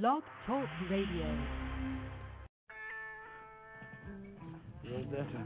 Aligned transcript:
Blog 0.00 0.22
Talk 0.46 0.64
Radio. 0.88 1.28
Rosetta. 4.88 5.44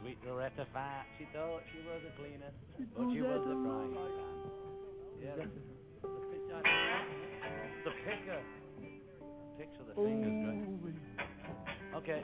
Sweet 0.00 0.18
Loretta 0.24 0.66
Fat, 0.72 1.04
she 1.18 1.26
thought 1.34 1.62
she 1.72 1.80
was 1.82 2.00
a 2.06 2.12
cleaner, 2.16 2.52
but 2.96 3.12
she 3.12 3.22
was 3.22 3.42
a 3.42 3.56
frying 3.66 3.92
pan. 3.92 4.14
Yeah, 5.20 5.34
the, 5.36 5.46
the 7.84 7.90
picker. 8.06 8.40
Picks 9.58 9.76
with 9.76 9.88
the 9.88 9.94
fingers, 9.96 10.38
right? 10.46 10.62
Oh, 11.92 11.98
okay. 11.98 12.22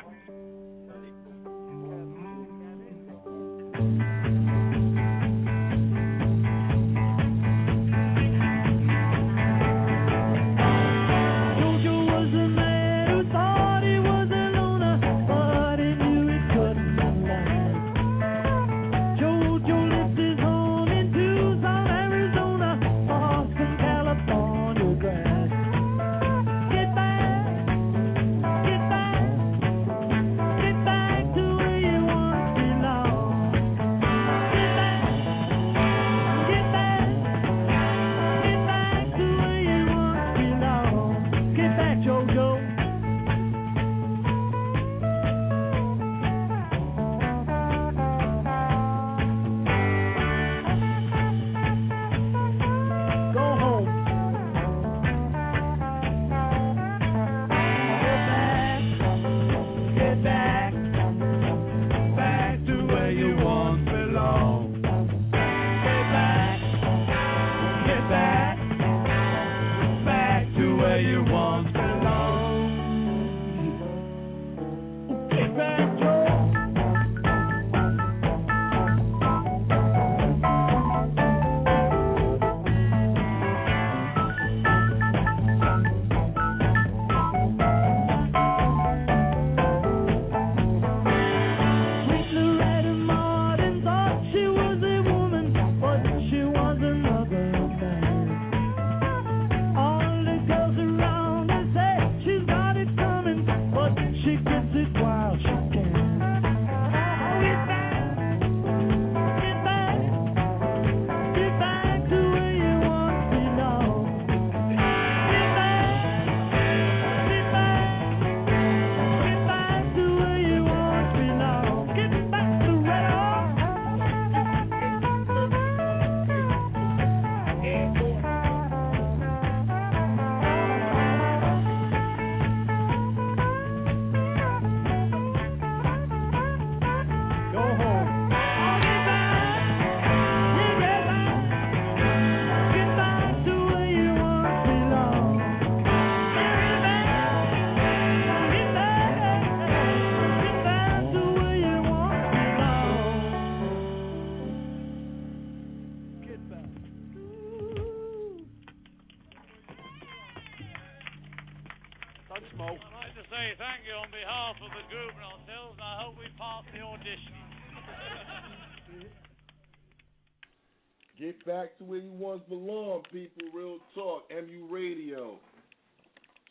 Back 171.46 171.78
to 171.78 171.84
where 171.86 172.02
you 172.02 172.10
once 172.10 172.42
belonged, 172.50 173.06
people. 173.14 173.46
Real 173.54 173.78
talk. 173.94 174.26
MU 174.34 174.66
Radio. 174.66 175.38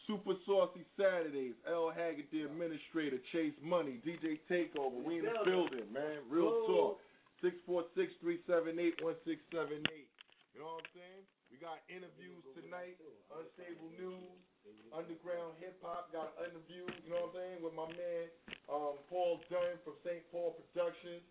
Super 0.08 0.40
Saucy 0.48 0.88
Saturdays. 0.96 1.60
L. 1.68 1.92
Haggood, 1.92 2.32
the 2.32 2.48
administrator. 2.48 3.20
Chase 3.36 3.60
Money. 3.60 4.00
DJ 4.08 4.40
Takeover. 4.48 5.04
We 5.04 5.20
in 5.20 5.28
the 5.28 5.36
building, 5.44 5.92
man. 5.92 6.24
Real 6.32 6.64
talk. 6.64 7.04
646 7.44 8.16
378 8.48 9.04
1678. 9.04 9.84
You 10.56 10.64
know 10.64 10.80
what 10.80 10.88
I'm 10.88 10.96
saying? 10.96 11.24
We 11.52 11.60
got 11.60 11.84
interviews 11.92 12.40
tonight. 12.56 12.96
Unstable 13.36 13.92
News. 14.00 14.40
Underground 14.96 15.60
Hip 15.60 15.76
Hop. 15.84 16.08
Got 16.16 16.32
an 16.40 16.56
interview, 16.56 16.88
you 17.04 17.12
know 17.12 17.28
what 17.28 17.36
I'm 17.36 17.44
saying, 17.44 17.58
with 17.60 17.76
my 17.76 17.90
man 18.00 18.32
um, 18.72 18.96
Paul 19.12 19.44
Dunn 19.52 19.76
from 19.84 20.00
St. 20.08 20.24
Paul 20.32 20.56
Productions. 20.56 21.22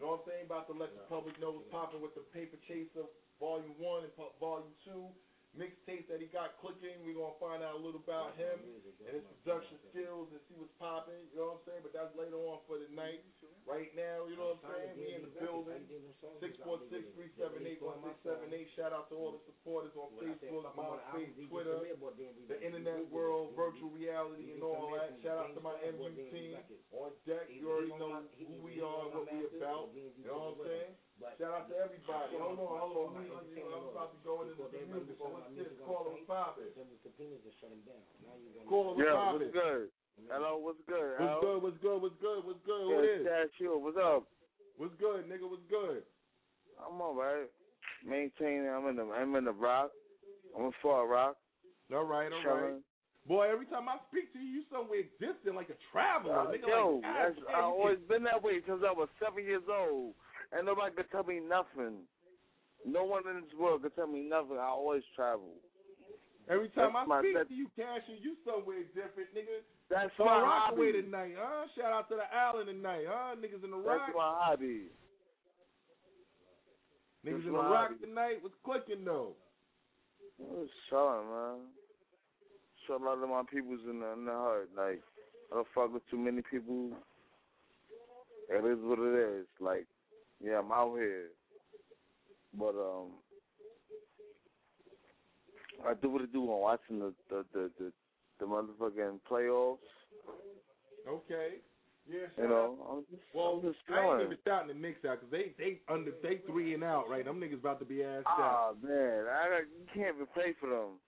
You 0.00 0.08
know 0.08 0.16
what 0.16 0.24
I'm 0.24 0.32
saying? 0.32 0.48
About 0.48 0.64
to 0.72 0.76
let 0.80 0.96
the 0.96 1.04
public 1.12 1.36
know 1.44 1.60
what's 1.60 1.68
popping 1.68 2.00
with 2.00 2.16
the 2.16 2.24
Paper 2.32 2.56
Chaser 2.64 3.04
Volume 3.36 3.76
1 3.76 4.08
and 4.08 4.12
Volume 4.40 4.72
2. 4.88 4.96
Mixtape 5.50 6.06
that 6.06 6.22
he 6.22 6.30
got 6.30 6.54
clicking. 6.62 7.02
We're 7.02 7.18
to 7.18 7.34
find 7.42 7.58
out 7.58 7.74
a 7.74 7.82
little 7.82 7.98
about 7.98 8.38
him 8.38 8.62
and 8.62 8.78
his 9.10 9.26
production 9.42 9.82
skills 9.90 10.30
and 10.30 10.38
see 10.46 10.54
what's 10.54 10.70
popping. 10.78 11.26
You 11.34 11.42
know 11.42 11.58
what 11.58 11.66
I'm 11.66 11.66
saying? 11.66 11.82
But 11.82 11.90
that's 11.90 12.14
later 12.14 12.38
on 12.38 12.62
for 12.70 12.78
the 12.78 12.86
night. 12.94 13.26
Right 13.66 13.90
now, 13.98 14.30
you 14.30 14.38
know 14.38 14.54
what 14.54 14.62
I'm 14.62 14.78
saying? 14.78 14.94
We 14.94 15.10
in 15.10 15.26
the 15.26 15.34
building. 15.42 15.82
646-378-1678. 16.38 18.78
Shout 18.78 18.94
out 18.94 19.10
to 19.10 19.18
all 19.18 19.34
the 19.34 19.42
supporters 19.42 19.90
on 19.98 20.14
Facebook, 20.22 20.70
MySpace, 20.78 21.34
Twitter, 21.50 21.82
the 22.46 22.62
internet 22.62 23.10
world, 23.10 23.50
virtual 23.58 23.90
reality, 23.90 24.54
and 24.54 24.62
all 24.62 24.94
that. 24.94 25.18
Shout 25.18 25.34
out 25.38 25.50
to 25.58 25.62
my 25.66 25.74
MU 25.82 26.14
team 26.30 26.62
on 26.94 27.10
deck. 27.26 27.50
You 27.50 27.74
already 27.74 27.90
know 27.98 28.22
who 28.38 28.54
we 28.62 28.78
are 28.78 29.10
what 29.10 29.26
we 29.26 29.50
about. 29.50 29.90
You 29.98 30.14
know 30.22 30.54
what 30.54 30.62
I'm 30.62 30.70
saying? 30.70 30.94
Shout 31.20 31.52
out 31.52 31.68
to 31.68 31.76
everybody. 31.76 32.32
Hold 32.40 32.56
on, 32.56 32.80
hold 32.80 33.12
on. 33.12 33.20
We- 33.20 33.28
I'm 33.28 33.92
about 33.92 34.16
to 34.16 34.20
go 34.24 34.40
into 34.40 34.56
the 34.56 34.72
music. 34.88 35.20
But 35.20 35.32
what's 35.36 35.52
this? 35.52 35.68
Caller 35.84 36.16
was 36.16 36.24
popping. 36.24 36.72
Caller 38.68 38.94
was 38.96 39.04
Yeah, 39.04 39.12
popping. 39.12 39.40
what's 39.40 39.52
good? 39.52 39.90
Hello, 40.28 40.56
what's 40.56 40.80
good? 40.88 41.20
What's 41.20 41.32
Al? 41.32 41.40
good? 41.40 41.62
What's 41.62 41.78
good? 41.78 41.98
What's 42.02 42.16
good? 42.20 42.40
What's 42.44 42.62
good? 42.64 42.80
Who 42.88 43.02
Yeah, 43.04 43.20
is? 43.20 43.26
Cash 43.26 43.60
you. 43.60 43.78
What's 43.78 43.96
up? 43.96 44.24
What's 44.76 44.94
good, 44.96 45.28
nigga? 45.28 45.48
What's 45.48 45.64
good? 45.68 46.02
I'm 46.80 47.00
all 47.00 47.14
right. 47.14 47.48
Maintaining. 48.04 48.68
I'm 48.68 48.86
in 48.88 48.96
the. 48.96 49.04
I'm 49.12 49.34
in 49.36 49.44
the 49.44 49.52
rock. 49.52 49.90
I'm 50.56 50.66
in 50.66 50.72
Far 50.82 51.06
Rock. 51.06 51.36
All 51.92 52.04
right, 52.04 52.32
all 52.32 52.38
right. 52.38 52.42
chilling. 52.42 52.84
Boy, 53.28 53.50
every 53.52 53.66
time 53.66 53.88
I 53.88 53.98
speak 54.08 54.32
to 54.32 54.38
you, 54.38 54.48
you 54.48 54.62
somewhere 54.72 55.04
distant, 55.20 55.54
like 55.54 55.68
a 55.68 55.76
traveler. 55.92 56.32
Uh, 56.32 56.46
nigga, 56.46 56.66
yo, 56.66 57.00
like, 57.02 57.36
that's, 57.36 57.38
I 57.52 57.60
you 57.60 57.64
always 57.64 57.98
been 58.08 58.24
that 58.24 58.42
way 58.42 58.60
since 58.66 58.80
I 58.80 58.92
was 58.92 59.08
seven 59.22 59.44
years 59.44 59.62
old, 59.68 60.14
and 60.52 60.66
nobody 60.66 60.94
could 60.94 61.10
tell 61.10 61.24
me 61.24 61.40
nothing. 61.40 62.04
No 62.86 63.04
one 63.04 63.22
in 63.28 63.42
this 63.42 63.52
world 63.58 63.82
could 63.82 63.94
tell 63.94 64.06
me 64.06 64.20
nothing. 64.22 64.56
I 64.58 64.66
always 64.66 65.02
travel. 65.14 65.52
Every 66.48 66.68
time 66.70 66.92
That's 66.94 67.10
I 67.10 67.20
speak 67.20 67.48
to 67.48 67.54
you, 67.54 67.68
Cashin, 67.76 68.18
you 68.20 68.34
somewhere 68.44 68.82
different, 68.94 69.30
nigga. 69.36 69.62
That's 69.90 70.10
So 70.16 70.24
my 70.24 70.40
rock 70.42 70.72
away 70.72 70.90
hobby. 70.90 71.02
tonight, 71.02 71.34
huh? 71.38 71.66
Shout 71.76 71.92
out 71.92 72.08
to 72.08 72.16
the 72.16 72.26
island 72.34 72.66
tonight, 72.66 73.04
huh? 73.06 73.36
Niggas 73.38 73.62
in 73.62 73.70
the 73.70 73.76
rock. 73.76 74.02
That's 74.06 74.16
my 74.16 74.32
hobby. 74.42 74.90
Niggas 77.24 77.44
that's 77.44 77.46
in 77.46 77.52
the 77.52 77.58
rock 77.58 77.90
hobby. 77.94 78.06
tonight. 78.06 78.36
What's 78.40 78.56
clicking 78.64 79.04
though? 79.04 79.34
Oh, 80.40 80.66
What's 80.66 80.72
chilling, 80.88 81.28
man? 81.28 81.60
A 82.90 82.98
lot 82.98 83.22
of 83.22 83.28
my 83.28 83.42
people's 83.48 83.78
in 83.88 84.00
the, 84.00 84.12
in 84.14 84.24
the 84.24 84.32
heart. 84.32 84.68
Like, 84.76 85.00
I 85.52 85.54
don't 85.54 85.66
fuck 85.72 85.94
with 85.94 86.02
too 86.10 86.18
many 86.18 86.42
people. 86.42 86.90
It 88.48 88.64
is 88.66 88.78
what 88.82 88.98
it 88.98 89.14
is. 89.14 89.46
Like, 89.60 89.86
yeah, 90.42 90.58
I'm 90.58 90.72
out 90.72 90.96
here. 90.96 91.28
But, 92.58 92.74
um, 92.74 93.12
I 95.86 95.94
do 95.94 96.10
what 96.10 96.22
I 96.22 96.26
do 96.26 96.42
on 96.50 96.60
watching 96.60 96.98
the, 96.98 97.14
the, 97.28 97.44
the, 97.52 97.70
the, 97.78 97.92
the 98.40 98.46
motherfucking 98.46 99.20
playoffs. 99.30 99.78
Okay. 101.08 101.56
Yeah, 102.08 102.26
You 102.36 102.48
know. 102.48 102.76
I'm 102.90 103.04
just, 103.10 103.22
Well, 103.34 103.54
I'm 103.54 103.62
just 103.62 103.78
I 103.88 104.04
ain't 104.04 104.22
even 104.22 104.38
shouting 104.44 104.68
the 104.68 104.74
Knicks 104.74 105.04
out 105.04 105.20
because 105.20 105.30
they 105.30 105.54
they 105.58 105.80
under 105.88 106.12
they 106.22 106.40
three 106.46 106.74
and 106.74 106.82
out 106.82 107.08
right. 107.08 107.24
Them 107.24 107.40
niggas 107.40 107.60
about 107.60 107.78
to 107.80 107.84
be 107.84 108.02
asked 108.02 108.26
out. 108.26 108.36
Ah 108.36 108.72
man, 108.82 109.26
I 109.28 109.60
you 109.78 109.86
can't 109.94 110.16
even 110.16 110.26
pay 110.34 110.54
for 110.58 110.68
them. 110.68 110.98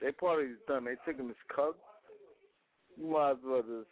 They 0.00 0.12
party's 0.12 0.56
done. 0.68 0.84
They 0.84 0.94
taking 1.06 1.28
this 1.28 1.36
cup. 1.54 1.76
You 2.96 3.10
might 3.10 3.32
as 3.32 3.36
well 3.44 3.62
just 3.62 3.88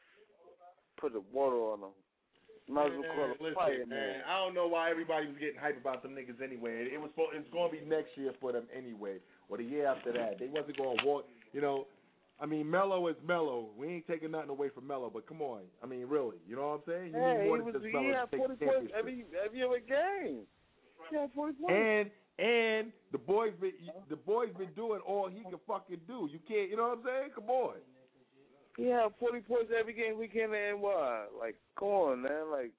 put 1.01 1.13
the 1.15 1.23
water 1.33 1.57
on 1.57 1.81
them. 1.81 1.91
Might 2.69 2.87
as 2.87 2.93
well 2.93 3.11
call 3.15 3.27
a 3.27 3.37
listen, 3.43 3.55
fire, 3.55 3.87
man. 3.87 4.23
I 4.29 4.39
don't 4.39 4.55
know 4.55 4.69
why 4.69 4.91
everybody 4.91 5.27
was 5.27 5.37
getting 5.39 5.59
hype 5.61 5.77
about 5.81 6.03
them 6.03 6.13
niggas 6.13 6.41
anyway. 6.43 6.89
It 6.93 7.01
was 7.01 7.11
it's 7.35 7.51
going 7.53 7.71
to 7.71 7.77
be 7.77 7.85
next 7.85 8.17
year 8.17 8.33
for 8.41 8.53
them 8.53 8.65
anyway, 8.75 9.19
or 9.49 9.59
the 9.59 9.65
year 9.65 9.87
after 9.87 10.13
that. 10.13 10.39
They 10.39 10.47
wasn't 10.47 10.79
going 10.79 10.99
to 10.99 11.05
walk. 11.05 11.27
You 11.53 11.61
know, 11.61 11.87
I 12.41 12.47
mean, 12.47 12.71
Melo 12.71 13.09
is 13.09 13.17
Melo. 13.27 13.67
We 13.77 13.89
ain't 13.89 14.07
taking 14.07 14.31
nothing 14.31 14.51
away 14.51 14.69
from 14.71 14.87
Melo, 14.87 15.11
but 15.13 15.27
come 15.27 15.43
on. 15.43 15.63
I 15.83 15.87
mean, 15.87 16.07
really, 16.07 16.39
you 16.49 16.57
know 16.57 16.69
what 16.69 16.83
I'm 16.83 16.83
saying? 16.87 17.15
You 17.15 17.21
Hey, 17.21 17.45
he 17.45 17.51
was 17.51 17.75
he 17.83 18.15
had 18.15 18.31
to 18.31 18.37
take 18.37 18.41
forty 18.41 18.55
points 18.55 18.61
championship. 18.61 18.97
every 18.99 19.25
every 19.45 19.63
other 19.63 19.83
game. 19.83 20.47
He 21.11 21.17
had 21.17 21.31
forty 21.35 21.55
points. 21.55 21.75
And 21.75 22.11
and 22.39 22.93
the 23.13 23.19
boys 23.19 23.53
been 23.61 23.73
the 24.09 24.17
boys 24.17 24.51
been 24.57 24.73
doing 24.75 25.01
all 25.07 25.29
he 25.29 25.43
can 25.43 25.61
fucking 25.67 26.01
do. 26.07 26.29
You 26.33 26.41
can't, 26.49 26.71
you 26.71 26.77
know 26.77 26.95
what 26.95 26.99
I'm 26.99 27.05
saying? 27.05 27.31
Come 27.35 27.51
on. 27.51 27.75
He 28.77 28.87
had 28.87 29.09
forty 29.21 29.41
points 29.41 29.71
every 29.79 29.93
game 29.93 30.19
weekend 30.19 30.55
and 30.55 30.81
NY. 30.81 31.25
Like, 31.39 31.57
come 31.79 31.89
on, 31.89 32.23
man. 32.23 32.51
Like, 32.51 32.73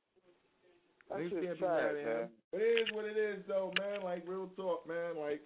that 1.10 1.20
Niggas 1.20 1.30
shit's 1.30 1.46
can't 1.46 1.54
be 1.54 1.60
trash, 1.60 1.82
mad 1.84 1.96
at 1.96 2.06
man. 2.06 2.30
But 2.52 2.62
it 2.62 2.80
is 2.82 2.88
what 2.94 3.06
it 3.06 3.18
is, 3.18 3.44
though, 3.48 3.74
man. 3.78 4.02
Like 4.04 4.24
real 4.28 4.50
talk, 4.56 4.88
man. 4.88 5.18
Like, 5.20 5.42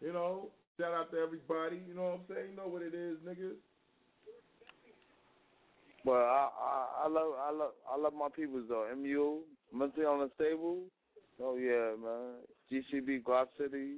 you 0.00 0.12
know, 0.12 0.50
shout 0.78 0.92
out 0.92 1.10
to 1.12 1.18
everybody. 1.18 1.80
You 1.88 1.94
know 1.94 2.02
what 2.02 2.12
I'm 2.12 2.20
saying? 2.28 2.50
You 2.50 2.56
know 2.56 2.68
what 2.68 2.82
it 2.82 2.94
is, 2.94 3.16
niggas. 3.26 3.56
But 6.04 6.22
I, 6.22 6.48
I 6.60 6.86
I 7.04 7.08
love 7.08 7.32
I 7.36 7.50
love 7.50 7.72
I 7.92 7.96
love 7.98 8.12
my 8.14 8.28
peoples 8.34 8.66
though. 8.68 8.86
MU, 8.96 9.40
mentally 9.76 10.06
unstable. 10.06 10.82
Oh 11.42 11.56
yeah, 11.56 11.96
man. 12.00 12.44
GCB, 12.70 13.22
Glock 13.22 13.46
City, 13.58 13.96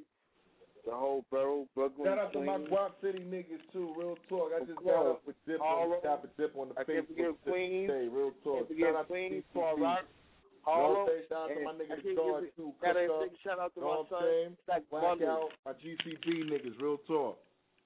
the 0.87 0.93
whole 0.93 1.25
borough, 1.31 1.67
Brooklyn. 1.75 2.07
Shout 2.07 2.19
out 2.19 2.33
to 2.33 2.41
my 2.41 2.57
Queens. 2.57 2.71
Guap 2.71 2.91
City 3.03 3.21
niggas 3.21 3.65
too. 3.73 3.93
Real 3.97 4.17
talk. 4.29 4.51
I 4.55 4.65
just 4.65 4.79
got 4.85 5.07
up 5.07 5.23
with 5.27 5.37
Dip 5.47 5.61
on 5.61 5.67
All 5.67 6.01
top 6.03 6.25
of 6.25 6.31
Dip 6.37 6.57
on 6.57 6.69
the 6.71 6.81
I 6.81 6.85
can't 6.85 7.09
Facebook 7.09 7.37
Queens. 7.47 7.89
today. 7.89 8.09
Real 8.09 8.33
talk. 8.45 8.69
Can't 8.69 8.69
Shout 8.69 8.69
forget 8.69 8.95
out 8.97 9.01
to 9.03 9.05
Queens, 9.09 9.45
CCP. 9.45 9.55
Far 9.55 9.77
Rock, 9.79 9.79
You 9.79 9.83
know 9.83 9.89
what 9.89 10.73
I'm 10.73 10.83
Harlem. 10.85 11.07
saying? 11.09 11.23
Shout 11.29 11.39
out 11.39 11.49
to 11.49 11.61
my 11.65 11.71
and 11.71 11.81
nigga 11.81 12.13
Star 12.15 12.41
too. 12.57 12.73
Gotta 12.83 13.05
big 13.23 13.35
shout 13.45 13.59
out 13.59 13.75
to 13.75 13.81
my 13.81 13.87
what 13.87 14.09
son, 14.09 14.57
Black 14.67 14.83
out 15.25 15.51
my 15.67 15.73
GCB 15.73 16.27
niggas. 16.53 16.81
Real 16.81 16.99
talk. 17.07 17.39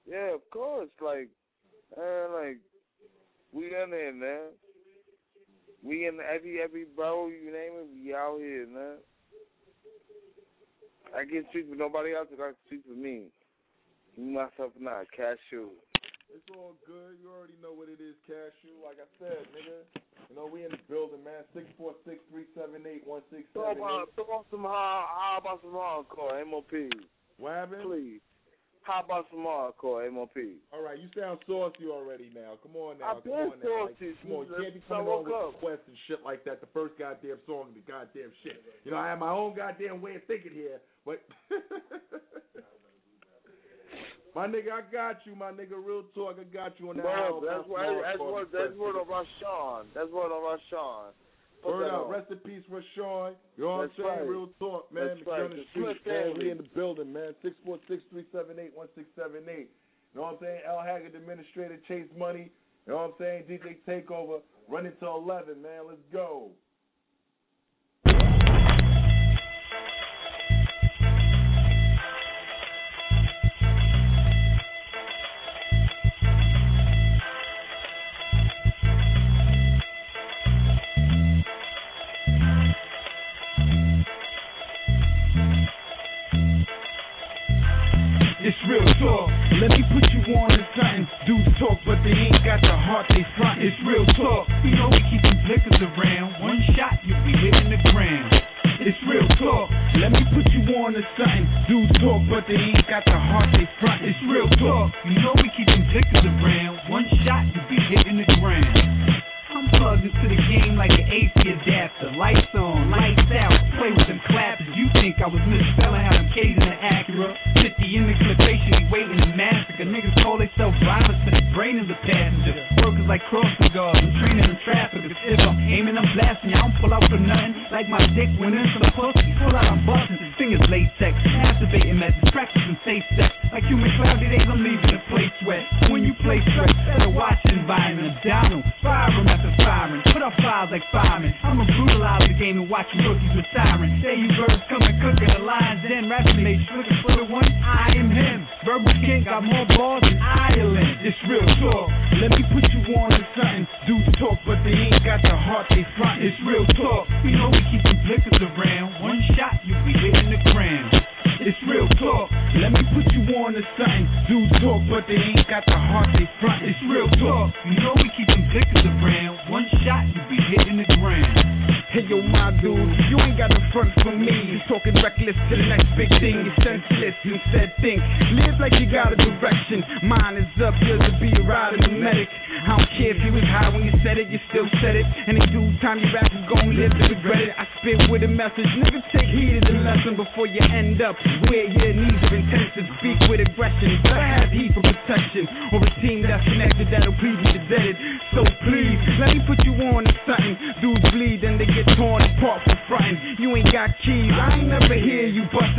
Yeah, 0.05 0.35
of 0.35 0.41
course. 0.51 0.89
Like, 0.99 1.29
man, 1.95 2.31
like, 2.33 2.57
we 3.53 3.67
in 3.67 3.89
there, 3.91 4.11
man. 4.13 4.51
We 5.83 6.07
in 6.07 6.19
every 6.23 6.61
every 6.61 6.85
borough 6.95 7.27
you 7.27 7.51
name 7.51 7.73
it. 7.79 7.87
We 7.93 8.13
out 8.13 8.37
here, 8.39 8.67
man. 8.67 8.97
I 11.15 11.25
can't 11.25 11.45
speak 11.49 11.69
for 11.69 11.75
nobody 11.75 12.13
else. 12.13 12.27
I 12.33 12.35
can 12.35 12.55
speak 12.67 12.81
for 12.87 12.97
me. 12.97 13.29
Me 14.17 14.33
myself 14.33 14.73
and 14.77 14.89
I, 14.89 15.05
cashew. 15.15 15.69
It's 16.33 16.49
all 16.57 16.73
good. 16.85 17.21
You 17.21 17.29
already 17.29 17.53
know 17.61 17.73
what 17.77 17.89
it 17.93 18.01
is, 18.01 18.17
Cashew. 18.25 18.73
Like 18.81 18.97
I 18.97 19.05
said, 19.21 19.45
nigga. 19.53 19.85
You 20.29 20.35
know, 20.35 20.49
we 20.49 20.65
in 20.65 20.71
the 20.73 20.81
building, 20.89 21.23
man. 21.23 21.45
Six 21.53 21.69
four 21.77 21.93
six 22.09 22.17
three 22.31 22.45
seven 22.57 22.81
eight 22.89 23.05
one 23.05 23.21
six 23.29 23.45
Throw 23.53 23.69
seven 23.69 23.77
about, 23.77 24.09
throw 24.17 24.41
on 24.41 24.45
some 24.49 24.65
hard, 24.65 25.05
how 25.13 25.37
about 25.37 25.61
some 25.61 25.77
hardcore 25.77 26.41
MOP, 26.49 26.73
What 27.37 27.53
happened? 27.53 27.83
please. 27.85 28.21
How 28.83 29.01
about 29.03 29.27
some 29.31 29.47
hardcore 29.47 30.11
MOP? 30.11 30.35
All 30.73 30.83
right, 30.83 30.99
you 30.99 31.07
sound 31.15 31.39
saucy 31.47 31.87
already 31.87 32.29
now. 32.35 32.59
Come 32.61 32.75
on 32.75 32.99
now. 32.99 33.15
I've 33.15 33.23
come 33.23 33.31
been 33.31 33.33
on 33.33 33.59
now. 33.63 33.85
Like, 33.87 33.97
come 33.99 34.31
on, 34.31 34.45
you 34.47 34.55
can't 34.59 34.73
be 34.75 34.83
coming 34.87 35.07
on 35.07 35.23
with 35.23 35.33
up. 35.33 35.55
requests 35.55 35.87
and 35.87 35.95
shit 36.07 36.19
like 36.23 36.43
that. 36.43 36.59
The 36.59 36.67
first 36.73 36.99
goddamn 36.99 37.39
song 37.47 37.71
of 37.71 37.75
the 37.75 37.83
goddamn 37.87 38.31
shit. 38.43 38.61
You 38.83 38.91
know, 38.91 38.97
I 38.97 39.07
have 39.07 39.19
my 39.19 39.31
own 39.31 39.55
goddamn 39.55 40.01
way 40.01 40.15
of 40.15 40.23
thinking 40.27 40.51
here, 40.51 40.83
but 41.05 41.23
my 44.35 44.47
nigga, 44.47 44.75
I 44.75 44.83
got 44.91 45.23
you, 45.25 45.35
my 45.35 45.51
nigga. 45.55 45.79
Real 45.79 46.03
talk, 46.13 46.35
I 46.35 46.43
got 46.43 46.77
you 46.79 46.89
on 46.91 46.97
that. 46.97 47.05
Word, 47.05 47.15
album. 47.15 47.47
that's 47.47 47.67
what 47.67 48.03
that's 48.03 48.19
what 48.19 48.51
that's 48.51 48.75
word 48.75 48.99
of 48.99 49.07
Rashawn. 49.07 49.87
That's 49.95 50.11
word 50.11 50.35
of. 50.35 50.43
Put 50.43 51.22
Word 51.65 51.89
out. 51.89 52.09
Rest 52.09 52.31
in 52.31 52.37
peace, 52.37 52.63
Rashawn. 52.69 53.33
You 53.57 53.63
know 53.63 53.77
what 53.77 53.83
I'm 53.83 53.91
saying? 53.97 54.07
right. 54.09 54.27
Real 54.27 54.49
talk, 54.59 54.91
man. 54.93 55.07
That's 55.07 55.19
If 55.21 55.25
you're 55.27 55.35
right. 55.35 55.43
on 55.43 55.57
the 55.57 55.63
street, 55.71 55.97
man, 56.07 56.33
we 56.37 56.51
in 56.51 56.57
the 56.57 56.63
building, 56.75 57.11
man. 57.13 57.35
Six 57.41 57.55
four 57.65 57.79
six 57.87 58.03
three 58.11 58.25
seven 58.31 58.59
eight 58.59 58.71
one 58.75 58.87
six 58.95 59.07
seven 59.15 59.43
eight. 59.49 59.69
You 60.13 60.21
know 60.21 60.21
what 60.23 60.33
I'm 60.33 60.37
saying? 60.41 60.61
L 60.67 60.77
Haggood, 60.77 61.15
Administrator, 61.15 61.79
Chase 61.87 62.07
Money. 62.17 62.51
You 62.85 62.93
know 62.93 62.99
what 62.99 63.05
I'm 63.05 63.13
saying? 63.19 63.43
DJ 63.49 63.77
Takeover. 63.87 64.41
Run 64.69 64.85
it 64.85 64.99
to 64.99 65.07
11, 65.07 65.61
man. 65.61 65.81
Let's 65.87 65.99
go. 66.11 66.51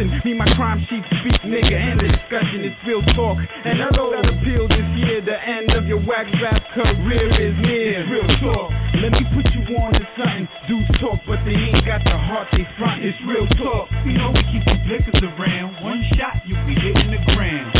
Me, 0.05 0.37
my 0.37 0.45
crime 0.57 0.85
sheet 0.93 1.01
speak, 1.21 1.41
nigga, 1.49 1.73
and 1.73 1.97
the 1.97 2.09
discussion 2.13 2.61
is 2.61 2.77
real 2.85 3.01
talk. 3.17 3.41
And 3.41 3.81
I 3.81 3.89
know 3.97 4.13
that 4.13 4.29
appeal 4.29 4.69
this 4.69 4.89
year, 5.01 5.25
the 5.25 5.33
end 5.33 5.73
of 5.73 5.89
your 5.89 6.01
wax 6.05 6.29
rap 6.45 6.61
career 6.77 7.25
is 7.41 7.57
near. 7.65 8.05
It's 8.05 8.13
real 8.13 8.29
talk. 8.45 8.69
Let 9.01 9.17
me 9.17 9.25
put 9.33 9.49
you 9.57 9.65
on 9.81 9.97
to 9.97 10.05
something. 10.21 10.45
Dudes 10.69 10.93
talk, 11.01 11.25
but 11.25 11.41
they 11.49 11.57
ain't 11.57 11.89
got 11.89 12.05
the 12.05 12.13
heart 12.13 12.53
they 12.53 12.69
front. 12.77 13.01
It's 13.01 13.17
real 13.25 13.49
talk. 13.57 13.89
You 14.05 14.21
know 14.21 14.29
we 14.29 14.45
keep 14.53 14.65
the 14.69 14.77
blickers 14.85 15.25
around. 15.25 15.81
One 15.81 16.05
shot, 16.21 16.37
you 16.45 16.53
be 16.69 16.77
hitting 16.77 17.09
the 17.09 17.23
ground. 17.33 17.73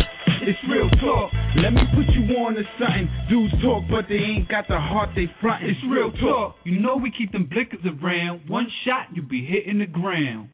It's 0.49 0.61
real 0.65 0.89
talk. 1.05 1.29
Let 1.61 1.77
me 1.77 1.85
put 1.93 2.09
you 2.17 2.25
on 2.41 2.57
to 2.57 2.65
something. 2.81 3.05
Dudes 3.29 3.53
talk, 3.61 3.85
but 3.93 4.09
they 4.09 4.17
ain't 4.17 4.49
got 4.49 4.65
the 4.69 4.81
heart 4.81 5.13
they 5.13 5.29
front. 5.45 5.65
It's 5.65 5.81
real 5.93 6.09
talk. 6.25 6.57
You 6.65 6.81
know 6.81 6.97
we 6.97 7.13
keep 7.13 7.33
them 7.33 7.53
blickers 7.53 7.85
around. 7.85 8.49
One 8.49 8.69
shot, 8.89 9.13
you 9.13 9.21
be 9.21 9.45
hitting 9.45 9.79
the 9.79 9.87
ground. 9.87 10.54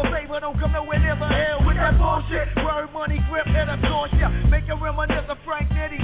for 0.00 0.08
favor, 0.16 0.40
don't 0.40 0.56
come 0.56 0.72
nowhere 0.72 0.96
near 0.96 1.16
the 1.16 1.28
hell 1.28 1.60
with 1.68 1.76
that 1.76 1.92
bullshit. 2.00 2.48
Word, 2.64 2.88
money, 2.96 3.20
grip, 3.28 3.44
and 3.44 3.68
a 3.68 3.76
absorption. 3.76 4.48
Make 4.48 4.64
a 4.72 4.76
reminisce 4.80 5.28
of 5.28 5.36
Frank 5.44 5.68
Nitty. 5.76 6.00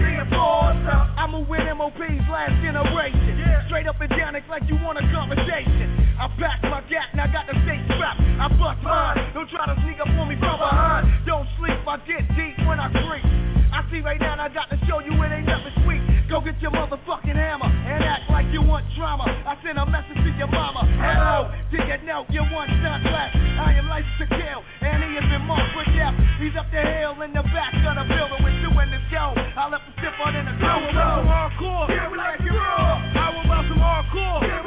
I'm 1.16 1.34
a 1.34 1.40
win 1.40 1.66
MOP's 1.74 2.28
last 2.30 2.54
generation. 2.62 3.34
Yeah. 3.40 3.66
Straight 3.66 3.88
up 3.88 3.98
and 3.98 4.10
down, 4.14 4.36
it's 4.36 4.46
like 4.46 4.62
you 4.68 4.76
want 4.84 5.00
a 5.00 5.04
conversation. 5.10 5.90
I 6.20 6.28
pack 6.38 6.62
my 6.62 6.80
gap, 6.86 7.10
and 7.12 7.20
I 7.20 7.26
got 7.32 7.50
the 7.50 7.56
state 7.66 7.82
strapped. 7.90 8.20
I 8.20 8.46
bust 8.54 8.78
mine, 8.84 9.34
don't 9.34 9.50
try 9.50 9.66
to 9.66 9.76
sneak 9.82 9.98
up 9.98 10.06
on 10.06 10.28
me 10.28 10.36
from 10.38 10.60
behind. 10.60 11.26
Don't 11.26 11.48
sleep, 11.58 11.80
I 11.82 11.96
get 12.06 12.22
deep 12.38 12.56
when 12.68 12.78
I 12.78 12.92
creep. 12.92 13.26
I 13.72 13.82
see 13.90 14.00
right 14.06 14.20
now, 14.20 14.38
I 14.38 14.48
got 14.52 14.70
to 14.70 14.78
show 14.86 15.00
you 15.00 15.18
it 15.18 15.30
ain't 15.34 15.50
nothing 15.50 15.74
sweet. 15.82 16.05
Go 16.26 16.42
get 16.42 16.58
your 16.58 16.74
motherfucking 16.74 17.38
hammer 17.38 17.70
and 17.70 18.02
act 18.02 18.26
like 18.34 18.50
you 18.50 18.58
want 18.58 18.82
drama. 18.98 19.22
I 19.46 19.54
send 19.62 19.78
a 19.78 19.86
message 19.86 20.18
to 20.26 20.30
your 20.34 20.50
mama. 20.50 20.82
Hello, 20.98 21.54
did 21.70 21.86
you 21.86 22.02
know 22.02 22.26
you 22.34 22.42
want 22.50 22.66
shot 22.82 22.98
left? 23.06 23.38
I 23.62 23.78
am 23.78 23.86
licensed 23.86 24.26
to 24.26 24.26
kill, 24.34 24.60
and 24.82 25.06
he 25.06 25.14
has 25.22 25.26
been 25.30 25.46
marked 25.46 25.70
for 25.70 25.86
death. 25.94 26.18
He's 26.42 26.50
up 26.58 26.66
the 26.74 26.82
hill 26.82 27.14
in 27.22 27.30
the 27.30 27.46
back 27.54 27.78
of 27.78 27.94
the 27.94 28.04
building 28.10 28.42
with 28.42 28.58
two 28.58 28.74
in 28.74 28.90
the 28.90 28.98
go. 29.06 29.38
I 29.38 29.70
left 29.70 29.86
the 29.86 29.94
sip 30.02 30.18
on 30.18 30.34
in 30.34 30.50
the 30.50 30.54
go. 30.58 30.66
How 30.66 30.82
about 30.82 31.14
some 31.14 31.30
hardcore? 31.30 31.86
Yeah, 31.94 32.10
we 32.10 32.18
like 32.18 32.42
you 32.42 32.58
raw. 32.58 32.98
How 33.14 33.30
about 33.30 33.64
some 33.70 33.78
hardcore? 33.78 34.42
Yeah, 34.50 34.65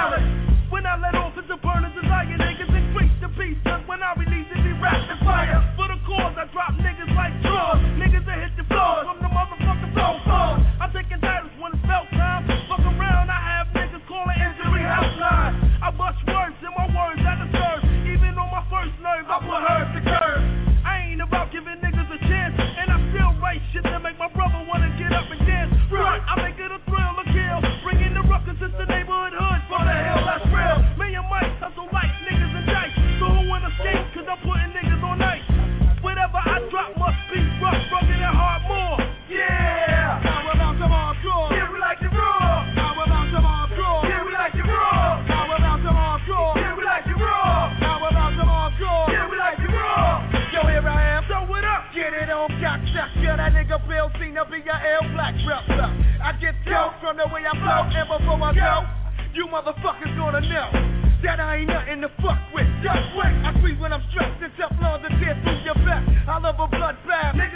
Paris. 0.00 0.29
myself 57.54 57.90
out 57.90 57.90
ever 57.98 58.18
for 58.24 58.38
myself. 58.38 58.84
You 59.34 59.46
motherfuckers 59.46 60.14
gonna 60.16 60.40
know 60.40 60.70
that 61.22 61.40
I 61.40 61.56
ain't 61.58 61.68
nothing 61.68 62.00
to 62.02 62.08
fuck 62.22 62.38
with. 62.54 62.66
Just 62.82 63.06
wait, 63.18 63.34
I 63.42 63.54
squeeze 63.58 63.78
when 63.78 63.92
I'm 63.92 64.02
stressed 64.10 64.42
and 64.42 64.52
tough 64.56 64.74
love 64.80 65.02
the 65.02 65.10
death 65.18 65.38
through 65.42 65.62
your 65.66 65.78
back. 65.86 66.02
I 66.28 66.38
love 66.38 66.58
a 66.58 66.66
bloodbath. 66.70 67.49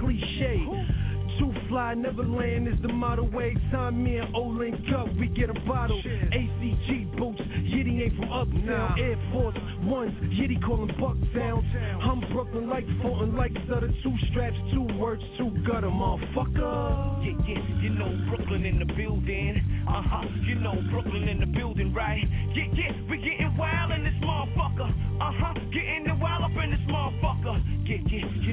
Cliche. 0.00 0.66
Too 1.38 1.52
fly, 1.68 1.94
never 1.94 2.22
land 2.24 2.68
is 2.68 2.74
the 2.82 2.92
motto. 2.92 3.24
Way 3.24 3.54
time 3.72 4.04
me 4.04 4.18
and 4.18 4.34
O 4.36 4.42
link 4.42 4.76
up, 4.96 5.08
we 5.18 5.28
get 5.28 5.48
a 5.48 5.54
bottle. 5.66 6.00
ACG 6.04 7.16
boots, 7.16 7.40
Yitty 7.40 8.04
ain't 8.04 8.16
from 8.16 8.30
uptown. 8.30 9.00
Air 9.00 9.16
Force 9.32 9.56
Ones, 9.82 10.12
Yitty 10.38 10.62
callin' 10.64 10.90
Bucktown. 11.00 11.64
I'm 12.02 12.20
Brooklyn 12.32 12.68
like 12.68 12.84
Fulton, 13.00 13.34
like 13.34 13.52
Sutter. 13.66 13.90
Two 14.02 14.14
straps, 14.30 14.56
two 14.72 14.86
words, 14.98 15.22
two 15.38 15.50
gutter, 15.66 15.88
motherfucker. 15.88 17.24
Yeah, 17.24 17.32
yeah, 17.48 17.80
you 17.80 17.90
know 17.90 18.12
Brooklyn 18.28 18.66
in 18.66 18.78
the 18.78 18.92
building. 18.94 19.56
Uh 19.88 20.02
huh, 20.04 20.28
you 20.46 20.56
know 20.56 20.74
Brooklyn 20.90 21.28
in 21.28 21.40
the 21.40 21.46
building, 21.46 21.94
right? 21.94 22.22
Yeah, 22.54 22.64
yeah, 22.74 22.92
we 23.10 23.16
getting 23.16 23.56
wild 23.56 23.92
in 23.92 24.04
this 24.04 24.14
motherfucker. 24.22 24.90
Uh 25.20 25.32
huh, 25.32 25.54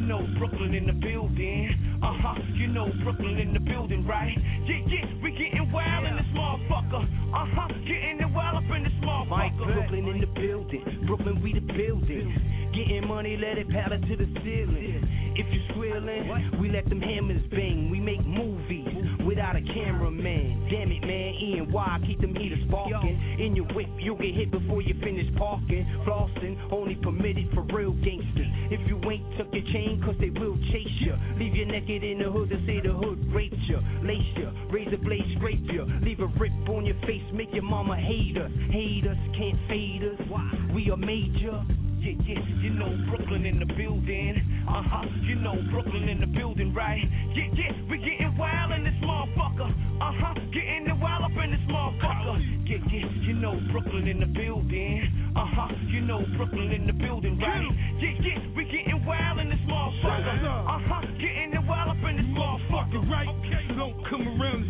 know 0.10 0.26
Brooklyn 0.40 0.74
in 0.74 0.88
the 0.88 0.94
building. 0.94 1.70
Uh 2.02 2.18
huh, 2.18 2.42
you 2.56 2.66
know 2.66 2.90
Brooklyn 3.04 3.38
in 3.38 3.54
the 3.54 3.60
building, 3.60 4.08
right? 4.08 4.36
Yeah, 4.66 4.82
yeah, 4.90 5.06
we 5.22 5.30
getting 5.32 5.72
wild 5.72 6.06
in 6.06 6.16
this 6.16 6.26
motherfucker. 6.34 7.06
Uh 7.30 7.46
huh, 7.54 7.68
getting 7.86 8.18
the 8.18 8.28
wild 8.34 8.58
up 8.58 8.76
in 8.76 8.84
this 8.84 8.94
motherfucker. 9.06 9.30
Mike. 9.30 9.54
Brooklyn 9.56 10.08
in 10.10 10.20
the 10.22 10.26
building. 10.34 11.06
Brooklyn, 11.06 11.40
we 11.44 11.54
the 11.54 11.62
building. 11.62 12.34
Getting 12.74 13.08
money, 13.08 13.38
let 13.38 13.60
it 13.60 13.70
paddle 13.70 14.02
to 14.02 14.16
the 14.18 14.26
ceiling. 14.42 15.19
If 15.36 15.46
you 15.54 15.62
squealing, 15.72 16.60
we 16.60 16.70
let 16.70 16.88
them 16.90 17.02
hammers 17.02 17.42
bang. 17.52 17.90
We 17.90 18.00
make 18.00 18.26
movies 18.26 18.88
without 19.26 19.56
a 19.56 19.62
cameraman. 19.62 20.68
Damn 20.70 20.92
it, 20.92 21.02
man. 21.02 21.34
E 21.38 21.56
and 21.58 21.72
Y, 21.72 22.00
keep 22.08 22.22
them 22.22 22.36
heaters 22.36 22.60
sparking. 22.68 23.20
In 23.40 23.56
your 23.56 23.66
whip, 23.74 23.88
you'll 23.98 24.18
get 24.18 24.34
hit 24.36 24.52
before 24.52 24.82
you 24.82 24.96
finish 25.02 25.28
parking. 25.38 25.86
Flossing, 26.06 26.58
only 26.72 26.96
permitted 26.96 27.50
for 27.54 27.62
real 27.74 27.94
gangsters. 27.94 28.48
If 28.72 28.82
you 28.88 29.00
ain't 29.10 29.26
tuck 29.38 29.48
your 29.54 29.64
chain, 29.74 30.02
cause 30.04 30.16
they 30.20 30.30
will 30.30 30.58
chase 30.72 30.98
you. 31.02 31.16
Leave 31.38 31.56
you 31.56 31.66
naked 31.66 32.04
in 32.04 32.20
the 32.20 32.32
hood 32.32 32.50
to 32.50 32.58
say 32.66 32.82
the 32.82 32.94
hood 32.94 33.20
raped 33.34 33.56
you. 33.68 33.80
Lace 34.04 34.34
you, 34.38 34.50
razor 34.72 34.98
blade 34.98 35.26
scrape 35.38 35.66
you. 35.72 35.86
Leave 36.02 36.20
a 36.20 36.28
rip 36.40 36.52
on 36.70 36.86
your 36.86 37.00
face, 37.06 37.24
make 37.34 37.54
your 37.54 37.64
mama 37.64 37.96
hate 37.98 38.38
us. 38.38 38.52
Hate 38.72 39.06
us, 39.08 39.18
can't 39.38 39.60
fade 39.68 40.04
us. 40.04 40.20
Why? 40.28 40.52
We 40.74 40.90
are 40.92 40.98
major. 40.98 41.64
Yeah, 42.00 42.16
yeah, 42.24 42.40
you 42.62 42.70
know 42.72 42.96
Brooklyn 43.10 43.46
in 43.46 43.60
the 43.60 43.66
building. 43.66 44.40
Uh 44.68 44.84
huh, 44.88 45.06
you 45.28 45.36
know 45.36 45.56
Brooklyn 45.70 46.08
in 46.08 46.22
the 46.22 46.28
building, 46.28 46.74
right? 46.74 47.04
Yeah, 47.36 47.52
yeah, 47.54 47.76
we 47.90 47.98
getting 47.98 48.38
wild 48.38 48.72
in 48.72 48.86
this 48.86 48.96
motherfucker. 49.04 49.68
Uh 50.00 50.14
huh, 50.16 50.34
getting 50.54 50.86
the 50.88 50.96
wild 50.96 51.24
up 51.26 51.36
in 51.44 51.52
this 51.52 51.60
motherfucker. 51.68 52.40
Yeah, 52.64 52.78
yeah, 52.88 53.10
you 53.28 53.34
know 53.34 53.60
Brooklyn 53.72 54.08
in 54.08 54.22
the 54.22 54.28
building. 54.28 55.12
Uh 55.36 55.46
huh, 55.46 55.76
you 55.92 56.00
know 56.00 56.24
Brooklyn 56.38 56.72
in 56.72 56.88
the 56.88 56.94
building, 56.94 57.38
right? 57.38 57.68
Yeah, 58.00 58.16
yeah, 58.24 58.40
we 58.56 58.64
getting 58.64 59.04
wild 59.06 59.40
in 59.40 59.50
this 59.50 59.60
motherfucker. 59.68 60.40
Uh 60.40 60.80
huh, 60.88 61.02
getting 61.20 61.52
the 61.52 61.62
wild 61.68 61.90
up 61.98 62.10
in 62.10 62.16
this 62.16 62.32
motherfucker, 62.32 63.04
right? 63.12 63.28
So 63.68 63.76
don't 63.76 64.00
come 64.10 64.24
around 64.40 64.69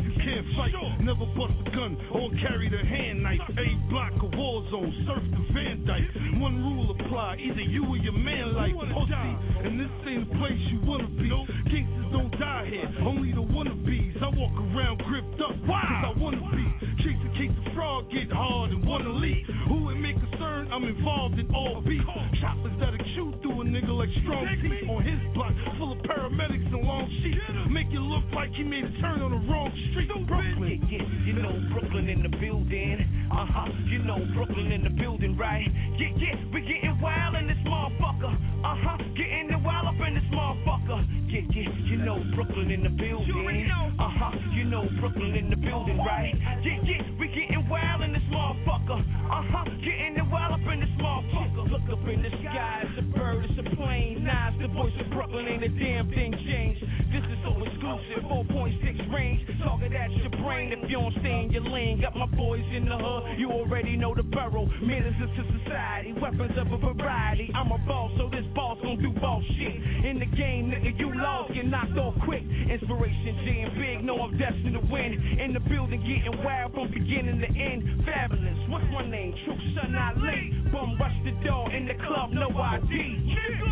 Never 1.00 1.25
bust 1.39 1.56
a 1.66 1.72
gun 1.72 1.96
or 2.12 2.30
carry 2.44 2.68
the 2.68 2.84
hand 2.84 3.24
knife. 3.24 3.39
A 3.48 3.89
block 3.89 4.12
a 4.20 4.28
war 4.36 4.63
zone, 4.70 4.92
surf 5.08 5.24
the 5.32 5.54
Van 5.54 5.86
Dyke. 5.88 6.42
One 6.42 6.60
rule 6.60 6.92
apply, 6.92 7.38
either 7.39 7.62
you 7.62 7.86
or 7.88 7.98
your 7.98 8.13
man 8.13 8.54
like 8.54 8.75
pussy. 8.75 9.32
And 9.63 9.80
this 9.80 9.89
ain't 10.06 10.30
the 10.30 10.36
place 10.36 10.60
you 10.68 10.82
wanna 10.84 11.08
be. 11.08 11.30
Gangsters 11.72 12.12
don't 12.12 12.32
die 12.38 12.68
here, 12.70 12.92
only 13.08 13.32
the 13.32 13.42
wannabes. 13.42 14.22
I 14.22 14.28
walk 14.36 14.51
around 14.60 15.00
gripped 15.08 15.39
up, 15.39 15.55
cause 15.64 16.03
I 16.03 16.14
wanna 16.20 16.44
be. 16.51 16.68
Chase 17.03 17.24
a 17.24 17.31
case 17.40 17.55
of 17.55 17.74
fraud, 17.74 18.12
get 18.12 18.29
hard 18.29 18.72
and 18.72 18.86
wanna 18.86 19.16
leave. 19.16 19.48
Who 19.68 19.96
may 19.96 20.12
concern, 20.12 20.19
I'm 20.72 20.84
involved 20.84 21.40
in 21.40 21.50
all 21.53 21.82
beef. 21.82 22.01
Choppers 22.42 22.72
that'll 22.79 22.98
chew 23.16 23.34
through 23.42 23.62
a 23.62 23.66
nigga 23.66 23.90
like 23.90 24.10
strong 24.22 24.46
teeth 24.62 24.88
on 24.90 25.03
his 25.03 25.20
block, 25.34 25.51
full 25.77 25.94
of 25.94 26.00
paramedics 26.05 26.70
and 26.70 26.86
long 26.86 27.10
sheets. 27.24 27.42
Make 27.70 27.88
it 27.90 28.00
look 28.00 28.24
like 28.34 28.51
he 28.53 28.64
made 28.64 28.86
a 28.86 28.94
turn 29.01 29.22
on 29.22 29.32
the 29.32 29.42
wrong 29.50 29.74
street. 29.92 30.10
Brooklyn. 30.29 30.79
Yeah, 30.90 31.01
yeah, 31.01 31.25
you 31.25 31.34
know 31.34 31.58
Brooklyn 31.74 32.08
in 32.10 32.22
the 32.22 32.29
building. 32.29 33.01
Uh 33.32 33.46
huh, 33.50 33.70
you 33.90 34.00
know 34.05 34.22
Brooklyn 34.36 34.72
in 34.72 34.84
the 34.84 34.90
building, 34.94 35.38
right? 35.38 35.66
Yeah, 35.98 36.14
yeah, 36.18 36.38
we 36.53 36.62
getting 36.62 37.01
wild 37.01 37.36
in 37.36 37.48
this 37.48 37.62
motherfucker. 37.66 38.34
Uh 38.62 38.77
huh, 38.77 38.98
getting 39.18 39.50
the 39.50 39.58
wild 39.58 39.90
up 39.90 40.00
in 40.05 40.14
this 40.14 40.29
motherfucker. 40.29 41.01
Yeah, 41.29 41.42
yeah, 41.50 41.70
you 41.90 41.98
know 41.98 42.22
Brooklyn 42.36 42.70
in 42.72 42.84
the 42.84 42.94
building. 42.94 43.70
Uh 43.98 44.05
huh, 44.05 44.38
you 44.53 44.66
know 44.66 44.86
Brooklyn 45.00 45.34
in 45.36 45.50
the 45.50 45.58
building, 45.58 45.98
right? 45.98 46.34
Yeah, 46.62 46.77
yeah, 46.86 47.01
we 47.20 47.27
getting 47.27 47.68
wild 47.70 48.01
in 48.01 48.14
this 48.14 48.25
motherfucker. 48.29 49.01
Uh 49.01 49.44
huh, 49.50 49.66
getting 49.82 50.19
Brooklyn, 55.40 55.64
ain't 55.64 55.64
a 55.64 55.80
damn 55.80 56.10
thing 56.10 56.34
changed. 56.46 56.84
This 57.12 57.24
is 57.24 57.40
so 57.44 57.56
exclusive, 57.64 58.24
4.6 58.28 59.14
range. 59.14 59.40
Target 59.64 59.94
at 59.94 60.12
your 60.12 60.30
brain 60.44 60.72
if 60.72 60.90
you 60.90 61.00
don't 61.00 61.14
stay 61.20 61.48
in 61.48 61.52
your 61.52 61.64
lane. 61.64 62.02
Got 62.02 62.16
my 62.16 62.25
boys 62.25 62.64
in 62.75 62.86
the 62.86 62.98
hood, 62.98 63.40
you 63.40 63.50
already 63.52 63.96
know 63.96 64.14
the 64.16 64.24
barrel. 64.24 64.70
Menaces 64.82 65.32
to 65.36 65.44
society, 65.60 66.14
weapons 66.14 66.52
of 66.60 66.72
a 66.72 66.78
variety. 66.78 67.52
I'm 67.56 67.72
a 67.72 67.78
boss, 67.88 68.12
so 68.18 68.30
this 68.30 68.46
boss 68.54 68.78
gon' 68.82 69.02
do 69.02 69.12
boss 69.20 69.44
shit. 69.58 70.06
In 70.06 70.20
the 70.20 70.25
game, 70.36 70.72
nigga, 70.72 70.98
you 71.00 71.12
lost, 71.16 71.54
get 71.54 71.66
knocked 71.66 71.98
off 71.98 72.16
quick. 72.25 72.44
Inspiration 72.44 73.36
jam 73.46 73.80
big, 73.80 74.04
know 74.04 74.20
I'm 74.20 74.38
destined 74.38 74.75
to 74.75 74.84
win. 74.92 75.40
In 75.40 75.54
the 75.54 75.62
building, 75.62 76.02
getting 76.04 76.44
wild 76.44 76.74
from 76.74 76.92
beginning 76.92 77.40
to 77.40 77.48
end. 77.48 78.04
Fabolous, 78.04 78.70
what's 78.70 78.86
my 78.92 79.08
name? 79.10 79.34
True 79.46 79.60
son, 79.75 79.96
I 79.96 80.14
late. 80.20 80.72
Bum 80.72 80.98
rush 81.00 81.16
the 81.24 81.32
door 81.48 81.72
in 81.72 81.88
the 81.88 81.96
club, 81.96 82.32
no 82.32 82.50
ID. 82.52 83.69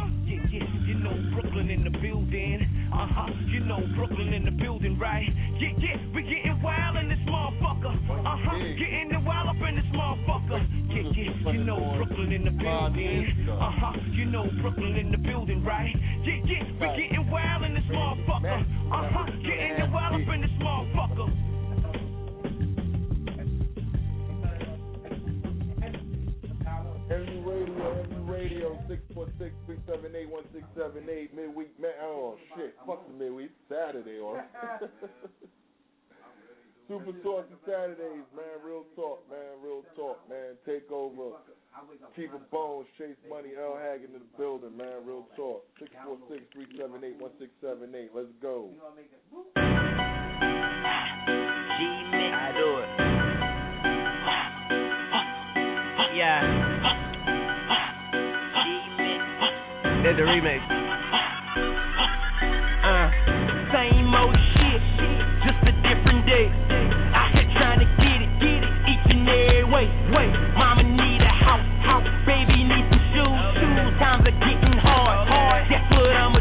Uh 2.97 3.05
huh, 3.13 3.29
you 3.45 3.59
know 3.59 3.77
Brooklyn 3.95 4.33
in 4.33 4.43
the 4.43 4.49
building, 4.49 4.97
right? 4.97 5.29
Yeah, 5.59 5.69
yeah, 5.77 5.97
we 6.15 6.23
getting 6.23 6.59
wild 6.63 6.97
in 6.97 7.07
this 7.09 7.19
motherfucker. 7.29 7.93
Uh 7.93 8.37
huh, 8.41 8.57
getting 8.73 9.09
the 9.13 9.19
wild 9.19 9.49
up 9.49 9.69
in 9.69 9.75
this 9.75 9.85
motherfucker. 9.93 10.65
Yeah, 10.89 11.05
yeah, 11.13 11.51
you 11.51 11.63
know 11.63 11.77
Brooklyn 11.95 12.31
in 12.31 12.43
the 12.43 12.49
building. 12.49 13.47
Uh 13.51 13.69
huh, 13.69 13.93
you 14.13 14.25
know 14.25 14.49
Brooklyn 14.63 14.95
in 14.95 15.11
the 15.11 15.17
building, 15.19 15.63
right? 15.63 15.93
Yeah, 16.23 16.41
yeah, 16.45 16.63
we 16.73 16.87
getting 16.97 17.29
wild 17.29 17.65
in 17.65 17.75
this 17.75 17.83
motherfucker. 17.83 18.65
Uh 18.65 19.09
huh, 19.13 19.25
getting 19.45 19.77
the 19.77 19.91
wild 19.93 20.19
up 20.19 20.33
in 20.33 20.41
this 20.41 20.49
motherfucker. 20.57 21.29
MU 27.09 27.39
Radio, 27.45 28.07
MU 28.09 28.16
Radio, 28.49 28.79
646-378-1678, 29.67 31.35
midweek, 31.35 31.77
man, 31.81 31.91
oh 32.01 32.37
shit, 32.55 32.73
fuck 32.85 33.05
the 33.05 33.13
midweek, 33.13 33.51
Saturday, 33.67 34.19
or 34.19 34.39
oh. 34.39 34.43
Super 36.87 37.11
Saucy 37.21 37.55
Saturdays, 37.65 38.23
man, 38.33 38.61
real 38.65 38.85
talk, 38.95 39.29
man, 39.29 39.59
real 39.61 39.83
talk, 39.97 40.17
man, 40.29 40.55
take 40.65 40.89
over, 40.89 41.35
keep 42.15 42.33
a 42.33 42.37
bones, 42.49 42.87
chase 42.97 43.17
money, 43.29 43.49
L 43.61 43.75
Haggood 43.77 44.15
in 44.15 44.21
the 44.21 44.21
building, 44.37 44.77
man, 44.77 45.05
real 45.05 45.27
talk, 45.35 45.65
646-378-1678, 45.81 48.13
let's 48.15 48.31
go. 48.41 48.69
G-Mix. 51.77 52.33
I 52.33 52.51
do 52.55 52.79
it. 52.79 52.87
Yeah. 56.15 57.06
There's 60.07 60.19
a 60.19 60.23
remix. 60.23 60.63
Uh, 62.79 63.11
same 63.75 64.07
old 64.15 64.39
shit, 64.55 64.79
just 65.43 65.59
a 65.67 65.73
different 65.83 66.23
day. 66.23 66.47
Out 67.11 67.35
here 67.35 67.43
trying 67.59 67.83
to 67.83 67.89
get 67.99 68.23
it, 68.23 68.31
get 68.39 68.63
it, 68.63 68.71
each 68.87 69.03
and 69.11 69.27
every 69.27 69.67
way, 69.67 69.91
way. 70.15 70.31
Mama 70.55 70.87
need 70.87 71.19
a 71.19 71.33
house, 71.43 71.67
house. 71.83 72.07
Baby 72.23 72.55
need 72.55 72.87
some 72.87 73.03
shoes, 73.11 73.35
shoes. 73.59 73.99
Times 73.99 74.23
are 74.23 74.39
getting 74.47 74.79
hard, 74.79 75.27
hard. 75.27 75.67
That's 75.67 75.91
what 75.91 76.15
I'ma 76.15 76.39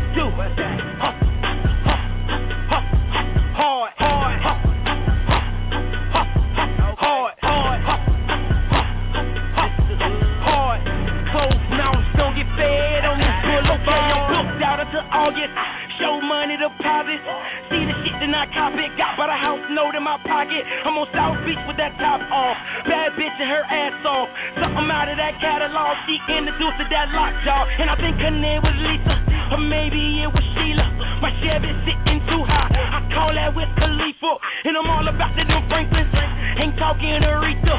August. 15.36 15.52
Show 16.00 16.16
money 16.24 16.56
deposit. 16.56 17.20
See 17.68 17.84
the 17.84 17.94
shit 18.04 18.16
that 18.24 18.32
I 18.32 18.48
cop 18.56 18.72
it. 18.72 18.88
Got 18.96 19.20
by 19.20 19.28
the 19.28 19.36
house 19.36 19.60
note 19.68 19.92
in 19.92 20.00
my 20.00 20.16
pocket. 20.24 20.64
I'm 20.84 20.96
on 20.96 21.08
South 21.12 21.36
Beach 21.44 21.60
with 21.68 21.76
that 21.76 21.92
top 22.00 22.24
off. 22.32 22.56
Bad 22.88 23.12
bitch 23.20 23.36
and 23.36 23.48
her 23.52 23.64
ass 23.68 24.00
off. 24.08 24.28
Something 24.56 24.88
out 24.88 25.12
of 25.12 25.16
that 25.20 25.36
catalog. 25.40 25.92
She 26.08 26.16
introduced 26.32 26.80
to 26.80 26.86
that 26.88 27.12
lockjaw. 27.12 27.68
And 27.84 27.88
I 27.92 27.96
think 28.00 28.16
her 28.16 28.32
name 28.32 28.64
was 28.64 28.76
Lisa. 28.80 29.16
or 29.52 29.60
maybe 29.60 30.24
it 30.24 30.30
was 30.32 30.44
Sheila. 30.56 30.88
My 31.20 31.32
Chevy 31.44 31.72
sitting 31.84 32.20
too 32.32 32.42
high. 32.48 32.72
I 32.72 33.04
call 33.12 33.32
that 33.36 33.52
with 33.52 33.68
Khalifa, 33.76 34.32
and 34.68 34.76
I'm 34.76 34.88
all 34.88 35.04
about 35.04 35.32
the 35.36 35.44
them 35.44 35.64
Franklins. 35.68 36.12
Ain't 36.56 36.76
talking 36.80 37.20
Aretha, 37.20 37.76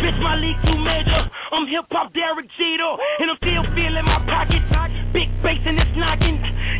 bitch, 0.00 0.18
my 0.20 0.36
league 0.36 0.60
too 0.64 0.76
major. 0.76 1.20
I'm 1.52 1.64
hip 1.68 1.88
hop 1.88 2.12
Derek 2.12 2.48
Jeter, 2.56 2.92
and 3.20 3.32
I'm 3.32 3.38
still 3.40 3.64
feeling 3.72 4.04
my 4.04 4.20
pockets. 4.28 4.68
Big 5.12 5.32
bass 5.42 5.60
and 5.64 5.80
it's 5.80 5.96
knocking. 5.96 6.36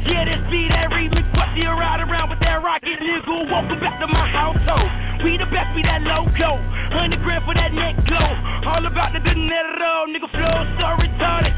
Yeah, 0.08 0.24
this 0.24 0.40
beat 0.48 0.72
that 0.72 0.88
remix, 0.88 1.28
but 1.36 1.52
you 1.52 1.68
ride 1.68 2.00
around 2.00 2.32
with 2.32 2.40
that 2.40 2.64
rocket, 2.64 2.96
nigga. 2.96 3.44
Welcome 3.52 3.76
back 3.76 4.00
to 4.00 4.08
my 4.08 4.24
household. 4.32 4.88
We 5.20 5.36
the 5.36 5.44
best, 5.52 5.76
we 5.76 5.84
that 5.84 6.00
logo. 6.00 6.56
Hundred 6.96 7.20
grand 7.20 7.44
for 7.44 7.52
that 7.52 7.76
neck 7.76 7.92
glow. 8.08 8.30
All 8.72 8.84
about 8.88 9.12
the 9.12 9.20
dinero, 9.20 10.08
nigga 10.08 10.28
flow 10.32 10.58
so 10.80 10.88
retarded. 10.96 11.52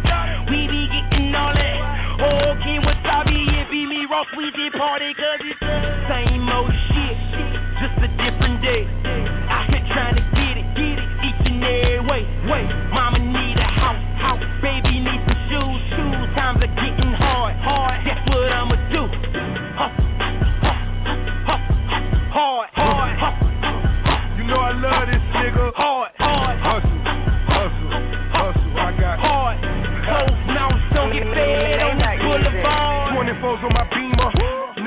We 0.51 0.67
be 0.67 0.83
getting 0.91 1.31
all 1.31 1.55
that. 1.55 1.79
Oh, 2.27 2.59
King 2.67 2.83
Wasabi, 2.83 3.39
it 3.55 3.71
be 3.71 3.87
me, 3.87 4.03
Ross, 4.11 4.27
we 4.35 4.51
did 4.51 4.75
party, 4.75 5.15
cause 5.15 5.41
it's 5.47 5.61
the 5.63 5.71
same 6.11 6.43
old 6.51 6.80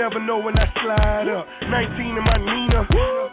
Never 0.04 0.20
know 0.20 0.36
when 0.36 0.60
I 0.60 0.68
slide 0.84 1.32
up. 1.32 1.48
19 1.64 2.20
in 2.20 2.24
my 2.28 2.36
Nina. 2.36 2.84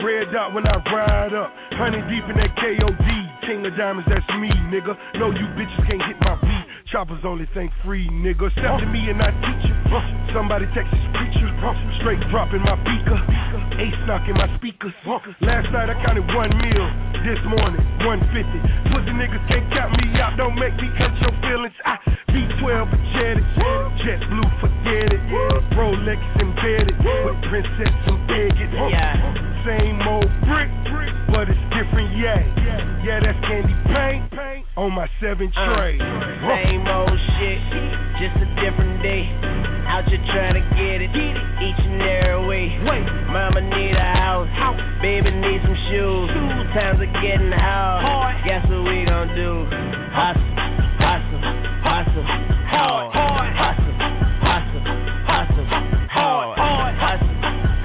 Red 0.06 0.30
dot 0.30 0.54
when 0.54 0.62
I 0.70 0.78
ride 0.78 1.34
up. 1.34 1.50
100 1.74 2.06
deep 2.06 2.22
in 2.30 2.38
that 2.38 2.54
KOD. 2.54 3.10
King 3.42 3.66
of 3.66 3.74
diamonds, 3.74 4.06
that's 4.06 4.22
me, 4.38 4.46
nigga. 4.70 4.94
No, 5.18 5.34
you 5.34 5.50
bitches 5.58 5.82
can't 5.90 5.98
hit 6.06 6.14
my 6.22 6.38
beat. 6.38 6.66
Choppers 6.94 7.26
only 7.26 7.50
think 7.58 7.74
free, 7.82 8.06
nigga. 8.22 8.54
Step 8.54 8.78
to 8.78 8.86
me 8.86 9.10
and 9.10 9.18
I 9.18 9.34
teach 9.42 9.66
you. 9.66 9.74
Somebody 10.30 10.70
text 10.70 10.94
Texas 10.94 11.10
preacher. 11.10 11.50
Straight 12.06 12.22
dropping 12.30 12.62
my 12.62 12.78
beaker. 12.86 13.18
Ace 13.82 14.00
knocking 14.06 14.38
my 14.38 14.46
speakers. 14.54 14.94
Last 15.42 15.74
night 15.74 15.90
I 15.90 15.98
counted 16.06 16.22
one 16.38 16.54
meal. 16.54 16.86
This 17.26 17.42
morning, 17.50 17.82
150. 18.06 18.30
Pussy 18.94 19.12
niggas 19.18 19.42
can't 19.50 19.66
count 19.74 19.90
me 19.98 20.06
out. 20.22 20.38
Don't 20.38 20.54
make 20.54 20.72
me 20.78 20.86
cut 20.94 21.10
your 21.18 21.34
feelings. 21.42 21.74
I 21.82 21.98
V12 22.30 22.90
for. 22.90 23.36
Jet 24.00 24.22
blue, 24.30 24.48
forget 24.62 25.12
it. 25.12 25.22
Rolex 25.76 26.20
embedded. 26.40 26.96
With 26.98 27.38
Princess 27.50 27.94
embedded. 28.06 28.70
Yeah. 28.90 29.18
Same 29.66 30.00
old 30.08 30.30
brick, 30.48 30.72
but 31.28 31.50
it's 31.50 31.60
different, 31.74 32.16
yeah. 32.16 32.40
Yeah, 33.04 33.20
that's 33.20 33.38
candy 33.44 33.76
paint 33.92 34.64
on 34.76 34.92
my 34.96 35.04
seven 35.20 35.52
Uh. 35.52 36.00
Same 36.00 36.84
old 36.88 37.18
shit, 37.36 37.60
just 38.16 38.36
a 38.40 38.48
different 38.56 39.02
day. 39.04 39.28
Out 39.84 40.08
here 40.08 40.22
trying 40.32 40.56
to 40.56 40.64
get 40.72 41.04
it, 41.04 41.12
each 41.12 41.82
and 41.84 42.00
every 42.00 42.72
way. 42.88 43.02
Mama 43.28 43.60
need 43.60 43.92
a 43.92 44.10
house, 44.16 44.48
baby 45.02 45.28
need 45.28 45.60
some 45.60 45.76
shoes. 45.92 46.28
Two 46.32 46.64
Times 46.72 47.00
are 47.04 47.14
getting 47.20 47.52
hard. 47.52 48.40
Guess 48.46 48.64
what 48.70 48.86
we 48.88 49.04
gon' 49.04 49.28
do? 49.36 49.66
Hustle, 50.16 50.56
hustle, 51.00 51.42
hustle, 51.82 52.26
hard. 52.68 53.10
Hustle, 53.10 53.96
hustle, 54.44 54.84
hustle, 55.26 55.68
hard. 56.12 56.56
Hustle, 57.00 57.36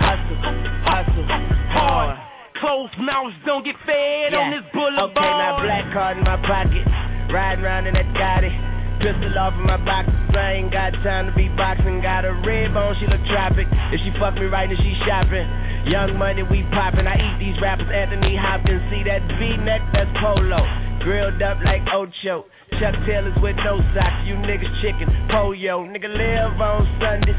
hustle, 0.04 0.40
hustle, 0.84 1.28
hard. 1.72 2.20
Closed 2.60 2.98
mouths 3.00 3.36
don't 3.46 3.64
get 3.64 3.76
fed 3.88 4.36
on 4.36 4.52
this 4.52 4.66
boulevard. 4.76 5.16
Okay, 5.16 5.34
now 5.40 5.60
black 5.64 5.86
card 5.96 6.18
in 6.20 6.24
my 6.24 6.40
pocket, 6.44 6.84
riding 7.32 7.64
around 7.64 7.88
in 7.88 7.94
that 7.96 8.08
Gotti. 8.16 8.52
Pistol 8.96 9.36
off 9.36 9.52
of 9.52 9.68
my 9.68 9.76
boxes, 9.76 10.16
I 10.32 10.64
ain't 10.64 10.72
got 10.72 10.96
time 11.04 11.28
to 11.28 11.36
be 11.36 11.52
boxing. 11.60 12.00
Got 12.00 12.24
a 12.24 12.32
red 12.48 12.72
bone, 12.72 12.96
she 12.96 13.04
look 13.12 13.20
tropic. 13.28 13.68
If 13.92 14.00
she 14.08 14.10
fuck 14.16 14.40
me 14.40 14.48
right, 14.48 14.72
then 14.72 14.80
she 14.80 14.96
shopping. 15.04 15.44
Young 15.84 16.16
money, 16.16 16.48
we 16.48 16.64
poppin'. 16.72 17.04
I 17.04 17.20
eat 17.20 17.38
these 17.44 17.60
rappers, 17.60 17.92
Anthony 17.92 18.40
Hopkins. 18.40 18.82
See 18.88 19.04
that 19.04 19.20
V-neck, 19.36 19.84
that's 19.92 20.10
polo. 20.24 20.64
Grilled 21.06 21.40
up 21.44 21.62
like 21.64 21.86
Ocho. 21.94 22.50
Chuck 22.82 22.96
Taylors 23.06 23.38
with 23.38 23.56
no 23.62 23.78
socks. 23.94 24.26
You 24.26 24.42
niggas 24.42 24.74
chicken, 24.82 25.06
pollo. 25.30 25.86
Nigga 25.86 26.10
live 26.10 26.60
on 26.60 26.82
Sundays. 26.98 27.38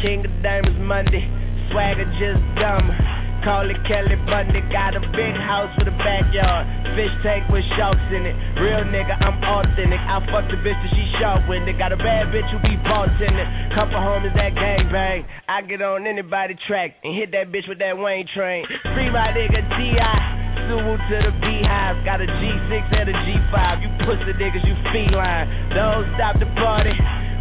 King 0.00 0.22
of 0.24 0.30
Diamonds 0.40 0.78
Monday. 0.78 1.26
Swagger 1.72 2.06
just 2.22 2.38
dumb. 2.62 3.17
Call 3.46 3.70
it 3.70 3.78
Kelly 3.86 4.18
Bundy. 4.26 4.60
Got 4.74 4.98
a 4.98 5.02
big 5.14 5.34
house 5.38 5.70
with 5.78 5.86
a 5.86 5.96
backyard. 6.02 6.66
Fish 6.98 7.14
tank 7.22 7.46
with 7.48 7.62
sharks 7.78 8.02
in 8.10 8.26
it. 8.26 8.34
Real 8.58 8.82
nigga, 8.90 9.14
I'm 9.14 9.38
authentic. 9.38 10.02
I 10.02 10.18
fuck 10.26 10.50
the 10.50 10.58
bitch 10.58 10.74
that 10.74 10.90
she 10.90 11.04
sharp 11.22 11.46
with 11.46 11.62
it. 11.70 11.78
Got 11.78 11.94
a 11.94 12.00
bad 12.00 12.34
bitch 12.34 12.46
who 12.50 12.58
be 12.66 12.74
bartending. 12.82 13.46
Couple 13.74 13.98
homies 14.02 14.34
that 14.34 14.58
gang 14.58 14.90
bang. 14.90 15.22
I 15.46 15.62
get 15.62 15.82
on 15.82 16.06
anybody 16.06 16.58
track 16.66 16.98
and 17.04 17.14
hit 17.14 17.30
that 17.32 17.54
bitch 17.54 17.68
with 17.70 17.78
that 17.78 17.94
Wayne 17.94 18.26
train. 18.34 18.66
Free 18.94 19.10
my 19.10 19.30
nigga 19.30 19.62
T.I. 19.62 20.38
Suwu 20.66 20.98
to 20.98 21.16
the 21.22 21.32
beehive. 21.38 22.02
Got 22.04 22.20
a 22.20 22.26
G6 22.26 22.74
and 22.90 23.08
a 23.08 23.14
G5. 23.14 23.56
You 23.80 23.90
pussy 24.02 24.34
niggas, 24.34 24.66
you 24.66 24.74
feline. 24.90 25.46
Don't 25.72 26.10
stop 26.18 26.36
the 26.42 26.50
party. 26.58 26.92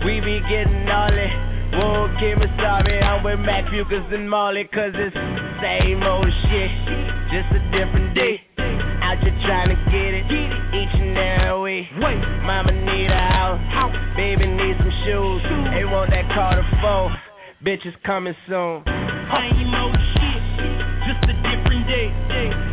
We 0.06 0.22
be 0.22 0.40
getting 0.46 0.86
all 0.88 1.10
it. 1.10 1.57
Is 1.68 2.50
sorry. 2.58 3.00
I'm 3.02 3.24
with 3.24 3.40
Mac 3.40 3.66
Fucus 3.72 4.14
and 4.14 4.30
Molly, 4.30 4.64
cause 4.74 4.94
it's 4.96 5.16
same 5.62 6.04
old 6.04 6.28
shit. 6.48 6.72
Just 7.32 7.50
a 7.56 7.62
different 7.72 8.16
day. 8.16 8.40
Out 9.04 9.20
here 9.20 9.36
trying 9.46 9.70
to 9.70 9.80
get 9.92 10.12
it. 10.16 10.26
Each 10.28 10.96
and 10.96 11.18
every 11.18 11.88
way. 12.00 12.16
Mama 12.44 12.72
need 12.72 13.10
a 13.12 13.24
house. 13.32 13.60
Baby 14.16 14.48
need 14.48 14.76
some 14.80 14.94
shoes. 15.06 15.42
They 15.76 15.86
want 15.86 16.12
that 16.12 16.28
Carter 16.34 16.66
4. 16.82 17.12
Bitches 17.64 17.96
coming 18.06 18.36
soon. 18.48 18.84
Same 18.86 19.74
old 19.76 19.96
shit. 20.16 20.42
Just 21.08 21.24
a 21.26 21.36
different 21.42 21.88
day. 21.88 22.08
Out 22.32 22.67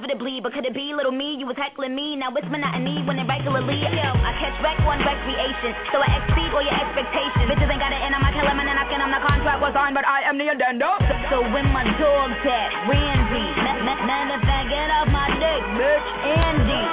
inevitably. 0.00 0.40
But 0.40 0.56
could 0.56 0.64
it 0.64 0.72
be 0.72 0.96
little 0.96 1.12
me? 1.12 1.36
You 1.36 1.44
was 1.44 1.56
heckling 1.60 1.92
me, 1.92 2.16
now 2.16 2.32
it's 2.32 2.48
monotony 2.48 3.04
when 3.04 3.20
it 3.20 3.28
regularly. 3.28 3.76
Yo, 3.76 4.08
I 4.16 4.32
catch 4.40 4.56
wreck 4.64 4.80
on 4.88 4.96
recreation, 5.04 5.76
so 5.92 6.00
I 6.00 6.08
exceed 6.24 6.50
all 6.56 6.64
your 6.64 6.72
expectations. 6.72 7.44
Bitches 7.52 7.68
ain't 7.68 7.80
got 7.84 7.92
it 7.92 8.00
in 8.00 8.16
on 8.16 8.20
my 8.24 8.32
killer, 8.32 8.56
man, 8.56 8.64
and 8.72 8.80
I 8.80 8.88
can, 8.88 9.04
I'm 9.04 9.12
the 9.12 9.20
contract 9.20 9.60
was 9.60 9.76
on, 9.76 9.92
but 9.92 10.08
I 10.08 10.24
am 10.24 10.40
the 10.40 10.48
addendum. 10.48 10.96
So, 11.28 11.44
when 11.52 11.68
my 11.68 11.84
dog 12.00 12.32
tag, 12.40 12.70
Randy, 12.88 13.44
ma- 13.60 13.84
ma- 13.84 14.02
matter 14.08 14.40
of 14.40 14.68
get 14.72 14.88
off 14.88 15.08
my 15.12 15.28
dick, 15.36 15.62
bitch, 15.76 16.08
Andy. 16.24 16.84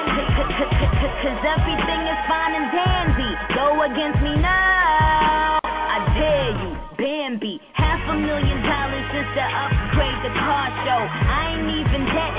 Cause 1.18 1.42
everything 1.44 2.02
is 2.12 2.20
fine 2.28 2.54
and 2.54 2.68
dandy. 2.70 3.32
Go 3.56 3.82
against 3.88 4.20
me 4.22 4.38
now. 4.38 5.60
I 5.64 5.98
dare 6.14 6.54
you, 6.62 6.72
Bambi. 7.00 7.58
Half 7.74 8.06
a 8.10 8.16
million 8.20 8.60
dollars 8.62 9.06
just 9.16 9.32
to 9.34 9.44
upgrade 9.44 10.20
the 10.22 10.34
car 10.38 10.68
show. 10.86 11.02
I 11.02 11.58
ain't 11.58 11.70
even 11.74 11.87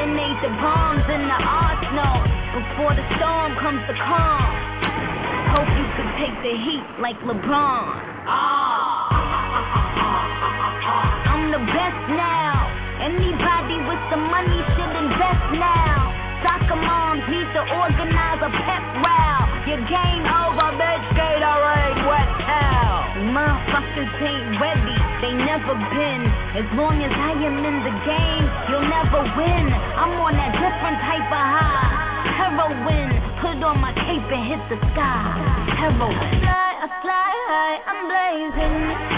detonate 0.09 0.41
the 0.41 0.49
bombs 0.61 1.05
in 1.05 1.23
the 1.29 1.37
arsenal. 1.37 2.25
Before 2.57 2.95
the 2.97 3.05
storm 3.17 3.53
comes 3.61 3.83
the 3.87 3.95
calm. 3.95 4.49
Hope 5.53 5.69
you 5.69 5.87
can 5.97 6.09
take 6.17 6.37
the 6.41 6.55
heat 6.65 6.85
like 7.01 7.19
LeBron. 7.29 7.85
Ah. 8.25 9.13
I'm 11.29 11.53
the 11.53 11.61
best 11.61 12.03
now. 12.17 12.73
Anybody 13.05 13.77
with 13.85 14.03
the 14.11 14.17
money 14.17 14.61
should 14.77 14.95
invest 14.97 15.45
now. 15.61 16.09
Soccer 16.43 16.81
moms 16.81 17.25
need 17.29 17.49
to 17.53 17.63
organize 17.69 18.41
a 18.41 18.51
pep 18.65 18.85
rally. 19.05 19.69
Your 19.69 19.83
game 19.89 20.25
over, 20.25 20.73
bitch. 20.81 21.18
Motherfuckers 23.29 24.09
ain't 24.25 24.57
ready, 24.57 24.97
they 25.21 25.33
never 25.37 25.77
been. 25.93 26.23
As 26.57 26.65
long 26.73 26.97
as 27.05 27.13
I 27.13 27.37
am 27.37 27.61
in 27.61 27.77
the 27.85 27.95
game, 28.09 28.45
you'll 28.73 28.89
never 28.89 29.21
win. 29.37 29.67
I'm 29.69 30.17
on 30.17 30.33
that 30.33 30.53
different 30.57 30.99
type 31.05 31.29
of 31.29 31.45
high. 31.45 32.09
Heroin, 32.41 33.09
put 33.45 33.61
on 33.61 33.85
my 33.85 33.93
cape 33.93 34.29
and 34.33 34.45
hit 34.49 34.63
the 34.73 34.79
sky. 34.93 35.37
Heroin. 35.77 36.17
I 36.17 36.41
fly, 36.41 36.73
I 36.81 36.89
fly 37.05 37.31
high, 37.53 37.77
I'm 37.85 38.01
blazing. 38.09 39.18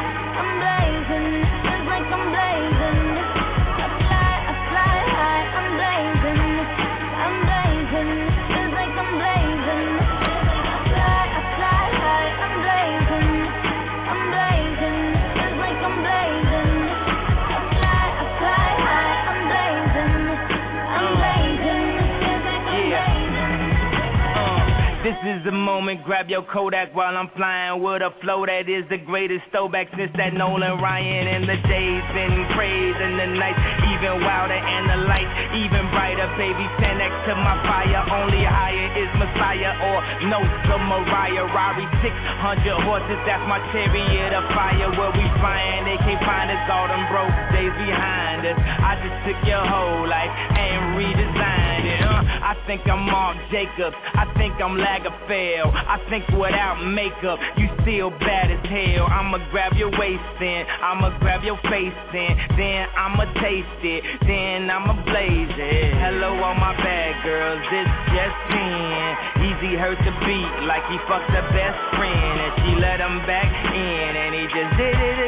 Your 26.31 26.47
Kodak 26.47 26.95
while 26.95 27.19
I'm 27.19 27.27
flying 27.35 27.83
with 27.83 28.07
a 28.07 28.14
flow 28.23 28.47
that 28.47 28.71
is 28.71 28.87
the 28.87 29.03
greatest 29.03 29.51
throwback 29.51 29.90
since 29.99 30.14
that 30.14 30.31
Nolan 30.31 30.79
Ryan 30.79 31.27
and 31.27 31.43
the 31.43 31.59
days 31.66 32.07
been 32.14 32.47
crazy 32.55 33.03
and 33.03 33.19
the 33.19 33.35
nights 33.35 33.59
even 33.90 34.23
wilder 34.23 34.55
and 34.55 34.85
the 34.95 34.99
lights 35.11 35.35
even 35.59 35.90
brighter. 35.90 36.31
Baby, 36.38 36.62
stand 36.79 37.03
next 37.03 37.19
to 37.27 37.35
my 37.35 37.59
fire, 37.66 38.03
only 38.14 38.47
higher 38.47 38.88
is 38.95 39.11
Messiah 39.19 39.75
or 39.75 39.99
no 40.31 40.38
of 40.71 40.81
Mariah. 40.87 41.51
Rari 41.51 41.87
600 41.99 42.87
horses, 42.87 43.21
that's 43.27 43.43
my 43.51 43.59
chariot 43.75 44.31
of 44.31 44.47
fire. 44.55 44.87
Where 44.95 45.11
we 45.11 45.27
flying, 45.43 45.83
they 45.83 45.99
can't 46.07 46.23
find 46.23 46.47
us 46.47 46.62
all 46.71 46.87
them 46.87 47.11
broke 47.11 47.35
days 47.51 47.75
behind 47.75 48.47
us. 48.47 48.55
I 48.55 48.93
just 49.03 49.19
took 49.27 49.40
your 49.43 49.66
whole 49.66 50.07
life 50.07 50.31
and 50.31 50.95
redesigned 50.95 51.87
it. 51.90 52.01
Uh, 52.07 52.23
I 52.23 52.55
think 52.71 52.87
I'm 52.87 53.03
Marc 53.03 53.35
Jacobs. 53.51 53.99
I 54.14 54.31
think 54.38 54.55
I'm 54.62 54.79
Lagerfeld. 54.79 55.71
I 55.75 55.99
think 56.07 56.19
without 56.35 56.83
makeup, 56.83 57.38
you 57.56 57.68
still 57.83 58.11
bad 58.20 58.50
as 58.50 58.62
hell. 58.66 59.06
I'ma 59.09 59.38
grab 59.50 59.72
your 59.76 59.92
waist 59.94 60.37
in, 60.40 60.62
I'ma 60.83 61.16
grab 61.20 61.44
your 61.44 61.59
face 61.68 62.00
in, 62.12 62.33
then 62.56 62.83
I'ma 62.96 63.24
taste 63.38 63.83
it, 63.85 64.02
then 64.26 64.68
I'ma 64.70 64.94
blaze 65.04 65.54
it. 65.56 65.90
Hello, 66.00 66.37
all 66.40 66.56
my 66.56 66.74
bad 66.80 67.12
girls, 67.24 67.62
it's 67.70 67.96
just 68.12 68.40
in. 68.52 69.11
Easy 69.46 69.72
hurt 69.76 70.00
the 70.02 70.14
beat 70.24 70.54
like 70.66 70.85
he 70.88 70.96
fucked 71.09 71.30
the 71.33 71.44
best 71.52 71.80
friend, 71.96 72.35
and 72.40 72.52
she 72.64 72.70
let 72.80 72.98
him 73.00 73.16
back 73.28 73.50
in, 73.72 74.11
and 74.16 74.30
he 74.35 74.44
just 74.50 74.72
did 74.76 74.96
it 74.96 75.19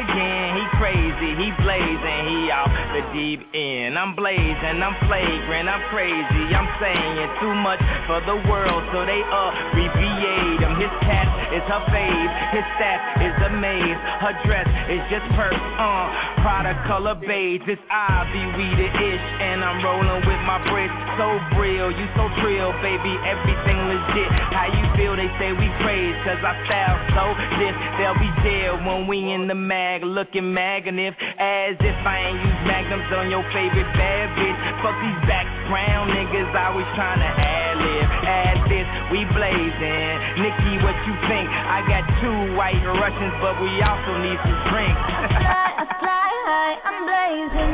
crazy, 0.83 1.31
he 1.39 1.47
blazing, 1.63 2.19
he 2.27 2.51
off 2.51 2.67
the 2.91 3.07
deep 3.15 3.39
end. 3.55 3.95
I'm 3.95 4.19
blazing, 4.19 4.83
I'm 4.83 4.91
flagrant, 5.07 5.71
I'm 5.71 5.79
crazy, 5.87 6.43
I'm 6.51 6.67
saying 6.75 7.23
too 7.39 7.55
much 7.55 7.79
for 8.03 8.19
the 8.27 8.35
world, 8.51 8.83
so 8.91 9.07
they 9.07 9.23
abbreviate 9.23 10.59
him. 10.59 10.75
His 10.75 10.91
cat 11.07 11.31
is 11.55 11.63
her 11.71 11.83
fave, 11.87 12.31
his 12.51 12.67
staff 12.75 12.99
is 13.23 13.35
a 13.47 13.51
maze, 13.63 14.01
her 14.27 14.35
dress 14.43 14.67
is 14.91 14.99
just 15.07 15.23
perk, 15.39 15.55
uh, 15.55 16.33
product 16.43 16.83
color 16.83 17.15
beige. 17.15 17.63
It's 17.63 17.79
Ivy 17.87 18.43
weeded 18.59 18.91
ish, 18.91 19.25
and 19.39 19.63
I'm 19.63 19.79
rolling 19.79 20.27
with 20.27 20.41
my 20.43 20.59
bricks. 20.67 20.91
So 21.15 21.31
real, 21.55 21.95
you 21.95 22.11
so 22.19 22.27
trill, 22.43 22.75
baby, 22.83 23.13
everything 23.23 23.79
legit. 23.87 24.29
How 24.51 24.67
you 24.67 24.83
feel? 24.99 25.15
They 25.15 25.31
say 25.39 25.55
we 25.55 25.71
crazy, 25.79 26.11
cause 26.27 26.43
I 26.43 26.53
style 26.67 26.99
so 27.15 27.25
this. 27.55 27.75
They'll 27.95 28.19
be 28.19 28.31
jail 28.43 28.83
when 28.83 29.07
we 29.07 29.31
in 29.31 29.47
the 29.47 29.55
mag, 29.55 30.03
looking 30.03 30.51
magnificent, 30.73 31.37
as 31.37 31.77
if 31.77 31.97
I 32.01 32.17
ain't 32.33 32.41
use 32.41 32.61
magnums 32.65 33.05
on 33.13 33.29
your 33.29 33.45
favorite 33.53 33.85
bad 33.93 34.25
bitch. 34.33 34.57
Fuck 34.81 34.97
these 35.05 35.21
background 35.29 36.09
niggas, 36.17 36.49
always 36.49 36.89
trying 36.97 37.21
to 37.21 37.29
ad 37.29 37.77
lib. 37.77 38.09
Add 38.25 38.57
this, 38.65 38.89
we 39.13 39.21
blazing. 39.37 40.17
Nikki, 40.41 40.73
what 40.81 40.97
you 41.05 41.13
think? 41.29 41.45
I 41.45 41.85
got 41.85 42.01
two 42.25 42.57
white 42.57 42.81
Russians, 42.81 43.37
but 43.37 43.61
we 43.61 43.69
also 43.85 44.17
need 44.25 44.39
some 44.41 44.59
drinks. 44.73 44.97
I 44.97 45.29
fly, 45.29 45.69
I 45.77 45.85
fly 46.01 46.29
high, 46.49 46.75
I'm 46.89 46.99
blazing. 47.05 47.73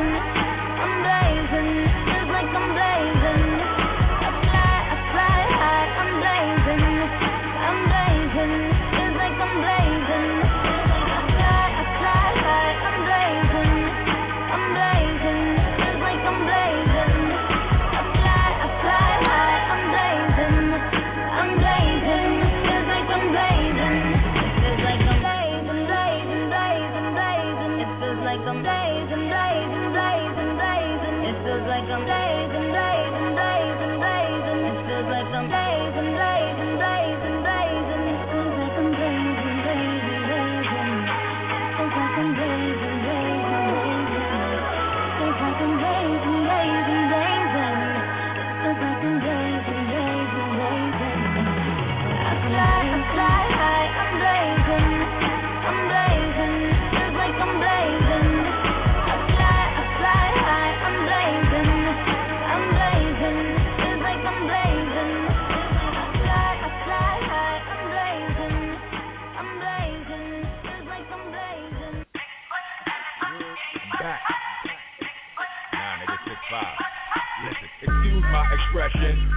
I'm 0.76 0.92
blazing, 1.00 1.29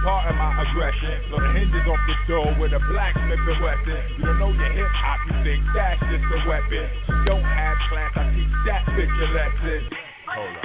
expression, 0.04 0.36
pardon 0.36 0.36
my 0.36 0.62
aggression. 0.62 1.30
Blow 1.30 1.40
the 1.40 1.52
hinges 1.58 1.86
off 1.88 1.98
the 2.06 2.14
door 2.28 2.48
with 2.60 2.72
a 2.72 2.80
blacksmith 2.92 3.38
and 3.38 3.62
Wesson. 3.62 4.02
You 4.18 4.24
don't 4.24 4.38
know 4.38 4.52
your 4.52 4.72
hip 4.72 4.92
hop, 4.92 5.20
you 5.26 5.34
think 5.44 5.64
that's 5.74 6.00
just 6.00 6.24
a 6.24 6.48
weapon. 6.48 6.88
You 7.08 7.24
don't 7.24 7.42
have 7.42 7.76
class, 7.88 8.12
I 8.16 8.28
teach 8.36 8.54
that 8.68 8.84
bitch 8.92 9.08
a 9.08 9.28
lesson. 9.32 9.88
Hold 10.28 10.56
up. 10.56 10.64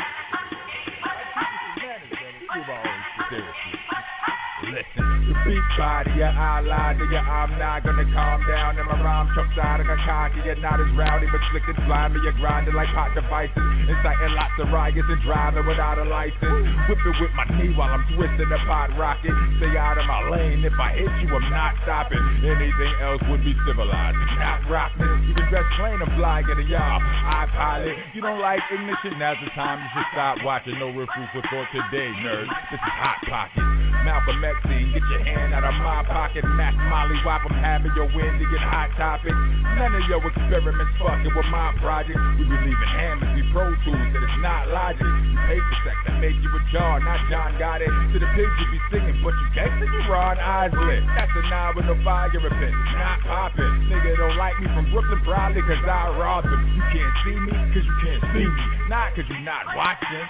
Listen, 5.39 5.55
the 5.55 5.55
big 5.55 5.63
body, 5.77 6.11
your 6.17 6.27
ally, 6.27 6.95
nigga, 6.95 7.21
I'm 7.21 7.57
not 7.59 7.83
gonna 7.83 8.05
calm 8.13 8.39
down. 8.47 8.79
And 8.79 8.87
my 8.87 8.99
rhyme 9.01 9.29
chumps 9.35 9.57
out, 9.59 9.79
I 9.79 9.83
got 9.83 9.99
cocky, 10.05 10.41
you're 10.45 10.59
not 10.59 10.79
as 10.79 10.91
rowdy, 10.97 11.27
but 11.31 11.41
slick 11.51 11.63
and 11.67 11.79
slimy, 11.85 12.19
you're 12.23 12.35
grinding 12.39 12.73
like 12.73 12.89
hot 12.89 13.13
devices. 13.15 13.55
Inciting 13.55 14.33
lots 14.35 14.55
of 14.59 14.67
riots 14.71 15.07
and 15.07 15.21
driving 15.23 15.65
without 15.65 15.97
a 15.97 16.05
license. 16.05 16.67
Whipping 16.89 17.15
with 17.19 17.33
my 17.35 17.45
knee 17.57 17.73
while 17.75 17.91
I'm 17.93 18.03
twisting 18.15 18.49
the 18.49 18.59
pot 18.67 18.91
rocket. 18.97 19.33
Stay 19.59 19.73
out 19.77 19.97
of 19.97 20.05
my 20.05 20.29
lane, 20.29 20.63
if 20.65 20.75
I 20.75 20.93
hit 20.95 21.11
you, 21.23 21.29
I'm 21.31 21.47
not 21.49 21.73
stopping. 21.83 22.21
Anything 22.43 22.93
else 23.01 23.21
would 23.29 23.43
be 23.43 23.55
civilized, 23.67 24.17
not 24.39 24.65
rocking. 24.69 25.29
You 25.29 25.33
can 25.35 25.47
dress 25.49 25.67
plain 25.79 25.99
and 25.99 26.11
fly, 26.17 26.43
get 26.43 26.59
a 26.59 26.65
y'all. 26.65 26.99
I 26.99 27.45
pilot, 27.53 27.95
you 28.13 28.21
don't 28.21 28.39
like 28.39 28.59
ignition, 28.71 29.17
now's 29.19 29.39
the 29.43 29.49
time 29.55 29.79
you 29.79 29.89
should 29.95 30.09
stop 30.13 30.35
watching. 30.43 30.77
No 30.79 30.91
real 30.91 31.07
for 31.33 31.41
thought 31.49 31.69
today, 31.73 32.09
nerd. 32.23 32.47
This 32.71 32.79
is 32.79 32.93
Hot 32.99 33.19
Pocket. 33.27 33.65
Malcolm 34.05 34.43
X, 34.43 34.55
get 34.63 35.03
your 35.11 35.21
hand 35.39 35.55
out 35.55 35.63
of 35.63 35.75
my 35.79 36.03
pocket. 36.03 36.43
Mac 36.59 36.75
Molly, 36.91 37.15
wop, 37.23 37.47
I'm 37.47 37.55
having 37.63 37.95
your 37.95 38.11
get 38.11 38.63
hot 38.67 38.91
topics. 38.99 39.39
None 39.79 39.95
of 39.95 40.03
your 40.11 40.19
experiments 40.19 40.91
fucking 40.99 41.31
with 41.31 41.49
my 41.49 41.71
project. 41.79 42.19
We 42.35 42.43
be 42.43 42.57
leaving 42.67 42.93
hammers, 42.99 43.31
we 43.39 43.43
pro 43.55 43.71
tools, 43.87 44.07
that 44.11 44.19
it's 44.19 44.39
not 44.43 44.67
logic. 44.67 45.07
You 45.07 45.39
for 45.63 45.77
sex, 45.87 45.97
that 46.05 46.17
made 46.19 46.35
you 46.43 46.51
a 46.51 46.61
jar, 46.75 46.99
not 46.99 47.23
John 47.31 47.55
got 47.55 47.79
it. 47.79 47.89
To 47.89 48.17
the 48.19 48.29
pigs 48.35 48.55
you 48.59 48.67
be 48.75 48.79
singing, 48.91 49.17
but 49.23 49.33
you 49.33 49.47
gangsta, 49.55 49.85
you 49.87 50.01
Ron 50.11 50.37
Isley. 50.37 50.99
That's 51.15 51.31
a 51.31 51.43
nine 51.47 51.73
with 51.79 51.87
no 51.87 51.95
fire 52.03 52.27
in 52.29 52.43
it, 52.43 52.73
not 52.99 53.23
popping. 53.23 53.73
Nigga 53.87 54.19
don't 54.19 54.37
like 54.37 54.59
me 54.59 54.67
from 54.75 54.91
Brooklyn, 54.91 55.23
probably 55.23 55.63
cause 55.63 55.81
I 55.87 56.11
robbed 56.19 56.51
them. 56.51 56.61
You 56.75 56.83
can't 56.91 57.15
see 57.23 57.37
me, 57.39 57.55
cause 57.71 57.85
you 57.87 57.95
can't 58.03 58.23
see 58.35 58.45
me. 58.45 58.63
Not 58.91 59.15
cause 59.15 59.25
you're 59.29 59.45
not 59.47 59.65
watching. 59.73 60.27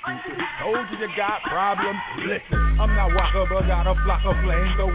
Told 0.00 0.80
you 0.88 0.96
you 0.96 1.12
got 1.12 1.44
problems. 1.44 2.00
Listen, 2.24 2.56
I'm 2.80 2.88
not 2.96 3.12
Walker, 3.12 3.44
but 3.52 3.68
got 3.68 3.84
a 3.84 3.92
flock 4.00 4.24
of 4.24 4.36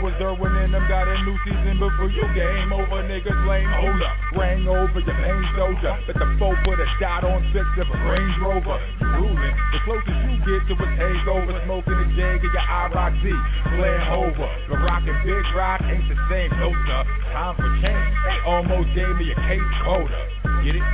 was 0.02 0.18
Derwin 0.18 0.50
and 0.66 0.74
them 0.74 0.82
got 0.90 1.06
a 1.06 1.14
new 1.22 1.38
season 1.46 1.78
before 1.78 2.10
you 2.10 2.26
game 2.34 2.74
over. 2.74 3.06
Niggas 3.06 3.38
lame. 3.46 3.70
Hold 3.70 4.02
up, 4.02 4.18
rang 4.34 4.66
over 4.66 4.98
your 4.98 5.18
main 5.22 5.46
soldier. 5.54 5.94
But 6.10 6.18
the 6.18 6.26
foe 6.42 6.58
put 6.66 6.82
a 6.82 6.88
dot 6.98 7.22
on 7.22 7.38
six 7.54 7.66
of 7.78 7.86
a 7.86 7.98
Range 8.02 8.38
Rover. 8.42 8.78
You 8.98 9.30
ruling. 9.30 9.56
The 9.78 9.80
closest 9.86 10.18
you 10.26 10.42
get 10.42 10.62
to 10.70 10.74
a 10.74 10.88
takeover, 10.98 11.54
smoking 11.70 12.02
a 12.02 12.06
jag 12.18 12.42
in 12.42 12.50
your 12.50 12.66
IROC 12.66 13.14
D. 13.22 13.30
Playing 13.78 14.10
over. 14.10 14.48
The 14.74 14.78
rock 14.82 15.06
and 15.06 15.22
big 15.22 15.46
rock 15.54 15.86
ain't 15.86 16.06
the 16.10 16.18
same. 16.34 16.50
No, 16.58 16.74
sir. 16.74 17.02
Time 17.30 17.54
for 17.62 17.70
change. 17.78 18.10
They 18.26 18.38
almost 18.50 18.90
gave 18.98 19.14
me 19.22 19.30
a 19.30 19.38
case 19.38 19.70
quota. 19.86 20.22
Get 20.66 20.82
it? 20.82 20.86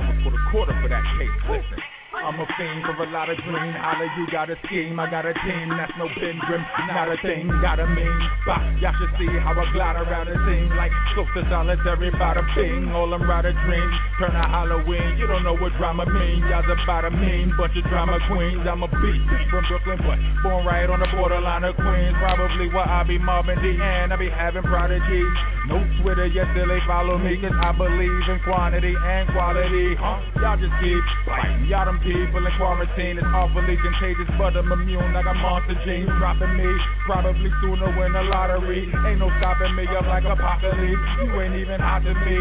I'ma 0.00 0.24
put 0.24 0.32
a 0.32 0.40
quarter 0.48 0.72
for 0.80 0.88
that 0.88 1.04
case. 1.20 1.36
Listen. 1.52 1.91
I'm 2.22 2.38
a 2.38 2.46
fiend 2.54 2.86
for 2.86 3.02
a 3.02 3.10
lot 3.10 3.26
of 3.26 3.36
green. 3.42 3.74
Holla, 3.74 4.06
you 4.14 4.30
got 4.30 4.46
a 4.46 4.54
scheme. 4.62 4.94
I 4.94 5.10
got 5.10 5.26
a 5.26 5.34
team. 5.42 5.74
That's 5.74 5.90
no 5.98 6.06
Benjamin. 6.06 6.62
Not 6.86 7.10
a 7.10 7.18
thing. 7.18 7.50
Got 7.58 7.82
a 7.82 7.86
mean. 7.90 8.20
Bah, 8.46 8.62
y'all 8.78 8.94
should 8.94 9.10
see 9.18 9.26
how 9.42 9.50
I 9.50 9.66
glide 9.74 9.98
around 9.98 10.30
the 10.30 10.38
scene 10.46 10.70
like 10.78 10.94
close 11.18 11.26
to 11.34 11.42
solitary 11.50 12.14
by 12.14 12.38
the 12.38 12.46
ping. 12.54 12.94
All 12.94 13.10
them 13.10 13.26
rider 13.26 13.50
dreams. 13.66 13.96
Turn 14.22 14.38
a 14.38 14.44
Halloween. 14.46 15.18
You 15.18 15.26
don't 15.26 15.42
know 15.42 15.58
what 15.58 15.74
drama 15.82 16.06
mean. 16.06 16.46
Y'all's 16.46 16.70
about 16.70 17.10
a 17.10 17.10
mean 17.10 17.50
bunch 17.58 17.74
of 17.74 17.82
drama 17.90 18.14
queens. 18.30 18.62
I'm 18.70 18.86
a 18.86 18.90
beast 19.02 19.26
from 19.50 19.66
Brooklyn, 19.66 19.98
but 20.06 20.18
born 20.46 20.62
right 20.62 20.86
on 20.86 21.02
the 21.02 21.10
borderline 21.18 21.66
of 21.66 21.74
Queens. 21.74 22.14
Probably 22.22 22.70
where 22.70 22.86
I 22.86 23.02
be 23.02 23.18
Marvin 23.18 23.58
D. 23.58 23.74
And 23.74 24.14
I 24.14 24.16
be 24.16 24.30
having 24.30 24.62
prodigies. 24.62 25.34
No 25.66 25.82
Twitter, 25.98 26.30
yet 26.30 26.46
still 26.54 26.70
they 26.70 26.78
follow 26.86 27.18
me. 27.18 27.34
Cause 27.42 27.50
I 27.50 27.74
believe 27.74 28.30
in 28.30 28.38
quantity 28.46 28.94
and 28.94 29.26
quality. 29.34 29.98
Huh? 29.98 30.22
Y'all 30.38 30.54
just 30.54 30.74
keep 30.78 31.02
fighting. 31.26 31.66
Y'all 31.66 31.90
them 31.90 31.98
people 31.98 32.11
in 32.12 32.46
quarantine 32.58 33.18
is 33.18 33.24
awfully 33.32 33.76
contagious, 33.80 34.28
but 34.36 34.56
I'm 34.56 34.70
immune. 34.72 35.16
I 35.16 35.22
got 35.22 35.36
monster 35.36 35.76
genes 35.84 36.10
dropping 36.18 36.56
me. 36.56 36.68
Probably 37.06 37.50
sooner 37.62 37.88
win 37.96 38.12
the 38.12 38.22
lottery. 38.28 38.84
Ain't 38.84 39.18
no 39.18 39.30
stopping 39.40 39.74
me 39.76 39.84
up 39.96 40.06
like 40.06 40.24
apocalypse. 40.24 41.08
You 41.24 41.40
ain't 41.40 41.56
even 41.56 41.80
hot 41.80 42.04
to 42.04 42.12
me. 42.12 42.38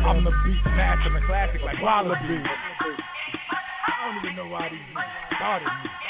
I'm 0.00 0.24
the 0.24 0.32
beat 0.44 0.64
master, 0.76 1.12
the 1.12 1.20
classic 1.26 1.60
like 1.62 1.76
Wallaby. 1.82 2.40
I 2.40 3.92
don't 4.06 4.24
even 4.24 4.36
know 4.36 4.48
why 4.48 4.68
these 4.70 4.80
started 5.36 5.68
me. 5.84 6.09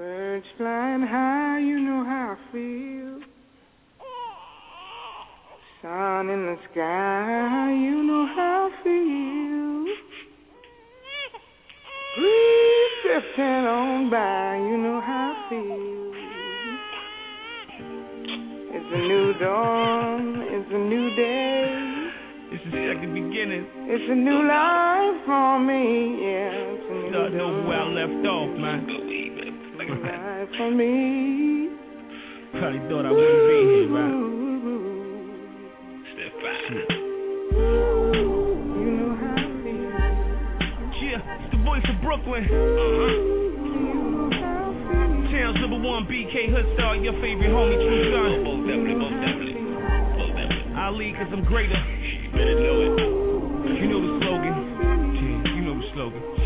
Birds 0.00 0.46
flying 0.56 1.02
high, 1.02 1.58
you 1.60 1.78
know 1.78 2.02
how 2.02 2.32
I 2.32 2.52
feel. 2.52 3.20
Sun 5.82 6.30
in 6.30 6.46
the 6.48 6.56
sky, 6.72 7.68
you 7.76 8.02
know 8.08 8.24
how 8.34 8.70
I 8.72 8.82
feel. 8.82 9.84
Breeze 12.16 12.96
drifting 13.04 13.44
on 13.44 14.08
by, 14.08 14.56
you 14.56 14.78
know 14.78 15.02
how 15.04 15.36
I 15.36 15.50
feel. 15.50 16.14
It's 18.72 18.90
a 18.94 19.00
new 19.04 19.34
dawn, 19.38 20.40
it's 20.48 20.70
a 20.72 20.78
new 20.80 21.14
day. 21.14 22.08
This 22.52 22.60
is 22.60 22.72
like 22.72 23.02
the 23.02 23.12
beginning. 23.12 23.68
It's 23.84 24.08
a 24.08 24.14
new 24.16 24.48
life 24.48 25.26
for 25.26 25.60
me, 25.60 26.24
yeah. 26.24 26.56
It's 26.56 26.88
a 26.88 26.94
new 26.94 27.10
Start 27.10 27.34
over 27.34 27.68
where 27.68 27.80
I 27.80 27.88
left 28.00 28.26
off, 28.26 28.58
man. 28.58 29.00
Me. 30.76 31.68
Probably 32.52 32.80
thought 32.88 33.06
I 33.06 33.12
wouldn't 33.12 33.46
be 33.48 33.58
here, 33.70 33.88
right? 33.90 34.16
Step 36.14 36.32
back. 36.40 36.62
Yeah, 41.00 41.20
it's 41.40 41.50
the 41.52 41.60
voice 41.64 41.86
of 41.88 41.96
Brooklyn. 42.02 42.44
Uh-huh. 42.44 43.30
Towns 45.30 45.58
number 45.60 45.78
one, 45.78 46.04
BK 46.06 46.50
Hoodstar, 46.50 47.02
your 47.02 47.14
favorite 47.20 47.50
homie, 47.50 47.78
true 47.78 48.12
son. 48.12 48.44
Most 48.44 48.66
definitely, 48.66 48.94
most 48.94 49.14
definitely. 49.20 49.62
Most 49.62 50.34
definitely. 50.36 50.74
Ali, 50.76 51.12
cause 51.16 51.30
I'm 51.32 51.44
greater. 51.44 51.76
You 51.76 52.30
better 52.32 52.58
know 52.60 52.80
it. 52.82 52.98
You 53.80 53.86
know 53.88 54.00
the 54.00 54.12
slogan. 54.24 54.54
Yeah, 55.14 55.54
you 55.54 55.62
know 55.62 55.74
the 55.78 55.86
slogan. 55.94 56.39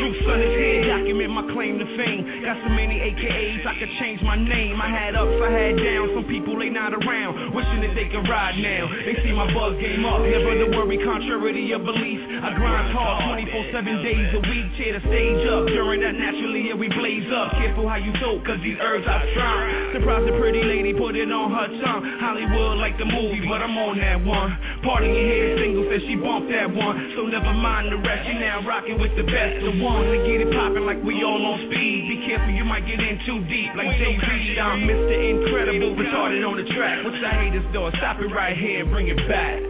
True 0.00 0.16
son 0.24 0.40
is 0.40 0.54
here, 0.56 0.80
document 0.88 1.28
my 1.28 1.44
claim 1.52 1.76
to 1.76 1.84
fame. 1.92 2.24
Got 2.40 2.56
so 2.64 2.72
many 2.72 2.96
AKAs, 3.04 3.68
I 3.68 3.76
could 3.76 3.92
change 4.00 4.24
my 4.24 4.32
name. 4.32 4.80
I 4.80 4.88
had 4.88 5.12
ups, 5.12 5.36
I 5.44 5.52
had 5.52 5.76
downs. 5.76 6.16
Some 6.16 6.24
people 6.24 6.56
they 6.56 6.72
not 6.72 6.96
around, 6.96 7.52
wishing 7.52 7.84
that 7.84 7.92
they 7.92 8.08
could 8.08 8.24
ride 8.24 8.56
now. 8.64 8.88
They 9.04 9.20
see 9.20 9.36
my 9.36 9.44
buzz 9.52 9.76
game 9.76 10.00
up, 10.08 10.24
never 10.24 10.56
to 10.56 10.72
worry, 10.72 10.96
contrary 11.04 11.52
to 11.52 11.60
your 11.60 11.84
belief. 11.84 12.16
I 12.40 12.48
grind 12.56 12.96
hard 12.96 13.44
24 13.44 13.76
7 13.76 14.00
days 14.00 14.28
a 14.32 14.42
week, 14.48 14.66
tear 14.80 14.96
the 14.96 15.02
stage 15.04 15.44
up. 15.52 15.68
During 15.68 16.00
that, 16.00 16.16
naturally, 16.16 16.72
yeah, 16.72 16.80
we 16.80 16.88
blaze 16.88 17.28
up. 17.36 17.60
Careful 17.60 17.84
how 17.84 18.00
you 18.00 18.16
talk, 18.24 18.40
cause 18.48 18.56
these 18.64 18.80
herbs 18.80 19.04
I 19.04 19.20
strong. 19.36 20.00
Surprise 20.00 20.24
the 20.24 20.32
pretty 20.40 20.64
lady, 20.64 20.96
put 20.96 21.12
it 21.12 21.28
on 21.28 21.52
her 21.52 21.68
tongue. 21.84 22.02
Hollywood 22.24 22.80
like 22.80 22.96
the 22.96 23.04
movie, 23.04 23.44
but 23.44 23.60
I'm 23.60 23.76
on 23.76 24.00
that 24.00 24.24
one. 24.24 24.48
Party 24.80 25.12
here, 25.12 25.60
single 25.60 25.84
said 25.92 26.00
she 26.08 26.16
bumped 26.16 26.48
that 26.48 26.72
one. 26.72 26.96
So 27.20 27.28
never 27.28 27.52
mind 27.52 27.92
the 27.92 28.00
rest, 28.00 28.24
you 28.24 28.40
now 28.40 28.64
rocking 28.64 28.96
with 28.96 29.12
the 29.12 29.28
best 29.28 29.60
of 29.60 29.76
ones. 29.90 30.06
To 30.10 30.18
get 30.26 30.40
it 30.42 30.50
poppin' 30.54 30.86
like 30.86 31.02
we 31.02 31.22
all 31.26 31.42
on 31.42 31.58
speed. 31.66 32.06
Be 32.06 32.22
careful, 32.26 32.50
you 32.54 32.64
might 32.64 32.86
get 32.86 33.00
in 33.02 33.18
too 33.26 33.40
deep. 33.50 33.74
Like 33.74 33.90
Jay 33.98 34.14
Z, 34.14 34.22
I'm 34.58 34.86
Mr. 34.86 35.14
Incredible, 35.14 35.94
retarded 35.98 36.46
on 36.46 36.56
the 36.58 36.64
track. 36.74 37.02
What's 37.02 37.18
the 37.18 37.28
haters 37.30 37.66
doing? 37.74 37.90
Stop 37.98 38.20
it 38.22 38.30
right 38.30 38.54
here 38.56 38.82
and 38.86 38.90
bring 38.90 39.08
it 39.10 39.18
back. 39.26 39.58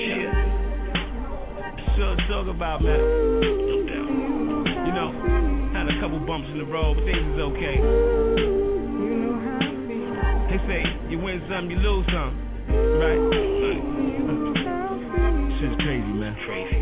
yeah. 0.00 0.32
So 1.96 2.04
talk 2.28 2.46
about, 2.52 2.84
man. 2.84 3.00
You 4.84 4.92
know, 4.92 5.08
had 5.72 5.88
a 5.88 5.96
couple 6.00 6.20
bumps 6.24 6.48
in 6.52 6.58
the 6.60 6.64
road, 6.68 6.96
but 7.00 7.04
things 7.04 7.20
is 7.20 7.40
okay. 7.40 7.76
They 10.52 10.58
say 10.68 10.84
you 11.08 11.18
win 11.18 11.40
some, 11.48 11.70
you 11.70 11.76
lose 11.76 12.06
some, 12.12 12.36
right? 13.00 13.18
Shit's 15.56 15.72
crazy, 15.80 16.12
man. 16.12 16.36
Crazy, 16.44 16.75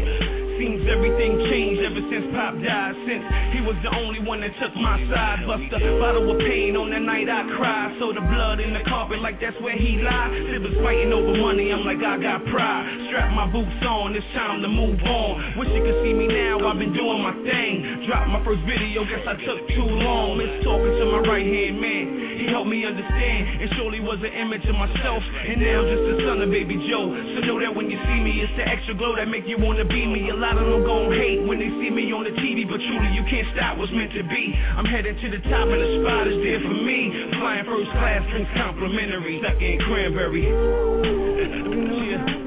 everything 0.89 1.39
changed 1.51 1.81
ever 1.85 2.03
since 2.11 2.27
Pop 2.35 2.55
died. 2.61 2.95
Since 3.07 3.25
he 3.57 3.61
was 3.65 3.77
the 3.83 3.93
only 3.93 4.21
one 4.21 4.41
that 4.41 4.53
took 4.61 4.75
my 4.77 4.99
side. 5.11 5.47
Bust 5.47 5.71
a 5.73 5.81
bottle 6.01 6.29
of 6.31 6.39
pain 6.41 6.77
on 6.77 6.91
that 6.91 7.05
night 7.05 7.29
I 7.29 7.45
cried. 7.57 7.97
So 8.01 8.13
the 8.13 8.25
blood 8.25 8.61
in 8.61 8.73
the 8.75 8.85
carpet 8.89 9.21
like 9.21 9.41
that's 9.41 9.57
where 9.63 9.77
he 9.77 10.01
lied. 10.03 10.31
Siblings 10.53 10.79
fighting 10.83 11.13
over 11.13 11.35
money, 11.39 11.71
I'm 11.73 11.85
like 11.87 12.03
I 12.03 12.19
got 12.21 12.45
pride. 12.51 12.85
Strap 13.09 13.33
my 13.33 13.49
boots 13.49 13.83
on, 13.87 14.13
it's 14.17 14.27
time 14.37 14.61
to 14.61 14.71
move 14.71 15.01
on. 15.01 15.61
Wish 15.61 15.71
you 15.73 15.83
could 15.85 15.99
see 16.05 16.13
me 16.13 16.27
now, 16.29 16.61
I've 16.67 16.81
been 16.81 16.93
doing 16.93 17.21
my 17.23 17.35
thing. 17.47 18.05
Dropped 18.09 18.31
my 18.31 18.43
first 18.45 18.61
video, 18.69 19.07
guess 19.09 19.25
I 19.25 19.37
took 19.41 19.61
too 19.73 19.89
long. 19.89 20.37
Miss 20.37 20.53
talking 20.67 20.95
to 21.01 21.05
my 21.09 21.21
right 21.25 21.47
hand 21.47 21.81
man. 21.81 22.05
He 22.45 22.53
helped 22.53 22.69
me 22.69 22.85
understand, 22.85 23.63
and 23.63 23.69
surely 23.81 24.05
was 24.05 24.21
an 24.21 24.35
image 24.35 24.67
of 24.69 24.77
myself. 24.77 25.23
And 25.23 25.57
now 25.63 25.81
just 25.87 26.05
the 26.05 26.17
son 26.29 26.45
of 26.45 26.51
baby 26.53 26.77
Joe. 26.91 27.09
So 27.09 27.45
know 27.49 27.63
that 27.63 27.73
when 27.73 27.89
you 27.89 27.97
see 28.11 28.21
me, 28.21 28.43
it's 28.43 28.53
the 28.59 28.67
extra 28.67 28.99
glow 28.99 29.15
that 29.17 29.31
make 29.31 29.47
you 29.47 29.57
wanna 29.57 29.87
be 29.87 30.05
me. 30.05 30.29
A 30.29 30.37
lot 30.37 30.59
of 30.59 30.67
them 30.75 30.83
gon' 30.83 31.15
hate 31.15 31.47
when 31.47 31.63
they 31.63 31.71
see 31.79 31.91
me 31.95 32.11
on 32.11 32.27
the 32.27 32.35
TV, 32.35 32.67
but 32.67 32.83
truly 32.83 33.11
you 33.15 33.23
can't 33.31 33.47
stop 33.55 33.79
what's 33.79 33.95
meant 33.95 34.11
to 34.19 34.27
be. 34.27 34.45
I'm 34.75 34.83
headed 34.85 35.15
to 35.15 35.27
the 35.31 35.39
top, 35.47 35.71
and 35.71 35.79
the 35.79 35.91
spot 36.03 36.27
is 36.27 36.43
there 36.43 36.59
for 36.67 36.75
me. 36.75 37.15
Flying 37.39 37.63
first 37.63 37.91
class, 37.95 38.27
drinks 38.35 38.51
complimentary. 38.59 39.39
Stuck 39.39 39.63
in 39.63 39.79
cranberry. 39.87 40.43
yeah. 42.11 42.43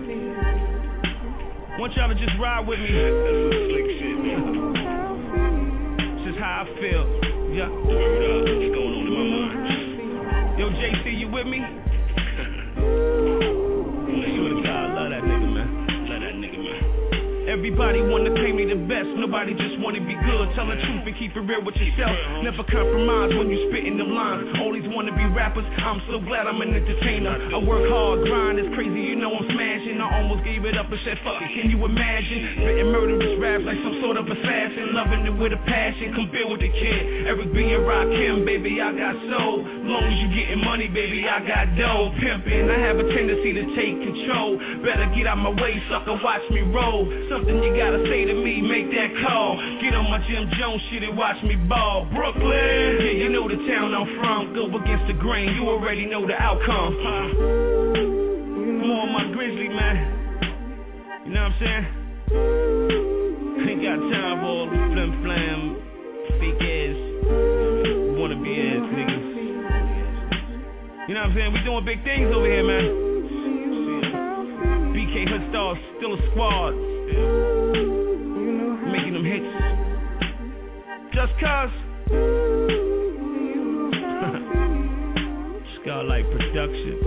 Want 1.80 1.96
y'all 1.96 2.12
to 2.12 2.20
just 2.20 2.36
ride 2.36 2.68
with 2.68 2.84
me. 2.84 2.92
That's 2.92 3.16
some 3.16 3.48
slick 3.72 3.88
shit, 3.96 4.18
man. 4.20 4.44
This 6.20 6.36
is 6.36 6.38
how 6.44 6.68
I 6.68 6.76
feel. 6.84 7.04
Yeah. 7.56 7.72
Word 7.72 8.28
up. 8.28 8.44
What's 8.44 8.76
going 8.76 8.92
on 8.92 9.08
in 9.08 9.14
my 9.16 9.24
mind? 9.24 10.60
Yo, 10.60 10.68
JC, 10.68 11.16
you 11.16 11.32
with 11.32 11.48
me? 11.48 11.64
Everybody 17.58 18.06
wanna 18.06 18.30
claim 18.38 18.62
they 18.62 18.70
the 18.70 18.78
best, 18.86 19.10
nobody 19.18 19.58
just 19.58 19.82
wanna 19.82 19.98
be 19.98 20.14
good. 20.14 20.46
Tell 20.54 20.70
the 20.70 20.78
truth 20.78 21.10
and 21.10 21.16
keep 21.18 21.34
it 21.34 21.42
real 21.42 21.66
with 21.66 21.74
yourself. 21.74 22.14
Never 22.46 22.62
compromise 22.70 23.34
when 23.34 23.50
you 23.50 23.58
spitting 23.74 23.98
them 23.98 24.14
lines. 24.14 24.46
These 24.78 24.94
wanna 24.94 25.10
be 25.18 25.26
rappers, 25.34 25.66
I'm 25.66 25.98
so 26.06 26.22
glad 26.22 26.46
I'm 26.46 26.62
an 26.62 26.70
entertainer. 26.70 27.34
I 27.50 27.58
work 27.66 27.82
hard, 27.90 28.30
grind 28.30 28.62
is 28.62 28.70
crazy, 28.78 29.10
you 29.10 29.18
know 29.18 29.34
I'm 29.34 29.42
smashing. 29.50 29.98
I 29.98 30.22
almost 30.22 30.46
gave 30.46 30.70
it 30.70 30.78
up 30.78 30.86
and 30.86 31.02
said 31.02 31.18
fuck 31.26 31.42
it, 31.42 31.50
can 31.58 31.74
you 31.74 31.82
imagine? 31.82 32.62
Spitting 32.62 32.94
murderous 32.94 33.34
raps 33.42 33.66
like 33.66 33.82
some 33.82 33.98
sort 34.06 34.22
of 34.22 34.30
assassin, 34.30 34.94
loving 34.94 35.26
it 35.26 35.34
with 35.34 35.58
a 35.58 35.62
passion. 35.66 36.14
Come 36.14 36.30
build 36.30 36.54
with 36.54 36.62
the 36.62 36.70
kid, 36.70 37.26
Eric 37.26 37.50
B 37.58 37.74
and 37.74 37.82
Rakim, 37.90 38.46
baby 38.46 38.78
I 38.78 38.94
got 38.94 39.18
soul. 39.34 39.66
Long 39.66 40.06
as 40.06 40.14
you 40.22 40.30
getting 40.30 40.62
money, 40.62 40.94
baby 40.94 41.26
I 41.26 41.42
got 41.42 41.74
dough. 41.74 42.14
Pimping, 42.22 42.70
I 42.70 42.78
have 42.86 43.02
a 43.02 43.08
tendency 43.18 43.58
to 43.58 43.66
take 43.74 43.98
control. 43.98 44.62
Better 44.86 45.10
get 45.18 45.26
out 45.26 45.42
my 45.42 45.58
way, 45.58 45.74
sucker, 45.90 46.22
watch 46.22 46.46
me 46.54 46.62
roll. 46.70 47.10
You 47.56 47.72
gotta 47.80 48.04
say 48.12 48.28
to 48.28 48.36
me, 48.36 48.60
make 48.60 48.92
that 48.92 49.08
call. 49.24 49.56
Get 49.80 49.96
on 49.96 50.12
my 50.12 50.20
Jim 50.28 50.52
Jones 50.60 50.84
shit 50.92 51.04
and 51.08 51.16
watch 51.16 51.40
me 51.48 51.56
ball. 51.56 52.04
Brooklyn, 52.12 53.00
yeah, 53.00 53.16
you 53.24 53.30
know 53.32 53.48
the 53.48 53.56
town 53.64 53.96
I'm 53.96 54.08
from. 54.20 54.52
Go 54.52 54.68
against 54.68 55.08
the 55.08 55.16
grain, 55.16 55.56
you 55.56 55.64
already 55.64 56.06
know 56.06 56.28
the 56.28 56.36
outcome. 56.36 56.92
I'm 58.84 58.92
on 58.92 59.12
my 59.16 59.32
grizzly, 59.32 59.72
man. 59.72 59.96
You 61.24 61.32
know 61.32 61.48
what 61.48 61.56
I'm 61.56 61.60
saying? 61.64 61.86
Ain't 63.64 63.82
got 63.84 63.96
time 64.12 64.44
for 64.44 64.48
all 64.48 64.68
flim 64.68 65.12
flam, 65.24 65.60
fake 66.44 66.60
ass, 66.60 67.00
wanna 68.20 68.36
be 68.44 68.52
ass 68.60 68.84
niggas. 68.92 69.28
You 71.08 71.16
know 71.16 71.24
what 71.24 71.32
I'm 71.32 71.36
saying? 71.36 71.52
We 71.56 71.60
doing 71.64 71.86
big 71.86 72.04
things 72.04 72.28
over 72.36 72.48
here, 72.48 72.68
man. 72.68 72.86
BK 74.92 75.32
Hood 75.32 75.48
Stars, 75.48 75.78
still 75.96 76.12
a 76.12 76.20
squad. 76.32 76.97
Making 78.92 79.14
them 79.14 79.26
hits. 79.26 79.48
Just 81.14 81.34
cause. 81.40 81.72
Skylight 85.82 86.26
Productions. 86.32 87.04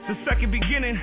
It's 0.00 0.10
a 0.10 0.12
second 0.28 0.50
beginning. 0.50 0.98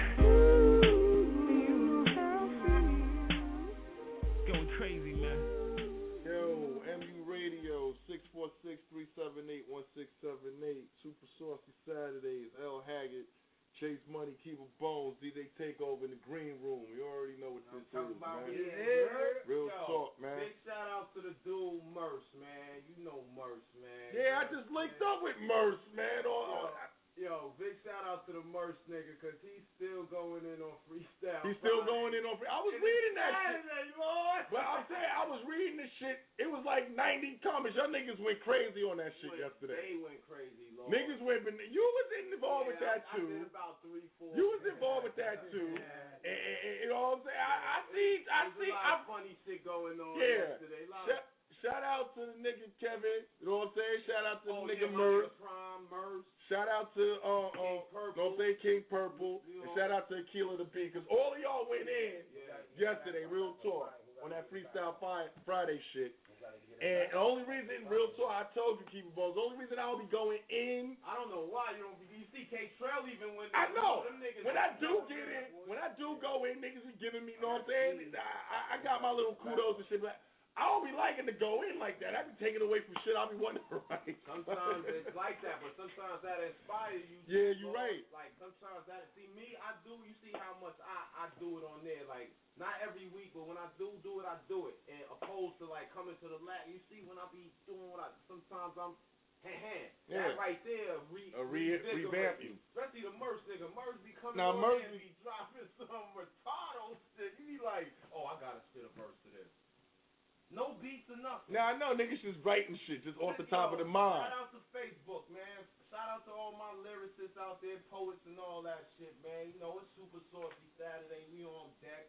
Of 113.74 113.82
the 113.82 113.88
mind. 113.88 114.28
Shout 114.28 114.38
out 114.38 114.52
to 114.56 114.62
Facebook, 114.72 115.26
man. 115.32 115.60
Shout 115.92 116.08
out 116.08 116.24
to 116.28 116.32
all 116.32 116.56
my 116.56 116.72
lyricists 116.88 117.36
out 117.36 117.60
there, 117.60 117.80
poets 117.92 118.24
and 118.24 118.40
all 118.40 118.64
that 118.64 118.88
shit, 118.96 119.12
man. 119.24 119.52
You 119.52 119.60
know, 119.60 119.80
it's 119.84 119.92
Super 120.00 120.24
Saucy 120.32 120.68
Saturday. 120.80 121.28
We 121.36 121.44
on 121.44 121.68
deck. 121.84 122.08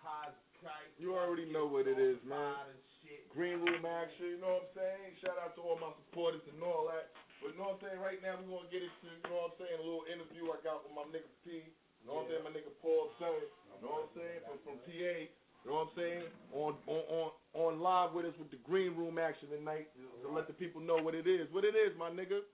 High 0.00 0.32
kite. 0.64 0.92
You 0.96 1.16
already 1.16 1.44
know 1.52 1.68
what 1.68 1.84
it 1.84 2.00
is, 2.00 2.16
man. 2.24 2.56
Fried 2.56 2.72
and 2.72 2.84
shit. 3.04 3.28
Green 3.28 3.60
room 3.60 3.84
action, 3.84 4.36
you 4.36 4.40
know 4.40 4.64
what 4.64 4.72
I'm 4.72 4.80
saying? 4.80 5.08
Shout 5.20 5.36
out 5.36 5.52
to 5.56 5.60
all 5.60 5.76
my 5.76 5.92
supporters 6.08 6.44
and 6.48 6.60
all 6.64 6.88
that. 6.88 7.12
But 7.40 7.52
you 7.52 7.60
know 7.60 7.72
what 7.72 7.80
I'm 7.80 7.84
saying? 7.84 8.00
Right 8.00 8.20
now 8.20 8.36
we 8.40 8.48
gonna 8.48 8.68
get 8.68 8.84
into, 8.84 9.08
you 9.08 9.24
know 9.28 9.48
what 9.48 9.56
I'm 9.56 9.64
saying, 9.64 9.76
a 9.80 9.84
little 9.84 10.08
interview 10.08 10.52
I 10.52 10.60
got 10.60 10.84
with 10.84 10.92
my 10.92 11.04
nigga 11.08 11.28
P. 11.44 11.64
You 11.64 12.04
know 12.04 12.20
what 12.20 12.28
I'm 12.28 12.36
saying? 12.36 12.44
My 12.44 12.52
nigga 12.52 12.72
Paul 12.80 13.12
Terry. 13.16 13.48
You 13.48 13.80
know 13.84 14.04
what 14.04 14.08
I'm 14.08 14.16
saying? 14.16 14.40
From 14.44 14.56
from 14.64 14.76
PA. 14.84 15.16
You 15.60 15.68
know 15.68 15.76
what 15.84 15.92
I'm 15.92 15.96
saying? 15.96 16.24
On 16.56 16.72
on 16.88 17.02
on 17.08 17.28
on 17.52 17.72
live 17.80 18.16
with 18.16 18.24
us 18.28 18.36
with 18.40 18.48
the 18.52 18.60
green 18.64 18.96
room 18.96 19.20
action 19.20 19.48
tonight 19.52 19.88
to 20.24 20.28
let 20.28 20.48
the 20.48 20.49
people 20.60 20.80
know 20.82 20.98
what 21.02 21.14
it 21.14 21.26
is. 21.26 21.48
What 21.50 21.64
it 21.64 21.74
is, 21.74 21.96
my 21.98 22.10
nigga. 22.10 22.44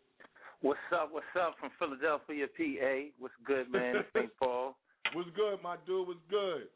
What's 0.62 0.78
up? 0.94 1.10
What's 1.12 1.26
up 1.38 1.56
from 1.60 1.70
Philadelphia, 1.78 2.46
PA? 2.46 2.94
What's 3.18 3.34
good, 3.44 3.70
man? 3.70 3.96
St. 4.16 4.30
Paul. 4.38 4.76
What's 5.12 5.28
good, 5.36 5.58
my 5.62 5.76
dude? 5.86 6.06
What's 6.06 6.20
good? 6.30 6.68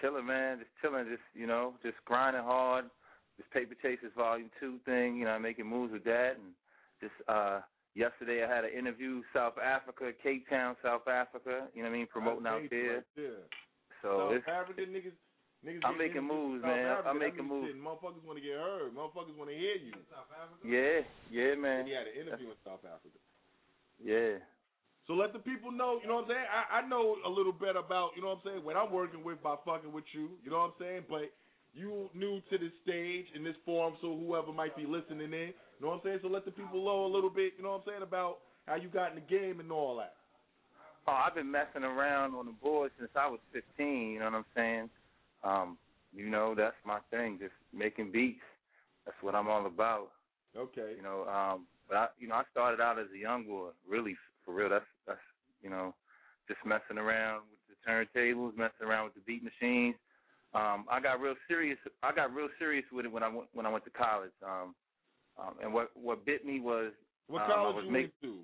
Chilling, 0.00 0.26
man. 0.26 0.58
Just 0.58 0.70
chilling. 0.82 1.06
Just 1.08 1.22
you 1.32 1.46
know, 1.46 1.74
just 1.82 1.96
grinding 2.04 2.42
hard. 2.42 2.86
This 3.38 3.46
Paper 3.54 3.74
Chasers 3.80 4.12
Volume 4.16 4.50
Two 4.58 4.78
thing. 4.84 5.16
You 5.16 5.24
know, 5.24 5.38
making 5.38 5.66
moves 5.66 5.92
with 5.92 6.04
that. 6.04 6.32
And 6.34 6.52
just 7.00 7.14
uh 7.28 7.60
yesterday, 7.94 8.44
I 8.44 8.52
had 8.52 8.64
an 8.64 8.72
interview 8.76 9.22
South 9.32 9.54
Africa, 9.64 10.10
Cape 10.22 10.48
Town, 10.50 10.76
South 10.82 11.06
Africa. 11.08 11.68
You 11.74 11.82
know 11.82 11.88
what 11.88 11.94
I 11.94 11.98
mean? 11.98 12.06
Promoting 12.10 12.46
out 12.46 12.60
Right 12.60 12.70
there. 12.70 13.04
there. 13.16 13.46
So 14.02 14.28
South 14.28 14.32
it's 14.34 14.48
Africa 14.48 14.82
niggas. 14.82 15.14
Niggas 15.60 15.84
I'm 15.84 15.98
making 16.00 16.24
moves, 16.24 16.64
South 16.64 16.72
man. 16.72 16.86
Africa, 16.88 17.08
I'm 17.12 17.18
making 17.20 17.44
moves. 17.44 17.68
shit, 17.68 17.76
Motherfuckers 17.76 18.24
want 18.24 18.40
to 18.40 18.44
get 18.44 18.56
heard. 18.56 18.96
Motherfuckers 18.96 19.36
want 19.36 19.52
to 19.52 19.56
hear 19.56 19.76
you. 19.76 19.92
South 20.08 20.32
Africa. 20.32 20.64
yeah, 20.64 21.04
yeah, 21.28 21.52
man. 21.54 21.84
He 21.84 21.92
had 21.92 22.08
an 22.08 22.16
interview 22.16 22.48
in 22.48 22.58
South 22.64 22.80
Africa. 22.80 23.20
Yeah. 24.00 24.40
So 25.06 25.12
let 25.12 25.32
the 25.32 25.38
people 25.38 25.72
know, 25.72 25.98
you 26.00 26.08
know 26.08 26.24
what 26.24 26.32
I'm 26.32 26.38
saying? 26.38 26.48
I, 26.48 26.62
I 26.80 26.88
know 26.88 27.16
a 27.26 27.28
little 27.28 27.52
bit 27.52 27.76
about, 27.76 28.16
you 28.16 28.22
know 28.22 28.32
what 28.32 28.40
I'm 28.46 28.56
saying, 28.56 28.64
what 28.64 28.76
I'm 28.76 28.92
working 28.92 29.24
with 29.24 29.42
by 29.42 29.56
fucking 29.66 29.92
with 29.92 30.04
you, 30.12 30.30
you 30.44 30.50
know 30.50 30.64
what 30.64 30.72
I'm 30.72 30.80
saying? 30.80 31.02
But 31.10 31.28
you 31.74 32.08
new 32.14 32.40
to 32.48 32.56
this 32.56 32.72
stage 32.82 33.26
in 33.34 33.44
this 33.44 33.56
forum, 33.66 33.94
so 34.00 34.16
whoever 34.16 34.52
might 34.52 34.76
be 34.76 34.86
listening 34.86 35.32
in, 35.34 35.52
you 35.52 35.80
know 35.82 35.88
what 35.92 36.00
I'm 36.00 36.00
saying? 36.04 36.18
So 36.22 36.28
let 36.28 36.44
the 36.44 36.52
people 36.52 36.84
know 36.84 37.04
a 37.04 37.10
little 37.12 37.28
bit, 37.30 37.52
you 37.58 37.64
know 37.64 37.72
what 37.76 37.82
I'm 37.84 38.00
saying, 38.00 38.02
about 38.02 38.38
how 38.66 38.76
you 38.76 38.88
got 38.88 39.10
in 39.10 39.16
the 39.16 39.26
game 39.28 39.60
and 39.60 39.70
all 39.72 39.96
that. 39.98 40.14
Oh, 41.08 41.12
I've 41.26 41.34
been 41.34 41.50
messing 41.50 41.82
around 41.82 42.34
on 42.34 42.46
the 42.46 42.52
board 42.52 42.92
since 42.98 43.10
I 43.16 43.26
was 43.28 43.40
15. 43.52 44.12
You 44.14 44.18
know 44.20 44.26
what 44.26 44.34
I'm 44.34 44.44
saying? 44.54 44.90
Um, 45.42 45.78
you 46.12 46.28
know, 46.28 46.54
that's 46.56 46.74
my 46.84 46.98
thing, 47.10 47.38
just 47.40 47.54
making 47.72 48.12
beats. 48.12 48.40
That's 49.06 49.16
what 49.22 49.34
I'm 49.34 49.48
all 49.48 49.66
about. 49.66 50.10
Okay. 50.56 50.94
You 50.96 51.02
know, 51.02 51.26
um, 51.28 51.66
but 51.88 51.96
I, 51.96 52.06
you 52.18 52.28
know, 52.28 52.34
I 52.34 52.42
started 52.50 52.80
out 52.80 52.98
as 52.98 53.06
a 53.14 53.18
young 53.18 53.44
boy, 53.44 53.70
really 53.88 54.16
for 54.44 54.54
real. 54.54 54.68
That's 54.68 54.84
that's 55.06 55.20
you 55.62 55.70
know, 55.70 55.94
just 56.48 56.60
messing 56.64 56.98
around 56.98 57.42
with 57.50 57.60
the 57.68 57.90
turntables, 57.90 58.56
messing 58.56 58.86
around 58.86 59.04
with 59.04 59.14
the 59.14 59.20
beat 59.26 59.42
machines. 59.42 59.94
Um, 60.52 60.86
I 60.90 61.00
got 61.00 61.20
real 61.20 61.34
serious. 61.46 61.78
I 62.02 62.12
got 62.12 62.34
real 62.34 62.48
serious 62.58 62.84
with 62.92 63.06
it 63.06 63.12
when 63.12 63.22
I 63.22 63.28
went 63.28 63.48
when 63.52 63.66
I 63.66 63.70
went 63.70 63.84
to 63.84 63.90
college. 63.90 64.32
Um, 64.44 64.74
um, 65.38 65.54
and 65.62 65.72
what 65.72 65.90
what 65.94 66.26
bit 66.26 66.44
me 66.44 66.60
was 66.60 66.92
What 67.28 67.42
um, 67.42 67.50
I 67.50 67.62
was 67.62 67.84
you 67.86 67.92
make, 67.92 68.12
went 68.22 68.34
to? 68.34 68.38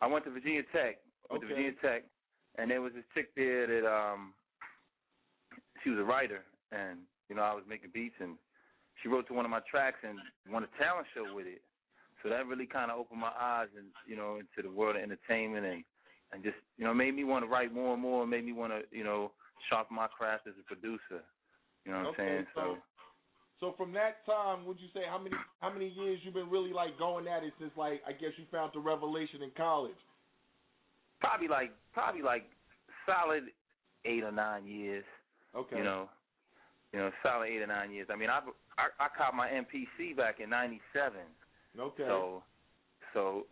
I 0.00 0.06
went 0.06 0.24
to 0.24 0.30
Virginia 0.30 0.62
Tech. 0.72 0.98
Went 1.30 1.42
to 1.42 1.48
Virginia 1.48 1.72
Tech, 1.80 2.04
and 2.58 2.70
there 2.70 2.82
was 2.82 2.92
this 2.94 3.04
chick 3.14 3.30
there 3.36 3.66
that 3.66 3.88
um 3.88 4.34
she 5.86 5.90
was 5.94 6.00
a 6.00 6.04
writer 6.04 6.42
and 6.72 6.98
you 7.30 7.36
know 7.36 7.42
I 7.42 7.54
was 7.54 7.62
making 7.68 7.90
beats 7.94 8.16
and 8.18 8.34
she 9.00 9.08
wrote 9.08 9.28
to 9.28 9.34
one 9.34 9.44
of 9.44 9.52
my 9.52 9.60
tracks 9.70 9.98
and 10.02 10.18
won 10.50 10.64
a 10.66 10.82
talent 10.82 11.06
show 11.14 11.30
with 11.32 11.46
it. 11.46 11.62
So 12.22 12.28
that 12.28 12.46
really 12.48 12.66
kind 12.66 12.90
of 12.90 12.98
opened 12.98 13.20
my 13.20 13.30
eyes 13.38 13.68
and 13.78 13.86
you 14.04 14.16
know 14.16 14.42
into 14.42 14.66
the 14.66 14.74
world 14.74 14.96
of 14.96 15.02
entertainment 15.02 15.64
and 15.64 15.84
and 16.32 16.42
just 16.42 16.56
you 16.76 16.84
know 16.84 16.92
made 16.92 17.14
me 17.14 17.22
want 17.22 17.44
to 17.44 17.48
write 17.48 17.72
more 17.72 17.92
and 17.94 18.02
more 18.02 18.22
and 18.22 18.30
made 18.30 18.44
me 18.44 18.50
want 18.52 18.72
to 18.72 18.82
you 18.90 19.04
know 19.04 19.30
sharpen 19.70 19.94
my 19.94 20.08
craft 20.08 20.48
as 20.48 20.54
a 20.58 20.66
producer. 20.66 21.22
You 21.84 21.92
know 21.92 21.98
what 21.98 22.06
Okay, 22.18 22.22
I'm 22.22 22.34
saying? 22.34 22.46
so- 22.54 22.78
So 23.60 23.72
from 23.78 23.92
that 23.92 24.26
time, 24.26 24.66
would 24.66 24.78
you 24.80 24.88
say 24.92 25.04
how 25.08 25.18
many 25.18 25.36
how 25.60 25.72
many 25.72 25.88
years 25.88 26.18
you've 26.24 26.34
been 26.34 26.50
really 26.50 26.72
like 26.72 26.98
going 26.98 27.28
at 27.28 27.44
it 27.44 27.54
since 27.60 27.70
like 27.76 28.02
I 28.06 28.12
guess 28.12 28.32
you 28.36 28.44
found 28.50 28.72
the 28.74 28.80
revelation 28.80 29.40
in 29.42 29.50
college? 29.56 29.96
probably 31.20 31.48
like 31.48 31.70
probably 31.92 32.22
like 32.22 32.44
solid 33.06 33.44
eight 34.04 34.24
or 34.24 34.32
nine 34.32 34.66
years. 34.66 35.04
Okay. 35.56 35.78
You 35.78 35.84
know, 35.84 36.08
you 36.92 36.98
know, 36.98 37.10
solid 37.22 37.46
eight 37.46 37.62
or 37.62 37.66
nine 37.66 37.92
years. 37.92 38.08
I 38.12 38.16
mean, 38.16 38.30
I 38.30 38.40
I, 38.78 38.88
I 39.00 39.08
caught 39.16 39.34
my 39.34 39.48
MPC 39.48 40.16
back 40.16 40.40
in 40.40 40.50
'97. 40.50 41.20
Okay. 41.78 42.04
So, 42.06 42.42
so 43.14 43.46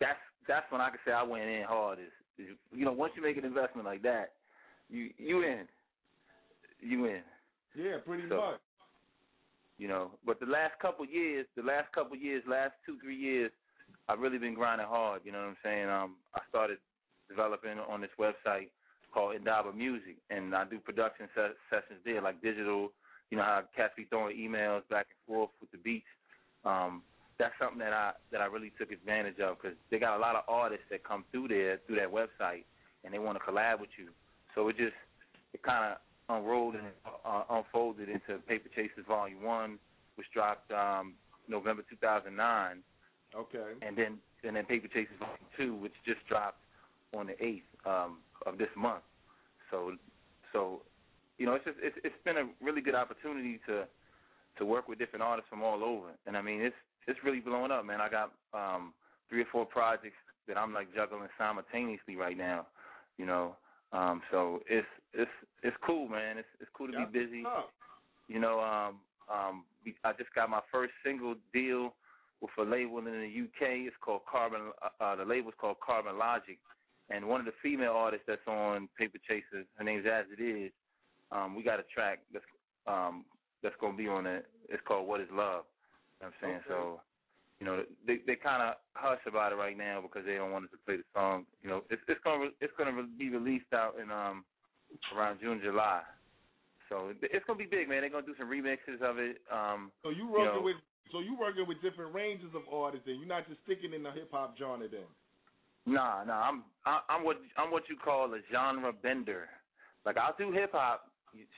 that's 0.00 0.18
that's 0.48 0.70
when 0.70 0.80
I 0.80 0.90
can 0.90 0.98
say 1.04 1.12
I 1.12 1.22
went 1.22 1.44
in 1.44 1.64
hard. 1.64 1.98
Is, 1.98 2.06
is 2.38 2.56
you 2.72 2.84
know, 2.84 2.92
once 2.92 3.12
you 3.16 3.22
make 3.22 3.36
an 3.36 3.44
investment 3.44 3.86
like 3.86 4.02
that, 4.02 4.32
you 4.90 5.10
you 5.18 5.42
in, 5.42 5.66
you 6.80 7.06
in. 7.06 7.22
Yeah, 7.74 7.98
pretty 8.04 8.28
So- 8.28 8.36
much. 8.36 8.60
You 9.78 9.88
know, 9.88 10.12
but 10.24 10.40
the 10.40 10.46
last 10.46 10.72
couple 10.80 11.04
years, 11.04 11.44
the 11.54 11.62
last 11.62 11.92
couple 11.92 12.16
years, 12.16 12.42
last 12.48 12.72
two 12.86 12.96
three 12.98 13.14
years, 13.14 13.50
I've 14.08 14.20
really 14.20 14.38
been 14.38 14.54
grinding 14.54 14.86
hard. 14.86 15.20
You 15.22 15.32
know 15.32 15.40
what 15.40 15.48
I'm 15.48 15.56
saying? 15.62 15.88
Um, 15.90 16.16
I 16.34 16.40
started 16.48 16.78
developing 17.28 17.78
on 17.78 18.00
this 18.00 18.08
website 18.18 18.70
called 19.46 19.66
Indaba 19.66 19.76
Music, 19.76 20.16
and 20.30 20.54
I 20.54 20.64
do 20.64 20.78
production 20.78 21.28
se- 21.34 21.56
sessions 21.70 22.00
there, 22.04 22.20
like 22.20 22.42
digital. 22.42 22.92
You 23.30 23.38
know 23.38 23.42
how 23.44 23.62
cats 23.76 23.94
be 23.96 24.04
throwing 24.04 24.36
emails 24.36 24.82
back 24.88 25.06
and 25.10 25.34
forth 25.34 25.50
with 25.60 25.70
the 25.72 25.78
beats. 25.78 26.06
Um, 26.64 27.02
that's 27.38 27.54
something 27.60 27.78
that 27.80 27.92
I 27.92 28.12
that 28.32 28.40
I 28.40 28.46
really 28.46 28.72
took 28.78 28.92
advantage 28.92 29.40
of 29.40 29.58
because 29.60 29.76
they 29.90 29.98
got 29.98 30.16
a 30.16 30.20
lot 30.20 30.36
of 30.36 30.42
artists 30.48 30.86
that 30.90 31.04
come 31.04 31.24
through 31.32 31.48
there 31.48 31.80
through 31.86 31.96
that 31.96 32.12
website, 32.12 32.64
and 33.04 33.12
they 33.12 33.18
want 33.18 33.38
to 33.38 33.44
collab 33.44 33.80
with 33.80 33.90
you. 33.98 34.08
So 34.54 34.68
it 34.68 34.76
just 34.76 34.94
it 35.52 35.62
kind 35.62 35.92
of 35.92 35.98
unrolled 36.28 36.74
and 36.74 36.86
uh, 37.24 37.42
unfolded 37.50 38.08
into 38.08 38.40
Paper 38.46 38.68
Chasers 38.74 39.04
Volume 39.06 39.42
One, 39.42 39.78
which 40.16 40.26
dropped 40.32 40.70
um, 40.72 41.14
November 41.48 41.82
2009, 41.88 42.82
Okay. 43.34 43.58
and 43.82 43.96
then 43.96 44.18
and 44.44 44.56
then 44.56 44.64
Paper 44.64 44.88
Chasers 44.88 45.18
Volume 45.18 45.36
Two, 45.56 45.74
which 45.74 45.92
just 46.04 46.24
dropped 46.28 46.60
on 47.16 47.26
the 47.26 47.44
eighth 47.44 47.64
um, 47.84 48.18
of 48.46 48.58
this 48.58 48.68
month. 48.76 49.02
So 49.70 49.92
so 50.52 50.82
you 51.38 51.46
know 51.46 51.54
it's 51.54 51.64
just 51.64 51.78
it's 51.82 51.96
it's 52.04 52.14
been 52.24 52.36
a 52.36 52.48
really 52.62 52.80
good 52.80 52.94
opportunity 52.94 53.60
to 53.66 53.84
to 54.58 54.64
work 54.64 54.88
with 54.88 54.98
different 54.98 55.22
artists 55.22 55.48
from 55.50 55.62
all 55.62 55.84
over, 55.84 56.08
and 56.26 56.36
I 56.36 56.42
mean 56.42 56.60
it's 56.60 56.76
it's 57.06 57.18
really 57.24 57.40
blowing 57.40 57.70
up, 57.70 57.84
man. 57.84 58.00
I 58.00 58.08
got 58.08 58.32
um, 58.52 58.92
three 59.28 59.42
or 59.42 59.46
four 59.52 59.66
projects 59.66 60.16
that 60.48 60.56
I'm 60.56 60.72
like 60.72 60.94
juggling 60.94 61.28
simultaneously 61.38 62.16
right 62.16 62.36
now, 62.36 62.66
you 63.18 63.26
know. 63.26 63.56
Um, 63.92 64.22
so 64.30 64.60
it's 64.68 64.86
it's 65.12 65.30
it's 65.62 65.76
cool, 65.86 66.08
man. 66.08 66.38
It's 66.38 66.48
it's 66.60 66.70
cool 66.74 66.88
to 66.88 66.92
That's 66.92 67.10
be 67.12 67.18
busy. 67.18 67.44
You 68.28 68.40
know, 68.40 68.60
um, 68.60 68.96
um, 69.32 69.64
I 70.04 70.12
just 70.12 70.34
got 70.34 70.50
my 70.50 70.60
first 70.72 70.92
single 71.04 71.36
deal 71.52 71.94
with 72.40 72.50
a 72.58 72.62
label 72.62 72.98
in 72.98 73.04
the 73.04 73.44
UK. 73.44 73.86
It's 73.86 73.96
called 74.00 74.22
Carbon. 74.30 74.72
Uh, 74.82 75.04
uh, 75.04 75.16
the 75.16 75.24
label's 75.24 75.54
called 75.60 75.76
Carbon 75.84 76.18
Logic, 76.18 76.58
and 77.10 77.26
one 77.26 77.40
of 77.40 77.46
the 77.46 77.52
female 77.62 77.92
artists 77.92 78.24
that's 78.26 78.46
on 78.46 78.88
Paper 78.98 79.18
Chasers, 79.28 79.66
her 79.76 79.84
name's 79.84 80.06
As 80.06 80.26
It 80.36 80.42
Is. 80.42 80.72
Um, 81.30 81.54
we 81.54 81.62
got 81.62 81.80
a 81.80 81.84
track 81.94 82.20
that's 82.32 82.44
um, 82.86 83.24
that's 83.62 83.74
gonna 83.80 83.96
be 83.96 84.08
on 84.08 84.26
it. 84.26 84.46
It's 84.68 84.82
called 84.86 85.08
What 85.08 85.20
Is 85.20 85.28
Love. 85.30 85.64
You 86.20 86.26
know 86.26 86.26
what 86.26 86.26
I'm 86.26 86.32
saying 86.40 86.56
Okay. 86.56 86.68
so. 86.68 87.00
You 87.58 87.64
know, 87.64 87.84
they 88.06 88.18
they 88.26 88.36
kind 88.36 88.60
of 88.60 88.74
hush 88.92 89.24
about 89.26 89.50
it 89.52 89.56
right 89.56 89.78
now 89.78 90.02
because 90.02 90.26
they 90.26 90.34
don't 90.34 90.52
want 90.52 90.66
us 90.66 90.70
to 90.72 90.78
play 90.84 90.96
the 90.98 91.08
song. 91.14 91.46
You 91.62 91.70
know, 91.70 91.84
it's 91.88 92.02
it's 92.06 92.20
gonna 92.22 92.50
it's 92.60 92.72
gonna 92.76 93.08
be 93.16 93.30
released 93.30 93.72
out 93.72 93.96
in 93.96 94.10
um 94.10 94.44
around 95.16 95.40
June 95.40 95.60
July. 95.64 96.02
So 96.90 97.14
it's 97.22 97.44
gonna 97.46 97.58
be 97.58 97.64
big, 97.64 97.88
man. 97.88 98.02
They're 98.02 98.10
gonna 98.10 98.26
do 98.26 98.36
some 98.38 98.50
remixes 98.50 99.00
of 99.00 99.18
it. 99.18 99.40
Um, 99.50 99.90
So 100.02 100.10
you 100.10 100.28
working 100.28 100.44
know, 100.44 100.60
with 100.62 100.76
so 101.10 101.20
you 101.20 101.34
working 101.38 101.66
with 101.66 101.80
different 101.80 102.12
ranges 102.14 102.52
of 102.54 102.62
artists, 102.70 103.06
and 103.08 103.18
you're 103.18 103.28
not 103.28 103.48
just 103.48 103.58
sticking 103.64 103.94
in 103.94 104.02
the 104.02 104.12
hip 104.12 104.28
hop 104.30 104.54
genre. 104.58 104.86
Then 104.86 105.08
Nah, 105.86 106.24
nah. 106.24 106.42
I'm 106.42 106.64
I, 106.84 107.00
I'm 107.08 107.24
what 107.24 107.36
I'm 107.56 107.70
what 107.70 107.88
you 107.88 107.96
call 107.96 108.34
a 108.34 108.38
genre 108.52 108.92
bender. 108.92 109.48
Like 110.04 110.16
I'll 110.18 110.34
do 110.36 110.52
hip 110.52 110.70
hop 110.72 111.10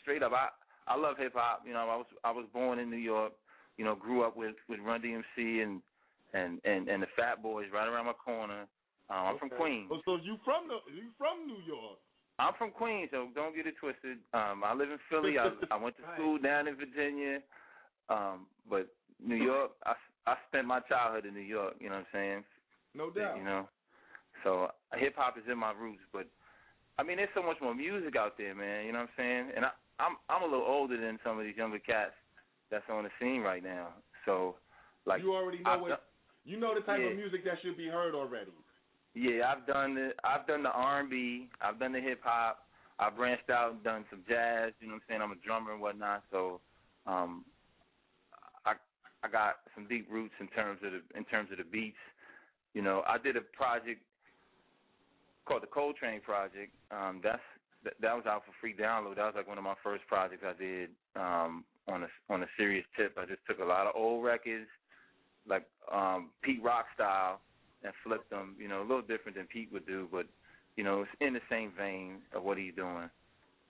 straight 0.02 0.22
up. 0.22 0.32
I 0.32 0.48
I 0.86 0.96
love 0.96 1.16
hip 1.18 1.32
hop. 1.34 1.62
You 1.66 1.72
know, 1.72 1.80
I 1.80 1.96
was 1.96 2.06
I 2.24 2.30
was 2.30 2.46
born 2.52 2.78
in 2.78 2.90
New 2.90 2.96
York. 2.96 3.32
You 3.76 3.84
know, 3.84 3.94
grew 3.94 4.22
up 4.22 4.36
with 4.36 4.54
with 4.68 4.80
Run 4.80 5.02
DMC 5.02 5.62
and 5.62 5.80
and 6.34 6.60
and 6.64 6.88
and 6.88 7.02
the 7.02 7.06
Fat 7.16 7.42
Boys 7.42 7.66
right 7.72 7.88
around 7.88 8.06
my 8.06 8.12
corner. 8.12 8.66
Um, 9.10 9.26
I'm 9.26 9.38
from 9.38 9.50
Queens. 9.50 9.88
Oh, 9.90 10.00
so 10.04 10.16
you 10.16 10.36
from 10.44 10.68
the 10.68 10.78
you 10.92 11.08
from 11.16 11.46
New 11.46 11.62
York? 11.66 11.98
I'm 12.38 12.52
from 12.56 12.70
Queens, 12.70 13.08
so 13.10 13.28
don't 13.34 13.56
get 13.56 13.66
it 13.66 13.74
twisted. 13.80 14.18
Um, 14.32 14.62
I 14.64 14.74
live 14.74 14.90
in 14.90 14.98
Philly. 15.10 15.38
I 15.38 15.48
I 15.70 15.76
went 15.76 15.96
to 15.96 16.02
school 16.14 16.38
down 16.38 16.68
in 16.68 16.76
Virginia, 16.76 17.40
um, 18.10 18.46
but 18.68 18.88
New 19.24 19.36
York. 19.36 19.72
I 19.86 19.94
I 20.26 20.34
spent 20.48 20.66
my 20.66 20.80
childhood 20.80 21.24
in 21.24 21.34
New 21.34 21.40
York. 21.40 21.74
You 21.80 21.88
know 21.88 21.96
what 21.96 22.00
I'm 22.00 22.06
saying? 22.12 22.44
No 22.94 23.10
doubt. 23.10 23.38
You 23.38 23.44
know, 23.44 23.68
so 24.45 24.68
hip 24.95 25.14
hop 25.16 25.36
is 25.39 25.45
in 25.51 25.59
my 25.59 25.72
roots. 25.72 26.03
But 26.12 26.26
I 26.99 27.03
mean, 27.03 27.16
there's 27.18 27.28
so 27.34 27.43
much 27.43 27.59
more 27.61 27.74
music 27.74 28.16
out 28.16 28.36
there, 28.39 28.55
man. 28.55 28.86
You 28.86 28.93
know 28.93 29.01
what 29.01 29.11
I'm 29.11 29.16
saying? 29.16 29.53
And 29.57 29.64
I, 29.64 29.70
I'm 29.99 30.16
I'm 30.28 30.43
a 30.43 30.47
little 30.47 30.66
older 30.66 31.01
than 31.01 31.18
some 31.24 31.39
of 31.39 31.45
these 31.45 31.57
younger 31.57 31.78
cats 31.78 32.12
that's 32.70 32.84
on 32.91 33.05
the 33.05 33.11
scene 33.20 33.41
right 33.43 33.62
now. 33.62 33.89
So, 34.26 34.57
like, 35.07 35.22
you 35.22 35.34
already 35.34 35.59
know 35.62 35.70
I've 35.70 35.80
what 35.80 35.89
done- 35.89 35.99
you 36.45 36.59
know 36.59 36.74
the 36.74 36.80
type 36.80 37.01
Yeah. 37.01 37.09
of 37.09 37.16
music 37.16 37.45
that 37.45 37.61
should 37.62 37.76
be 37.76 37.89
heard 37.89 38.14
already. 38.14 38.53
Yeah, 39.14 39.53
I've 39.53 39.66
done 39.66 39.95
the 39.95 40.12
I've 40.24 40.47
done 40.47 40.62
the 40.62 40.70
R 40.70 41.01
and 41.01 41.11
B, 41.11 41.49
I've 41.61 41.78
done 41.78 41.93
the 41.93 42.01
hip 42.01 42.20
hop, 42.22 42.66
I've 42.99 43.16
branched 43.16 43.51
out 43.51 43.72
and 43.72 43.82
done 43.82 44.05
some 44.11 44.22
jazz, 44.28 44.72
you 44.80 44.86
know 44.86 44.95
what 44.95 45.03
I'm 45.03 45.03
saying? 45.09 45.22
I'm 45.22 45.32
a 45.32 45.36
drummer 45.36 45.72
and 45.72 45.80
whatnot, 45.80 46.22
so 46.30 46.61
um 47.07 47.45
I 48.64 48.74
I 49.22 49.28
got 49.28 49.57
some 49.74 49.89
deep 49.89 50.07
roots 50.11 50.34
in 50.41 50.49
terms 50.49 50.80
of 50.84 50.93
the 50.93 51.03
in 51.18 51.24
terms 51.24 51.51
of 51.51 51.59
the 51.59 51.64
beats. 51.64 51.97
You 52.74 52.82
know, 52.82 53.03
I 53.09 53.18
did 53.18 53.36
a 53.36 53.41
project 53.41 54.03
called 55.49 55.62
the 55.62 55.66
Coltrane 55.68 56.20
Project. 56.20 56.72
Um 56.90 57.20
that's 57.22 57.42
that, 57.84 57.94
that 58.01 58.14
was 58.14 58.26
out 58.26 58.44
for 58.44 58.53
free 58.61 58.74
download. 58.74 59.16
That 59.16 59.26
was 59.26 59.34
like 59.36 59.49
one 59.49 59.59
of 59.59 59.64
my 59.64 59.76
first 59.82 60.07
projects 60.07 60.44
I 60.46 60.53
did 60.61 60.90
um 61.16 61.64
on 61.88 62.05
a 62.05 62.09
on 62.28 62.42
a 62.42 62.46
serious 62.57 62.84
tip. 62.96 63.16
I 63.18 63.24
just 63.24 63.40
took 63.49 63.59
a 63.61 63.64
lot 63.64 63.86
of 63.86 63.94
old 63.96 64.24
records 64.24 64.68
like 65.49 65.64
um 65.92 66.30
Pete 66.42 66.62
Rock 66.62 66.86
style 66.94 67.40
and 67.82 67.92
flipped 68.05 68.30
them, 68.30 68.57
you 68.59 68.68
know, 68.68 68.80
a 68.80 68.86
little 68.86 69.03
different 69.03 69.36
than 69.36 69.46
Pete 69.46 69.72
would 69.72 69.86
do, 69.86 70.09
but 70.11 70.26
you 70.76 70.84
know, 70.84 71.03
it's 71.03 71.11
in 71.20 71.34
the 71.34 71.40
same 71.51 71.72
vein 71.76 72.18
of 72.32 72.44
what 72.44 72.57
he's 72.57 72.74
doing. 72.74 73.11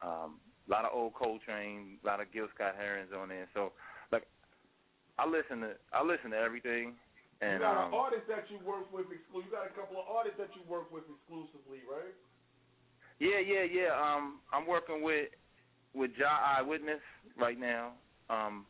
Um, 0.02 0.36
a 0.68 0.70
lot 0.70 0.84
of 0.84 0.90
old 0.92 1.14
Coltrane, 1.14 1.96
a 2.04 2.06
lot 2.06 2.20
of 2.20 2.30
Gil 2.32 2.46
Scott 2.54 2.74
Herons 2.76 3.10
on 3.18 3.30
there. 3.30 3.48
So, 3.54 3.72
like, 4.12 4.24
I 5.18 5.26
listen 5.26 5.60
to 5.60 5.72
I 5.92 6.04
listen 6.04 6.30
to 6.32 6.36
everything, 6.36 6.94
and 7.40 7.54
you 7.54 7.58
got 7.60 7.76
um, 7.76 7.92
an 7.92 7.98
artist 7.98 8.26
that 8.28 8.44
you 8.50 8.58
work 8.66 8.90
with 8.92 9.06
exclu- 9.06 9.44
You 9.44 9.50
got 9.50 9.66
a 9.66 9.74
couple 9.74 9.98
of 10.00 10.06
artists 10.10 10.38
that 10.38 10.50
you 10.54 10.62
work 10.68 10.90
with 10.92 11.04
exclusively, 11.06 11.82
right? 11.86 12.14
yeah, 13.18 13.38
yeah, 13.38 13.64
yeah. 13.64 13.90
Um, 13.94 14.40
I'm 14.52 14.66
working 14.66 15.02
with 15.02 15.28
with 15.94 16.10
Ja 16.18 16.38
Eyewitness 16.58 17.00
right 17.38 17.58
now. 17.58 17.92
Um, 18.30 18.66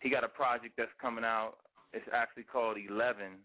he 0.00 0.10
got 0.10 0.24
a 0.24 0.28
project 0.28 0.74
that's 0.76 0.90
coming 1.00 1.24
out. 1.24 1.58
It's 1.92 2.06
actually 2.12 2.44
called 2.44 2.76
Eleven. 2.78 3.42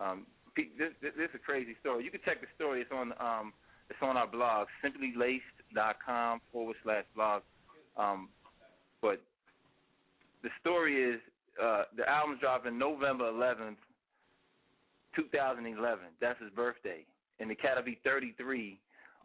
Um, 0.00 0.26
this, 0.56 0.66
this, 1.00 1.12
this 1.16 1.28
is 1.30 1.34
a 1.34 1.38
crazy 1.38 1.76
story. 1.80 2.04
You 2.04 2.10
can 2.10 2.20
check 2.24 2.40
the 2.40 2.46
story. 2.56 2.80
It's 2.82 2.92
on 2.92 3.12
um, 3.20 3.52
it's 3.88 3.98
on 4.02 4.16
our 4.16 4.26
blog, 4.26 4.68
simplylaced.com 4.84 6.40
forward 6.52 6.76
slash 6.82 7.04
blog. 7.14 7.42
Um, 7.96 8.28
but 9.02 9.20
the 10.42 10.50
story 10.60 11.02
is 11.02 11.20
uh, 11.62 11.84
the 11.96 12.08
album's 12.08 12.40
dropping 12.40 12.78
November 12.78 13.24
11th, 13.30 13.76
2011. 15.20 16.04
That's 16.20 16.40
his 16.40 16.50
birthday, 16.50 17.04
and 17.38 17.50
the 17.50 17.54
cat 17.54 17.76
will 17.76 17.84
be 17.84 17.98
33 18.04 18.78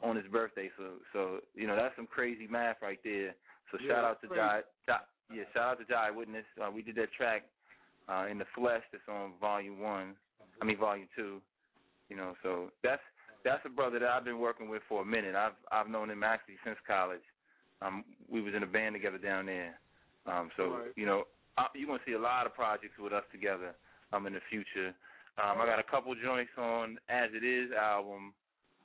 on 0.03 0.15
his 0.15 0.25
birthday. 0.27 0.69
So, 0.77 0.83
so 1.13 1.39
you 1.55 1.67
know 1.67 1.75
that's 1.75 1.95
some 1.95 2.07
crazy 2.07 2.47
math 2.47 2.77
right 2.81 2.99
there. 3.03 3.35
So 3.71 3.77
Yeah, 3.81 3.95
shout 3.95 4.03
out 4.03 4.21
to 4.21 4.27
Jai, 4.27 4.61
yeah, 5.33 5.43
shout 5.53 5.63
out 5.63 5.79
to 5.79 5.85
Jai 5.85 6.11
Witness. 6.11 6.45
Uh, 6.61 6.69
we 6.71 6.81
did 6.81 6.95
that 6.95 7.11
track 7.13 7.43
uh, 8.07 8.25
in 8.29 8.37
the 8.37 8.45
flesh 8.55 8.83
that's 8.91 9.03
on 9.09 9.33
Volume 9.39 9.79
One. 9.79 10.15
I 10.61 10.65
mean 10.65 10.77
Volume 10.77 11.07
Two. 11.15 11.41
You 12.09 12.17
know, 12.17 12.33
so 12.43 12.71
that's 12.83 13.01
that's 13.43 13.65
a 13.65 13.69
brother 13.69 13.99
that 13.99 14.09
I've 14.09 14.25
been 14.25 14.39
working 14.39 14.69
with 14.69 14.81
for 14.87 15.01
a 15.01 15.05
minute. 15.05 15.35
I've 15.35 15.57
I've 15.71 15.89
known 15.89 16.09
him 16.09 16.23
actually 16.23 16.55
since 16.63 16.77
college. 16.85 17.23
Um, 17.81 18.05
we 18.29 18.41
was 18.41 18.53
in 18.55 18.63
a 18.63 18.67
band 18.67 18.95
together 18.95 19.17
down 19.17 19.47
there. 19.47 19.79
Um, 20.25 20.49
so 20.57 20.63
Right. 20.69 20.91
you 20.95 21.05
know, 21.05 21.25
I, 21.57 21.67
you're 21.75 21.87
gonna 21.87 21.99
see 22.05 22.13
a 22.13 22.19
lot 22.19 22.45
of 22.45 22.53
projects 22.53 22.97
with 22.99 23.13
us 23.13 23.23
together. 23.31 23.75
Um, 24.13 24.27
in 24.27 24.33
the 24.33 24.39
future. 24.49 24.93
Um, 25.38 25.59
I 25.59 25.65
got 25.65 25.79
a 25.79 25.83
couple 25.83 26.15
joints 26.15 26.51
on 26.57 26.97
As 27.09 27.29
It 27.33 27.43
Is 27.43 27.71
album. 27.71 28.33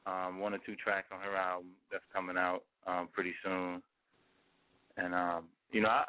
um, 0.06 0.40
one 0.40 0.54
or 0.54 0.58
two 0.64 0.74
tracks 0.76 1.08
on 1.12 1.20
her 1.20 1.36
album 1.36 1.70
that's 1.92 2.04
coming 2.12 2.36
out 2.36 2.64
um, 2.86 3.08
pretty 3.12 3.34
soon. 3.44 3.82
And 4.96 5.14
um, 5.14 5.44
you 5.70 5.80
know, 5.80 5.88
I 5.88 6.04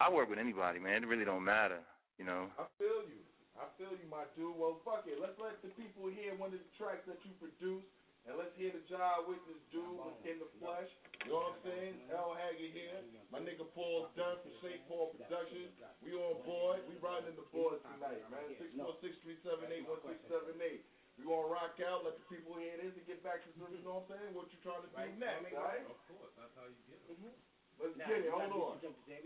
I 0.00 0.10
work 0.10 0.28
with 0.30 0.38
anybody, 0.38 0.78
man. 0.78 1.02
It 1.02 1.06
really 1.08 1.24
don't 1.24 1.44
matter, 1.44 1.80
you 2.18 2.24
know. 2.24 2.46
I 2.58 2.66
feel 2.78 3.02
you. 3.08 3.22
I 3.58 3.66
feel 3.78 3.92
you, 3.92 4.06
my 4.10 4.24
dude. 4.36 4.56
Well, 4.56 4.80
fuck 4.84 5.04
it. 5.06 5.18
Let's 5.20 5.38
let 5.38 5.60
the 5.62 5.70
people 5.74 6.08
hear 6.08 6.34
one 6.38 6.54
of 6.54 6.58
the 6.58 6.72
tracks 6.78 7.04
that 7.06 7.18
you 7.22 7.32
produced, 7.38 7.86
and 8.26 8.38
let's 8.38 8.54
hear 8.54 8.70
the 8.70 8.82
John 8.86 9.26
Witness 9.26 9.58
dude 9.74 9.98
in 10.26 10.38
the 10.38 10.46
flesh. 10.62 10.86
You 11.26 11.34
know 11.34 11.42
what 11.42 11.58
I'm 11.58 11.62
saying? 11.66 11.94
L. 12.14 12.34
Haggood 12.34 12.70
here. 12.74 13.02
My 13.34 13.42
nigga 13.42 13.66
Paul 13.74 14.10
Dunn 14.14 14.38
from 14.42 14.54
St. 14.62 14.82
Paul 14.86 15.14
Productions. 15.14 15.74
We 16.02 16.14
on 16.14 16.42
board. 16.46 16.82
We 16.86 16.98
riding 17.02 17.34
in 17.34 17.36
the 17.38 17.46
boards 17.50 17.82
tonight, 17.82 18.22
man. 18.30 18.46
Six 18.58 18.70
four 18.78 18.94
six 19.02 19.14
three 19.26 19.38
seven 19.42 19.70
eight 19.70 19.86
one 19.86 20.02
six 20.06 20.18
seven 20.30 20.54
eight. 20.62 20.86
We 21.18 21.28
gonna 21.28 21.50
rock 21.50 21.76
out, 21.84 22.08
let 22.08 22.16
the 22.16 22.24
people 22.32 22.56
hear 22.56 22.72
this, 22.80 22.96
and 22.96 23.04
get 23.04 23.20
back 23.20 23.44
to 23.44 23.50
some, 23.60 23.68
you 23.68 23.84
know 23.84 24.00
what 24.00 24.08
I'm 24.08 24.16
saying? 24.16 24.32
What 24.32 24.48
you 24.48 24.58
trying 24.64 24.80
to 24.80 24.88
do 24.88 24.96
next, 25.20 25.52
all 25.52 25.60
right? 25.68 25.84
Of 25.84 26.00
course, 26.08 26.32
that's 26.40 26.54
how 26.56 26.64
you 26.64 26.80
get 26.88 26.98
it. 27.04 27.20
Mm-hmm. 27.20 27.36
Let's 27.84 27.94
get 28.00 28.24
it. 28.24 28.32
Hold 28.32 28.80
on. 28.80 28.80
Yeah, 28.80 29.20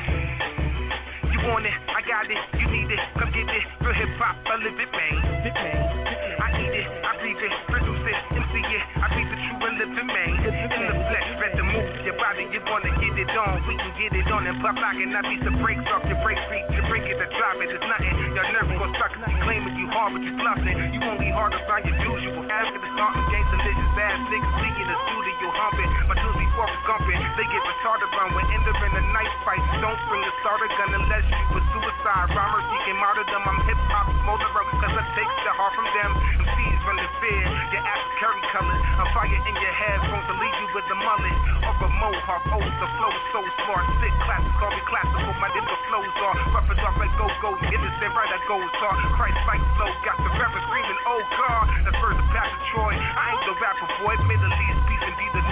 You 1.36 1.40
want 1.52 1.68
it, 1.68 1.76
I 1.92 2.00
got 2.08 2.24
it, 2.32 2.40
you 2.56 2.68
need 2.72 2.88
it, 2.88 3.02
come 3.20 3.28
get 3.36 3.44
it. 3.44 3.66
Real 3.84 3.92
hip 3.92 4.16
hop, 4.16 4.40
I 4.48 4.56
live 4.64 4.80
it, 4.80 4.88
man. 4.88 5.20
I 5.44 6.48
eat 6.64 6.76
it, 6.80 6.88
I 6.88 7.12
breathe 7.20 7.44
it, 7.44 7.52
produce 7.68 8.08
it, 8.08 8.18
MC 8.40 8.56
it. 8.56 8.84
I 9.04 9.12
be 9.12 9.28
the 9.28 9.36
true 9.36 9.68
and 9.68 9.76
living 9.84 10.08
man. 10.08 10.32
In 10.48 10.64
the 10.64 10.96
flesh, 11.12 11.28
ready 11.44 11.60
to 11.60 11.64
move 11.68 11.88
your 12.08 12.16
body, 12.16 12.48
you 12.56 12.64
wanna 12.64 12.96
get 13.04 13.20
it 13.20 13.28
on. 13.36 13.68
We 13.68 13.76
can 13.84 13.92
get 14.00 14.16
it 14.16 14.32
on 14.32 14.48
and 14.48 14.56
pop 14.64 14.80
lock 14.80 14.96
and 14.96 15.12
I 15.12 15.20
beat 15.28 15.44
the 15.44 15.52
brakes 15.60 15.84
off 15.92 16.08
your 16.08 16.16
brake 16.24 16.40
feet. 16.48 16.64
You 16.72 16.88
break 16.88 17.04
it 17.04 17.20
to 17.20 17.28
drop 17.36 17.60
it, 17.60 17.68
it's 17.68 17.84
nothing. 17.84 18.16
Your 18.32 18.48
nerve 18.56 18.72
gon' 18.80 18.96
suck. 18.96 19.12
You 19.28 19.36
claiming 19.44 19.76
you 19.76 19.92
hard, 19.92 20.16
but 20.16 20.24
you 20.24 20.32
bluffing. 20.40 20.78
You 20.96 21.04
only 21.04 21.36
hard 21.36 21.52
to 21.52 21.60
find 21.68 21.84
your 21.84 22.00
usual. 22.00 22.48
After 22.48 22.80
the 22.80 22.90
starting 22.96 23.28
games, 23.28 23.50
delicious 23.52 23.92
ass 24.00 24.24
niggas 24.32 24.54
see 24.56 24.72
in 24.80 24.88
the 24.88 24.98
studio 25.04 25.48
humping. 25.52 25.92
My 26.08 26.16
it's 26.64 26.80
gumping. 26.88 27.20
They 27.36 27.47
get 27.51 27.64
retarded 27.64 28.10
when 28.32 28.45
in 28.56 28.62
a 28.95 29.03
knife 29.12 29.36
fight. 29.43 29.64
Don't 29.84 29.99
bring 30.08 30.24
a 30.24 30.34
starter 30.39 30.70
gun 30.72 30.91
unless 30.95 31.26
you 31.28 31.43
a 31.51 31.62
suicide. 31.74 32.28
Rhymer 32.32 32.62
seeking 32.72 32.97
martyrdom. 33.01 33.43
I'm 33.43 33.60
hip 33.68 33.80
hop 33.91 34.08
smolder 34.24 34.47
up 34.47 34.68
cause 34.80 34.95
I 34.95 35.03
take 35.18 35.32
the 35.43 35.51
heart 35.58 35.74
from 35.76 35.88
them. 35.89 36.12
MCs 36.45 36.80
run 36.86 36.97
the 37.01 37.10
fear. 37.20 37.43
Your 37.76 37.84
ass 37.84 38.01
is 38.08 38.14
curry 38.22 38.43
colored. 38.56 38.82
I'm 39.01 39.10
fire 39.12 39.36
in 39.36 39.56
your 39.58 39.76
head 39.76 39.99
headphones 39.99 40.28
to 40.32 40.36
leave 40.39 40.58
you 40.60 40.68
with 40.72 40.88
a 40.88 40.97
mullet. 40.97 41.38
Or 41.66 41.76
a 41.76 41.89
mohawk. 41.99 42.43
Oh, 42.51 42.62
the 42.62 42.88
flow 42.99 43.14
so 43.34 43.39
smart. 43.66 43.86
Sick 43.99 44.16
classic, 44.24 44.53
call 44.62 44.72
me 44.72 44.84
classical. 44.88 45.32
My 45.41 45.49
different 45.51 45.82
flows 45.91 46.14
are 46.24 46.36
rough 46.56 46.70
it 46.72 46.80
off 46.86 46.95
like 46.95 47.14
go 47.20 47.28
go. 47.41 47.51
Innocent 47.68 48.12
right, 48.16 48.32
I 48.32 48.39
go 48.47 48.58
hard. 48.80 48.97
Christ 49.20 49.39
fight 49.43 49.64
slow. 49.76 49.91
Got 50.08 50.18
the 50.24 50.32
rapper 50.39 50.62
screaming, 50.72 50.99
oh 51.10 51.22
God. 51.36 51.64
That's 51.84 51.97
first 51.99 52.18
the 52.20 52.26
Pastor 52.32 52.62
Troy. 52.72 52.93
I 52.95 53.24
ain't 53.34 53.43
the 53.43 53.56
rapper 53.60 53.88
boy. 53.99 54.14
Middle 54.26 54.53
East, 54.53 54.74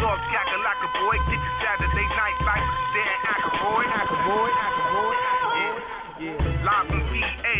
North. 0.02 0.24
Kakalaka 0.32 0.88
boy. 0.98 1.18
Get 1.30 1.42
your 1.42 1.56
Saturday 1.62 2.08
night 2.18 2.40
life. 2.48 2.68
Then 2.94 3.10
Aykroyd. 3.34 3.90
Aykroyd. 3.92 4.54
Aykroyd. 4.54 5.18
Yeah. 5.54 6.24
Yeah. 6.24 6.66
Live 6.66 6.88
from 6.88 7.02
PA. 7.12 7.58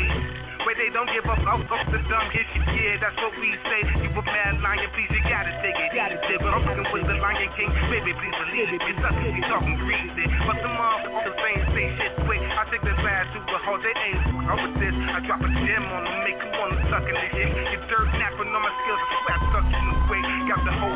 Where 0.64 0.80
they 0.80 0.96
don't 0.96 1.12
give 1.12 1.28
up, 1.28 1.44
up, 1.44 1.60
up 1.60 1.86
the 1.92 2.00
dumb 2.08 2.28
hit 2.32 2.48
you, 2.56 2.64
yeah, 2.64 2.96
that's 2.96 3.20
what 3.20 3.36
we 3.36 3.52
say. 3.68 3.84
You 4.00 4.08
a 4.16 4.24
mad 4.24 4.64
lion, 4.64 4.88
please, 4.96 5.12
you 5.12 5.20
gotta 5.28 5.52
take 5.60 5.76
it 5.76 5.92
easy. 5.92 6.40
But 6.40 6.56
I'm 6.56 6.64
fucking 6.64 6.88
with 6.88 7.04
the 7.04 7.20
Lion 7.20 7.52
King, 7.60 7.68
baby, 7.92 8.16
please 8.16 8.32
believe 8.32 8.72
it. 8.72 8.80
It's 8.80 9.04
us, 9.04 9.12
we 9.28 9.44
talking 9.44 9.76
greasy. 9.76 10.24
But 10.48 10.64
the 10.64 10.72
the 10.72 11.34
same, 11.36 11.60
say 11.76 11.86
shit 12.00 12.14
quick. 12.24 12.40
I 12.40 12.64
take 12.72 12.80
the 12.80 12.96
glass 12.96 13.28
to 13.36 13.40
a 13.44 13.60
halt, 13.68 13.84
they 13.84 13.92
ain't 13.92 14.24
up 14.48 14.60
with 14.64 14.76
this. 14.80 14.96
I 14.96 15.20
drop 15.28 15.44
a 15.44 15.52
gem 15.52 15.84
on 15.84 16.02
them, 16.08 16.18
make 16.24 16.40
them 16.40 16.56
wanna 16.56 16.80
suck 16.88 17.12
in 17.12 17.16
the 17.16 17.28
hip. 17.36 17.50
Your 17.60 17.84
dirt 17.92 18.08
napping 18.16 18.48
on 18.48 18.62
my 18.64 18.72
skills, 18.88 19.04
I 19.04 19.36
I 19.36 19.38
suck 19.52 19.68
in 19.68 19.84
the 19.84 19.96
quick. 20.08 20.24
Got 20.48 20.62
the 20.64 20.74
whole 20.80 20.93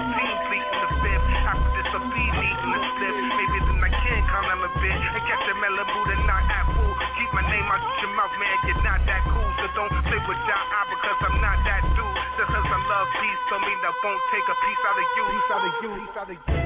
needing 3.08 3.30
the 3.30 3.36
slip. 3.36 3.38
Maybe 3.38 3.60
then 3.64 3.80
I 3.84 3.90
can 3.90 4.22
calm 4.28 4.44
down 4.48 4.64
a 4.64 4.70
bit 4.80 4.92
and 4.92 5.24
catch 5.24 5.44
the 5.48 5.54
Malibu 5.56 6.00
and 6.12 6.24
not 6.28 6.44
apple. 6.52 6.92
Keep 7.16 7.30
my 7.32 7.44
name 7.48 7.68
out 7.68 7.84
your 8.04 8.12
mouth, 8.16 8.36
man, 8.36 8.58
you're 8.68 8.84
not 8.84 9.00
that 9.08 9.24
cool. 9.32 9.50
So 9.58 9.66
don't 9.76 9.94
play 10.04 10.20
with 10.20 10.42
your 10.44 10.60
eye 10.60 10.88
because 10.92 11.20
I'm 11.24 11.38
not 11.40 11.58
that 11.64 11.84
dude. 11.96 12.18
Just 12.36 12.52
cause 12.52 12.68
I 12.68 12.80
love 12.88 13.08
peace, 13.18 13.42
don't 13.50 13.64
mean 13.64 13.80
I 13.80 13.92
won't 14.04 14.22
take 14.32 14.48
a 14.48 14.56
piece 14.60 14.84
out 14.88 14.98
of 15.00 15.08
you. 15.16 15.26
Piece 15.28 15.52
out 15.52 15.64
of 15.64 15.74
you, 15.82 15.92
piece 15.96 16.18
out 16.18 16.30
of 16.30 16.36
you. 16.36 16.58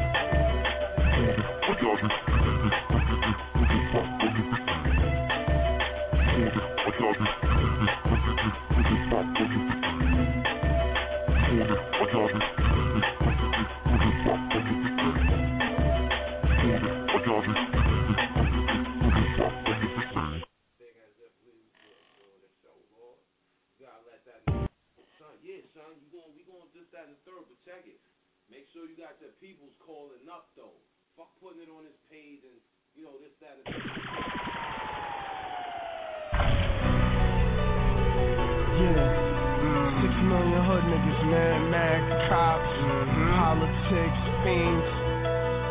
You 1.82 2.31
sure 28.82 28.90
you 28.90 28.98
got 28.98 29.14
your 29.22 29.30
peoples 29.38 29.78
calling 29.78 30.26
up 30.26 30.50
though. 30.58 30.82
Fuck 31.14 31.38
putting 31.38 31.62
it 31.62 31.70
on 31.70 31.86
his 31.86 31.94
page 32.10 32.42
and 32.42 32.58
you 32.98 33.06
know 33.06 33.14
this, 33.22 33.30
that, 33.38 33.62
and 33.62 33.66
the 33.70 33.78
third. 33.78 34.02
Yeah. 38.82 39.06
Six 40.02 40.14
million 40.26 40.62
hood 40.66 40.86
niggas, 40.90 41.22
man. 41.30 41.70
Mad 41.70 42.02
cops, 42.26 42.74
mm-hmm. 42.82 43.30
politics, 43.38 44.22
fiends. 44.42 44.90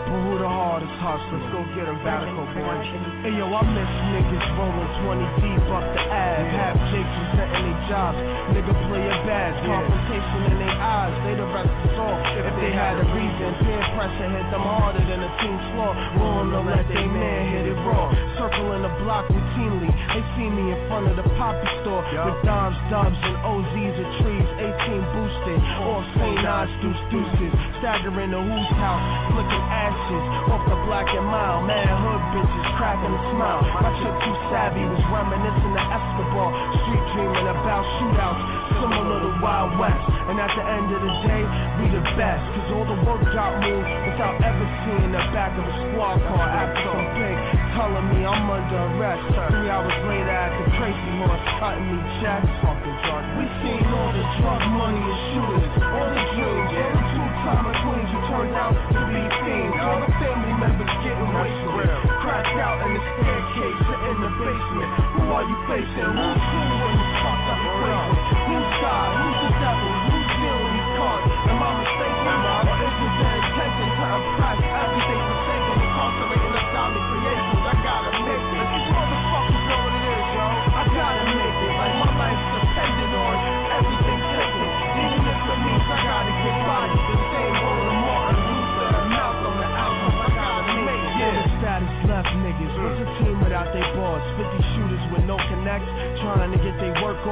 But 0.07 0.19
who 0.23 0.33
the 0.39 0.47
hardest 0.47 0.95
hustlers? 1.03 1.51
Go 1.51 1.67
get 1.75 1.91
'em, 1.91 1.99
Vatico 2.07 2.47
boy. 2.47 2.79
Hey 3.27 3.35
yo, 3.35 3.51
I 3.51 3.63
miss 3.75 3.91
niggas 4.15 4.47
rolling 4.55 4.91
20 5.03 5.27
deep 5.43 5.67
up 5.67 5.83
the 5.83 6.03
Ave. 6.15 6.47
Half 6.55 6.79
jigs 6.95 7.11
presenting 7.27 7.75
their 7.75 7.81
jobs. 7.91 8.19
Nigga 8.55 8.75
play 8.87 9.03
a 9.03 9.19
bad. 9.27 9.51
Confrontation 9.67 10.41
in 10.47 10.57
their 10.60 10.60
eyes. 10.81 11.13
They 11.29 11.37
the 11.37 11.47
rest 11.53 11.69
is 11.69 11.97
all. 12.01 12.17
If 12.41 12.57
they 12.57 12.73
had 12.73 12.97
a 12.97 13.07
reason, 13.13 13.49
peer 13.63 13.85
pressure 13.93 14.31
hit 14.33 14.49
them 14.49 14.65
harder 14.65 15.05
than 15.05 15.21
a 15.21 15.31
team 15.45 15.57
floor. 15.77 15.93
Willing 16.17 16.51
to 16.57 16.61
let 16.65 16.85
they 16.89 17.05
man 17.05 17.41
hit 17.53 17.69
it 17.69 17.79
raw. 17.85 18.09
Circling 18.41 18.83
the 18.83 18.93
block 19.05 19.29
routinely. 19.29 19.93
They 19.93 20.25
see 20.35 20.49
me 20.49 20.73
in 20.73 20.81
front 20.89 21.13
of 21.13 21.21
the 21.21 21.27
poppy 21.37 21.69
store 21.85 22.01
with 22.01 22.41
dimes, 22.43 22.81
dubs, 22.89 23.15
and 23.21 23.37
OZs 23.45 23.97
of 24.01 24.09
trees. 24.25 24.49
18 24.57 25.13
boosted. 25.13 25.61
All 25.85 26.03
St. 26.17 26.39
Nas 26.41 26.71
deuce 26.81 27.05
deuces. 27.13 27.53
Staggering 27.85 28.33
the 28.33 28.41
who's 28.41 28.71
house. 28.81 29.05
Flicking 29.37 29.67
ashes 29.69 30.25
off 30.49 30.65
the 30.65 30.79
black 30.89 31.07
and 31.13 31.29
mild. 31.29 31.69
Man, 31.69 31.85
hood 31.85 32.23
bitches 32.33 32.69
cracking 32.81 33.13
a 33.13 33.23
smile. 33.37 33.63
My 33.77 33.93
chick 34.01 34.17
too 34.25 34.37
savvy 34.49 34.85
was 34.89 35.05
reminiscing 35.13 35.75
of 35.77 35.87
Escobar. 35.93 36.49
Street 36.81 37.05
dreaming 37.13 37.49
about 37.53 37.85
shootouts. 38.01 38.60
Similar 38.81 39.19
to 39.21 39.33
Wild 39.45 39.77
West. 39.77 40.05
And 40.33 40.41
at 40.41 40.53
the 40.57 40.65
end 40.65 40.89
of 40.89 41.01
the 41.05 41.15
day, 41.29 41.43
we 41.81 41.85
the 41.93 42.05
best. 42.17 42.43
Cause 42.57 42.69
all 42.73 42.87
the 42.89 42.99
work 43.05 43.21
got 43.37 43.61
moved 43.61 43.93
without 44.09 44.41
ever 44.41 44.67
seeing 44.89 45.13
the 45.13 45.23
back 45.37 45.53
of 45.53 45.65
a 45.69 45.75
squad 45.93 46.17
car 46.25 46.47
after 46.49 46.81
some 46.89 47.05
pig 47.13 47.61
telling 47.81 48.07
me 48.13 48.21
I'm 48.25 48.45
under 48.45 48.81
arrest. 48.97 49.25
Three 49.53 49.69
hours 49.73 49.99
later 50.05 50.33
at 50.33 50.53
the 50.53 50.67
crazy 50.77 51.11
horse 51.23 51.45
cutting 51.61 51.87
me 51.89 51.99
checks. 52.21 52.49
Fucking 52.61 52.99
drug. 53.05 53.25
We 53.41 53.45
seen 53.65 53.85
all 53.89 54.11
the 54.13 54.25
drug 54.41 54.63
money 54.77 55.01
and 55.01 55.21
shooters. 55.33 55.67
All 55.81 56.09
the 56.13 56.25
dreams. 56.37 56.73
All 56.77 56.93
the 56.93 57.05
two-time 57.11 57.67
queens 57.85 58.11
who 58.13 58.21
turned 58.29 58.57
out 58.57 58.77
to 58.77 59.01
be 59.09 59.23
fiends. 59.45 59.77
All 59.81 60.01
the 60.05 60.13
family 60.21 60.55
members 60.61 60.95
getting 61.05 61.31
wasted. 61.33 61.89
Cracked 62.21 62.59
out 62.61 62.79
in 62.85 62.91
the 62.97 63.03
staircase 63.17 63.83
or 63.89 63.99
in 64.09 64.17
the 64.21 64.31
basement. 64.41 64.91
Who 65.17 65.23
are 65.33 65.47
you 65.49 65.59
facing? 65.69 66.11
Who's 66.17 66.50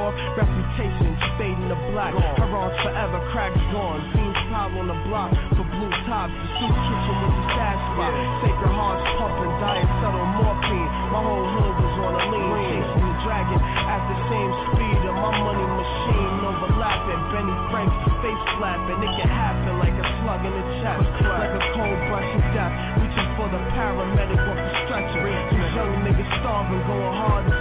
off. 0.09 0.37
Reputation 0.37 1.13
fading 1.37 1.69
the 1.69 1.79
black. 1.93 2.13
Her 2.13 2.49
forever, 2.81 3.19
cracks 3.31 3.61
gone. 3.69 4.01
Fiends 4.13 4.41
pile 4.49 4.73
on 4.73 4.87
the 4.89 4.97
block 5.05 5.31
for 5.53 5.65
blue 5.65 5.93
tops. 6.09 6.33
The 6.33 6.47
soup 6.57 6.73
kitchen 6.73 7.15
was 7.21 7.33
the 7.37 7.45
stash 7.53 7.81
spot. 7.93 8.13
Sacred 8.41 8.73
hearts 8.73 9.05
pumping, 9.21 9.53
diet 9.61 9.89
subtle 10.01 10.29
morphine. 10.41 10.89
My 11.13 11.21
whole 11.21 11.47
hood 11.53 11.75
was 11.77 11.95
on 12.01 12.13
a 12.17 12.23
lean, 12.33 12.49
chasing 12.57 13.05
the 13.05 13.17
dragon 13.25 13.59
at 13.61 14.01
the 14.09 14.17
same 14.29 14.51
speed 14.73 15.01
of 15.05 15.15
my 15.15 15.31
money 15.45 15.67
machine 15.77 16.35
overlapping. 16.49 17.21
Benny 17.29 17.57
Frank's 17.69 17.97
face 18.25 18.43
flapping. 18.57 18.99
It 19.05 19.13
can 19.21 19.29
happen 19.29 19.73
like 19.77 19.95
a 19.95 20.05
slug 20.23 20.41
in 20.41 20.53
the 20.53 20.65
chest, 20.81 21.05
like 21.29 21.53
a 21.53 21.63
cold 21.77 21.99
brush 22.09 22.31
of 22.33 22.45
death. 22.57 22.73
Reaching 22.97 23.29
for 23.37 23.47
the 23.53 23.61
paramedic 23.77 24.41
off 24.41 24.57
the 24.57 24.73
stretcher. 24.87 25.21
These 25.53 25.71
young 25.77 25.93
niggas 26.01 26.31
starving, 26.41 26.83
going 26.89 27.13
hard 27.13 27.58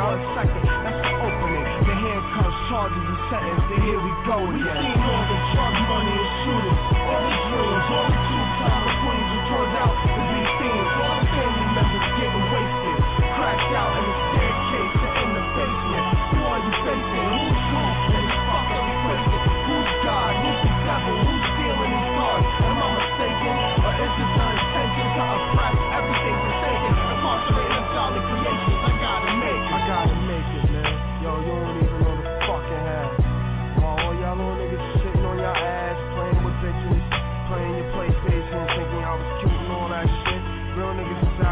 for 0.00 0.16
a 0.16 0.20
second. 0.32 0.64
That's 0.64 1.00
the 1.04 1.12
opening. 1.20 1.64
The 1.84 1.94
handcuffs, 1.94 2.60
charges, 2.72 3.04
and 3.04 3.20
sentence. 3.28 3.64
Then 3.68 3.80
here 3.84 4.00
we 4.00 4.12
go 4.24 4.38
again. 4.48 4.99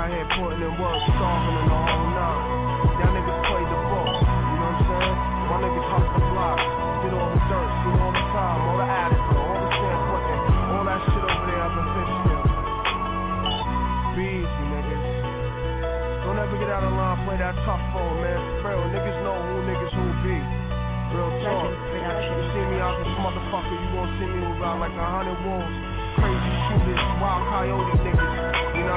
Out 0.09 0.16
here 0.16 0.24
putting 0.40 0.64
in 0.64 0.72
work, 0.80 1.00
starving 1.20 1.56
in 1.61 1.66
the 1.68 1.76
whole 1.84 2.09
nine. 2.16 2.40
Y'all 2.96 3.12
niggas 3.12 3.40
play 3.44 3.61
the 3.61 3.78
book, 3.92 4.09
you 4.09 4.56
know 4.56 4.72
what 4.72 4.80
I'm 4.80 4.88
saying? 4.88 5.16
My 5.52 5.56
niggas 5.61 5.88
hustle 5.92 6.16
the 6.16 6.24
block, 6.32 6.59
did 7.04 7.12
all 7.12 7.28
the 7.28 7.40
dirt, 7.44 7.68
seen 7.84 7.96
all 8.00 8.12
the 8.16 8.24
time, 8.32 8.59
all 8.64 8.78
the 8.80 8.88
attic, 8.88 9.20
all 9.36 9.52
the 9.52 9.68
putting, 9.68 10.40
all 10.72 10.84
that 10.88 11.00
shit 11.12 11.24
over 11.28 11.44
there 11.44 11.61
up 11.61 11.76
in 11.76 11.86
Fishkill. 11.92 12.44
Be 14.16 14.24
easy, 14.40 14.64
niggas. 14.72 15.04
Don't 16.24 16.40
ever 16.40 16.56
get 16.56 16.70
out 16.72 16.84
of 16.88 16.92
line, 16.96 17.18
play 17.28 17.36
that 17.36 17.54
tough 17.68 17.82
phone, 17.92 18.16
man. 18.24 18.40
For 18.64 18.72
real, 18.72 18.88
niggas 18.88 19.18
know 19.20 19.36
who 19.36 19.54
niggas 19.68 19.92
who 19.92 20.04
be. 20.24 20.36
Real 21.12 21.32
talk. 21.44 21.68
You 21.68 22.42
see 22.52 22.64
me 22.72 22.80
out 22.80 22.96
this 22.96 23.12
motherfucker, 23.20 23.76
you 23.76 23.88
gon' 23.92 24.09
see 24.16 24.28
me 24.28 24.40
around 24.56 24.80
like 24.80 24.96
a 24.96 25.04
hundred 25.04 25.36
wolves. 25.44 25.76
Crazy 26.16 26.52
shooters, 26.68 27.04
wild 27.20 27.44
coyote 27.52 27.96
niggas. 28.04 28.38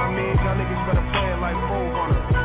I 0.01 0.09
mean? 0.17 0.33
Y'all 0.41 0.57
niggas 0.57 0.81
better 0.89 1.05
play 1.13 1.27
it 1.29 1.39
like 1.39 1.57
Road 1.69 1.93
Runner. 1.93 2.21
Fuck 2.33 2.40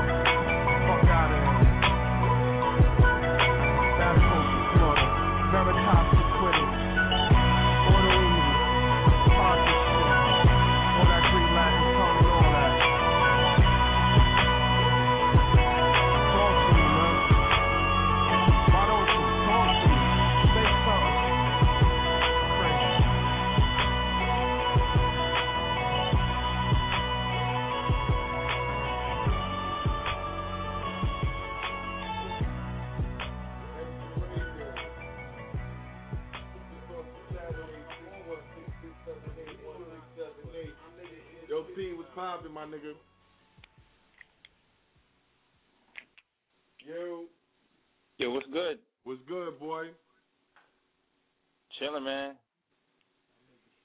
Chilling, 51.79 52.05
man. 52.05 52.35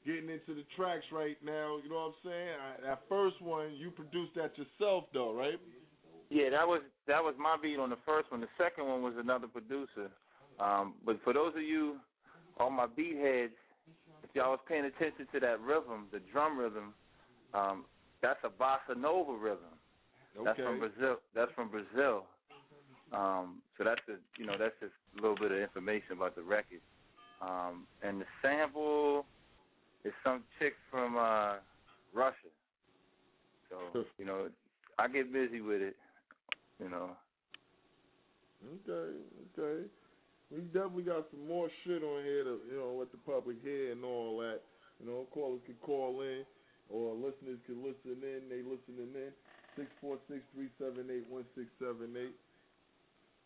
Getting 0.05 0.29
into 0.29 0.55
the 0.55 0.65
tracks 0.75 1.05
right 1.11 1.37
now, 1.43 1.77
you 1.83 1.89
know 1.89 1.95
what 1.95 2.15
I'm 2.25 2.31
saying? 2.31 2.55
I, 2.57 2.87
that 2.87 3.01
first 3.07 3.39
one, 3.41 3.75
you 3.77 3.91
produced 3.91 4.33
that 4.35 4.57
yourself, 4.57 5.05
though, 5.13 5.33
right? 5.33 5.59
Yeah, 6.29 6.49
that 6.49 6.65
was 6.65 6.81
that 7.07 7.21
was 7.21 7.35
my 7.37 7.57
beat 7.61 7.77
on 7.77 7.89
the 7.89 7.99
first 8.05 8.31
one. 8.31 8.39
The 8.39 8.47
second 8.57 8.87
one 8.87 9.03
was 9.03 9.13
another 9.19 9.47
producer. 9.47 10.09
Um, 10.59 10.93
but 11.05 11.19
for 11.23 11.33
those 11.33 11.53
of 11.55 11.61
you, 11.61 11.97
all 12.57 12.71
my 12.71 12.87
beat 12.87 13.17
heads, 13.17 13.53
if 14.23 14.29
y'all 14.33 14.51
was 14.51 14.59
paying 14.67 14.85
attention 14.85 15.27
to 15.33 15.39
that 15.41 15.59
rhythm, 15.59 16.07
the 16.11 16.21
drum 16.31 16.57
rhythm, 16.57 16.93
um, 17.53 17.85
that's 18.21 18.39
a 18.43 18.49
bossa 18.49 18.97
nova 18.97 19.33
rhythm. 19.33 19.75
Okay. 20.37 20.45
That's 20.45 20.59
from 20.59 20.79
Brazil. 20.79 21.17
That's 21.35 21.51
from 21.53 21.69
Brazil. 21.69 22.23
Um, 23.11 23.61
so 23.77 23.83
that's 23.83 24.01
a, 24.07 24.15
you 24.39 24.45
know 24.45 24.55
that's 24.57 24.75
just 24.79 24.93
a 25.19 25.21
little 25.21 25.35
bit 25.37 25.51
of 25.51 25.59
information 25.59 26.13
about 26.13 26.35
the 26.35 26.43
record. 26.43 26.79
Um, 27.41 27.87
and 28.03 28.21
the 28.21 28.25
sample 28.41 29.25
is 30.05 30.13
some 30.23 30.43
chick 30.59 30.73
from 30.89 31.17
uh, 31.17 31.55
Russia. 32.13 32.35
So 33.69 34.05
you 34.17 34.25
know 34.25 34.47
I 34.99 35.07
get 35.07 35.33
busy 35.33 35.61
with 35.61 35.81
it. 35.81 35.95
You 36.79 36.89
know. 36.89 37.11
Okay, 38.61 39.17
okay. 39.57 39.87
We 40.51 40.61
definitely 40.75 41.03
got 41.03 41.25
some 41.31 41.47
more 41.47 41.69
shit 41.83 42.03
on 42.03 42.23
here 42.23 42.43
to, 42.43 42.59
you 42.69 42.77
know, 42.77 42.93
let 42.99 43.09
the 43.11 43.17
public 43.17 43.57
hear 43.63 43.93
and 43.93 44.03
all 44.03 44.37
that. 44.39 44.59
You 44.99 45.09
know, 45.09 45.25
callers 45.31 45.61
can 45.65 45.75
call 45.81 46.21
in 46.21 46.43
or 46.91 47.15
listeners 47.15 47.57
can 47.65 47.79
listen 47.79 48.19
in. 48.21 48.51
They 48.51 48.61
listening 48.61 49.15
in. 49.15 49.31
Six 49.77 49.87
four 50.01 50.17
six 50.27 50.43
three 50.53 50.67
seven 50.77 51.07
eight 51.07 51.23
one 51.29 51.45
six 51.55 51.67
seven 51.79 52.11
eight. 52.19 52.35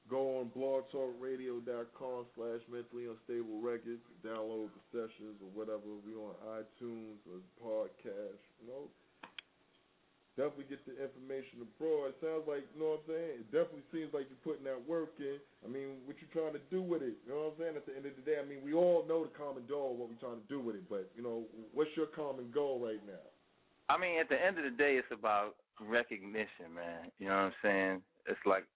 Go 0.05 0.37
on 0.37 0.53
blogtalkradio.com 0.53 2.25
slash 2.37 2.61
mentally 2.69 3.09
unstable 3.09 3.57
records. 3.57 4.05
Download 4.21 4.69
the 4.69 4.83
sessions 4.93 5.41
or 5.41 5.49
whatever. 5.57 5.97
We 6.05 6.13
on 6.13 6.37
iTunes 6.61 7.17
or 7.25 7.41
podcast. 7.57 8.37
You 8.61 8.69
know, 8.69 8.85
definitely 10.37 10.69
get 10.69 10.85
the 10.85 10.93
information 11.01 11.65
abroad. 11.65 12.13
It 12.13 12.21
sounds 12.21 12.45
like, 12.45 12.69
you 12.69 12.77
know 12.77 13.01
what 13.01 13.09
I'm 13.09 13.17
saying? 13.17 13.33
It 13.41 13.49
definitely 13.49 13.87
seems 13.89 14.13
like 14.13 14.29
you're 14.29 14.45
putting 14.45 14.67
that 14.69 14.77
work 14.85 15.17
in. 15.17 15.41
I 15.65 15.67
mean, 15.73 16.05
what 16.05 16.21
you 16.21 16.29
trying 16.29 16.53
to 16.53 16.61
do 16.69 16.85
with 16.85 17.01
it? 17.01 17.17
You 17.25 17.33
know 17.33 17.49
what 17.49 17.57
I'm 17.57 17.65
saying? 17.65 17.75
At 17.79 17.89
the 17.89 17.97
end 17.97 18.05
of 18.05 18.13
the 18.13 18.21
day, 18.21 18.37
I 18.37 18.45
mean, 18.45 18.61
we 18.61 18.77
all 18.77 19.09
know 19.09 19.25
the 19.25 19.33
common 19.33 19.65
goal, 19.65 19.97
what 19.97 20.13
we're 20.13 20.21
trying 20.21 20.37
to 20.37 20.49
do 20.51 20.61
with 20.61 20.77
it. 20.77 20.85
But, 20.85 21.09
you 21.17 21.25
know, 21.25 21.49
what's 21.73 21.97
your 21.97 22.13
common 22.13 22.53
goal 22.53 22.77
right 22.77 23.01
now? 23.09 23.25
I 23.89 23.97
mean, 23.97 24.21
at 24.21 24.29
the 24.29 24.37
end 24.37 24.61
of 24.61 24.69
the 24.69 24.75
day, 24.75 25.01
it's 25.01 25.09
about 25.09 25.57
recognition, 25.81 26.69
man. 26.77 27.09
You 27.17 27.33
know 27.33 27.49
what 27.49 27.49
I'm 27.49 27.59
saying? 27.65 28.05
It's 28.29 28.45
like, 28.45 28.69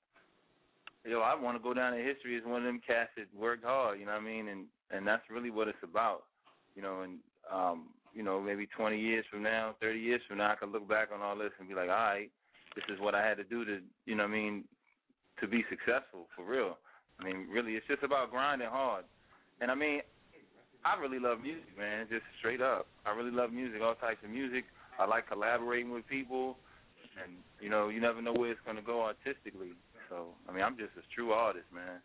yo, 1.05 1.19
I 1.19 1.35
want 1.39 1.57
to 1.57 1.63
go 1.63 1.73
down 1.73 1.93
in 1.93 2.05
history 2.05 2.37
as 2.37 2.43
one 2.43 2.61
of 2.61 2.65
them 2.65 2.81
cats 2.85 3.09
that 3.17 3.27
worked 3.37 3.63
hard. 3.63 3.99
You 3.99 4.05
know 4.05 4.13
what 4.13 4.21
I 4.21 4.25
mean? 4.25 4.47
And 4.47 4.65
and 4.91 5.07
that's 5.07 5.23
really 5.29 5.51
what 5.51 5.67
it's 5.67 5.83
about. 5.83 6.23
You 6.75 6.81
know, 6.81 7.01
and 7.01 7.19
um, 7.51 7.89
you 8.13 8.23
know, 8.23 8.41
maybe 8.41 8.67
20 8.67 8.99
years 8.99 9.25
from 9.29 9.43
now, 9.43 9.75
30 9.81 9.99
years 9.99 10.21
from 10.27 10.37
now, 10.37 10.51
I 10.51 10.55
can 10.55 10.71
look 10.71 10.87
back 10.87 11.09
on 11.13 11.21
all 11.21 11.37
this 11.37 11.51
and 11.59 11.67
be 11.67 11.75
like, 11.75 11.89
all 11.89 11.95
right, 11.95 12.29
this 12.75 12.83
is 12.93 12.99
what 12.99 13.15
I 13.15 13.25
had 13.25 13.37
to 13.37 13.43
do 13.43 13.65
to, 13.65 13.79
you 14.05 14.15
know 14.15 14.23
what 14.23 14.31
I 14.31 14.35
mean, 14.35 14.63
to 15.41 15.47
be 15.47 15.63
successful 15.69 16.27
for 16.35 16.45
real. 16.45 16.77
I 17.19 17.23
mean, 17.23 17.47
really, 17.51 17.73
it's 17.73 17.87
just 17.87 18.03
about 18.03 18.31
grinding 18.31 18.69
hard. 18.69 19.05
And 19.61 19.69
I 19.69 19.75
mean, 19.75 20.01
I 20.85 20.99
really 20.99 21.19
love 21.19 21.41
music, 21.41 21.77
man, 21.77 22.07
just 22.09 22.23
straight 22.39 22.61
up. 22.61 22.87
I 23.05 23.11
really 23.11 23.31
love 23.31 23.51
music, 23.51 23.81
all 23.83 23.95
types 23.95 24.23
of 24.23 24.29
music. 24.29 24.63
I 24.97 25.05
like 25.05 25.27
collaborating 25.27 25.91
with 25.91 26.07
people, 26.07 26.57
and 27.21 27.33
you 27.59 27.69
know, 27.69 27.89
you 27.89 27.99
never 27.99 28.21
know 28.21 28.33
where 28.33 28.51
it's 28.51 28.61
gonna 28.65 28.81
go 28.81 29.03
artistically. 29.03 29.71
So, 30.09 30.33
I 30.47 30.51
mean, 30.51 30.63
I'm 30.63 30.75
just 30.75 30.97
a 30.97 31.05
true 31.13 31.31
artist, 31.31 31.69
man. 31.73 32.01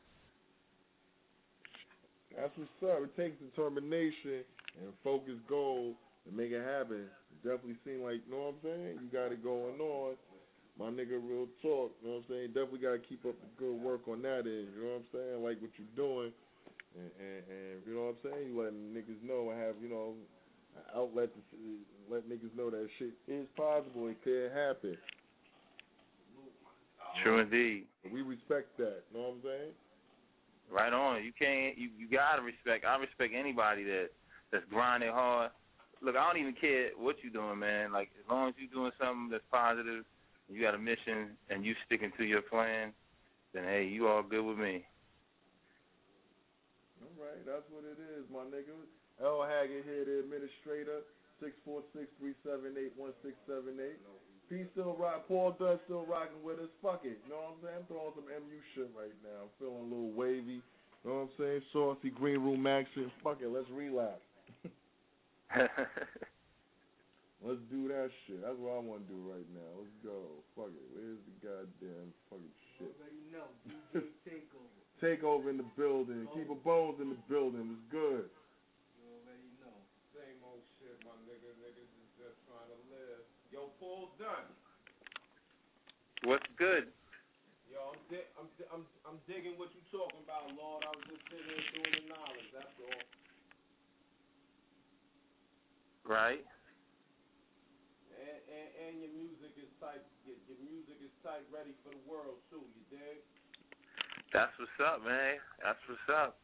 That's 2.36 2.52
what's 2.56 2.82
up. 2.84 3.00
It 3.02 3.16
takes 3.16 3.40
determination 3.40 4.44
and 4.80 4.92
focus 5.02 5.38
goal 5.48 5.94
to 6.26 6.30
make 6.34 6.50
it 6.50 6.62
happen. 6.62 7.08
It 7.08 7.40
definitely 7.40 7.78
seem 7.84 8.02
like, 8.02 8.20
you 8.26 8.30
know 8.30 8.52
what 8.52 8.60
I'm 8.60 8.62
saying? 8.62 8.92
You 9.00 9.08
got 9.08 9.32
it 9.32 9.42
going 9.42 9.78
on. 9.80 10.14
My 10.74 10.90
nigga, 10.90 11.22
real 11.22 11.46
talk. 11.62 11.94
You 12.02 12.10
know 12.10 12.18
what 12.18 12.26
I'm 12.26 12.28
saying? 12.28 12.48
Definitely 12.50 12.82
got 12.82 12.98
to 12.98 13.04
keep 13.06 13.22
up 13.24 13.38
the 13.38 13.50
good 13.56 13.78
work 13.78 14.10
on 14.10 14.22
that 14.22 14.42
end. 14.50 14.74
You 14.74 14.82
know 14.82 14.98
what 14.98 15.06
I'm 15.06 15.10
saying? 15.14 15.36
Like 15.46 15.62
what 15.62 15.70
you're 15.78 15.94
doing. 15.94 16.34
And, 16.98 17.10
and, 17.18 17.40
and 17.46 17.74
you 17.86 17.94
know 17.94 18.10
what 18.10 18.18
I'm 18.18 18.22
saying? 18.26 18.42
You 18.50 18.54
letting 18.58 18.90
niggas 18.90 19.22
know 19.22 19.50
and 19.50 19.58
have 19.62 19.78
you 19.82 19.90
know 19.90 20.18
an 20.74 20.86
outlet 20.94 21.30
to 21.34 21.40
let 22.10 22.26
niggas 22.26 22.54
know 22.58 22.70
that 22.70 22.88
shit 22.98 23.14
is 23.30 23.46
possible. 23.56 24.10
It 24.10 24.18
can 24.22 24.50
happen. 24.50 24.98
True 27.22 27.40
uh-huh. 27.40 27.48
indeed. 27.50 27.86
We 28.12 28.22
respect 28.22 28.76
that. 28.78 29.04
You 29.12 29.20
know 29.20 29.28
what 29.28 29.36
I'm 29.36 29.42
saying? 29.42 29.72
Right 30.70 30.92
on. 30.92 31.24
You 31.24 31.32
can't. 31.36 31.76
You 31.78 31.90
you 31.96 32.08
gotta 32.08 32.42
respect. 32.42 32.84
I 32.84 32.96
respect 32.96 33.34
anybody 33.36 33.84
that 33.84 34.08
that's 34.50 34.64
grinding 34.70 35.12
hard. 35.12 35.50
Look, 36.02 36.16
I 36.16 36.24
don't 36.26 36.40
even 36.40 36.54
care 36.54 36.90
what 36.96 37.16
you're 37.22 37.32
doing, 37.32 37.58
man. 37.58 37.92
Like 37.92 38.10
as 38.18 38.26
long 38.28 38.48
as 38.48 38.54
you're 38.58 38.72
doing 38.72 38.92
something 38.98 39.28
that's 39.30 39.44
positive, 39.52 40.04
you 40.48 40.60
got 40.60 40.74
a 40.74 40.78
mission, 40.78 41.36
and 41.48 41.64
you 41.64 41.74
sticking 41.86 42.12
to 42.18 42.24
your 42.24 42.42
plan, 42.42 42.92
then 43.52 43.64
hey, 43.64 43.84
you 43.86 44.08
all 44.08 44.22
good 44.22 44.44
with 44.44 44.58
me. 44.58 44.84
All 47.00 47.16
right, 47.16 47.40
that's 47.46 47.64
what 47.70 47.84
it 47.84 48.00
is, 48.18 48.24
my 48.32 48.44
nigga. 48.48 48.74
L 49.22 49.46
Haggood 49.46 49.84
here, 49.84 50.04
the 50.04 50.20
administrator. 50.20 51.06
Six 51.42 51.52
four 51.64 51.82
six 51.92 52.06
three 52.18 52.34
seven 52.46 52.74
eight 52.78 52.94
one 52.96 53.12
six 53.22 53.34
seven 53.46 53.76
eight. 53.82 53.98
P 54.48 54.64
still 54.72 54.96
rock. 54.98 55.26
Paul 55.28 55.56
Dunn 55.58 55.78
still 55.84 56.04
rocking 56.04 56.42
with 56.44 56.58
us. 56.58 56.68
Fuck 56.82 57.02
it. 57.04 57.18
You 57.24 57.32
know 57.32 57.40
what 57.40 57.56
I'm 57.56 57.60
saying? 57.62 57.76
I'm 57.80 57.86
throwing 57.88 58.14
some 58.14 58.28
MU 58.28 58.60
shit 58.74 58.90
right 58.92 59.16
now. 59.24 59.48
I'm 59.48 59.52
feeling 59.58 59.84
a 59.84 59.88
little 59.88 60.12
wavy. 60.12 60.60
You 60.60 61.04
know 61.04 61.28
what 61.28 61.28
I'm 61.28 61.36
saying? 61.36 61.62
Saucy 61.72 62.10
green 62.10 62.40
room 62.40 62.66
action. 62.66 63.12
Fuck 63.22 63.40
it. 63.40 63.48
Let's 63.48 63.68
relapse. 63.70 64.24
Let's 67.44 67.60
do 67.68 67.92
that 67.92 68.08
shit. 68.24 68.40
That's 68.40 68.56
what 68.56 68.72
I 68.72 68.80
want 68.80 69.04
to 69.04 69.08
do 69.12 69.20
right 69.28 69.44
now. 69.52 69.68
Let's 69.76 69.92
go. 70.00 70.40
Fuck 70.56 70.72
it. 70.72 70.88
Where's 70.96 71.20
the 71.28 71.36
goddamn 71.44 72.08
fucking 72.32 72.56
shit? 72.80 72.96
Already 72.96 73.20
know. 73.28 73.52
DJ 74.00 74.08
Takeover. 74.24 74.80
Takeover 74.96 75.52
in 75.52 75.60
the 75.60 75.68
building. 75.76 76.24
Keep 76.32 76.48
a 76.48 76.56
bones 76.56 77.04
in 77.04 77.12
the 77.12 77.20
building. 77.28 77.76
It's 77.76 77.84
good. 77.92 78.32
You 78.96 79.04
already 79.12 79.50
know. 79.60 79.76
Same 80.16 80.40
old 80.40 80.64
shit, 80.80 80.96
my 81.04 81.12
nigga. 81.28 81.52
Niggas 81.60 81.92
is 82.00 82.10
just 82.16 82.40
trying 82.48 82.72
to 82.72 82.80
live. 82.88 83.20
Yo, 83.54 83.70
Paul 83.78 84.10
Dunn. 84.18 84.50
What's 86.26 86.50
good? 86.58 86.90
Yo, 87.70 87.78
I'm 87.94 88.02
di- 88.10 88.30
I'm 88.34 88.50
di- 88.58 88.70
I'm 88.74 88.82
I'm 89.06 89.18
digging 89.30 89.54
what 89.54 89.70
you're 89.70 89.94
talking 89.94 90.18
about, 90.26 90.50
Lord. 90.58 90.82
I 90.82 90.90
was 90.90 91.06
just 91.06 91.22
sitting 91.30 91.46
there 91.46 91.62
doing 91.70 92.02
the 92.02 92.04
knowledge. 92.10 92.50
That's 92.50 92.74
all. 92.82 93.02
Right. 96.02 96.42
And 98.10 98.38
and, 98.42 98.68
and 98.74 98.92
your 99.06 99.14
music 99.14 99.54
is 99.54 99.70
tight. 99.78 100.02
Your, 100.26 100.34
your 100.50 100.58
music 100.58 100.98
is 100.98 101.14
tight, 101.22 101.46
ready 101.54 101.78
for 101.86 101.94
the 101.94 102.02
world 102.10 102.42
too. 102.50 102.66
You 102.74 102.82
dig? 102.90 103.22
That's 104.34 104.50
what's 104.58 104.82
up, 104.82 105.06
man. 105.06 105.38
That's 105.62 105.78
what's 105.86 106.10
up. 106.10 106.42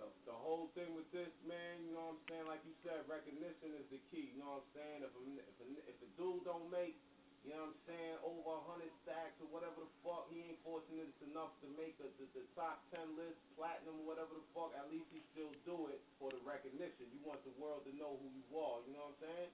The, 0.00 0.32
the 0.32 0.36
whole 0.36 0.72
thing 0.72 0.96
with 0.96 1.04
this, 1.12 1.28
man, 1.44 1.84
you 1.84 1.92
know 1.92 2.16
what 2.16 2.16
I'm 2.16 2.24
saying? 2.32 2.46
Like 2.48 2.64
you 2.64 2.72
said, 2.80 3.04
recognition 3.04 3.76
is 3.76 3.84
the 3.92 4.00
key. 4.08 4.32
You 4.32 4.40
know 4.40 4.56
what 4.56 4.64
I'm 4.64 4.72
saying? 4.72 4.98
If 5.04 5.12
a, 5.12 5.20
if 5.44 5.56
a, 5.60 5.66
if 5.92 5.98
a 6.00 6.08
dude 6.16 6.48
don't 6.48 6.72
make, 6.72 6.96
you 7.44 7.52
know 7.52 7.68
what 7.68 7.76
I'm 7.76 7.84
saying, 7.84 8.16
over 8.24 8.56
a 8.56 8.64
hundred 8.64 8.92
stacks 9.04 9.36
or 9.44 9.48
whatever 9.52 9.84
the 9.84 9.92
fuck, 10.00 10.28
he 10.32 10.40
ain't 10.40 10.60
fortunate 10.64 11.12
enough 11.24 11.52
to 11.60 11.68
make 11.76 12.00
the, 12.00 12.08
the, 12.16 12.24
the 12.32 12.44
top 12.56 12.80
ten 12.88 13.12
list, 13.16 13.36
platinum, 13.60 14.08
whatever 14.08 14.32
the 14.32 14.44
fuck. 14.56 14.72
At 14.76 14.88
least 14.88 15.08
he 15.12 15.20
still 15.36 15.52
do 15.68 15.92
it 15.92 16.00
for 16.16 16.32
the 16.32 16.40
recognition. 16.48 17.08
You 17.12 17.20
want 17.24 17.44
the 17.44 17.52
world 17.60 17.84
to 17.84 17.92
know 17.92 18.16
who 18.16 18.28
you 18.32 18.44
are. 18.56 18.80
You 18.88 18.96
know 18.96 19.12
what 19.12 19.20
I'm 19.20 19.24
saying? 19.24 19.50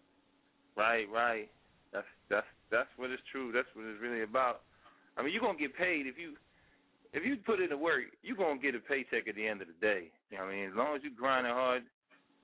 Right, 0.79 1.07
right. 1.11 1.51
That's 1.91 2.11
that's 2.31 2.51
that's 2.71 2.91
what 2.99 3.11
it's 3.11 3.23
true. 3.31 3.55
That's 3.55 3.71
what 3.75 3.87
it's 3.87 4.03
really 4.03 4.23
about. 4.23 4.67
I 5.15 5.23
mean, 5.23 5.31
you're 5.31 5.43
gonna 5.43 5.59
get 5.59 5.75
paid 5.75 6.07
if 6.07 6.19
you 6.19 6.35
if 7.15 7.23
you 7.23 7.39
put 7.39 7.63
in 7.63 7.71
the 7.71 7.79
work. 7.79 8.11
You're 8.23 8.37
gonna 8.39 8.59
get 8.59 8.75
a 8.75 8.83
paycheck 8.83 9.27
at 9.27 9.35
the 9.35 9.47
end 9.47 9.63
of 9.63 9.71
the 9.71 9.79
day. 9.79 10.11
You 10.31 10.39
know 10.39 10.45
what 10.45 10.53
I 10.53 10.57
mean? 10.57 10.67
As 10.71 10.77
long 10.77 10.91
as 10.99 11.03
you 11.07 11.11
grinding 11.15 11.55
hard, 11.55 11.87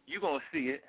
you're 0.07 0.22
gonna 0.22 0.45
see 0.55 0.70
it. 0.70 0.83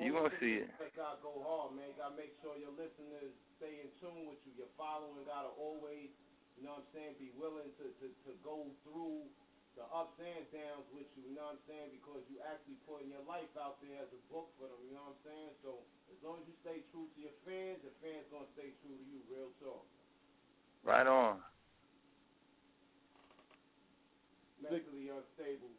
You 0.00 0.16
gonna 0.16 0.32
see 0.40 0.64
it. 0.64 0.70
gotta 0.96 1.20
go 1.20 1.44
hard, 1.44 1.76
man. 1.76 1.92
You 1.92 1.96
gotta 2.00 2.16
make 2.16 2.32
sure 2.40 2.56
your 2.56 2.72
listeners 2.72 3.32
stay 3.60 3.84
in 3.84 3.88
tune 4.00 4.28
with 4.28 4.40
you. 4.48 4.56
Your 4.56 4.72
following 4.80 5.24
gotta 5.28 5.52
always, 5.60 6.08
you 6.56 6.64
know 6.64 6.80
what 6.80 6.88
I'm 6.88 6.92
saying, 6.96 7.20
be 7.20 7.32
willing 7.36 7.68
to, 7.80 7.84
to, 8.00 8.06
to 8.08 8.32
go 8.40 8.64
through 8.84 9.28
the 9.78 9.84
ups 9.92 10.16
and 10.20 10.44
downs 10.50 10.84
with 10.90 11.06
you, 11.14 11.30
you 11.30 11.34
know 11.36 11.52
what 11.52 11.60
I'm 11.62 11.66
saying? 11.70 11.88
Because 11.94 12.20
you 12.28 12.42
actually 12.42 12.76
putting 12.84 13.08
your 13.08 13.22
life 13.24 13.48
out 13.56 13.78
there 13.80 13.96
as 14.02 14.10
a 14.10 14.20
book 14.28 14.50
for 14.58 14.66
them, 14.66 14.80
you 14.84 14.92
know 14.92 15.08
what 15.08 15.20
I'm 15.20 15.24
saying? 15.24 15.52
So 15.62 15.80
as 16.10 16.18
long 16.20 16.42
as 16.42 16.44
you 16.48 16.56
stay 16.60 16.84
true 16.90 17.06
to 17.06 17.18
your 17.20 17.36
fans, 17.46 17.80
your 17.84 17.94
fans 18.04 18.24
gonna 18.28 18.50
stay 18.58 18.74
true 18.82 18.96
to 18.96 19.04
you, 19.04 19.20
real 19.30 19.52
talk. 19.62 19.84
Right 20.84 21.06
on. 21.06 21.44
Mentally 24.60 25.08
unstable 25.08 25.72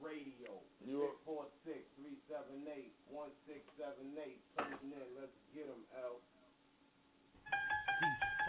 radio. 0.00 0.62
You- 0.84 1.02
Six 1.02 1.16
four 1.26 1.44
six 1.66 1.78
three 1.98 2.16
seven 2.30 2.62
eight 2.70 2.94
one 3.10 3.30
six 3.46 3.60
seven 3.76 4.14
eight. 4.22 4.40
Tune 4.56 4.92
in. 4.94 5.08
Let's 5.18 5.34
get 5.54 5.66
'em, 5.66 5.82
L. 5.98 6.22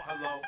Hello. 0.06 0.40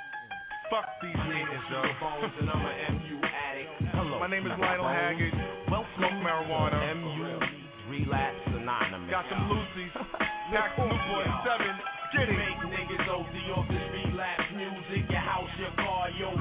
Fuck 0.71 0.87
these 1.03 1.17
niggas, 1.17 1.65
yo. 1.71 1.83
Bones 2.01 2.33
and 2.41 2.49
I'm 2.51 2.63
an 2.65 2.77
MU 3.03 3.19
addict. 3.27 3.71
Hello. 3.93 4.19
My 4.21 4.29
name 4.31 4.47
is 4.47 4.55
Lionel 4.59 4.87
Haggood. 4.87 5.35
Well, 5.71 5.85
Smoke 5.97 6.19
marijuana. 6.23 6.95
MU 6.95 7.91
Relapse 7.91 8.47
Anonymous. 8.55 9.11
Got 9.11 9.25
some 9.29 9.51
Lucy's. 9.51 9.93
Pack 10.55 10.75
some 10.79 10.89
Newport 10.89 11.27
7. 11.45 11.67
Get 12.15 12.29
it. 12.31 12.39
Make 12.39 12.59
niggas 12.71 13.07
OD 13.07 13.37
off 13.59 13.67
this 13.69 13.87
relapse 14.07 14.51
music. 14.55 15.11
Your 15.11 15.21
house, 15.23 15.51
your 15.59 15.75
car, 15.77 16.11
your 16.19 16.35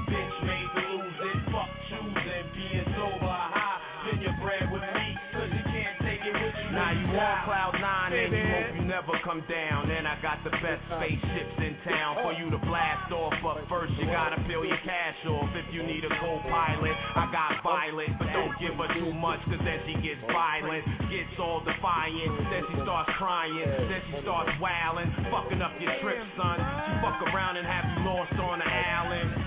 on 7.19 7.35
cloud 7.43 7.75
nine 7.83 8.11
and 8.15 8.31
you 8.31 8.43
hope 8.47 8.69
you 8.79 8.85
never 8.87 9.13
come 9.27 9.43
down. 9.51 9.91
And 9.91 10.07
I 10.07 10.15
got 10.23 10.39
the 10.47 10.53
best 10.63 10.81
spaceships 10.87 11.55
in 11.59 11.75
town 11.83 12.23
for 12.23 12.31
you 12.31 12.47
to 12.49 12.59
blast 12.63 13.11
off. 13.11 13.35
But 13.43 13.67
first 13.67 13.91
you 13.99 14.07
gotta 14.07 14.39
peel 14.47 14.63
your 14.63 14.79
cash 14.87 15.19
off. 15.27 15.51
If 15.55 15.67
you 15.75 15.83
need 15.83 16.07
a 16.07 16.11
co-pilot, 16.19 16.95
I 17.15 17.25
got 17.31 17.59
Violet. 17.63 18.15
But 18.17 18.31
don't 18.31 18.55
give 18.59 18.75
her 18.79 18.89
too 18.95 19.11
much, 19.11 19.43
cause 19.51 19.61
then 19.61 19.79
she 19.85 19.99
gets 19.99 20.21
violent. 20.31 20.83
Gets 21.11 21.35
all 21.39 21.59
defiant, 21.61 22.31
then 22.49 22.63
she 22.71 22.75
starts 22.81 23.11
crying. 23.19 23.67
Then 23.91 24.01
she 24.07 24.15
starts 24.23 24.51
wailing, 24.63 25.09
fucking 25.27 25.61
up 25.61 25.75
your 25.79 25.91
trip, 25.99 26.23
son. 26.39 26.57
She 26.57 26.91
fuck 27.03 27.19
around 27.29 27.59
and 27.59 27.67
have 27.67 27.85
you 27.95 27.99
lost 28.07 28.35
on 28.39 28.59
the 28.63 28.69
island. 28.69 29.38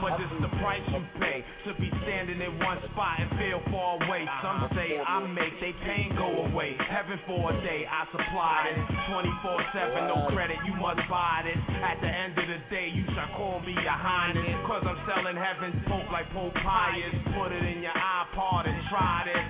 But 0.00 0.20
it's 0.20 0.36
the 0.44 0.52
price 0.60 0.84
you 0.92 1.00
pay 1.16 1.40
to 1.64 1.70
be 1.80 1.88
standing 2.04 2.36
in 2.36 2.52
one 2.60 2.76
spot 2.92 3.16
and 3.16 3.30
feel 3.40 3.60
far 3.72 3.96
away. 4.04 4.28
Some 4.44 4.68
say 4.76 5.00
I 5.00 5.24
make 5.24 5.56
they 5.60 5.72
pain 5.84 6.12
go 6.16 6.44
away. 6.46 6.76
Heaven 6.76 7.16
for 7.24 7.52
a 7.52 7.54
day, 7.64 7.88
I 7.88 8.04
supply 8.12 8.76
it. 8.76 8.80
24 9.08 9.96
7, 9.96 10.12
no 10.12 10.28
credit, 10.36 10.60
you 10.68 10.76
must 10.76 11.00
buy 11.08 11.48
this. 11.48 11.60
At 11.80 11.96
the 12.04 12.10
end 12.12 12.36
of 12.36 12.44
the 12.44 12.60
day, 12.68 12.92
you 12.92 13.08
shall 13.16 13.30
call 13.40 13.60
me 13.64 13.72
your 13.72 13.96
highness. 13.96 14.44
Cause 14.68 14.84
I'm 14.84 15.00
selling 15.08 15.36
heaven's 15.36 15.80
hope 15.88 16.08
like 16.12 16.28
Pope 16.36 16.54
Pius. 16.60 17.16
Put 17.32 17.52
it 17.56 17.64
in 17.64 17.80
your 17.80 17.96
iPod 17.96 18.68
and 18.68 18.76
try 18.92 19.24
this. 19.24 19.46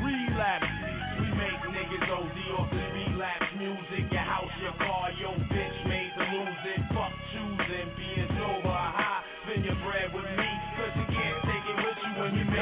Relapse. 0.00 0.70
We 1.20 1.28
make 1.36 1.60
niggas 1.72 2.08
OD 2.08 2.38
off 2.56 2.68
this 2.72 2.88
relapse 2.94 3.50
music. 3.60 4.08
Your 4.10 4.26
house, 4.26 4.54
your 4.60 4.76
car, 4.80 5.12
your 5.20 5.36
bitch 5.52 5.78
made 5.88 6.12
to 6.16 6.24
lose 6.32 6.62
it. 6.72 6.83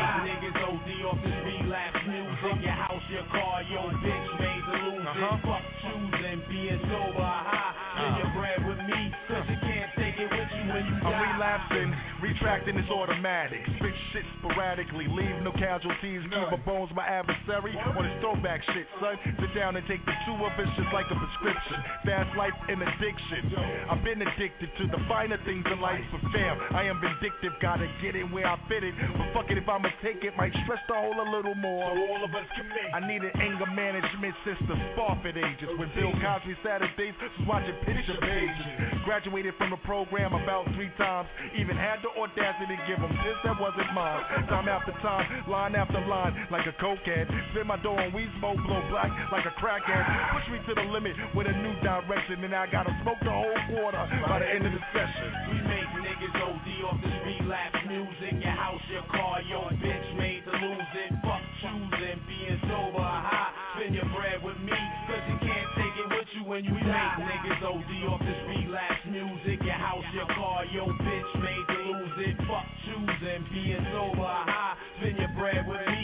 Make 0.02 0.42
niggas 0.42 0.56
OD 0.66 0.88
off 1.08 1.18
this 1.22 1.38
relapse 1.46 2.02
music. 2.06 2.56
Your 2.62 2.76
house, 2.76 3.06
your 3.10 3.26
car, 3.30 3.62
your 3.70 3.88
bitch 4.02 4.28
made 4.40 4.64
to 4.66 4.76
lose 4.90 5.06
it. 5.06 5.38
Fuck 5.46 5.64
choosing, 5.82 6.40
being 6.50 6.80
sober 6.90 7.22
high. 7.22 7.72
Spend 7.94 8.14
your 8.18 8.32
bread 8.34 8.60
with 8.66 8.80
me, 8.88 9.00
cause 9.28 9.46
you 9.48 9.58
can't 9.62 9.90
take 9.98 10.16
it 10.18 10.30
with 10.30 10.50
you 10.56 10.64
when 10.72 10.84
you 10.90 10.96
I'm 11.02 11.12
die. 11.12 11.32
relapsing, 11.34 11.90
retracting 12.22 12.78
is 12.78 12.86
automatic. 12.88 13.60
Spit 13.76 13.96
shit 14.14 14.26
sporadically, 14.38 15.10
leave 15.10 15.42
no 15.42 15.50
casualties. 15.58 16.22
Keep 16.30 16.48
my 16.54 16.62
bones 16.62 16.94
my 16.94 17.02
adversary 17.02 17.74
on 17.74 18.06
his 18.06 18.14
throwback 18.22 18.62
shit, 18.70 18.86
son. 19.02 19.18
Sit 19.42 19.50
down 19.58 19.74
and 19.74 19.82
take 19.90 20.00
the 20.06 20.14
two 20.24 20.38
of 20.38 20.54
us 20.54 20.70
just 20.78 20.88
like 20.94 21.10
a 21.10 21.16
prescription. 21.18 21.78
Fast 22.06 22.30
life 22.38 22.54
and 22.70 22.78
addiction. 22.78 23.50
I've 23.90 24.06
been 24.06 24.22
addicted 24.22 24.70
to 24.78 24.84
the 24.94 25.02
finer 25.10 25.36
things 25.42 25.66
in 25.66 25.82
life, 25.82 26.00
but 26.14 26.22
fam, 26.30 26.54
I 26.70 26.86
am 26.86 27.02
vindictive. 27.02 27.58
Gotta 27.58 27.90
get 27.98 28.14
in 28.14 28.30
where 28.30 28.46
I 28.46 28.54
fit 28.70 28.86
it. 28.86 28.94
But 29.18 29.34
fuck 29.34 29.50
it, 29.50 29.58
if 29.58 29.66
I'ma 29.66 29.90
take 29.98 30.22
it, 30.22 30.38
might 30.38 30.54
stress 30.62 30.80
the 30.86 30.94
whole 30.94 31.18
a 31.18 31.26
little 31.26 31.58
more. 31.58 31.90
So 31.90 32.00
all 32.06 32.22
of 32.22 32.30
us 32.30 32.46
can 32.54 32.70
make. 32.70 32.90
I 32.94 33.02
need 33.02 33.26
an 33.26 33.34
anger 33.34 33.66
management 33.66 34.38
system, 34.46 34.78
Spofford 34.94 35.34
ages. 35.34 35.74
When 35.74 35.90
Bill 35.98 36.14
Cosby 36.22 36.54
Saturdays 36.62 37.18
was 37.18 37.34
watching 37.50 37.74
picture 37.82 38.14
pages. 38.22 39.02
Graduated 39.02 39.58
from 39.58 39.74
the 39.74 39.80
program 39.82 40.32
about 40.38 40.70
three 40.78 40.92
times. 40.94 41.26
Even 41.58 41.74
had 41.74 41.98
to 42.06 42.10
audacity 42.16 42.76
to 42.76 42.84
give 42.88 43.00
them 43.00 43.12
this 43.24 43.38
that 43.44 43.56
wasn't 43.60 43.88
mine. 43.94 44.22
Time 44.48 44.68
after 44.68 44.92
time, 45.00 45.24
line 45.48 45.74
after 45.74 46.00
line, 46.06 46.34
like 46.50 46.66
a 46.66 46.74
cokehead. 46.82 47.28
Spit 47.52 47.66
my 47.66 47.80
door 47.82 47.98
on 47.98 48.12
weed 48.12 48.30
smoke, 48.38 48.58
blow 48.66 48.82
black 48.90 49.10
like 49.30 49.44
a 49.46 49.54
crackhead. 49.60 50.04
Push 50.32 50.46
me 50.52 50.58
to 50.68 50.72
the 50.74 50.86
limit 50.92 51.16
with 51.34 51.46
a 51.46 51.56
new 51.62 51.74
direction, 51.80 52.44
and 52.44 52.54
I 52.54 52.66
gotta 52.70 52.92
smoke 53.02 53.20
the 53.22 53.32
whole 53.32 53.60
quarter 53.72 54.02
by 54.28 54.38
the 54.40 54.48
end 54.48 54.66
of 54.66 54.72
the 54.72 54.82
session. 54.92 55.28
We 55.50 55.56
make 55.66 55.88
niggas 56.02 56.36
OD 56.38 56.68
off 56.86 56.98
this 57.02 57.18
relapse 57.24 57.82
music. 57.88 58.34
Your 58.42 58.56
house, 58.56 58.84
your 58.90 59.06
car, 59.10 59.42
your 59.42 59.68
bitch 59.80 60.08
made 60.18 60.42
to 60.44 60.52
lose 60.52 60.92
it. 61.06 61.10
Fuck 61.22 61.42
choosing, 61.62 62.18
being 62.28 62.58
sober 62.68 63.02
or 63.02 63.20
high. 63.22 63.50
Spend 63.78 63.94
your 63.94 64.08
bread 64.14 64.42
with 64.42 64.58
me, 64.60 64.76
cause 65.08 65.24
you 65.30 65.38
can't 65.40 65.68
take 65.78 65.94
it 65.96 66.08
with 66.10 66.28
you 66.36 66.42
when 66.44 66.64
you 66.64 66.76
die. 66.84 67.16
Niggas 67.18 67.62
OD 67.64 67.92
off 68.12 68.20
this 68.20 68.40
relapse 68.48 69.04
music. 69.08 69.58
Your 69.62 69.78
house, 69.78 70.04
your 70.14 70.26
car, 70.26 70.64
your 70.70 70.86
bitch 70.86 71.30
made 71.40 71.66
to 71.72 71.81
it. 72.22 72.36
Fuck 72.46 72.66
choosing, 72.86 73.42
being 73.52 73.84
sober 73.92 74.22
high. 74.22 74.76
Spend 74.98 75.18
your 75.18 75.32
bread 75.38 75.66
with 75.66 75.82
me, 75.86 76.01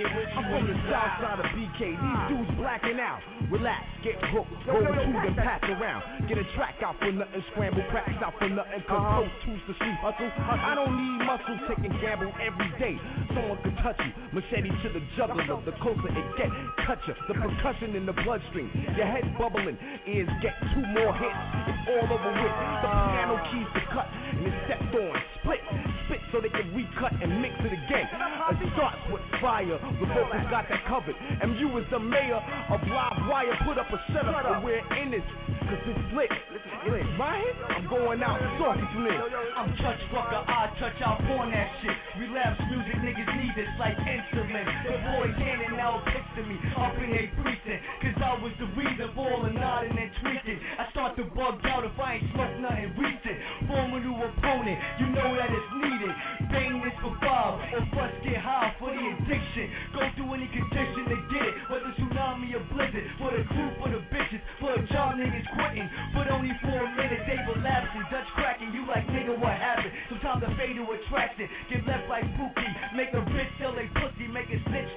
it 0.00 0.10
with 0.16 0.32
you 0.32 0.40
I'm 0.40 0.48
from 0.48 0.64
the 0.64 0.76
south 0.88 1.14
side 1.20 1.38
of 1.40 1.48
BK. 1.52 1.80
These 1.92 2.22
dudes 2.32 2.52
blacking 2.56 2.96
out. 2.96 3.20
Relax, 3.52 3.82
get 4.00 4.16
hooked, 4.32 4.52
roll 4.64 4.80
two, 4.80 5.12
then 5.20 5.34
pass 5.36 5.60
around. 5.66 6.28
Get 6.28 6.38
a 6.38 6.46
track 6.56 6.80
out 6.80 6.96
for 7.02 7.10
nothing, 7.12 7.42
scramble 7.52 7.84
cracks 7.90 8.16
out 8.24 8.32
for 8.38 8.48
nothing. 8.48 8.80
Cause 8.88 9.04
those 9.20 9.34
two's 9.44 9.62
the 9.68 9.74
sleep 9.76 9.98
hustle. 10.00 10.30
I 10.38 10.72
don't 10.78 10.94
need 10.94 11.26
muscle, 11.26 11.58
taking 11.68 11.92
gamble 12.00 12.32
every 12.40 12.70
day. 12.78 12.94
Someone 13.34 13.58
could 13.60 13.76
touch 13.82 13.98
you, 14.00 14.12
machete 14.32 14.70
to 14.70 14.88
the 14.94 15.02
jugular. 15.18 15.60
The 15.66 15.74
closer 15.82 16.08
it 16.08 16.28
get, 16.38 16.50
cut 16.86 17.00
you. 17.04 17.14
The 17.28 17.36
percussion 17.36 17.98
in 17.98 18.06
the 18.06 18.16
bloodstream, 18.24 18.70
your 18.96 19.08
head 19.10 19.26
bubbling, 19.36 19.76
ears 20.06 20.30
get 20.40 20.54
two 20.72 20.84
more 20.94 21.12
hits. 21.18 21.40
It's 21.68 21.84
all 21.90 22.06
over 22.06 22.32
with. 22.38 22.54
The 22.80 22.88
piano 22.88 23.36
keys 23.50 23.68
to 23.76 23.82
cut, 23.92 24.08
and 24.08 24.46
it's 24.46 24.58
stepped 24.64 24.94
on, 24.94 25.14
split, 25.42 25.62
spit 26.10 26.20
so 26.34 26.42
they 26.42 26.50
can 26.50 26.74
recut 26.74 27.14
and 27.22 27.38
mix 27.38 27.54
it 27.62 27.70
again. 27.70 28.10
It 28.50 28.66
starts 28.74 28.98
with 29.14 29.22
fire, 29.38 29.78
the 29.78 30.06
vocals 30.10 30.46
got 30.50 30.66
that 30.66 30.82
covered. 30.90 31.14
MU 31.46 31.70
is 31.78 31.86
the 31.94 32.02
mayor 32.02 32.42
of 32.66 32.82
live 32.82 33.30
wire, 33.30 33.54
put 33.62 33.78
up 33.78 33.86
a 33.94 33.98
setup, 34.10 34.34
and 34.34 34.66
we're 34.66 34.82
in 34.98 35.14
this, 35.14 35.22
cause 35.70 35.78
it's 35.86 36.06
lit. 36.10 36.34
It's 36.82 37.14
my 37.14 37.38
I'm 37.70 37.86
going 37.86 38.18
out 38.26 38.42
talking 38.58 38.90
to 38.90 38.98
me. 39.06 39.14
I'm 39.54 39.70
touch 39.78 40.02
fucker, 40.10 40.42
I 40.42 40.74
touch 40.82 40.98
out 41.06 41.22
on 41.38 41.54
that 41.54 41.68
shit. 41.78 41.94
Relapse 42.26 42.58
music, 42.66 42.98
niggas 43.06 43.30
need 43.38 43.54
this 43.54 43.70
like 43.78 43.94
insulin. 44.02 44.66
The 44.82 44.98
boys 45.14 45.36
handing 45.38 45.78
out 45.78 46.02
pics 46.10 46.26
to 46.36 46.42
me 46.42 46.58
up 46.74 46.96
in 46.98 47.10
they 47.14 47.30
precinct. 47.38 47.82
Cause 48.02 48.18
I 48.18 48.34
was 48.42 48.52
the 48.58 48.66
reason 48.74 49.14
for 49.14 49.30
all 49.30 49.42
the 49.46 49.54
nodding 49.54 49.94
and 49.94 50.10
tweaking. 50.18 50.58
I 50.58 50.90
start 50.90 51.14
to 51.16 51.24
bug 51.36 51.62
out 51.70 51.84
if 51.84 51.94
I 52.00 52.18
ain't 52.18 52.26
smoke 52.34 52.56
nothing 52.58 52.96
recent. 53.30 53.68
Form 53.68 53.94
a 53.94 54.00
new 54.00 54.14
opponent, 54.14 54.78
you 54.98 55.06
know 55.14 55.30
that 55.36 55.50
it's 55.50 55.70
needed. 55.78 56.14
Bang 56.50 56.82
this 56.82 56.94
for 57.02 57.14
Bob, 57.22 57.60
or 57.72 57.82
bust 57.94 58.14
get 58.24 58.38
high 58.40 58.74
for 58.78 58.90
the 58.90 58.98
addiction. 58.98 59.70
Go 59.94 60.02
through 60.16 60.34
any 60.34 60.48
condition 60.50 61.02
to 61.06 61.16
get 61.30 61.44
it, 61.46 61.54
whether 61.70 61.92
tsunami 61.98 62.54
or 62.54 62.64
blizzard. 62.74 63.06
For 63.18 63.30
the 63.30 63.44
crew, 63.46 63.70
for 63.78 63.88
the 63.90 64.02
bitches, 64.10 64.42
for 64.58 64.74
a 64.74 64.82
job 64.90 65.16
niggas 65.16 65.46
quitting. 65.54 65.88
But 66.14 66.30
only 66.30 66.50
for 66.62 66.74
a 66.74 66.88
minute, 66.96 67.22
they 67.26 67.38
relapsing. 67.46 68.04
Dutch 68.10 68.26
cracking, 68.34 68.72
you 68.74 68.86
like 68.86 69.06
nigga, 69.08 69.38
what 69.38 69.54
happened? 69.54 69.92
Sometimes 70.08 70.42
the 70.42 70.50
fatal 70.58 70.88
attraction 70.90 71.46
get 71.70 71.86
left 71.86 72.08
like 72.08 72.24
Pookie. 72.34 72.72
Make 72.96 73.14
a 73.14 73.22
bitch 73.30 73.50
sell 73.58 73.74
they 73.74 73.86
pussy, 73.94 74.26
make 74.26 74.50
a 74.50 74.58
snitch 74.66 74.90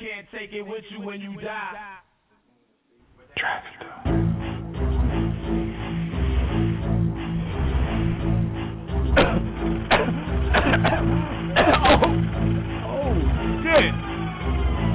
can't 0.00 0.26
take 0.32 0.52
it 0.52 0.62
with 0.62 0.84
you 0.90 1.04
when 1.04 1.20
you 1.20 1.38
die. 1.40 1.98
Oh, 11.62 12.06
oh, 12.86 13.14
shit. 13.62 13.94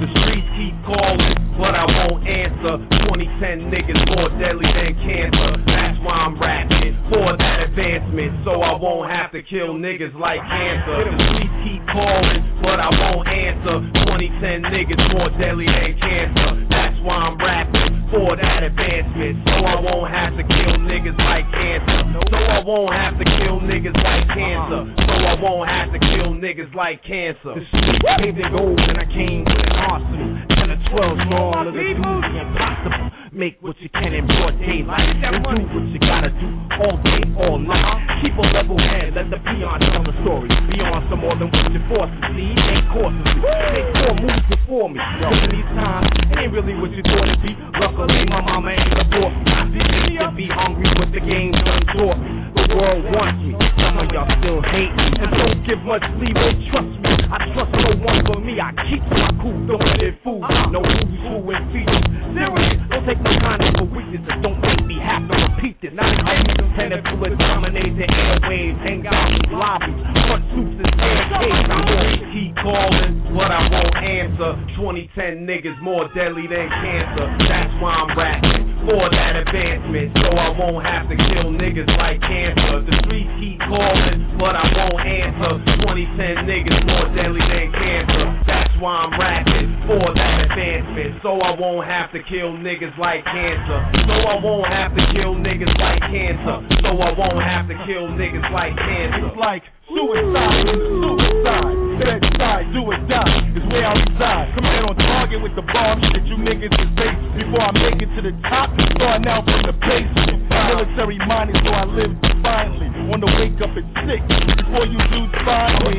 The 0.00 0.06
streets 0.20 0.48
keep 0.56 0.75
calling, 0.86 1.34
but 1.58 1.74
I 1.74 1.84
won't 1.84 2.22
answer. 2.22 2.78
2010 3.10 3.74
niggas 3.74 4.00
more 4.14 4.30
deadly 4.38 4.70
than 4.70 4.94
cancer. 5.02 5.50
That's 5.66 5.98
why 6.06 6.14
I'm 6.30 6.38
rapping 6.38 6.94
for 7.10 7.34
that 7.34 7.58
advancement, 7.66 8.46
so 8.46 8.62
I 8.62 8.78
won't 8.78 9.10
have 9.10 9.34
to 9.34 9.42
kill 9.42 9.74
niggas 9.74 10.14
like 10.14 10.38
cancer. 10.38 11.10
The 11.10 11.18
streets 11.34 11.56
keep 11.66 11.82
calling, 11.90 12.40
but 12.62 12.78
I 12.78 12.88
won't 12.88 13.26
answer. 13.26 13.82
2010 14.06 14.70
niggas 14.70 15.02
more 15.10 15.30
deadly 15.36 15.66
than 15.66 15.98
cancer. 15.98 16.50
That's 16.70 16.96
why 17.02 17.18
I'm 17.18 17.36
rapping 17.36 18.06
for 18.14 18.38
that 18.38 18.62
advancement, 18.62 19.42
so 19.50 19.66
I 19.66 19.76
won't 19.82 20.06
have 20.14 20.38
to 20.38 20.44
kill 20.46 20.74
niggas 20.86 21.18
like 21.18 21.46
cancer. 21.50 22.00
So 22.30 22.38
I 22.38 22.62
won't 22.62 22.94
have 22.94 23.18
to 23.18 23.26
kill 23.26 23.58
niggas 23.58 23.98
like 23.98 24.26
cancer. 24.30 24.82
So 25.02 25.14
I 25.18 25.34
won't 25.42 25.66
have 25.66 25.90
to 25.90 25.98
kill 25.98 26.30
niggas 26.38 26.70
like 26.78 27.02
cancer. 27.02 27.58
The 27.58 27.66
streets 27.74 28.06
paved 28.22 28.38
in 28.38 28.50
gold, 28.54 28.78
and 28.78 28.98
I 29.02 29.06
came 29.10 29.42
with 29.42 29.66
an 29.66 29.78
arsenal. 29.90 30.46
10 30.84 30.92
12 30.92 31.26
strong, 31.26 31.52
look 31.64 31.76
at 31.76 31.88
the 31.88 32.36
impossible. 32.36 33.08
Make 33.32 33.60
what 33.60 33.76
you 33.80 33.88
can 33.92 34.12
in 34.12 34.24
broad 34.26 34.56
daylight. 34.60 35.20
And 35.20 35.44
do 35.44 35.64
what 35.72 35.84
you 35.92 36.00
gotta 36.00 36.32
do 36.32 36.48
all 36.80 36.96
day, 37.00 37.22
all 37.36 37.58
night. 37.60 38.24
Keep 38.24 38.36
a 38.36 38.46
level 38.52 38.80
head, 38.80 39.12
let 39.16 39.28
the 39.28 39.40
peon 39.40 39.80
tell 39.80 40.04
the 40.04 40.14
story. 40.24 40.48
Beyond 40.48 41.08
some 41.12 41.20
more 41.20 41.36
than 41.36 41.52
what 41.52 41.68
your 41.72 41.84
forces 41.88 42.16
see. 42.32 42.52
Make 42.52 42.86
courses, 42.92 43.24
make 43.24 43.88
four 43.92 44.14
moves 44.16 44.46
before 44.48 44.88
me. 44.88 45.00
Living 45.20 45.52
these 45.52 45.70
times, 45.76 46.08
it 46.32 46.36
ain't 46.40 46.52
really 46.52 46.76
what 46.80 46.92
you 46.92 47.04
thought 47.04 47.28
it'd 47.28 47.44
be. 47.44 47.52
Luckily, 47.76 48.24
my 48.28 48.40
mama 48.40 48.72
ain't 48.72 48.96
abort 48.96 49.32
me. 49.32 49.44
I 49.52 50.32
be 50.32 50.48
to 50.48 50.54
hungry 50.54 50.88
with 50.96 51.12
the 51.12 51.20
game 51.20 51.52
done 51.52 51.84
taught 51.92 52.18
me. 52.18 52.45
The 52.56 52.72
world 52.72 53.04
wants 53.12 53.40
me. 53.44 53.52
Some 53.76 54.00
of 54.00 54.08
y'all 54.10 54.28
still 54.40 54.60
hate 54.72 54.92
me. 54.96 55.06
And 55.20 55.30
don't 55.36 55.60
give 55.68 55.80
much 55.84 56.04
leeway, 56.16 56.56
trust 56.72 56.88
me. 57.04 57.12
I 57.28 57.36
trust 57.52 57.72
no 57.76 57.92
one 58.00 58.20
but 58.24 58.40
me. 58.40 58.56
I 58.56 58.72
keep 58.88 59.04
my 59.12 59.28
cool, 59.44 59.56
don't 59.68 59.84
let 59.84 60.00
it 60.00 60.16
fool. 60.24 60.40
No 60.72 60.80
who's 60.80 61.20
who 61.20 61.36
and 61.52 61.66
features. 61.74 62.04
Serious, 62.32 62.80
don't 62.88 63.04
take 63.04 63.20
my 63.20 63.36
kindness 63.44 63.76
for 63.76 63.88
weakness. 63.92 64.24
And 64.24 64.40
don't 64.40 64.60
make 64.64 64.82
me 64.88 64.96
have 65.04 65.28
to 65.28 65.34
repeat 65.36 65.76
this. 65.84 65.92
Not 65.92 66.08
I'm 66.08 66.56
tentacle 66.76 67.20
and 67.28 67.36
dominate 67.36 67.92
the 67.96 68.06
airwaves. 68.08 68.78
Hang 68.80 69.04
out 69.04 69.32
in 69.32 69.44
lobbies, 69.52 70.00
front 70.24 70.44
suits 70.56 70.76
and 70.80 70.90
staircase. 70.96 71.64
I 71.68 71.80
won't 71.92 72.20
keep 72.32 72.52
calling, 72.60 73.12
but 73.36 73.50
I 73.52 73.60
won't 73.68 73.96
answer. 74.00 74.50
2010 74.80 75.44
niggas 75.44 75.76
more 75.82 76.08
deadly 76.16 76.48
than 76.48 76.68
cancer. 76.68 77.26
That's 77.48 77.74
why 77.84 77.92
I'm 78.00 78.12
rapping 78.16 78.64
for 78.86 79.10
that 79.10 79.34
advancement. 79.44 80.14
So 80.20 80.28
I 80.30 80.48
won't 80.54 80.84
have 80.86 81.10
to 81.10 81.16
kill 81.16 81.50
niggas 81.50 81.90
like 81.98 82.20
cancer. 82.22 82.45
The 82.54 82.94
streets 83.02 83.32
keep 83.42 83.58
calling, 83.66 84.38
but 84.38 84.54
I 84.54 84.62
won't 84.70 85.02
answer. 85.02 85.58
2010 85.82 86.46
niggas 86.46 86.78
more 86.86 87.10
deadly 87.10 87.42
than 87.42 87.74
cancer. 87.74 88.26
That's 88.46 88.70
why 88.78 89.02
I'm 89.02 89.18
rapping 89.18 89.74
for 89.90 90.14
that 90.14 90.46
advancement. 90.46 91.18
So 91.26 91.42
I 91.42 91.58
won't 91.58 91.82
have 91.82 92.14
to 92.14 92.22
kill 92.30 92.54
niggas 92.54 92.94
like 93.02 93.26
cancer. 93.26 93.78
So 94.06 94.14
I 94.14 94.38
won't 94.38 94.70
have 94.70 94.94
to 94.94 95.02
kill 95.10 95.34
niggas 95.34 95.74
like 95.74 96.02
cancer. 96.06 96.56
So 96.86 96.94
I 96.94 97.10
won't 97.18 97.42
have 97.42 97.66
to 97.66 97.76
kill 97.82 98.06
niggas 98.14 98.46
like 98.54 98.78
cancer. 98.78 99.26
It's 99.26 99.38
like 99.40 99.66
suicide, 99.90 100.66
suicide, 101.02 101.76
bedside, 101.98 102.64
do 102.70 102.82
or 102.86 102.98
die 103.10 103.42
is 103.58 103.64
where 103.70 103.86
I 103.86 103.94
reside. 103.98 104.46
Come 104.54 104.66
in 104.70 104.82
on 104.86 104.94
target 104.94 105.42
with 105.42 105.54
the 105.58 105.66
bomb 105.66 105.98
shit 106.14 106.22
you 106.30 106.38
niggas 106.38 106.70
is 106.70 106.90
base. 106.94 107.22
Before 107.42 107.66
I 107.66 107.72
make 107.74 107.98
it 108.02 108.10
to 108.14 108.22
the 108.22 108.34
top, 108.46 108.70
starting 108.94 109.26
out 109.26 109.42
from 109.42 109.62
the 109.66 109.74
basement. 109.82 110.46
Military 110.46 111.18
minded, 111.26 111.56
so 111.62 111.70
I 111.70 111.84
live 111.86 112.35
defiantly. 112.36 112.88
Wanna 113.08 113.30
wake 113.38 113.56
up 113.62 113.72
at 113.72 113.86
six, 114.04 114.20
before 114.60 114.86
you 114.86 114.98
dudes 115.08 115.36
find 115.44 115.74
me, 115.86 115.94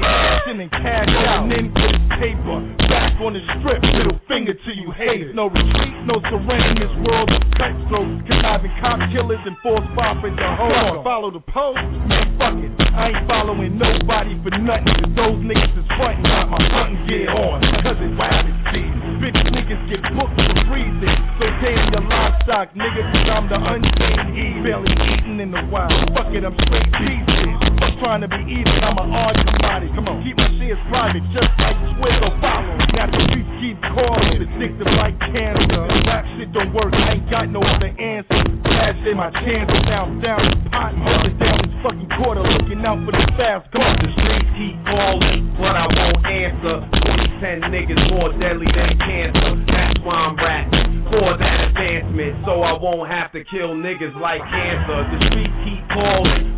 sending 0.45 0.69
cash 0.69 1.09
out, 1.25 1.47
and 1.47 1.51
then 1.51 1.65
get 1.73 1.93
paper. 2.19 2.59
Back 2.87 3.19
on 3.21 3.33
the 3.33 3.41
strip, 3.59 3.81
middle 3.81 4.19
finger 4.27 4.53
to 4.53 4.71
you 4.75 4.91
haters. 4.91 5.33
No 5.33 5.49
retreat, 5.49 5.93
no 6.05 6.19
surrender 6.27 6.71
in 6.71 6.79
this 6.79 6.95
world 7.03 7.29
of 7.31 7.41
cutthroats. 7.55 8.27
Conniving 8.27 8.73
cop 8.79 8.99
killers 9.11 9.41
and 9.45 9.55
false 9.63 9.85
prophets 9.95 10.35
and 10.35 10.53
hoes. 10.59 11.03
Follow 11.03 11.31
the 11.31 11.43
post, 11.51 11.83
man, 12.07 12.27
fuck 12.37 12.55
it. 12.59 12.71
I 12.91 13.13
ain't 13.13 13.23
following 13.27 13.77
nobody 13.77 14.35
for 14.43 14.51
nothing. 14.57 14.93
Cause 15.03 15.13
those 15.15 15.39
niggas 15.43 15.73
is 15.79 15.87
frontin', 15.95 16.23
got 16.23 16.49
my 16.51 16.59
hunting 16.59 17.01
gear 17.07 17.31
on. 17.31 17.61
Cause 17.83 17.97
it's 17.99 18.15
rabbit 18.19 18.57
season. 18.73 19.21
Bitch 19.23 19.41
niggas 19.53 19.83
get 19.91 20.01
booked 20.15 20.35
for 20.35 20.57
reason. 20.73 21.11
So 21.39 21.45
damn 21.63 21.91
your 21.91 22.03
livestock, 22.03 22.73
nigga, 22.75 23.01
cause 23.13 23.27
I'm 23.31 23.45
the 23.47 23.59
unseen 23.59 24.19
E. 24.35 24.45
Barely 24.63 24.91
eating 24.91 25.39
in 25.39 25.51
the 25.51 25.63
wild. 25.71 25.93
Fuck 26.15 26.26
it, 26.33 26.43
I'm 26.43 26.55
straight 26.67 26.89
pieces. 26.97 27.51
Fuck 27.77 27.93
trying 28.01 28.21
to 28.23 28.29
be 28.29 28.41
even, 28.47 28.79
I'm 28.83 28.97
an 28.97 29.11
art 29.11 29.37
body. 29.61 29.87
Come 29.93 30.07
on, 30.07 30.23
keep 30.23 30.37
my 30.37 30.49
shares 30.57 30.79
private, 30.89 31.23
just 31.31 31.51
like 31.59 31.77
Twitter. 31.99 32.31
Follow. 32.41 32.75
Now 32.95 33.07
the 33.11 33.19
streets 33.29 33.51
keep 33.61 33.77
calling, 33.93 34.39
addictive 34.41 34.91
like 34.97 35.15
cancer. 35.19 35.83
Rap 36.07 36.25
shit 36.37 36.49
don't 36.53 36.73
work, 36.73 36.93
I 36.93 37.19
ain't 37.19 37.29
got 37.29 37.47
no 37.49 37.61
other 37.61 37.91
answer. 37.91 38.39
Cash 38.65 38.99
in 39.05 39.15
my 39.17 39.31
chances, 39.43 39.81
now 39.87 40.07
I'm 40.07 40.21
down 40.21 40.41
the 40.41 40.57
pot 40.69 40.93
and 40.93 41.01
hold 41.03 41.25
it 41.27 41.37
down 41.37 41.59
as 41.63 41.73
fucking 41.83 42.11
quarter 42.17 42.43
looking 42.43 42.81
out 42.83 42.99
for 43.05 43.13
the 43.13 43.25
fast 43.37 43.69
car. 43.71 43.91
The 44.01 44.09
streets 44.17 44.51
keep 44.57 44.77
calling, 44.87 45.53
but 45.57 45.73
I 45.75 45.85
won't 45.87 46.23
answer. 46.25 47.07
2010 47.37 47.69
niggas 47.69 48.01
more 48.09 48.33
deadly 48.39 48.65
than 48.73 48.97
cancer. 48.97 49.51
That's 49.69 49.99
why 50.01 50.15
I'm 50.15 50.35
rapping 50.37 51.05
for 51.09 51.37
that 51.37 51.57
advancement, 51.69 52.41
so 52.45 52.61
I 52.65 52.73
won't 52.73 53.09
have 53.09 53.31
to 53.31 53.43
kill 53.45 53.77
niggas 53.77 54.15
like 54.19 54.41
cancer. 54.41 54.97
The 55.05 55.17
streets 55.29 55.57
keep 55.63 55.81
calling, 55.93 56.06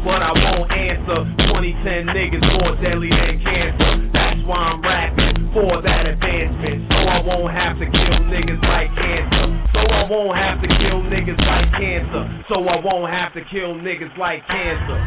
but 0.04 0.22
I 0.22 0.32
won't 0.34 0.72
answer. 0.72 1.20
2010 1.54 2.14
niggas 2.14 2.46
more 2.58 2.74
deadly 2.82 3.10
than 3.10 3.38
cancer. 3.44 4.10
That's 4.14 4.42
why 4.46 4.74
I'm 4.74 4.82
rapping 4.82 5.50
for 5.54 5.82
that 5.82 6.06
advancement, 6.06 6.90
so 6.90 6.98
I 6.98 7.20
won't 7.26 7.54
have 7.54 7.78
to 7.78 7.86
kill 7.86 8.20
niggas 8.30 8.62
like 8.62 8.90
cancer. 8.96 9.48
So 9.74 9.82
I 9.86 10.04
won't 10.10 10.38
have 10.38 10.62
to 10.62 10.68
kill 10.68 11.02
niggas 11.10 11.42
like 11.42 11.70
cancer. 11.78 12.24
So 12.50 12.56
I 12.66 12.78
won't 12.82 13.10
have 13.12 13.34
to 13.34 13.42
kill 13.52 13.76
niggas 13.82 14.14
like 14.18 14.46
cancer. 14.48 15.00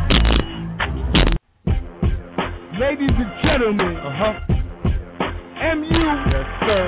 Ladies 2.81 3.15
and 3.15 3.33
gentlemen, 3.45 3.97
uh-huh. 3.97 4.53
MU, 5.77 6.03
yes 6.31 6.49
sir, 6.67 6.85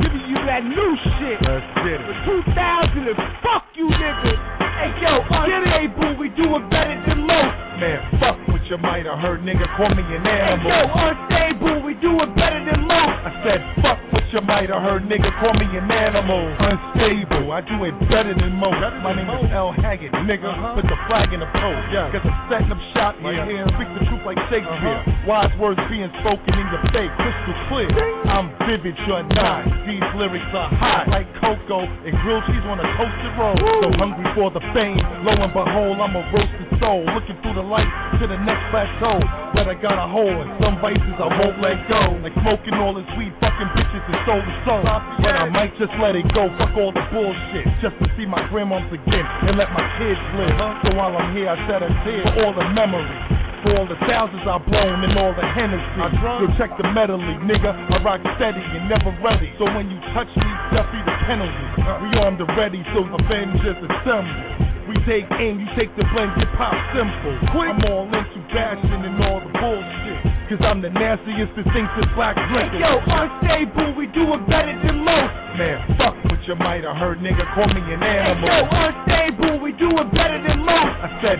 giving 0.00 0.24
you 0.28 0.38
that 0.44 0.62
new 0.64 0.92
shit. 1.16 1.38
Let's 1.40 1.64
get 1.80 2.00
it. 2.00 2.16
For 2.26 2.42
2000 2.52 3.08
and 3.08 3.16
fuck 3.40 3.64
you 3.74 3.88
niggas. 3.88 4.65
Hey 4.76 4.92
yo, 5.00 5.24
uh, 5.24 5.48
unstable, 5.48 6.20
we 6.20 6.28
doing 6.36 6.68
better 6.68 7.00
than 7.08 7.24
most. 7.24 7.56
Man, 7.80 8.00
fuck 8.20 8.36
what 8.48 8.60
you 8.68 8.76
might 8.76 9.04
have 9.08 9.20
heard, 9.20 9.40
nigga. 9.40 9.64
Call 9.76 9.88
me 9.92 10.04
an 10.04 10.20
animal. 10.20 10.68
Hey 10.68 10.84
yo, 10.84 11.00
unstable, 11.00 11.80
uh, 11.80 11.86
we 11.86 11.92
doing 12.00 12.30
better 12.36 12.60
than 12.60 12.84
most. 12.84 13.16
I 13.24 13.30
said, 13.40 13.60
fuck 13.80 14.00
what 14.12 14.24
you 14.32 14.40
might 14.44 14.68
have 14.68 14.84
heard, 14.84 15.08
nigga. 15.08 15.32
Call 15.40 15.56
me 15.56 15.64
an 15.76 15.88
animal. 15.88 16.44
Unstable, 16.60 17.52
I 17.52 17.64
do 17.64 17.76
it 17.88 17.96
better 18.12 18.36
than 18.36 18.52
most. 18.56 18.76
My 19.00 19.16
name 19.16 19.28
is 19.28 19.48
L. 19.52 19.72
Haggood, 19.72 20.12
nigga. 20.28 20.44
Uh-huh. 20.44 20.76
Put 20.76 20.88
the 20.92 20.98
flag 21.08 21.32
in 21.32 21.40
the 21.40 21.48
post. 21.56 21.84
Yeah. 21.88 22.12
Cause 22.12 22.24
I'm 22.24 22.36
setting 22.52 22.72
up 22.72 22.80
shop 22.92 23.16
right 23.24 23.48
here. 23.48 23.64
Speak 23.80 23.88
the 23.96 24.04
truth 24.12 24.24
like 24.28 24.40
Shakespeare. 24.52 25.00
Uh-huh. 25.00 25.28
Wise 25.28 25.52
words 25.56 25.80
being 25.88 26.12
spoken 26.20 26.52
in 26.52 26.66
your 26.68 26.84
face, 26.92 27.12
crystal 27.16 27.56
clear. 27.72 27.88
I'm 28.28 28.52
vivid, 28.68 28.96
you're 29.08 29.24
not. 29.32 29.64
These 29.88 30.04
lyrics 30.20 30.52
are 30.52 30.68
hot 30.76 31.08
like 31.08 31.26
cocoa 31.40 31.82
and 31.84 32.12
grilled 32.24 32.44
cheese 32.50 32.62
on 32.68 32.78
a 32.78 32.86
toasted 32.96 33.34
roll. 33.40 33.56
So 33.82 33.88
hungry 33.98 34.26
for 34.34 34.50
the 34.50 34.62
fame. 34.74 34.98
Lo 35.22 35.34
and 35.34 35.52
behold, 35.52 35.98
I'm 36.00 36.14
a 36.14 36.24
roasted 36.32 36.70
soul. 36.80 37.02
Looking 37.12 37.38
through 37.42 37.58
the 37.58 37.66
light 37.66 37.88
to 38.18 38.24
the 38.26 38.38
next 38.42 38.64
plateau. 38.72 39.20
But 39.54 39.70
I 39.70 39.74
got 39.78 39.98
a 39.98 40.08
hole 40.10 40.30
and 40.30 40.50
some 40.58 40.80
vices 40.82 41.16
I 41.18 41.28
won't 41.38 41.58
let 41.62 41.76
go. 41.86 42.18
Like 42.22 42.34
smoking 42.42 42.74
all 42.78 42.94
this 42.96 43.08
weed, 43.14 43.32
fucking 43.38 43.70
bitches 43.76 44.04
and 44.06 44.18
soul 44.26 44.42
to 44.42 44.54
soul. 44.66 44.84
But 45.22 45.34
I 45.34 45.46
might 45.50 45.72
just 45.78 45.92
let 46.02 46.18
it 46.18 46.26
go. 46.34 46.50
Fuck 46.58 46.74
all 46.74 46.90
the 46.90 47.04
bullshit. 47.12 47.66
Just 47.84 47.96
to 48.02 48.06
see 48.18 48.26
my 48.26 48.42
grandmoms 48.50 48.90
again 48.90 49.26
and 49.46 49.54
let 49.54 49.70
my 49.72 49.84
kids 50.00 50.20
live. 50.38 50.54
So 50.82 50.96
while 50.96 51.14
I'm 51.14 51.34
here, 51.36 51.48
I 51.48 51.56
shed 51.66 51.82
a 51.82 51.90
tear 52.02 52.22
for 52.34 52.50
all 52.50 52.54
the 52.56 52.66
memories. 52.74 53.45
For 53.66 53.74
all 53.74 53.88
the 53.90 53.98
thousands 54.06 54.46
I've 54.46 54.62
blown 54.70 55.02
and 55.02 55.18
all 55.18 55.34
the 55.34 55.42
Hennessy. 55.42 55.98
Yo, 56.22 56.46
check 56.54 56.70
the 56.78 56.86
medley, 56.94 57.18
nigga. 57.50 57.74
I 57.74 57.98
rock 57.98 58.22
steady 58.38 58.62
and 58.62 58.86
never 58.86 59.10
ready. 59.18 59.50
So 59.58 59.66
when 59.66 59.90
you 59.90 59.98
touch 60.14 60.30
me, 60.38 60.46
be 60.70 61.00
the 61.02 61.16
penalty. 61.26 61.66
We 61.82 62.14
armed 62.14 62.38
and 62.38 62.52
ready, 62.54 62.86
so 62.94 63.02
the 63.02 63.18
band 63.26 63.58
just 63.66 63.82
assemble. 63.82 64.86
We 64.86 64.94
take 65.02 65.26
aim, 65.42 65.58
you 65.58 65.66
take 65.74 65.90
the 65.98 66.06
blame, 66.14 66.30
hip 66.38 66.46
hop 66.54 66.78
simple. 66.94 67.34
I'm 67.58 67.82
all 67.90 68.06
into 68.06 68.38
bashing 68.54 69.02
and 69.02 69.18
all 69.18 69.42
the 69.42 69.50
bullshit. 69.58 70.36
Cause 70.46 70.62
I'm 70.62 70.78
the 70.78 70.94
nastiest 70.94 71.58
distinctive 71.58 72.06
black 72.14 72.38
drinker. 72.38 72.78
Hey, 72.78 72.86
yo, 72.86 73.02
unstable, 73.02 73.98
we 73.98 74.06
doing 74.14 74.46
better 74.46 74.78
than 74.78 75.02
most. 75.02 75.34
Man, 75.58 75.98
fuck 75.98 76.14
what 76.30 76.38
you 76.46 76.54
might 76.54 76.86
have 76.86 76.94
heard, 77.02 77.18
nigga. 77.18 77.42
Call 77.50 77.66
me 77.66 77.82
an 77.82 77.98
animal. 77.98 78.46
Hey, 78.46 78.62
yo, 78.62 78.70
unstable, 78.70 79.58
we 79.58 79.74
doing 79.74 80.06
better 80.14 80.38
than 80.38 80.62
most. 80.62 81.02
I 81.02 81.10
said, 81.18 81.38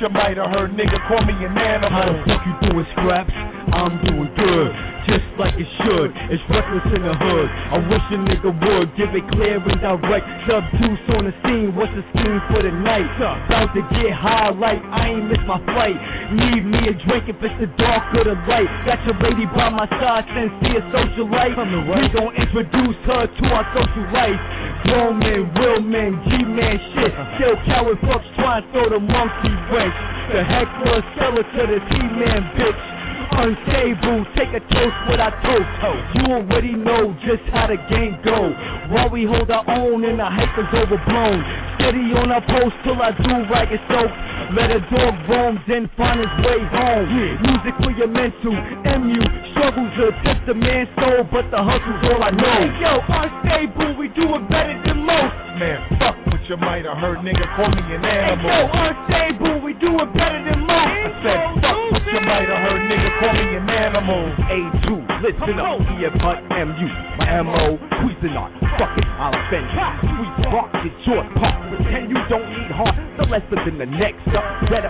you 0.00 0.08
might 0.10 0.36
have 0.36 0.50
heard, 0.50 0.72
nigga. 0.72 0.98
Call 1.08 1.24
me 1.24 1.32
an 1.32 1.56
animal. 1.56 1.90
How 1.90 2.12
the 2.12 2.18
fuck 2.26 2.42
you 2.46 2.70
doing, 2.70 2.86
Scraps? 2.92 3.45
I'm 3.66 3.98
doing 3.98 4.30
good, 4.38 4.70
just 5.10 5.26
like 5.42 5.58
it 5.58 5.66
should. 5.82 6.10
It's 6.30 6.42
reckless 6.46 6.86
in 6.94 7.02
the 7.02 7.14
hood. 7.18 7.48
I 7.50 7.78
wish 7.82 8.04
a 8.14 8.18
nigga 8.22 8.50
would 8.54 8.88
give 8.94 9.10
it 9.10 9.26
clear 9.34 9.58
and 9.58 9.80
direct. 9.82 10.26
Sub 10.46 10.62
deuce 10.78 11.06
on 11.18 11.26
the 11.26 11.34
scene, 11.42 11.74
what's 11.74 11.90
the 11.98 12.06
scheme 12.14 12.38
for 12.46 12.62
the 12.62 12.70
night? 12.70 13.10
About 13.18 13.74
to 13.74 13.82
get 13.90 14.14
high 14.14 14.54
like 14.54 14.78
I 14.78 15.18
ain't 15.18 15.26
miss 15.26 15.42
my 15.50 15.58
flight. 15.66 15.98
Need 16.30 16.62
me 16.62 16.78
a 16.90 16.94
drink 17.10 17.26
if 17.26 17.42
it's 17.42 17.58
the 17.58 17.66
dark 17.74 18.06
or 18.14 18.22
the 18.22 18.38
light. 18.46 18.70
Got 18.86 19.02
your 19.02 19.18
lady 19.18 19.50
by 19.50 19.66
my 19.74 19.90
side, 19.98 20.30
sincere 20.30 20.82
socialite. 20.94 21.58
We 21.58 22.06
gon' 22.14 22.34
introduce 22.38 22.98
her 23.10 23.26
to 23.26 23.44
our 23.50 23.66
social 23.74 24.06
life. 24.14 24.40
Grown 24.86 25.18
men, 25.18 25.42
real 25.58 25.82
men, 25.82 26.14
G-man 26.22 26.76
shit. 26.94 27.12
Still 27.34 27.58
coward 27.66 27.98
fucks 28.06 28.30
trying 28.38 28.62
to 28.62 28.66
throw 28.70 28.86
the 28.94 29.02
monkey 29.02 29.54
wrench. 29.74 29.96
The 30.30 30.42
heck 30.46 30.70
heckler, 30.70 31.02
seller 31.18 31.42
to 31.42 31.62
the 31.66 31.78
T-man 31.90 32.42
bitch 32.54 32.95
unstable. 33.30 34.26
Take 34.36 34.52
a 34.54 34.62
toast 34.62 34.98
what 35.08 35.20
I 35.20 35.30
toast. 35.42 35.70
You 36.14 36.24
already 36.34 36.74
know 36.74 37.14
just 37.26 37.42
how 37.50 37.66
the 37.66 37.78
game 37.90 38.18
go. 38.22 38.50
While 38.92 39.10
we 39.10 39.24
hold 39.24 39.50
our 39.50 39.64
own 39.66 40.04
and 40.04 40.18
the 40.18 40.28
hype 40.28 40.56
is 40.58 40.70
overblown. 40.70 41.38
Steady 41.80 42.12
on 42.14 42.30
our 42.30 42.44
post 42.44 42.74
till 42.84 42.98
I 43.00 43.12
do 43.16 43.34
right 43.50 43.70
and 43.70 43.82
soak. 43.90 44.12
Let 44.54 44.70
a 44.70 44.78
dog 44.78 45.14
roam, 45.26 45.58
then 45.66 45.90
find 45.98 46.22
his 46.22 46.30
way 46.38 46.60
home. 46.70 47.10
Music 47.42 47.74
for 47.82 47.90
your 47.98 48.06
mental. 48.06 48.54
MU 48.54 49.18
struggles 49.50 49.90
to 49.98 50.14
test 50.22 50.46
the 50.46 50.54
man's 50.54 50.86
soul, 50.94 51.26
but 51.34 51.50
the 51.50 51.58
hustle's 51.58 52.02
all 52.14 52.22
I 52.22 52.30
know. 52.30 52.46
Hey, 52.46 52.70
yo, 52.78 52.94
unstable, 53.02 53.98
we 53.98 54.06
doing 54.14 54.46
better 54.46 54.78
than 54.86 55.02
most. 55.02 55.34
Man, 55.58 55.82
fuck 55.98 56.14
what 56.30 56.38
you 56.46 56.56
might 56.62 56.86
have 56.86 56.94
heard, 56.94 57.26
nigga. 57.26 57.42
Call 57.58 57.74
me 57.74 57.82
an 57.90 58.06
animal. 58.06 58.46
Hey, 58.46 58.62
yo, 58.62 58.86
unstable, 58.86 59.56
we 59.66 59.72
doing 59.82 60.10
better 60.14 60.40
than 60.46 60.60
most. 60.62 60.94
I 60.94 61.10
said, 61.26 61.38
fuck 61.66 61.78
what 61.90 62.04
you 62.06 62.20
might 62.22 62.46
have 62.46 62.62
heard, 62.70 62.82
nigga. 62.86 63.10
Call 63.18 63.34
me 63.34 63.46
an 63.50 63.66
animal. 63.66 64.22
A2, 64.46 64.86
listen 65.26 65.58
up, 65.58 65.82
here 65.98 66.14
but 66.22 66.38
MU. 66.54 66.88
My 67.18 67.42
MO, 67.42 67.82
Cuisinart, 67.98 68.54
fuck 68.78 68.94
it, 68.94 69.08
I'll 69.18 69.34
offend 69.34 69.66
you. 69.74 69.82
Sweet 70.06 70.34
rock, 70.54 70.70
get 70.84 70.94
short 71.02 71.26
pop, 71.34 71.56
pretend 71.66 72.14
you 72.14 72.20
don't 72.30 72.46
need 72.46 72.70
heart. 72.70 72.94
The 73.16 73.24
lesser 73.26 73.58
than 73.64 73.80
the 73.80 73.88
next 73.88 74.28
up, 74.36 74.44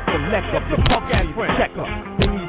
the 0.07 0.19
neck 0.29 0.45
up, 0.55 0.63
your 0.69 0.83
punk 0.91 1.07
ass 1.15 1.27
friend. 1.35 1.55
Check 1.59 1.73
up, 1.79 1.89
they 2.19 2.27
need. 2.27 2.47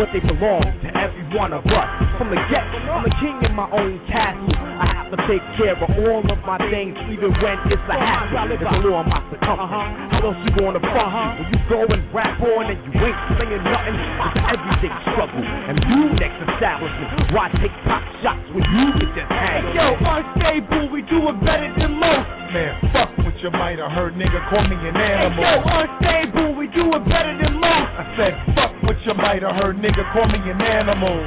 But 0.00 0.16
they 0.16 0.24
belong 0.24 0.64
to 0.64 0.88
every 0.96 1.28
one 1.36 1.52
of 1.52 1.60
us. 1.60 1.88
From 2.16 2.32
the 2.32 2.40
get, 2.48 2.64
I'm 2.88 3.04
a 3.04 3.12
king 3.20 3.36
in 3.44 3.52
my 3.52 3.68
own 3.68 4.00
castle. 4.08 4.48
I 4.56 4.88
have 4.96 5.12
to 5.12 5.20
take 5.28 5.44
care 5.60 5.76
of 5.76 5.84
all 5.84 6.24
of 6.24 6.40
my 6.48 6.56
things, 6.72 6.96
even 7.12 7.28
when 7.36 7.56
it's 7.68 7.84
a 7.84 7.96
hassle. 8.00 8.48
It's 8.48 8.64
a 8.64 8.80
law 8.80 9.04
of 9.04 9.12
my 9.12 9.20
circumference. 9.28 9.60
Uh-huh. 9.60 10.08
How 10.16 10.32
else 10.32 10.40
you 10.40 10.56
gonna 10.56 10.80
uh-huh. 10.80 10.88
front 10.88 11.36
when 11.36 11.48
you 11.52 11.60
go 11.68 11.80
and 11.84 12.00
rap 12.16 12.40
on 12.40 12.72
and 12.72 12.80
you 12.80 12.96
ain't 12.96 13.20
saying 13.36 13.60
nothing? 13.60 13.96
It's 14.00 14.40
everything 14.40 14.94
struggle. 15.12 15.44
And 15.44 15.76
you 15.84 16.00
next 16.16 16.40
establishment, 16.48 17.36
why 17.36 17.52
take 17.60 17.76
pop 17.84 18.00
shots 18.24 18.40
when 18.56 18.64
you 18.64 18.86
could 19.04 19.12
just 19.12 19.28
hang? 19.28 19.68
Hey, 19.68 19.84
yo, 19.84 20.00
unstable, 20.00 20.96
we 20.96 21.04
do 21.12 21.28
it 21.28 21.36
better 21.44 21.76
than 21.76 21.92
most. 22.00 22.24
Man, 22.56 22.72
fuck 22.88 23.12
what 23.20 23.36
you 23.44 23.52
might 23.52 23.76
have 23.76 23.92
heard, 23.92 24.16
nigga. 24.16 24.40
Call 24.48 24.64
me 24.64 24.80
an 24.80 24.96
animal. 24.96 25.44
Hey, 25.44 25.60
yo, 25.60 25.76
unstable, 25.76 26.56
we 26.56 26.72
do 26.72 26.88
it 26.88 27.04
better 27.04 27.36
than 27.36 27.60
most. 27.60 27.92
I 28.00 28.04
said, 28.16 28.32
fuck 28.56 28.72
what 28.82 28.96
you 29.04 29.14
might 29.14 29.44
have 29.44 29.54
heard, 29.60 29.76
nigga. 29.76 29.89
Call 29.90 30.26
me 30.26 30.38
an 30.50 30.60
animal. 30.60 31.26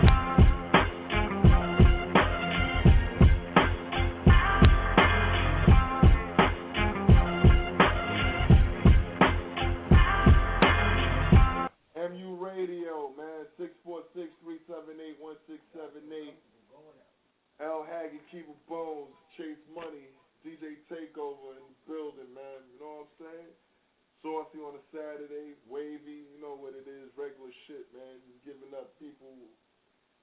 MU 11.96 12.36
Radio, 12.36 13.14
man, 13.16 13.46
646-378-1678. 13.58 16.36
L. 17.62 17.86
Haggy, 17.90 18.20
Keeper 18.32 18.52
Bones, 18.68 19.16
Chase 19.38 19.56
Money, 19.74 20.10
DJ 20.46 20.76
Takeover 20.92 21.56
in 21.56 21.64
the 21.64 21.76
building, 21.88 22.34
man. 22.36 22.60
You 22.74 22.80
know 22.82 22.94
what 23.00 23.08
I'm 23.08 23.12
saying? 23.20 23.54
Saucy 24.24 24.64
on 24.64 24.80
a 24.80 24.84
Saturday, 24.96 25.52
wavy, 25.68 26.24
you 26.32 26.40
know 26.40 26.56
what 26.56 26.72
it 26.72 26.88
is, 26.88 27.12
regular 27.20 27.52
shit, 27.68 27.84
man. 27.92 28.24
Just 28.24 28.40
giving 28.48 28.72
up 28.72 28.96
people 28.96 29.36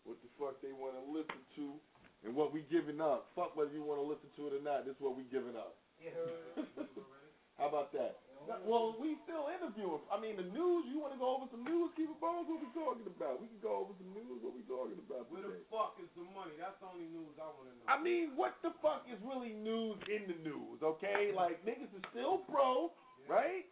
what 0.08 0.16
the 0.24 0.30
fuck 0.40 0.56
they 0.64 0.72
want 0.72 0.96
to 0.96 1.04
listen 1.04 1.36
to 1.60 1.76
and 2.24 2.32
what 2.32 2.48
we 2.48 2.64
giving 2.72 3.04
up. 3.04 3.28
Fuck 3.36 3.52
whether 3.60 3.76
you 3.76 3.84
want 3.84 4.00
to 4.00 4.08
listen 4.08 4.32
to 4.40 4.48
it 4.48 4.56
or 4.56 4.64
not. 4.64 4.88
This 4.88 4.96
is 4.96 5.02
what 5.04 5.20
we 5.20 5.28
giving 5.28 5.52
up. 5.52 5.76
How 7.60 7.68
about 7.68 7.92
that? 7.92 8.16
Well, 8.64 8.96
we 8.96 9.20
still 9.28 9.52
interviewing. 9.52 10.00
I 10.08 10.16
mean, 10.16 10.40
the 10.40 10.48
news. 10.48 10.88
You 10.88 10.96
want 10.96 11.12
to 11.12 11.20
go 11.20 11.36
over 11.36 11.44
some 11.52 11.60
news? 11.60 11.92
Keep 11.92 12.08
it 12.08 12.20
bones. 12.24 12.48
What 12.48 12.64
we 12.64 12.72
talking 12.72 13.04
about? 13.04 13.36
We 13.36 13.52
can 13.52 13.60
go 13.60 13.84
over 13.84 13.92
some 14.00 14.16
news. 14.16 14.40
What 14.40 14.56
we 14.56 14.64
talking 14.64 14.96
about? 14.96 15.28
Where 15.28 15.44
the 15.44 15.60
fuck 15.68 16.00
is 16.00 16.08
the 16.16 16.24
money? 16.32 16.56
That's 16.56 16.72
the 16.80 16.88
only 16.88 17.04
news 17.12 17.36
I 17.36 17.52
want 17.52 17.68
to 17.68 17.76
know. 17.76 17.84
I 17.84 18.00
mean, 18.00 18.32
what 18.32 18.56
the 18.64 18.72
fuck 18.80 19.04
is 19.12 19.20
really 19.20 19.52
news 19.52 20.00
in 20.08 20.24
the 20.24 20.40
news? 20.40 20.80
Okay, 20.80 21.36
like 21.36 21.60
niggas 21.68 21.92
is 21.92 22.04
still 22.16 22.40
pro, 22.48 22.96
right? 23.28 23.68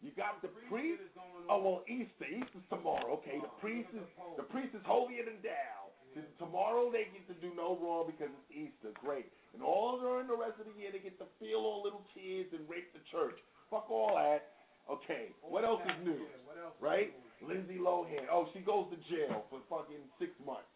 You 0.00 0.10
got 0.16 0.40
the 0.40 0.48
priest. 0.72 1.04
Oh 1.48 1.60
well, 1.60 1.80
Easter. 1.84 2.24
Easter's 2.24 2.64
tomorrow. 2.72 3.20
Okay, 3.20 3.36
the 3.36 3.52
oh, 3.52 3.60
priest 3.60 3.92
is 3.92 4.04
the 4.40 4.48
priest 4.48 4.72
is 4.72 4.80
holier 4.88 5.28
than 5.28 5.36
thou. 5.44 5.92
Tomorrow 6.40 6.90
they 6.90 7.06
get 7.12 7.22
to 7.30 7.36
do 7.38 7.54
no 7.54 7.78
wrong 7.78 8.08
because 8.08 8.32
it's 8.32 8.50
Easter. 8.50 8.90
Great. 8.98 9.30
And 9.54 9.62
all 9.62 10.00
during 10.00 10.26
the 10.26 10.34
rest 10.34 10.58
of 10.58 10.66
the 10.66 10.74
year 10.74 10.90
they 10.90 10.98
get 10.98 11.20
to 11.22 11.28
feel 11.38 11.62
all 11.62 11.84
little 11.84 12.02
kids 12.10 12.50
and 12.56 12.64
rape 12.66 12.90
the 12.96 13.04
church. 13.12 13.36
Fuck 13.70 13.86
all 13.92 14.16
that. 14.18 14.56
Okay, 14.90 15.30
what 15.44 15.62
else 15.62 15.84
is 15.86 15.98
new? 16.02 16.18
Yeah, 16.18 16.42
what 16.42 16.58
else 16.58 16.74
is 16.74 16.82
Right? 16.82 17.14
Lindsay 17.44 17.78
Lohan. 17.78 18.26
Oh, 18.26 18.50
she 18.50 18.58
goes 18.64 18.90
to 18.90 18.98
jail 19.06 19.46
for 19.52 19.62
fucking 19.70 20.02
six 20.18 20.34
months. 20.42 20.66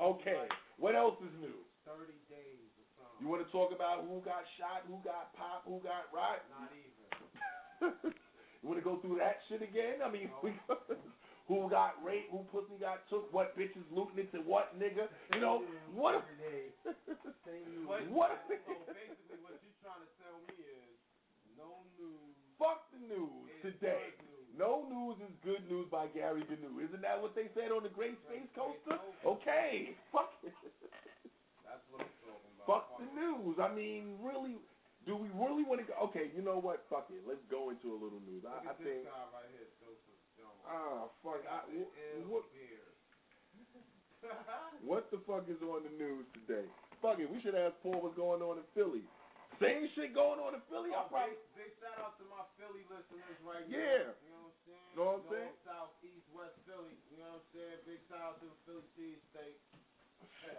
Okay, 0.00 0.48
what 0.80 0.96
else 0.96 1.18
is 1.20 1.34
new? 1.42 1.58
Thirty 1.84 2.16
days. 2.32 2.70
Um, 2.96 3.18
you 3.20 3.28
want 3.28 3.44
to 3.44 3.50
talk 3.52 3.74
about 3.74 4.08
who 4.08 4.22
got 4.24 4.48
shot, 4.56 4.88
who 4.88 4.96
got 5.04 5.34
popped, 5.36 5.68
who 5.68 5.82
got 5.84 6.08
right? 6.14 6.40
Not 6.54 6.72
even. 6.72 6.91
you 8.62 8.64
want 8.64 8.78
to 8.78 8.84
go 8.84 8.98
through 9.02 9.18
that 9.18 9.42
shit 9.48 9.62
again? 9.62 10.00
I 10.04 10.10
mean, 10.10 10.30
we, 10.42 10.54
who 11.48 11.68
got 11.68 11.98
raped, 12.04 12.30
who 12.30 12.46
pussy 12.54 12.78
got 12.78 13.02
took, 13.10 13.32
what 13.34 13.58
bitches 13.58 13.84
looting 13.90 14.22
into 14.22 14.38
what 14.46 14.78
nigga? 14.78 15.10
You 15.34 15.40
know, 15.40 15.62
what? 15.94 16.22
But- 17.86 18.06
what? 18.14 18.38
So 18.48 18.54
basically, 18.94 19.38
what 19.42 19.58
you're 19.60 19.80
trying 19.82 20.02
to 20.06 20.10
tell 20.22 20.36
me 20.46 20.54
is 20.62 20.94
no 21.58 21.82
news. 21.98 22.34
Fuck 22.58 22.86
the 22.94 23.02
news 23.02 23.50
today. 23.62 24.14
No 24.54 24.84
news 24.86 25.16
is 25.24 25.32
good 25.42 25.64
news 25.66 25.88
by 25.90 26.06
Gary 26.12 26.44
Gnu. 26.44 26.78
Isn't 26.84 27.00
that 27.02 27.16
what 27.20 27.34
they 27.34 27.48
said 27.56 27.72
on 27.72 27.82
the 27.82 27.88
Great 27.88 28.20
Space 28.28 28.46
Coaster? 28.54 29.00
Okay, 29.24 29.96
fuck 30.12 30.30
it. 30.44 30.52
That's 31.64 31.80
what 31.88 32.04
I'm 32.04 32.12
talking 32.20 32.52
about. 32.60 32.68
Fuck 32.68 33.00
the 33.00 33.08
news. 33.16 33.56
I 33.56 33.72
mean, 33.72 34.20
really, 34.20 34.60
do 35.06 35.16
we 35.18 35.28
really 35.34 35.64
want 35.66 35.80
to 35.82 35.86
go? 35.88 35.94
Okay, 36.10 36.30
you 36.34 36.42
know 36.42 36.58
what? 36.62 36.86
Fuck 36.90 37.10
it. 37.10 37.22
Let's 37.26 37.42
go 37.50 37.70
into 37.74 37.90
a 37.90 37.98
little 37.98 38.22
news. 38.22 38.46
I, 38.46 38.62
I 38.70 38.74
think. 38.78 39.02
right 39.06 39.50
here. 39.50 39.66
Ah, 40.66 41.10
fuck. 41.26 41.42
I, 41.48 41.66
wh- 41.74 42.30
what, 42.30 42.44
what 44.86 45.10
the 45.10 45.18
fuck 45.26 45.46
is 45.50 45.58
on 45.62 45.82
the 45.86 45.94
news 45.98 46.26
today? 46.34 46.66
Fuck 47.02 47.18
it. 47.18 47.26
We 47.26 47.42
should 47.42 47.58
ask 47.58 47.74
Paul 47.82 47.98
what's 48.02 48.14
going 48.14 48.42
on 48.42 48.62
in 48.62 48.66
Philly. 48.74 49.02
Same 49.58 49.86
shit 49.94 50.14
going 50.14 50.38
on 50.42 50.54
in 50.54 50.62
Philly. 50.70 50.90
I 50.94 51.02
Oh, 51.02 51.10
probably. 51.10 51.34
big, 51.58 51.70
big 51.70 51.72
shout 51.82 51.98
out 52.02 52.14
to 52.18 52.24
my 52.30 52.42
Philly 52.58 52.82
listeners 52.90 53.38
right 53.46 53.66
here. 53.66 53.78
Yeah. 53.78 54.10
now. 54.10 54.14
You 54.22 54.30
know 54.30 54.42
what 54.46 54.54
I'm 54.54 54.58
saying? 54.66 54.90
Know 54.94 55.02
what 55.02 55.18
I'm 55.18 55.22
North, 55.22 55.34
saying? 55.34 55.54
South, 55.66 55.92
East, 56.02 56.26
West 56.34 56.56
Philly. 56.66 56.94
You 57.10 57.18
know 57.22 57.30
what 57.38 57.42
I'm 57.42 57.50
saying? 57.54 57.78
Big 57.86 58.00
shout 58.10 58.22
out 58.22 58.36
to 58.42 58.46
the 58.50 58.58
Philly 58.66 58.86
cheesesteak. 58.94 59.58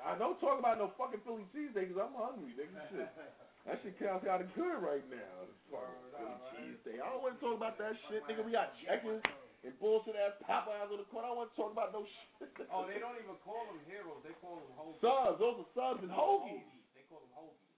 I 0.04 0.20
don't 0.20 0.36
talk 0.44 0.60
about 0.60 0.78
no 0.78 0.92
fucking 1.00 1.24
Philly 1.24 1.48
cheesesteak 1.56 1.92
because 1.92 2.02
I'm 2.04 2.16
hungry, 2.16 2.54
nigga. 2.58 2.78
Shit. 2.92 3.10
That 3.64 3.80
shit 3.80 3.96
sounds 3.96 4.28
kind 4.28 4.44
of 4.44 4.52
good 4.60 4.76
right 4.84 5.08
now. 5.08 5.48
Philly 5.72 6.36
cheesesteak. 6.52 7.00
I 7.00 7.08
don't 7.08 7.24
want 7.24 7.40
to 7.40 7.42
talk 7.42 7.56
about 7.56 7.80
that 7.80 7.96
shit, 8.12 8.20
nigga. 8.28 8.44
We 8.44 8.52
got 8.52 8.76
checkers 8.84 9.24
and 9.64 9.72
bullshit 9.80 10.20
ass 10.20 10.36
Popeyes 10.44 10.92
on 10.92 11.00
the 11.00 11.08
corner. 11.08 11.28
I 11.28 11.32
don't 11.32 11.40
want 11.40 11.52
to 11.56 11.58
talk 11.58 11.72
about 11.72 11.96
no 11.96 12.04
shit. 12.44 12.52
Oh, 12.68 12.84
they 12.84 13.00
don't 13.00 13.16
even 13.16 13.40
call 13.48 13.64
them 13.72 13.80
heroes. 13.88 14.20
They 14.28 14.36
call 14.44 14.60
them 14.60 14.72
hoagies. 14.76 15.00
Subs, 15.00 15.40
those 15.40 15.56
are 15.64 15.70
subs 15.72 16.04
and 16.04 16.12
hoagies. 16.12 16.68
They 16.92 17.08
call 17.08 17.24
them 17.24 17.32
hoagies. 17.32 17.72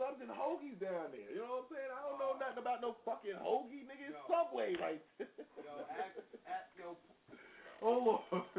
Subs 0.00 0.20
and 0.24 0.32
hoagies 0.32 0.80
down 0.80 1.12
there. 1.12 1.28
You 1.28 1.44
know 1.44 1.60
what 1.60 1.68
I'm 1.68 1.76
saying? 1.76 1.92
I 1.92 2.00
don't 2.00 2.16
know 2.16 2.32
uh-huh. 2.32 2.44
nothing 2.48 2.60
about 2.64 2.80
no 2.80 2.96
fucking 3.04 3.36
hoagie, 3.36 3.84
nigga. 3.84 4.08
It's 4.08 4.16
Yo. 4.16 4.28
Subway 4.32 4.72
right 4.80 5.04
there. 5.20 5.28
Yo, 5.60 5.84
ask, 5.92 6.16
ask, 6.48 6.68
yo, 6.80 6.96
Oh 7.84 8.24
Lord. 8.24 8.56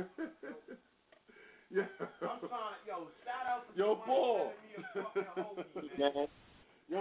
Yeah. 1.72 1.84
I'm 2.24 2.40
trying 2.40 2.76
to, 2.76 2.80
yo, 2.88 3.08
shout 3.24 3.46
out 3.48 3.68
to 3.68 3.72
Yo, 3.76 4.00
somebody 4.00 4.08
Paul. 4.08 4.38
sending 4.48 4.68
me 4.68 4.74
a 4.78 4.84
fucking 5.04 5.30
hoagie, 5.36 6.00
man. 6.00 6.28
Yo, 6.88 7.00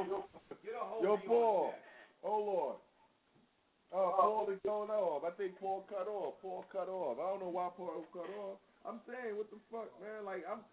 Get 0.64 0.74
a 0.74 0.82
hoagie 0.82 1.02
yo, 1.06 1.12
on 1.14 1.20
Paul. 1.26 1.74
Oh 2.26 2.38
Lord. 2.42 2.76
Oh, 3.94 4.10
Paul 4.18 4.50
is 4.50 4.58
going 4.66 4.90
off. 4.90 5.22
I 5.22 5.30
think 5.38 5.54
Paul 5.62 5.86
cut 5.86 6.10
off. 6.10 6.42
Paul 6.42 6.66
cut 6.74 6.90
off. 6.90 7.22
I 7.22 7.26
don't 7.30 7.38
know 7.38 7.54
why 7.54 7.70
Paul 7.78 8.02
cut 8.10 8.26
off. 8.34 8.58
I'm 8.82 8.98
saying, 9.06 9.38
what 9.38 9.46
the 9.54 9.62
fuck, 9.70 9.94
man? 10.02 10.26
Like, 10.26 10.42
I'm, 10.42 10.66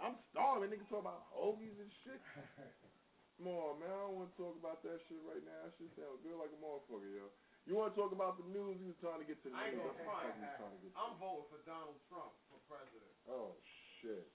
I'm 0.00 0.16
starving. 0.32 0.72
Niggas 0.72 0.88
talk 0.88 1.04
about 1.04 1.28
hoagies 1.36 1.76
and 1.76 1.92
shit. 2.00 2.16
Come 3.36 3.52
on, 3.52 3.80
man. 3.80 3.92
I 3.92 4.00
don't 4.08 4.16
want 4.16 4.32
to 4.32 4.36
talk 4.40 4.56
about 4.56 4.80
that 4.88 5.00
shit 5.08 5.20
right 5.28 5.44
now. 5.44 5.68
That 5.68 5.76
shit 5.76 5.92
sounds 6.00 6.20
good 6.24 6.36
like 6.40 6.48
a 6.52 6.60
motherfucker, 6.60 7.12
yo. 7.12 7.28
You 7.68 7.76
want 7.76 7.92
to 7.92 7.96
talk 8.00 8.12
about 8.16 8.40
the 8.40 8.48
news? 8.48 8.80
You 8.80 8.96
was 8.96 9.00
trying 9.04 9.20
to 9.20 9.28
get 9.28 9.36
to 9.44 9.52
the 9.52 9.56
I 9.56 9.68
ain't 9.68 9.76
news. 9.76 9.84
gonna 9.84 10.00
What 10.00 10.00
the 10.00 10.08
fuck 10.08 10.20
front. 10.24 10.40
you 10.40 10.48
trying 10.56 10.74
to 10.76 10.80
get 10.80 10.92
to? 10.96 11.00
I'm 11.00 11.14
voting 11.20 11.48
for 11.52 11.60
Donald 11.68 12.00
Trump 12.08 12.29
for 12.29 12.29
president. 12.29 12.29
Oh 13.30 13.54
shit. 14.02 14.26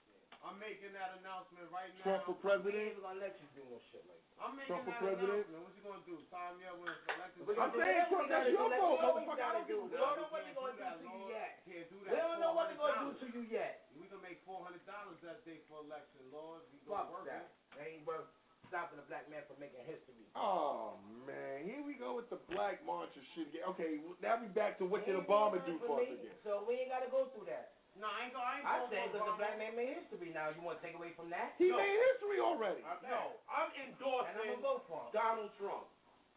I'm 0.46 0.62
making 0.62 0.94
that 0.94 1.18
announcement 1.18 1.66
right 1.74 1.90
now. 1.98 2.06
Trump 2.06 2.22
for 2.28 2.38
president? 2.38 2.94
gonna 3.02 3.18
let 3.18 3.34
you 3.42 3.48
do 3.58 3.66
no 3.66 3.82
shit 3.90 4.06
like 4.06 4.20
that. 4.20 4.38
I'm 4.38 4.54
making 4.54 4.72
Trump 4.72 4.84
for 4.86 4.94
that 4.94 5.02
president? 5.02 5.42
announcement. 5.42 5.62
What 5.66 5.72
you 5.74 5.82
gonna 5.82 6.06
do? 6.06 6.16
Sign 6.30 6.52
me 6.54 6.64
up 6.70 6.76
when 6.78 6.88
it's 6.94 7.02
election? 7.10 7.40
I'm 7.50 7.72
saying 7.74 8.04
Trump. 8.06 8.26
That's 8.30 8.48
your 8.54 8.68
vote, 8.70 8.98
motherfucker. 9.02 9.42
I 9.42 9.52
don't 9.58 9.66
give 9.66 9.80
a 9.80 9.86
We 9.90 9.96
don't 9.98 10.16
know 10.16 10.30
what 10.30 10.40
they're 10.46 10.54
gonna 10.54 10.78
do 10.78 11.02
to 11.02 11.08
you 11.12 11.22
yet. 11.28 11.50
Can't 11.66 11.88
do 11.90 11.98
that. 12.06 12.10
We 12.14 12.18
don't 12.22 12.40
know 12.40 12.52
what 12.54 12.64
they're 12.70 12.78
gonna 12.78 13.10
do 13.10 13.12
to 13.20 13.26
you 13.34 13.42
yet. 13.50 13.90
We 13.98 14.06
can 14.06 14.22
make 14.22 14.38
four 14.46 14.62
hundred 14.62 14.86
dollars 14.86 15.18
that 15.26 15.42
day 15.42 15.60
for 15.66 15.82
election, 15.82 16.22
Lord. 16.30 16.62
We 16.70 16.78
Fuck 16.86 17.10
gonna 17.10 17.12
work 17.12 17.26
that. 17.26 17.50
it. 17.50 17.74
They 17.74 17.86
ain't 17.98 18.06
worth 18.06 18.30
stopping 18.70 19.02
a 19.02 19.06
black 19.10 19.26
man 19.26 19.42
from 19.50 19.58
making 19.58 19.82
history. 19.82 20.30
Oh 20.38 20.98
man, 21.26 21.66
here 21.66 21.82
we 21.82 21.98
go 21.98 22.14
with 22.14 22.30
the 22.30 22.38
black 22.54 22.82
march 22.86 23.10
and 23.18 23.26
shit 23.34 23.50
again. 23.50 23.66
Okay, 23.74 23.98
now 24.22 24.38
we 24.38 24.46
back 24.54 24.78
to 24.78 24.86
what 24.86 25.02
did 25.06 25.18
Obama 25.18 25.58
do 25.66 25.74
for 25.82 26.02
us 26.02 26.10
again? 26.10 26.38
So 26.46 26.62
we 26.70 26.86
ain't 26.86 26.90
gotta 26.94 27.10
go 27.10 27.26
through 27.34 27.50
that. 27.50 27.76
No, 27.96 28.06
I 28.12 28.28
ain't 28.28 28.34
going. 28.36 28.44
I 28.44 28.54
ain't 28.60 28.66
I 28.68 28.76
going 28.76 28.90
say 28.92 29.02
for 29.08 29.16
because 29.16 29.26
the 29.32 29.36
black 29.40 29.56
man 29.56 29.72
made 29.72 29.96
history 29.96 30.28
now. 30.28 30.52
You 30.52 30.60
want 30.60 30.76
to 30.80 30.84
take 30.84 30.92
away 30.96 31.16
from 31.16 31.32
that? 31.32 31.56
He 31.56 31.72
No. 31.72 31.80
made 31.80 31.96
history 32.12 32.38
already. 32.40 32.84
No, 33.08 33.40
I'm 33.48 33.72
And 33.72 33.88
I'm 33.88 33.96
endorsing 33.96 34.36
gonna 34.36 34.60
vote 34.60 34.84
for 34.86 35.00
him. 35.08 35.12
Donald 35.16 35.50
Trump. 35.56 35.88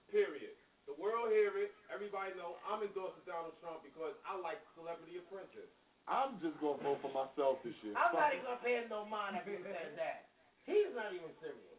Period. 0.07 0.55
The 0.87 0.95
world 0.95 1.29
hear 1.29 1.53
it. 1.59 1.75
Everybody 1.91 2.33
know 2.33 2.57
I'm 2.65 2.81
endorsing 2.81 3.21
Donald 3.27 3.53
Trump 3.59 3.83
because 3.83 4.15
I 4.25 4.35
like 4.39 4.57
Celebrity 4.73 5.17
Apprentice. 5.19 5.69
I'm 6.07 6.39
just 6.39 6.57
gonna 6.63 6.81
vote 6.81 6.97
for 7.01 7.11
myself 7.13 7.61
this 7.61 7.75
year. 7.83 7.93
I'm 7.93 8.09
Fuck 8.09 8.19
not 8.19 8.31
it. 8.33 8.41
even 8.41 8.45
gonna 8.49 8.63
pay 8.63 8.75
him 8.81 8.87
no 8.89 9.05
mind 9.05 9.35
if 9.37 9.45
he 9.45 9.59
says 9.61 9.93
that. 9.99 10.25
He's 10.65 10.89
not 10.95 11.13
even 11.13 11.29
serious. 11.43 11.77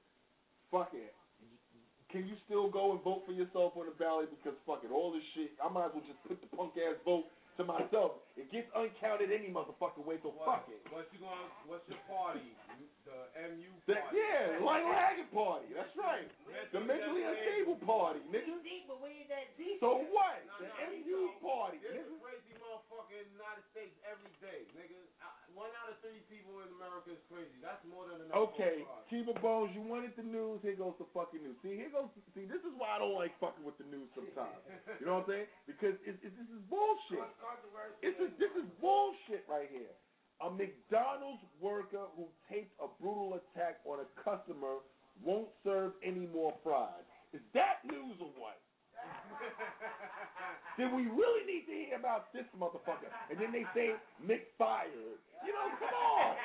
Fuck 0.71 0.95
it. 0.95 1.15
Can 2.11 2.27
you 2.27 2.37
still 2.45 2.69
go 2.69 2.93
and 2.93 3.01
vote 3.03 3.23
for 3.25 3.33
yourself 3.33 3.77
on 3.77 3.87
the 3.87 3.93
ballot? 3.93 4.31
Because 4.31 4.55
fuck 4.67 4.83
it, 4.85 4.91
all 4.91 5.11
this 5.11 5.23
shit. 5.35 5.51
I 5.63 5.69
might 5.69 5.87
as 5.87 5.93
well 5.95 6.05
just 6.07 6.23
put 6.27 6.39
the 6.41 6.47
punk 6.57 6.77
ass 6.77 6.95
vote 7.05 7.27
to 7.61 7.67
myself. 7.69 8.25
It 8.41 8.49
gets 8.49 8.67
uncounted 8.73 9.29
any 9.29 9.53
motherfucking 9.53 10.03
way, 10.09 10.17
so 10.25 10.33
What, 10.33 10.65
fuck 10.65 10.65
it. 10.73 10.81
What 10.89 11.05
you 11.13 11.21
going? 11.21 11.49
What's 11.69 11.85
your 11.93 12.01
party? 12.09 12.57
The 13.05 13.21
MU 13.53 13.69
That, 13.91 14.09
party. 14.09 14.17
yeah, 14.17 14.65
Light 14.65 14.87
Lagging 14.87 15.29
Party. 15.35 15.69
That's 15.77 15.93
right. 15.99 16.25
The 16.73 16.81
mentally 16.81 17.27
unstable 17.27 17.77
party, 17.85 18.23
nigga. 18.33 18.57
Deep, 18.65 18.87
but 18.89 19.03
we 19.05 19.25
ain't 19.25 19.29
that 19.29 19.51
deep. 19.61 19.77
So 19.83 20.01
what? 20.15 20.41
No, 20.47 20.65
The 20.65 20.69
no, 20.71 20.89
MU 20.95 21.05
you 21.05 21.35
party, 21.45 21.83
There's 21.85 22.07
nigga. 22.07 22.17
a 22.17 22.23
crazy 22.23 22.55
motherfucker 22.63 23.17
in 23.19 23.27
the 23.29 23.37
United 23.37 23.65
States 23.75 23.95
every 24.09 24.33
day, 24.41 24.63
nigga. 24.79 25.01
One 25.55 25.71
out 25.83 25.91
of 25.93 25.99
three 26.01 26.23
people 26.31 26.63
in 26.63 26.71
America 26.79 27.13
is 27.13 27.23
crazy. 27.27 27.59
That's 27.61 27.83
more 27.85 28.07
than 28.07 28.23
enough. 28.25 28.55
Okay. 28.55 28.87
Keeper 29.11 29.37
Bones, 29.43 29.75
you 29.75 29.83
wanted 29.83 30.15
the 30.15 30.25
news. 30.25 30.63
Here 30.63 30.79
goes 30.79 30.95
the 30.97 31.09
fucking 31.11 31.43
news. 31.43 31.59
See, 31.61 31.75
here 31.75 31.91
goes. 31.91 32.09
See, 32.33 32.47
this 32.47 32.63
is 32.63 32.73
why 32.79 32.97
I 32.97 32.99
don't 33.03 33.19
like 33.19 33.35
fucking 33.43 33.67
with 33.67 33.77
the 33.77 33.89
news 33.91 34.09
sometimes. 34.15 34.63
You 35.03 35.05
know 35.05 35.21
what 35.21 35.29
I'm 35.29 35.45
saying? 35.45 35.49
Because 35.67 35.97
it, 36.07 36.17
it, 36.23 36.33
this 36.33 36.49
is 36.49 36.63
bullshit. 36.71 37.27
It's 38.01 38.19
a, 38.23 38.29
this 38.39 38.53
is 38.57 38.67
bullshit 38.79 39.45
right 39.51 39.69
here. 39.69 39.93
A 40.41 40.49
McDonald's 40.49 41.45
worker 41.61 42.09
who 42.17 42.31
taped 42.49 42.73
a 42.81 42.89
brutal 43.03 43.37
attack 43.37 43.85
on 43.85 44.01
a 44.01 44.09
customer 44.23 44.81
won't 45.21 45.53
serve 45.61 45.93
any 46.01 46.25
more 46.33 46.55
fries. 46.65 47.05
Is 47.37 47.45
that 47.53 47.85
news 47.85 48.17
or 48.23 48.33
what? 48.41 48.57
Then 50.79 50.97
we 50.97 51.05
really 51.13 51.45
need 51.45 51.67
to 51.69 51.75
hear 51.77 51.97
about 52.01 52.33
this 52.33 52.47
motherfucker. 52.57 53.11
And 53.29 53.37
then 53.37 53.53
they 53.53 53.67
say 53.77 53.93
McFired. 54.25 55.19
You 55.45 55.53
know, 55.53 55.69
come 55.77 55.93
on. 55.93 56.37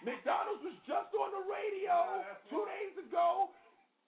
McDonald's 0.00 0.64
was 0.64 0.76
just 0.88 1.12
on 1.12 1.30
the 1.36 1.44
radio 1.44 2.24
two 2.48 2.64
days 2.64 2.96
ago. 2.96 3.50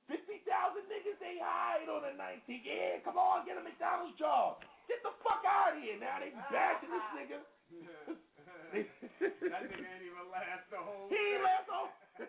50,000 0.09 0.41
niggas 0.89 1.17
they 1.21 1.37
hired 1.41 1.89
on 1.93 2.01
the 2.05 2.13
19th. 2.17 2.65
Yeah, 2.65 3.01
come 3.05 3.17
on, 3.21 3.45
get 3.49 3.57
a 3.57 3.65
McDonald's 3.65 4.17
job. 4.17 4.61
Get 4.89 5.01
the 5.05 5.13
fuck 5.25 5.41
out 5.49 5.77
of 5.77 5.81
here. 5.81 5.97
Now 6.01 6.21
they 6.21 6.33
bashing 6.53 6.89
this 6.93 7.09
nigga. 7.17 7.39
that 8.73 9.61
nigga 9.69 9.85
ain't 9.85 10.05
even 10.05 10.29
last 10.33 10.65
the 10.73 10.81
whole. 10.81 11.09
He 11.09 11.17
ain't 11.17 11.45
last 11.45 11.67
the 11.69 11.77
whole- 11.77 11.93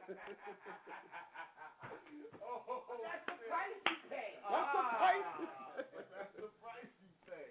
oh, 2.44 2.64
That's 3.04 3.26
the 3.28 3.36
price 3.48 3.76
you 3.88 3.96
pay. 4.12 4.32
That's 4.44 4.72
the 4.72 4.80
Ah, 4.80 4.96
price. 5.00 5.30
That's 6.16 6.34
the 6.40 6.50
price 6.64 6.92
you 7.04 7.12
pay. 7.28 7.50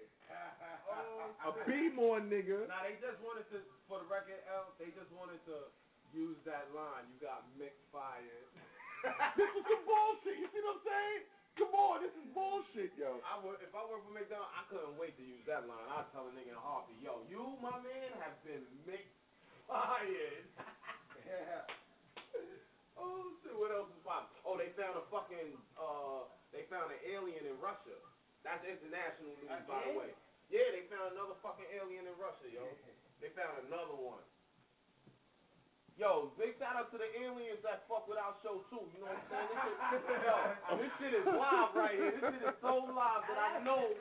A 0.95 1.51
oh, 1.51 1.91
more 1.93 2.19
nigga. 2.23 2.67
Now 2.71 2.83
they 2.87 2.97
just 3.03 3.19
wanted 3.21 3.47
to, 3.53 3.61
for 3.91 4.01
the 4.01 4.09
record, 4.09 4.39
L, 4.51 4.73
they 4.81 4.91
just 4.95 5.11
wanted 5.15 5.43
to 5.51 5.69
use 6.15 6.39
that 6.47 6.71
line. 6.73 7.05
You 7.11 7.19
got 7.21 7.45
Mick 7.59 7.75
fired. 7.91 8.49
This 9.37 9.53
is 9.53 9.65
some 9.69 9.85
bullshit. 9.85 10.41
You 10.41 10.49
see 10.49 10.65
what 10.65 10.81
I'm 10.81 10.85
saying? 10.89 11.23
Come 11.61 11.77
on, 11.77 12.03
this 12.03 12.15
is 12.17 12.27
bullshit, 12.33 12.97
yo. 12.97 13.21
I 13.23 13.39
would, 13.45 13.61
if 13.61 13.71
I 13.77 13.85
worked 13.87 14.09
for 14.09 14.17
McDonald's, 14.17 14.51
I 14.57 14.65
couldn't 14.67 14.97
wait 14.97 15.15
to 15.21 15.25
use 15.25 15.45
that 15.47 15.69
line. 15.69 15.87
I'd 15.93 16.09
tell 16.11 16.27
a 16.27 16.33
nigga 16.33 16.51
in 16.51 16.59
a 16.59 16.65
heartbeat, 16.65 16.99
yo, 17.05 17.23
you, 17.29 17.55
my 17.61 17.79
man, 17.85 18.11
have 18.25 18.35
been 18.43 18.65
Mick 18.89 19.07
fired. 19.69 20.49
yeah. 21.29 21.69
Oh, 22.99 23.37
shit, 23.45 23.55
what 23.55 23.71
else 23.71 23.93
is 23.93 24.03
popping? 24.03 24.41
Oh, 24.43 24.59
they 24.59 24.75
found 24.75 24.99
a 24.99 25.05
fucking, 25.13 25.55
uh, 25.79 26.27
they 26.51 26.67
found 26.67 26.91
an 26.91 26.99
alien 27.07 27.47
in 27.47 27.55
Russia. 27.63 27.95
That's 28.43 28.65
international 28.67 29.37
news, 29.39 29.63
by 29.69 29.79
the 29.85 29.95
way. 29.95 30.11
Yeah, 30.53 30.69
they 30.75 30.85
found 30.93 31.17
another 31.17 31.37
fucking 31.41 31.69
alien 31.73 32.05
in 32.09 32.17
Russia, 32.21 32.49
yo. 32.51 32.65
They 33.23 33.33
found 33.33 33.57
another 33.65 33.97
one. 33.97 34.21
Yo, 35.97 36.35
big 36.37 36.53
shout 36.61 36.75
out 36.77 36.91
to 36.93 36.99
the 37.01 37.07
aliens 37.23 37.63
that 37.63 37.87
fuck 37.89 38.05
with 38.11 38.19
our 38.21 38.35
show 38.43 38.67
too. 38.69 38.85
You 38.93 39.01
know 39.01 39.09
what 39.09 39.17
I'm 39.17 39.31
saying? 39.33 39.49
This 39.95 40.03
shit, 40.05 40.21
yo, 40.27 40.37
this 40.83 40.93
shit 40.99 41.13
is 41.15 41.25
live 41.25 41.73
right 41.73 41.95
here. 41.95 42.13
This 42.21 42.35
shit 42.35 42.43
is 42.45 42.59
so 42.59 42.85
live 42.91 43.23
that 43.25 43.39
I 43.39 43.63
know. 43.65 43.95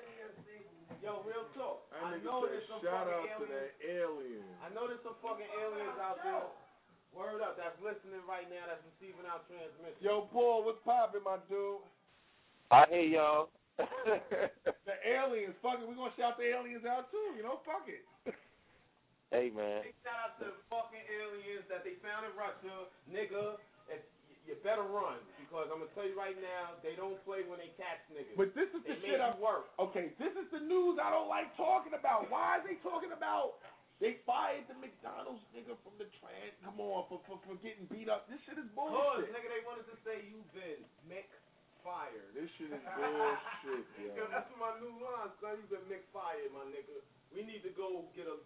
Yo, 1.06 1.20
real 1.28 1.48
talk. 1.56 1.84
That 1.92 2.04
I 2.04 2.20
know 2.24 2.48
said, 2.48 2.52
there's 2.52 2.68
some 2.72 2.80
shout 2.84 3.08
fucking 3.08 3.32
out 3.32 3.40
to 3.40 3.48
aliens. 3.48 3.52
that 3.52 3.72
alien. 3.84 4.44
I 4.64 4.68
know 4.72 4.88
there's 4.88 5.04
some 5.04 5.20
fucking 5.20 5.52
aliens 5.52 6.00
out 6.00 6.18
there. 6.24 6.48
Word 7.12 7.44
up, 7.44 7.60
that's 7.60 7.76
listening 7.84 8.24
right 8.24 8.48
now. 8.48 8.72
That's 8.72 8.82
receiving 8.96 9.28
our 9.28 9.44
transmission. 9.46 10.00
Yo, 10.00 10.32
Paul, 10.34 10.64
what's 10.64 10.80
poppin', 10.88 11.22
my 11.22 11.38
dude? 11.52 11.84
I 12.72 12.88
hear 12.90 13.08
y'all. 13.20 13.52
The 14.84 14.98
aliens, 15.08 15.56
fuck 15.64 15.80
it, 15.80 15.88
we 15.88 15.96
gonna 15.96 16.12
shout 16.20 16.36
the 16.36 16.44
aliens 16.44 16.84
out 16.84 17.08
too, 17.08 17.34
you 17.40 17.44
know, 17.44 17.64
fuck 17.64 17.88
it. 17.88 18.04
hey 19.32 19.48
man. 19.50 19.88
Big 19.88 19.96
shout 20.04 20.20
out 20.20 20.34
to 20.44 20.52
the 20.52 20.60
fucking 20.68 21.04
aliens 21.08 21.64
that 21.72 21.88
they 21.88 21.96
found 22.04 22.28
in 22.28 22.34
Russia, 22.36 22.92
nigga. 23.08 23.58
You 24.44 24.60
better 24.60 24.84
run 24.84 25.24
because 25.40 25.72
I'm 25.72 25.80
gonna 25.80 25.96
tell 25.96 26.04
you 26.04 26.20
right 26.20 26.36
now, 26.36 26.76
they 26.84 27.00
don't 27.00 27.16
play 27.24 27.48
when 27.48 27.64
they 27.64 27.72
catch 27.80 28.04
niggas. 28.12 28.36
But 28.36 28.52
this 28.52 28.68
is 28.76 28.84
they 28.84 29.00
the 29.00 29.00
shit 29.00 29.24
I'm 29.24 29.40
work. 29.40 29.72
Okay, 29.80 30.12
this 30.20 30.36
is 30.36 30.52
the 30.52 30.60
news 30.60 31.00
I 31.00 31.08
don't 31.16 31.32
like 31.32 31.56
talking 31.56 31.96
about. 31.96 32.28
Why 32.28 32.60
is 32.60 32.68
they 32.68 32.76
talking 32.84 33.16
about 33.16 33.64
they 34.04 34.20
fired 34.28 34.68
the 34.68 34.76
McDonald's 34.76 35.48
nigga 35.56 35.80
from 35.80 35.96
the 35.96 36.12
trans 36.20 36.52
come 36.60 36.76
on 36.84 37.08
for, 37.08 37.24
for, 37.24 37.40
for 37.48 37.56
getting 37.64 37.88
beat 37.88 38.12
up. 38.12 38.28
This 38.28 38.44
shit 38.44 38.60
is 38.60 38.68
Cause 38.76 38.92
bullshit. 38.92 39.32
nigga, 39.32 39.48
they 39.48 39.64
wanted 39.64 39.88
to 39.88 39.96
say 40.04 40.28
you've 40.28 40.52
been 40.52 40.84
Mick 41.08 41.32
fired. 41.84 42.32
This 42.34 42.50
shit 42.58 42.72
is 42.72 42.82
bullshit, 42.98 43.86
yo. 44.00 44.16
Yo, 44.16 44.24
that's 44.32 44.50
my 44.56 44.74
new 44.80 44.96
line, 45.04 45.30
son. 45.44 45.60
You've 45.60 45.70
been 45.70 45.86
Mick 45.92 46.08
fired, 46.16 46.50
my 46.56 46.64
nigga. 46.72 47.04
We 47.36 47.44
need 47.44 47.62
to 47.68 47.72
go 47.76 48.08
get 48.16 48.26
a, 48.26 48.40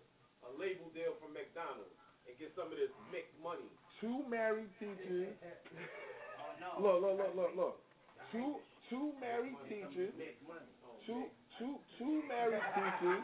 a 0.45 0.49
label 0.57 0.89
deal 0.91 1.13
from 1.21 1.37
McDonald's 1.37 1.93
and 2.25 2.33
get 2.41 2.51
some 2.57 2.73
of 2.73 2.77
this 2.77 2.91
Mick 3.13 3.29
money. 3.39 3.69
Two 4.01 4.25
married 4.27 4.69
teachers. 4.81 5.31
Oh 6.37 6.53
no. 6.61 6.69
Look, 6.77 6.97
look, 7.01 7.15
look, 7.17 7.33
look, 7.33 7.53
look. 7.57 7.75
Two 8.31 8.57
oh, 8.57 8.61
two 8.89 9.09
married 9.19 9.57
teachers. 9.65 10.13
Two 11.05 11.23
two 11.57 11.79
two 11.97 12.19
married 12.27 12.61
teachers. 12.75 13.23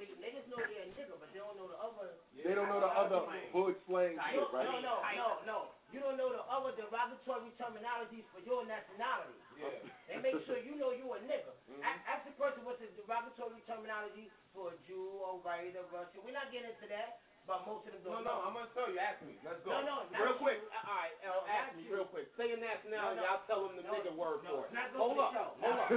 See, 0.00 0.10
niggas 0.18 0.48
know 0.50 0.58
they're 0.58 0.82
a 0.82 0.92
nigga, 0.96 1.14
but 1.20 1.30
they 1.30 1.38
don't 1.38 1.54
know 1.54 1.68
the 1.70 1.78
other. 1.78 2.16
They 2.32 2.56
don't 2.56 2.68
know 2.72 2.80
the 2.80 2.90
other 2.90 3.20
hood 3.52 3.76
slang 3.86 4.18
shit, 4.18 4.48
right? 4.50 4.66
No, 4.66 4.82
no, 4.82 4.94
no, 4.98 5.28
no. 5.46 5.58
You 5.90 5.98
don't 5.98 6.14
know 6.14 6.30
the 6.30 6.42
other 6.46 6.70
derogatory 6.78 7.50
terminologies 7.58 8.22
for 8.30 8.38
your 8.46 8.62
nationality. 8.62 9.34
Yeah. 9.58 9.74
They 10.06 10.18
make 10.22 10.38
sure 10.46 10.56
you 10.62 10.78
know 10.78 10.94
you 10.94 11.10
a 11.12 11.18
nigga. 11.26 11.50
Mhm. 11.66 11.82
A- 11.82 12.04
Ask 12.06 12.24
the 12.24 12.34
person 12.38 12.62
what's 12.64 12.78
the 12.78 12.86
derogatory 12.94 13.58
terminology 13.66 14.30
for 14.54 14.70
a 14.70 14.76
Jew, 14.86 15.18
or 15.22 15.38
white, 15.42 15.74
a 15.74 15.82
Russian. 15.90 16.22
We're 16.22 16.34
not 16.34 16.50
getting 16.54 16.70
into 16.70 16.86
that, 16.94 17.18
but 17.46 17.66
most 17.66 17.86
of 17.86 17.92
them 17.92 18.02
No, 18.06 18.10
don't 18.22 18.24
no, 18.24 18.30
know. 18.38 18.46
I'm 18.46 18.54
gonna 18.54 18.70
tell 18.74 18.86
you. 18.90 18.98
Ask 19.02 19.18
me. 19.22 19.34
Let's 19.42 19.58
go. 19.66 19.70
No, 19.70 19.82
no, 19.82 19.96
real 20.14 20.34
you. 20.38 20.38
quick. 20.38 20.62
Uh, 20.70 20.88
All 20.90 20.94
right, 20.94 21.14
L, 21.26 21.42
ask 21.50 21.74
me 21.74 21.86
real 21.90 22.06
quick. 22.06 22.30
Say 22.38 22.48
your 22.54 22.58
nationality. 22.62 23.16
No, 23.18 23.22
no. 23.26 23.28
I'll 23.34 23.46
tell 23.50 23.66
them 23.66 23.74
the 23.76 23.82
No, 23.82 23.94
nigga 23.94 24.14
word 24.14 24.42
no, 24.46 24.50
for 24.50 24.66
it. 24.66 24.72
not 24.72 24.90
Hold 24.94 25.16
for 25.18 25.22
up. 25.26 25.32
show. 25.34 25.48
Hold 25.58 25.78
up. 25.78 25.90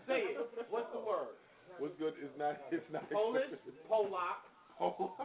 Say 0.08 0.20
it. 0.36 0.68
What's 0.68 0.92
the 0.92 1.00
word? 1.00 1.34
What's 1.80 1.96
good? 1.96 2.14
It's 2.20 2.36
not. 2.36 2.60
It's 2.70 2.88
not. 2.92 3.08
Polish, 3.08 3.48
Polak, 3.88 4.44
Oh. 4.80 5.16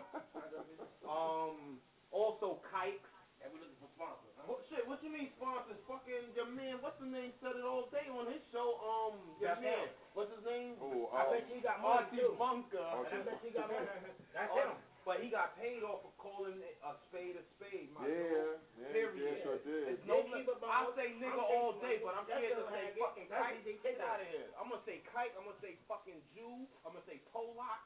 um, 1.07 1.79
also 2.11 2.59
kikes. 2.71 3.09
And 3.43 3.53
we're 3.53 3.59
looking 3.61 3.77
for 3.77 3.89
sponsors. 3.93 4.25
Huh? 4.25 4.33
What 4.45 4.61
shit? 4.69 4.83
What 4.85 5.01
you 5.03 5.09
mean 5.11 5.29
sponsors? 5.37 5.77
Fucking 5.89 6.33
your 6.37 6.49
man. 6.49 6.77
What's 6.81 6.97
the 7.01 7.09
name? 7.09 7.33
Said 7.41 7.57
it 7.57 7.65
all 7.65 7.89
day 7.93 8.05
on 8.09 8.29
his 8.29 8.41
show. 8.53 8.77
Um, 8.81 9.15
your 9.41 9.53
That's 9.57 9.61
man. 9.65 9.89
him. 9.89 9.89
What's 10.13 10.31
his 10.33 10.43
name? 10.45 10.77
Oh, 10.79 11.09
I 11.11 11.25
um, 11.25 11.33
bet 11.33 11.45
you 11.51 11.59
got 11.65 11.81
money 11.81 12.05
Archie 12.07 12.21
too. 12.21 12.33
Bunker. 12.37 12.81
And 12.81 13.09
I 13.09 13.17
bet 13.25 13.39
you 13.43 13.51
got 13.53 13.67
money. 13.69 13.89
That's 14.37 14.51
Oh, 14.53 14.59
him. 14.61 14.77
But 15.05 15.21
he 15.21 15.29
got 15.29 15.53
paid 15.61 15.85
off 15.85 16.01
for 16.01 16.09
calling 16.17 16.57
it 16.65 16.81
a 16.81 16.97
spade 17.05 17.37
a 17.37 17.45
spade, 17.53 17.93
my 17.93 18.09
Yeah, 18.09 18.25
dude. 18.25 18.57
yeah, 18.81 18.89
Period. 18.89 19.21
yeah, 19.37 19.45
sure 19.45 19.61
did. 19.61 19.93
It's 19.93 20.01
no 20.09 20.25
li- 20.25 20.41
I 20.41 20.49
about- 20.49 20.97
say 20.97 21.13
nigga 21.21 21.45
I'm 21.45 21.45
all 21.45 21.77
day, 21.77 22.01
but 22.01 22.17
I'm 22.17 22.25
that's 22.25 22.41
scared 22.41 22.57
to 22.57 22.65
say 22.73 22.89
fucking 22.97 23.29
That's 23.29 23.53
kike. 23.53 23.61
DJ 23.69 23.85
Get 23.85 24.01
out 24.01 24.17
of 24.17 24.25
here. 24.33 24.49
I'm 24.57 24.65
gonna 24.65 24.81
say 24.81 25.05
kike. 25.13 25.29
I'm 25.37 25.45
gonna 25.45 25.61
say 25.61 25.77
fucking 25.85 26.17
Jew. 26.33 26.65
I'm 26.81 26.97
gonna 26.97 27.05
say 27.05 27.21
Polak. 27.29 27.85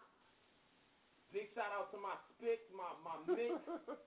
Big 1.35 1.51
shout 1.53 1.69
out 1.75 1.91
to 1.93 1.99
my 2.01 2.15
spits, 2.33 2.65
my 2.73 2.87
my 3.05 3.19
mix, 3.29 3.53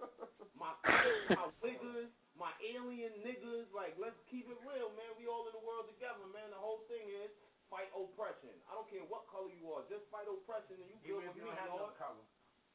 my 0.58 0.72
clips, 0.82 1.28
my 1.36 1.46
wiggers, 1.62 2.10
my 2.34 2.50
alien 2.64 3.12
niggas. 3.22 3.68
Like, 3.76 3.94
let's 4.00 4.18
keep 4.32 4.48
it 4.48 4.56
real, 4.64 4.88
man. 4.96 5.12
We 5.20 5.28
all 5.28 5.44
in 5.44 5.52
the 5.52 5.60
world 5.60 5.84
together, 5.92 6.24
man. 6.32 6.48
The 6.48 6.56
whole 6.58 6.80
thing 6.88 7.04
is 7.04 7.28
fight 7.68 7.92
oppression. 7.92 8.52
I 8.64 8.72
don't 8.72 8.88
care 8.88 9.04
what 9.04 9.28
color 9.28 9.52
you 9.52 9.68
are, 9.76 9.84
just 9.92 10.08
fight 10.08 10.24
oppression 10.24 10.80
and 10.80 10.88
you 10.88 10.96
good 11.04 11.20
with 11.28 11.36
me, 11.36 11.44
don't 11.44 11.56
have 11.60 11.72
no 11.76 11.92
color. 12.00 12.24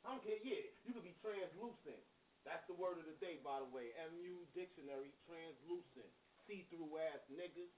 I 0.06 0.14
don't 0.14 0.22
care. 0.22 0.38
Yeah, 0.46 0.62
you 0.86 0.94
could 0.94 1.04
be 1.06 1.18
translucent. 1.20 1.98
That's 2.46 2.64
the 2.70 2.78
word 2.78 3.02
of 3.02 3.06
the 3.10 3.18
day, 3.20 3.42
by 3.44 3.60
the 3.60 3.68
way. 3.74 3.92
MU 4.14 4.46
dictionary, 4.56 5.12
translucent, 5.28 6.08
see-through 6.46 6.94
ass 7.02 7.20
niggas. 7.34 7.74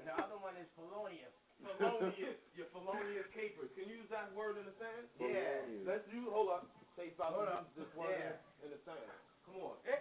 The 0.07 0.15
other 0.23 0.39
one 0.39 0.55
is 0.55 0.71
felonious. 0.79 1.35
felonious, 1.59 2.39
your 2.55 2.71
felonious 2.71 3.27
capers. 3.35 3.67
Can 3.75 3.91
you 3.91 4.07
use 4.07 4.11
that 4.15 4.31
word 4.39 4.55
in 4.55 4.63
a 4.71 4.75
sentence? 4.79 5.11
Yeah. 5.19 5.67
Let's 5.83 6.07
use. 6.15 6.31
Hold 6.31 6.55
up. 6.55 6.71
Say 6.95 7.11
about 7.19 7.35
Hold 7.35 7.51
up. 7.51 7.67
this 7.75 7.91
word 7.99 8.15
Yeah. 8.15 8.39
in, 8.63 8.71
in 8.71 8.79
a 8.79 8.81
sentence. 8.87 9.11
Come 9.51 9.59
on. 9.67 9.75
Eh. 9.83 9.99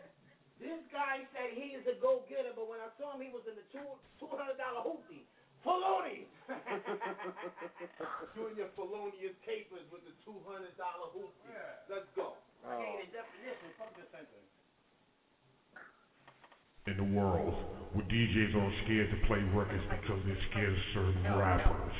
This 0.59 0.79
guy 0.91 1.27
said 1.35 1.51
he 1.51 1.75
is 1.75 1.83
a 1.87 1.95
go-getter, 1.99 2.55
but 2.55 2.67
when 2.67 2.79
I 2.79 2.87
saw 2.95 3.13
him, 3.15 3.21
he 3.21 3.29
was 3.29 3.43
in 3.47 3.55
the 3.59 3.65
two 3.71 3.83
two 4.19 4.31
hundred 4.31 4.55
dollar 4.57 4.81
hoopty. 4.83 5.27
Felonious. 5.63 6.29
you 8.35 8.47
and 8.47 8.57
your 8.57 8.69
felonious 8.75 9.35
capers 9.43 9.83
with 9.91 10.05
the 10.05 10.13
two 10.23 10.39
hundred 10.47 10.77
dollar 10.77 11.11
hoopty. 11.11 11.51
Let's 11.89 12.07
go. 12.15 12.37
I 12.63 12.77
gave 12.79 12.87
you 12.87 13.05
the 13.05 13.11
definition. 13.11 13.67
Fuck 13.77 13.95
the 13.95 14.05
sentence. 14.11 14.49
in 16.87 16.97
the 16.97 17.03
world 17.17 17.53
where 17.93 18.05
DJs 18.05 18.55
aren't 18.55 18.75
scared 18.85 19.09
to 19.09 19.17
play 19.27 19.41
records 19.53 19.83
because 19.89 20.21
they're 20.25 20.37
scared 20.51 20.73
of 20.73 20.79
certain 20.93 21.23
rappers. 21.37 21.93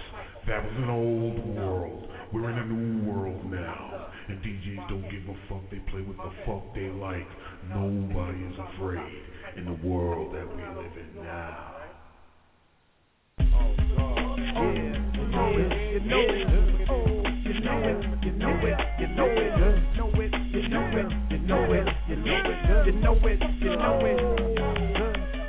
That 0.47 0.63
was 0.63 0.73
an 0.77 0.89
old 0.91 1.55
world. 1.55 2.07
We're 2.31 2.51
in 2.51 2.59
a 2.59 2.65
new 2.65 3.11
world 3.11 3.51
now. 3.51 4.09
And 4.27 4.37
DJs 4.43 4.89
don't 4.89 5.01
give 5.09 5.27
a 5.27 5.33
fuck. 5.49 5.63
They 5.71 5.79
play 5.89 6.01
what 6.01 6.17
the 6.17 6.31
fuck 6.45 6.73
they 6.75 6.89
like. 6.89 7.25
Nobody 7.69 8.43
is 8.45 8.53
afraid 8.75 9.23
in 9.57 9.65
the 9.65 9.87
world 9.87 10.35
that 10.35 10.45
we 10.45 10.61
live 10.61 10.97
in 10.97 11.23
now. 11.23 11.71
You 18.25 18.31
know 22.91 23.17
it. 23.23 23.41
You 23.59 23.75
know 23.75 23.99
it. 24.05 24.17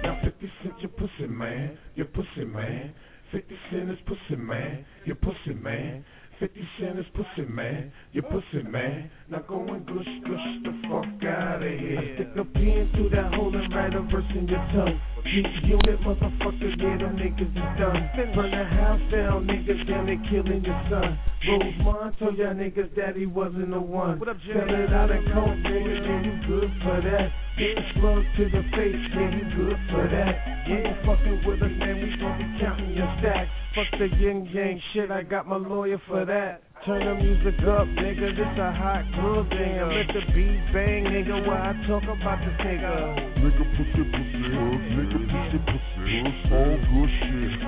Now 0.02 0.20
50 0.24 0.52
Cent, 0.62 0.80
your 0.80 0.90
pussy 0.90 1.26
man, 1.28 1.76
your 1.94 2.06
pussy 2.06 2.44
man. 2.46 2.94
50 3.36 3.54
Cent 3.70 3.90
is 3.90 3.98
pussy 4.06 4.40
man, 4.40 4.86
your 5.04 5.16
pussy 5.16 5.52
man. 5.62 6.02
50 6.40 6.68
Cent 6.80 6.98
is 6.98 7.04
pussy 7.14 7.46
man, 7.46 7.92
your 8.12 8.22
pussy 8.22 8.62
man. 8.66 9.10
Now 9.28 9.40
go 9.46 9.60
and 9.60 9.84
gush, 9.84 10.08
gush 10.24 10.48
the 10.64 10.72
fuck 10.88 11.22
out 11.28 11.62
of 11.62 11.68
here. 11.68 12.14
Stick 12.14 12.28
a 12.34 12.44
pin 12.44 12.90
through 12.94 13.10
that 13.10 13.34
hole 13.34 13.54
and 13.54 13.74
write 13.74 13.94
a 13.94 14.00
verse 14.00 14.24
in 14.34 14.48
your 14.48 14.64
tongue. 14.72 14.98
You 15.26 15.42
unit 15.66 16.00
motherfucker, 16.02 16.70
yeah, 16.78 16.96
them 17.02 17.18
niggas 17.18 17.50
is 17.50 17.70
done. 17.78 18.10
Burn 18.34 18.50
the 18.50 18.64
house 18.64 19.00
down, 19.10 19.46
niggas, 19.46 19.82
then 19.88 20.06
they 20.06 20.18
killing 20.30 20.62
your 20.64 20.82
son. 20.88 21.18
Rosemont 21.48 22.18
told 22.18 22.38
y'all 22.38 22.54
niggas 22.54 22.94
that 22.94 23.16
he 23.16 23.26
wasn't 23.26 23.70
the 23.70 23.80
one. 23.80 24.20
What 24.20 24.28
up, 24.28 24.36
Sell 24.46 24.62
it 24.62 24.92
out 24.92 25.10
of 25.10 25.18
coke, 25.34 25.58
nigga, 25.66 25.94
yeah, 25.98 26.22
you 26.22 26.34
good 26.46 26.70
for 26.78 27.00
that. 27.02 27.28
Get 27.58 27.74
slug 27.98 28.22
to 28.38 28.44
the 28.54 28.62
face, 28.70 29.02
yeah, 29.18 29.34
you 29.34 29.44
good 29.56 29.78
for 29.90 30.06
that. 30.06 30.34
You 30.68 30.76
ain't 30.78 30.98
fucking 31.04 31.42
with 31.44 31.62
us, 31.62 31.74
man, 31.74 31.96
we 32.00 32.14
gon' 32.22 32.38
be 32.38 32.46
counting 32.62 32.94
your 32.94 33.10
stacks. 33.18 33.50
Fuck 33.74 33.98
the 33.98 34.06
yin 34.16 34.46
yang 34.54 34.80
shit, 34.94 35.10
I 35.10 35.24
got 35.24 35.48
my 35.48 35.56
lawyer 35.56 36.00
for 36.06 36.24
that. 36.24 36.65
Turn 36.84 37.04
the 37.04 37.14
music 37.16 37.58
up, 37.66 37.88
nigga, 37.98 38.36
this 38.36 38.58
a 38.58 38.70
hot 38.70 39.02
club 39.14 39.50
jam. 39.50 39.88
Let 39.90 40.06
the 40.12 40.22
beat 40.34 40.60
bang, 40.70 41.02
nigga, 41.08 41.46
while 41.46 41.58
I 41.58 41.74
talk 41.88 42.04
about 42.04 42.38
this 42.44 42.54
nigga. 42.62 43.16
Nigga 43.42 43.64
pussy 43.74 44.02
pussy, 44.06 44.54
nigga 44.94 45.18
pussy 45.26 45.58
pussy, 45.66 46.20
all 46.52 46.78
good 46.86 47.10
shit. 47.22 47.58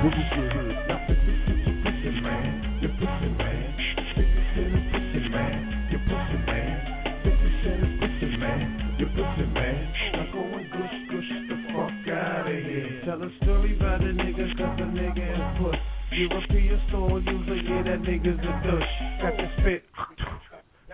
Pussy 0.00 0.24
shit. 0.32 0.50
Now 0.88 1.06
50 1.06 1.22
Cent, 1.46 1.66
your 1.66 1.78
pussy 1.86 2.10
man, 2.18 2.78
your 2.82 2.92
pussy 2.98 3.28
man. 3.36 3.62
50 4.16 4.26
Cent 4.54 4.74
is 4.74 4.84
pussy 4.90 5.22
man, 5.30 5.54
your 5.92 6.02
pussy 6.02 6.38
man. 6.42 6.74
50 7.22 7.46
Cent 7.62 7.78
is 7.84 7.92
pussy 8.00 8.28
man, 8.42 8.96
your 8.98 9.10
pussy 9.14 9.46
man. 9.54 9.82
Now 10.18 10.26
go 10.34 10.42
and 10.42 10.66
gush, 10.72 10.98
gush 11.14 11.30
the 11.46 11.56
fuck 11.70 12.10
out 12.10 12.48
of 12.48 12.58
here. 12.58 13.06
Tell 13.06 13.22
a 13.22 13.30
story 13.42 13.76
about 13.76 14.02
a 14.02 14.10
nigga, 14.10 14.50
European 16.12 16.80
store 16.88 17.20
user, 17.20 17.56
yeah, 17.56 17.82
that 17.82 18.02
nigga's 18.02 18.38
a 18.38 18.52
douche. 18.66 18.92
Got 19.22 19.36
the 19.36 19.48
spit. 19.60 19.84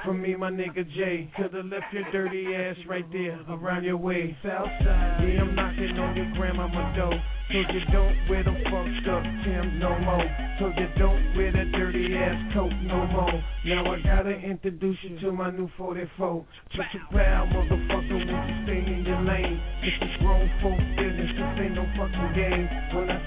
From 0.04 0.22
me, 0.22 0.36
my 0.36 0.50
nigga 0.50 0.88
Jay, 0.94 1.28
could've 1.36 1.66
left 1.66 1.92
your 1.92 2.04
dirty 2.12 2.54
ass 2.54 2.76
right 2.88 3.04
there 3.10 3.40
around 3.50 3.82
your 3.82 3.96
way. 3.96 4.36
Southside, 4.44 5.26
yeah, 5.26 5.42
I'm 5.42 5.54
knocking 5.56 5.98
on 5.98 6.16
your 6.16 6.30
grandmama 6.36 6.94
door. 6.96 7.18
So 7.48 7.58
you 7.72 7.80
don't 7.90 8.14
wear 8.28 8.44
them 8.44 8.60
fucked 8.68 9.08
up 9.08 9.22
Tim's 9.24 9.80
no 9.80 9.98
more. 10.04 10.28
so 10.60 10.68
you 10.68 10.86
don't 10.98 11.34
wear 11.34 11.50
that 11.50 11.72
dirty 11.72 12.14
ass 12.14 12.36
coat 12.52 12.70
no 12.84 13.06
more. 13.08 13.42
Now 13.64 13.90
I 13.90 14.00
gotta 14.04 14.36
introduce 14.36 14.98
you 15.02 15.18
to 15.20 15.32
my 15.32 15.50
new 15.50 15.68
44. 15.78 16.44
Just 16.76 16.88
a 16.94 17.12
proud 17.12 17.48
motherfucker, 17.48 18.20
won't 18.28 18.48
you 18.52 18.56
stay 18.68 18.84
in 18.84 19.02
your 19.04 19.22
lane? 19.24 19.58
This 19.80 19.96
is 19.96 20.14
grown 20.20 20.44
folk 20.62 20.78
business, 21.00 21.32
this 21.34 21.64
ain't 21.64 21.74
no 21.74 21.88
fucking 21.96 22.32
game. 22.36 22.68
When 22.94 23.10
I 23.10 23.17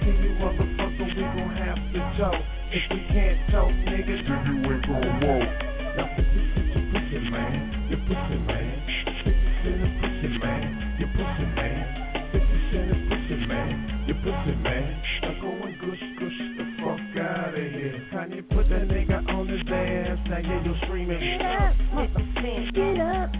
have 2.12 2.32
to 2.32 2.38
talk. 2.38 2.44
If 2.72 2.84
we 2.92 3.00
can't 3.12 3.52
talk, 3.52 3.68
nigga, 3.68 4.16
then 4.24 4.42
you 4.48 4.72
ain't 4.72 4.86
gon' 4.88 5.20
walk. 5.22 5.50
Now 5.98 6.08
50 6.16 6.32
cent 6.56 6.72
your 6.72 6.86
pussy, 6.92 7.20
man. 7.30 7.88
Your 7.90 8.00
pussy, 8.08 8.38
man. 8.48 8.76
50 9.24 9.44
cent 9.64 9.82
a 9.82 9.90
pussy, 10.00 10.30
man. 10.40 10.72
Your 11.00 11.10
pussy, 11.12 11.46
man. 11.56 11.84
50 12.32 12.48
cent 12.72 12.92
a 12.92 12.96
pussy, 13.12 13.36
man. 13.48 13.76
Your 14.08 14.18
pussy, 14.24 14.56
man. 14.64 15.04
Now 15.22 15.34
go 15.42 15.50
and 15.52 15.76
gush, 15.80 16.04
gush 16.20 16.40
the 16.58 16.64
fuck 16.80 17.16
out 17.20 17.50
of 17.50 17.56
here. 17.56 18.00
Kanye 18.14 18.42
put 18.50 18.66
that 18.70 18.88
nigga 18.88 19.28
on 19.30 19.48
his 19.48 19.62
ass. 19.68 20.20
Now 20.30 20.40
yeah, 20.40 20.64
you're 20.64 20.80
screaming. 20.86 21.20
Get 21.20 21.42
up, 21.42 21.76
motherfucker. 21.92 22.72
Get 22.72 23.02
up. 23.02 23.32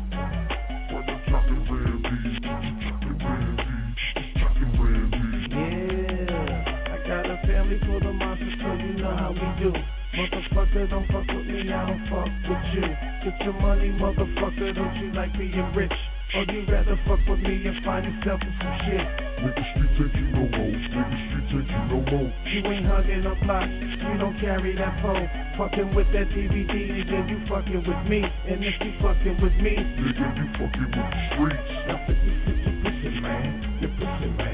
Yeah, 5.52 6.64
I 6.88 7.08
got 7.08 7.26
a 7.26 7.38
family 7.48 7.80
full 7.86 7.98
of 7.98 8.04
monsters, 8.04 8.20
so 8.20 8.20
you 8.20 8.31
know 9.12 9.18
how 9.18 9.32
we 9.32 9.48
do. 9.64 9.72
Motherfucker, 10.12 10.90
don't 10.90 11.08
fuck 11.08 11.28
with 11.28 11.48
me, 11.48 11.72
I 11.72 11.88
don't 11.88 12.04
fuck 12.12 12.28
with 12.28 12.66
you. 12.76 12.84
Get 13.24 13.36
your 13.44 13.54
money, 13.54 13.92
motherfucker, 13.96 14.76
don't 14.76 14.96
you 15.00 15.12
like 15.14 15.32
being 15.38 15.72
rich? 15.76 15.94
Or 16.36 16.44
you 16.48 16.64
rather 16.68 17.00
fuck 17.08 17.20
with 17.28 17.40
me 17.40 17.68
and 17.68 17.84
find 17.84 18.08
yourself 18.08 18.40
in 18.40 18.54
some 18.60 18.78
shit? 18.88 19.04
Nigga, 19.44 19.64
street 19.72 19.92
take 20.00 20.16
you 20.16 20.28
no 20.32 20.44
more. 20.48 20.76
Nigga, 20.76 21.16
street 21.28 21.48
take 21.52 21.68
you 21.68 21.84
no 21.92 22.00
more. 22.08 22.28
You 22.48 22.60
ain't 22.72 22.88
hugging 22.88 23.26
up 23.28 23.40
blocks, 23.44 23.72
you 23.72 24.16
don't 24.20 24.38
carry 24.40 24.76
that 24.76 25.00
phone. 25.04 25.28
Fucking 25.58 25.96
with 25.96 26.08
that 26.12 26.28
DVD, 26.32 26.72
nigga, 26.72 27.28
you 27.28 27.40
fucking 27.48 27.84
with 27.84 28.04
me. 28.08 28.24
And 28.24 28.64
if 28.64 28.76
you 28.84 28.92
fucking 29.00 29.40
with 29.44 29.56
me, 29.64 29.76
nigga, 29.76 30.28
you 30.40 30.48
fucking 30.60 30.92
with 30.92 31.08
the 31.08 31.24
streets. 31.36 31.72
Now 31.88 32.00
50 32.08 32.20
cent 32.48 32.60
your 32.64 32.76
pussy, 32.84 33.12
man. 33.20 33.80
Your 33.80 33.92
pussy, 33.96 34.30
man. 34.40 34.51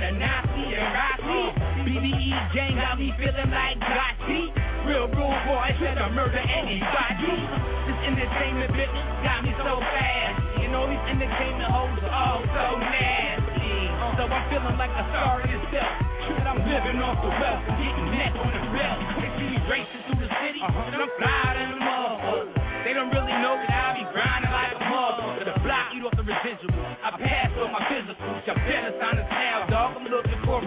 Knock 0.00 0.48
me 0.56 0.72
and 0.72 0.88
rock 0.96 1.20
me. 1.20 1.42
BBE 1.84 2.32
gang 2.56 2.80
got 2.80 2.96
me 2.96 3.12
feeling 3.20 3.52
like 3.52 3.76
Gotti. 3.76 4.48
Real 4.88 5.04
rude 5.12 5.40
boy 5.44 5.68
said 5.84 6.00
I 6.00 6.08
murder 6.16 6.40
anybody. 6.40 7.36
This 7.84 7.98
entertainment 8.08 8.72
business 8.72 9.08
got 9.20 9.44
me 9.44 9.52
so 9.60 9.76
fast. 9.84 10.36
You 10.64 10.72
know 10.72 10.88
these 10.88 11.06
entertainment 11.12 11.68
hoes 11.68 12.00
are 12.08 12.14
all 12.14 12.40
so 12.40 12.66
nasty. 12.80 13.76
So 14.16 14.22
I'm 14.32 14.44
feeling 14.48 14.76
like 14.80 14.96
a 14.96 15.04
star 15.12 15.44
in 15.44 15.60
itself. 15.60 15.94
And 16.40 16.46
I'm 16.48 16.60
living 16.64 16.98
off 17.04 17.20
the 17.20 17.28
wealth 17.28 17.62
and 17.68 17.76
getting 17.76 18.08
net 18.16 18.32
on 18.32 18.48
the 18.48 18.62
belt. 18.72 18.98
They 19.20 19.28
see 19.36 19.48
me 19.52 19.58
racing 19.68 20.02
through 20.08 20.20
the 20.24 20.30
city, 20.40 20.62
uh-huh. 20.64 20.88
and 20.88 21.00
I'm 21.04 21.12
flying 21.20 21.58
in 21.60 21.68
the 21.76 21.80
motherfucker. 21.84 22.48
They 22.88 22.92
don't 22.96 23.12
really 23.12 23.36
know 23.44 23.60
that 23.60 23.68
I 23.68 23.88
be 24.00 24.04
grinding 24.08 24.52
like 24.56 24.72
a 24.72 24.80
motherfucker. 24.88 25.44
The 25.52 25.56
block 25.60 25.92
eat 25.92 26.02
off 26.06 26.16
the 26.16 26.24
residuals. 26.24 26.80
I 27.04 27.08
pass 27.20 27.50
on 27.60 27.70
my 27.70 27.82
physicals. 27.92 28.40
Y'all 28.48 28.56
better 28.56 28.96
sign 28.96 29.12
dog. 29.12 29.32
I'm 29.32 29.51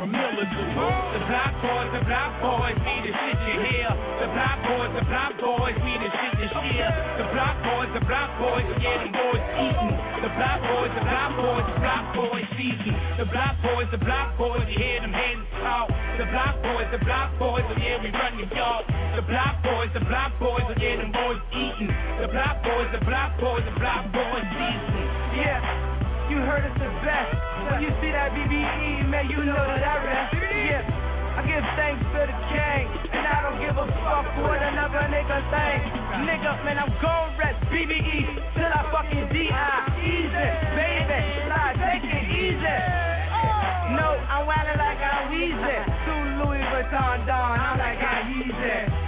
a 0.05 0.07
military. 0.07 0.73
The 1.17 1.21
block 1.25 1.53
boys, 1.65 1.89
the 1.97 2.03
block 2.05 2.31
boys, 2.37 2.77
me 2.85 2.95
the 3.01 3.11
shit 3.11 3.37
you 3.49 3.57
hear. 3.65 3.89
The 4.21 4.27
block 4.29 4.57
boys, 4.69 4.91
the 4.93 5.03
block 5.09 5.33
boys, 5.41 5.77
me 5.81 5.93
the 5.97 6.09
shit 6.13 6.33
you 6.37 6.49
hear. 6.61 6.89
The 7.17 7.25
block 7.33 7.55
boys, 7.65 7.89
the 7.97 8.03
block 8.05 8.29
boys, 8.37 8.65
yeah, 8.77 9.01
them 9.01 9.13
boys 9.17 9.45
eating. 9.57 9.95
The 10.21 10.31
block 10.37 10.59
boys, 10.61 10.91
the 10.93 11.03
block 11.09 11.31
boys, 11.41 11.65
the 11.65 11.77
block 11.81 12.05
boys 12.13 12.47
season. 12.53 12.95
The 13.17 13.25
block 13.25 13.55
boys, 13.65 13.89
the 13.89 14.01
block 14.01 14.29
boys, 14.37 14.65
you 14.69 14.77
hear 14.77 15.01
them 15.01 15.13
hands 15.13 15.45
talk. 15.65 15.89
The 16.21 16.25
block 16.29 16.55
boys, 16.61 16.87
the 16.93 17.01
block 17.01 17.29
boys, 17.41 17.65
yeah, 17.81 17.97
we 17.97 18.09
run 18.13 18.33
the 18.37 18.45
yard. 18.53 18.85
The 19.17 19.25
block 19.25 19.55
boys, 19.65 19.89
the 19.97 20.03
block 20.05 20.31
boys, 20.37 20.65
yeah, 20.77 21.01
them 21.01 21.11
boys 21.11 21.41
eating. 21.49 21.89
The 22.21 22.29
block 22.29 22.61
boys, 22.61 22.89
the 22.93 23.01
block 23.01 23.31
boys, 23.41 23.63
the 23.65 23.75
block 23.81 24.05
boys 24.13 24.45
season. 24.53 25.03
Yeah, 25.33 26.29
you 26.29 26.37
heard 26.45 26.69
the. 26.77 26.85
When 26.85 26.94
you 27.81 27.91
see 27.99 28.11
that 28.11 28.31
BBE, 28.31 29.09
man, 29.09 29.27
you 29.27 29.43
know 29.43 29.55
that 29.55 29.83
I 29.83 29.95
rap. 30.05 30.31
Yeah, 30.31 30.83
I 31.35 31.41
give 31.43 31.65
thanks 31.75 32.01
to 32.15 32.21
the 32.23 32.37
king, 32.47 32.83
and 33.11 33.25
I 33.27 33.37
don't 33.43 33.59
give 33.59 33.75
a 33.75 33.87
fuck 33.99 34.25
what 34.43 34.61
another 34.63 35.03
nigga 35.11 35.39
think. 35.51 35.81
Nigga, 36.23 36.51
man, 36.63 36.79
I'm 36.79 36.91
gon' 37.03 37.35
rep 37.35 37.55
BBE 37.67 38.17
till 38.55 38.71
I 38.71 38.81
fucking 38.95 39.27
die. 39.27 39.83
Easy, 39.99 40.47
baby, 40.71 41.19
slide, 41.47 41.75
take 41.83 42.07
it 42.07 42.25
easy. 42.31 42.77
No, 43.99 44.07
I'm 44.31 44.47
wildin' 44.47 44.79
like 44.79 45.01
I'm 45.03 45.31
Weezy. 45.35 45.77
Two 46.07 46.21
Louis 46.43 46.63
Vuitton 46.71 47.27
Don, 47.27 47.59
I'm 47.59 47.75
like 47.77 47.99
I'm 47.99 48.23
Yeezy. 48.31 49.04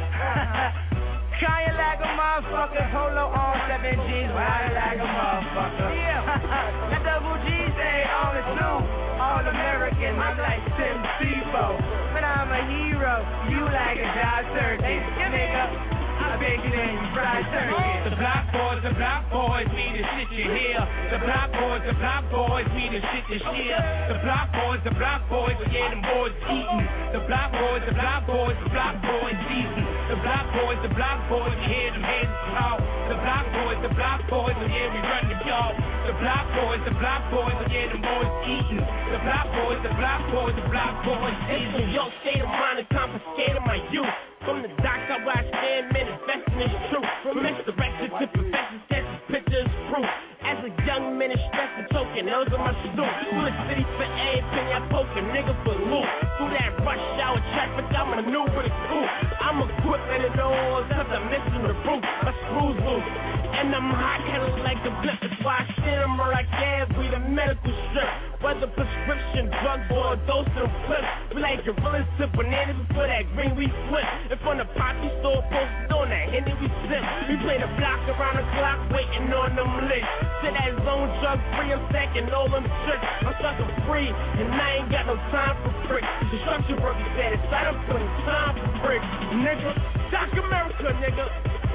Kanye 1.37 1.69
like 1.77 2.01
a 2.01 2.09
motherfucker, 2.17 2.85
polo 2.89 3.29
on 3.29 3.55
seven 3.69 3.93
G's, 4.09 4.29
wild 4.33 4.73
like 4.73 4.97
a 4.97 5.05
motherfucker. 5.05 5.89
Yeah, 5.93 6.25
that 6.89 7.01
double 7.05 7.37
G 7.45 7.49
say 7.77 7.97
on 8.09 8.31
the 8.33 8.43
two, 8.57 8.77
all 9.21 9.45
American, 9.45 10.17
I'm 10.17 10.37
like 10.41 10.65
Tim 10.81 10.97
Tebow. 11.21 11.77
But 12.13 12.25
I'm 12.25 12.49
a 12.49 12.61
hero, 12.73 13.21
you 13.53 13.61
like 13.69 14.01
a 14.01 14.09
job 14.17 14.49
circuit, 14.57 15.03
nigga. 15.29 15.96
Than 16.37 16.69
you 16.69 17.01
fried 17.17 17.49
turkey. 17.49 17.93
The 18.05 18.13
block 18.13 18.45
boys, 18.53 18.81
the 18.85 18.93
block 18.93 19.25
boys, 19.33 19.65
me 19.73 19.89
the 19.97 20.05
shit 20.05 20.29
you 20.37 20.45
hear. 20.45 20.79
The 21.09 21.19
block 21.25 21.49
boys, 21.49 21.81
the 21.81 21.97
block 21.97 22.29
boys, 22.29 22.67
me 22.77 22.93
the 22.93 23.01
shit 23.01 23.25
you 23.25 23.41
hear. 23.41 23.77
The 24.13 24.21
block 24.21 24.53
boys, 24.53 24.81
the 24.85 24.93
block 24.93 25.25
boys, 25.33 25.57
yeah, 25.73 25.89
them 25.89 26.05
boys 26.05 26.37
eating. 26.45 26.85
The 27.17 27.25
block 27.25 27.49
boys, 27.57 27.81
the 27.89 27.95
block 27.97 28.21
boys, 28.29 28.53
the 28.53 28.69
block 28.69 29.01
boys 29.01 29.37
season. 29.49 29.85
The 30.13 30.17
block 30.21 30.45
boys, 30.53 30.79
the 30.85 30.91
block 30.93 31.19
boys, 31.25 31.57
you 31.57 31.67
hear 31.73 31.89
them 31.97 32.05
heads 32.05 32.33
talk. 32.53 32.77
The 32.85 33.17
block 33.17 33.45
boys, 33.57 33.79
the 33.81 33.91
block 33.97 34.19
boys, 34.29 34.57
yeah, 34.61 34.87
we 34.93 34.99
run 35.01 35.25
the 35.33 35.37
yard. 35.41 35.75
The 36.05 36.13
block 36.21 36.45
boys, 36.53 36.81
the 36.85 36.95
block 37.01 37.21
boys, 37.33 37.57
yeah, 37.65 37.89
them 37.97 38.01
boys 38.05 38.31
eating. 38.45 38.83
The 38.85 39.19
block 39.25 39.47
boys, 39.57 39.79
the 39.81 39.93
block 39.97 40.21
boys, 40.29 40.53
the 40.53 40.65
block 40.69 40.93
boys 41.01 41.37
season. 41.49 41.89
Yo, 41.97 42.05
state 42.21 42.45
of 42.45 42.51
mind 42.53 42.85
and 42.85 42.89
confiscated 42.93 43.65
my 43.65 43.81
youth. 43.89 44.36
From 44.47 44.63
the 44.63 44.71
docks 44.79 45.11
I 45.11 45.19
watch 45.27 45.43
stand 45.43 45.91
manifesting 45.91 46.59
is 46.63 46.71
true. 46.87 47.03
From 47.19 47.43
misdirection 47.43 48.15
to 48.15 48.25
perfection, 48.31 48.79
tests 48.87 49.19
pictures 49.27 49.67
proof. 49.91 50.07
As 50.39 50.63
a 50.63 50.71
young 50.87 51.19
man, 51.19 51.35
it's 51.35 51.43
stress 51.51 51.67
and 51.75 51.87
token, 51.91 52.31
those 52.31 52.47
are 52.55 52.63
my 52.63 52.71
suit. 52.79 52.95
Through 52.95 53.43
the 53.43 53.55
city 53.67 53.83
for 53.99 54.07
everything 54.07 54.67
I 54.71 54.79
poke 54.87 55.11
a 55.19 55.23
nigga 55.35 55.51
for 55.67 55.75
loot. 55.75 56.07
Through 56.39 56.55
that 56.55 56.79
rush 56.79 57.07
hour 57.19 57.43
traffic, 57.59 57.91
I'm 57.91 58.15
a 58.15 58.23
new 58.23 58.47
maneuver 58.47 58.63
the 58.63 58.71
coupe. 58.87 59.11
I'm 59.43 59.59
equipped 59.67 60.07
and 60.15 60.23
it 60.23 60.39
except 60.39 61.11
I'm 61.11 61.27
missing 61.27 61.63
the 61.67 61.75
roof. 61.83 62.03
My 62.23 62.31
screws 62.47 62.79
loose. 62.87 63.36
And 63.57 63.73
I'm 63.73 63.89
hot 63.89 64.21
headed 64.21 64.61
like 64.61 64.77
a. 64.85 64.91
That's 65.01 65.33
why 65.41 65.65
I 65.65 65.77
them 65.81 66.21
or 66.21 66.29
I 66.29 66.45
can't 66.45 66.93
be 66.93 67.09
the 67.09 67.17
medical 67.25 67.73
strip. 67.89 68.11
Whether 68.37 68.69
prescription, 68.69 69.49
drugs, 69.49 69.89
or 69.89 70.13
a 70.13 70.17
dose 70.29 70.45
of 70.61 70.69
flips. 70.85 71.09
We 71.33 71.41
like 71.41 71.65
gorillas 71.65 72.05
to 72.21 72.29
bananas 72.37 72.77
before 72.85 73.09
that 73.09 73.25
green 73.33 73.57
we 73.57 73.65
flip. 73.89 74.05
In 74.29 74.37
front 74.45 74.61
of 74.61 74.69
poppy 74.77 75.09
store 75.25 75.41
posted 75.49 75.89
on 75.89 76.05
that 76.13 76.29
Henny 76.29 76.53
we 76.61 76.69
sip. 76.85 77.03
We 77.33 77.35
play 77.41 77.57
the 77.57 77.69
block 77.81 78.01
around 78.13 78.37
the 78.37 78.45
clock 78.53 78.79
waiting 78.93 79.25
on 79.33 79.57
them 79.57 79.71
licks. 79.89 80.13
To 80.45 80.47
that 80.53 80.71
zone 80.85 81.09
drug 81.25 81.41
free, 81.57 81.73
I'm 81.73 81.81
stacking 81.89 82.29
all 82.29 82.45
them 82.53 82.61
tricks. 82.85 83.09
I'm 83.25 83.33
sucker 83.41 83.67
free 83.89 84.13
and 84.13 84.53
I 84.53 84.85
ain't 84.85 84.89
got 84.93 85.09
no 85.09 85.17
time 85.33 85.57
for 85.65 85.73
bricks. 85.89 86.13
The 86.29 86.37
structure 86.45 86.77
work 86.77 86.97
is 87.01 87.09
satisfied, 87.17 87.73
I'm 87.73 87.79
putting 87.89 88.13
time 88.21 88.53
for 88.53 88.69
bricks. 88.85 89.09
Nigga, 89.33 89.71
Doc 90.13 90.29
America, 90.37 90.93
nigga. 91.01 91.66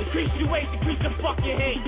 Increase 0.00 0.32
your 0.40 0.48
weight, 0.48 0.64
decrease 0.72 1.00
your 1.04 1.12
fucking 1.20 1.60
hate. 1.60 1.84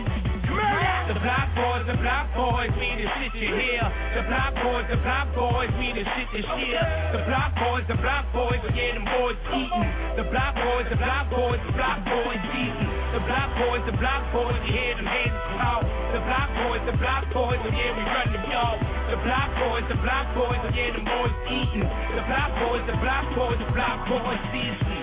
The 1.09 1.17
block 1.17 1.49
boys, 1.57 1.85
the 1.89 1.97
block 1.97 2.29
boys, 2.37 2.69
me 2.77 2.93
the 3.01 3.09
shit 3.09 3.33
you 3.41 3.57
hear. 3.57 3.85
The 4.13 4.23
block 4.29 4.53
boys, 4.61 4.85
the 4.93 5.01
block 5.01 5.33
boys, 5.33 5.73
me 5.81 5.97
the 5.97 6.05
shit 6.05 6.29
you 6.37 6.45
hear. 6.45 6.83
The 7.17 7.25
block 7.25 7.57
boys, 7.57 7.85
the 7.89 7.97
block 7.97 8.29
boys, 8.37 8.61
yeah, 8.77 9.01
them 9.01 9.09
boys 9.09 9.41
eating. 9.57 9.89
The 10.21 10.25
block 10.29 10.53
boys, 10.61 10.87
the 10.93 11.01
block 11.01 11.33
boys, 11.33 11.61
the 11.65 11.73
block 11.73 12.05
boys 12.05 12.43
eating. 12.53 12.91
The 13.17 13.21
block 13.25 13.49
boys, 13.57 13.83
the 13.89 13.97
block 13.97 14.23
boys, 14.33 14.61
you 14.69 14.73
hear 14.77 14.93
them 14.97 15.09
heads 15.09 15.41
talk. 15.57 15.83
The 16.13 16.21
block 16.21 16.49
boys, 16.53 16.83
the 16.85 16.97
block 17.01 17.25
boys, 17.33 17.61
yeah, 17.65 17.97
we 17.97 18.03
run 18.05 18.29
the 18.29 18.41
yard. 18.53 18.79
The 19.09 19.19
block 19.25 19.51
boys, 19.57 19.85
the 19.89 19.99
block 20.05 20.27
boys, 20.37 20.61
yeah, 20.77 20.91
them 20.93 21.05
boys 21.09 21.35
eating. 21.49 21.89
The 21.89 22.25
block 22.29 22.51
boys, 22.61 22.85
the 22.85 22.97
block 23.01 23.25
boys, 23.33 23.57
the 23.57 23.69
block 23.73 23.99
boys 24.05 24.43
season. 24.53 25.02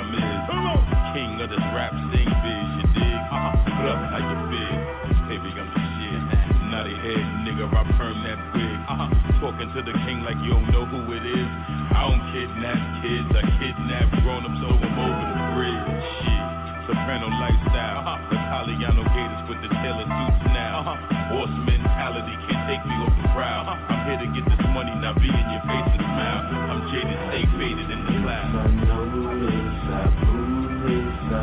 I'm. 0.00 0.30
King 1.10 1.42
of 1.42 1.50
this 1.50 1.66
rap 1.74 1.90
sing 2.14 2.30
bitch, 2.40 2.70
you 2.78 2.86
dig? 2.94 3.20
Uh-huh. 3.34 4.14
How 4.14 4.20
you 4.22 4.36
feel? 4.46 4.76
Hey, 5.26 5.38
big, 5.42 5.58
I'm 5.58 5.66
the 5.66 5.82
shit. 5.98 6.22
Nutty 6.70 6.94
head, 7.02 7.24
nigga, 7.42 7.66
I 7.66 7.82
perm 7.98 8.16
that 8.24 8.38
wig. 8.54 8.78
Uh-huh. 8.86 9.10
Talking 9.42 9.70
to 9.74 9.80
the 9.82 9.94
king 10.06 10.22
like 10.22 10.38
you 10.46 10.54
don't 10.54 10.70
know 10.70 10.86
who 10.86 11.02
it 11.10 11.24
is. 11.26 11.50
I 11.90 12.06
don't 12.06 12.22
kidnap 12.30 12.78
kids, 13.02 13.26
I 13.34 13.42
kidnap 13.58 14.06
grown-ups 14.22 14.62
over 14.70 14.86
them 14.86 14.96
over 15.02 15.24
the 15.34 15.46
bridge. 15.58 15.86
Shit, 16.22 16.44
soprano 16.86 17.26
lifestyle. 17.42 18.06
Uh-huh. 18.06 18.34
Italiano 18.38 19.02
gators 19.10 19.42
with 19.50 19.60
the 19.66 19.70
tailor 19.82 20.06
suits 20.06 20.42
now. 20.54 20.86
Uh-huh. 20.86 20.96
Horseman 21.34 21.69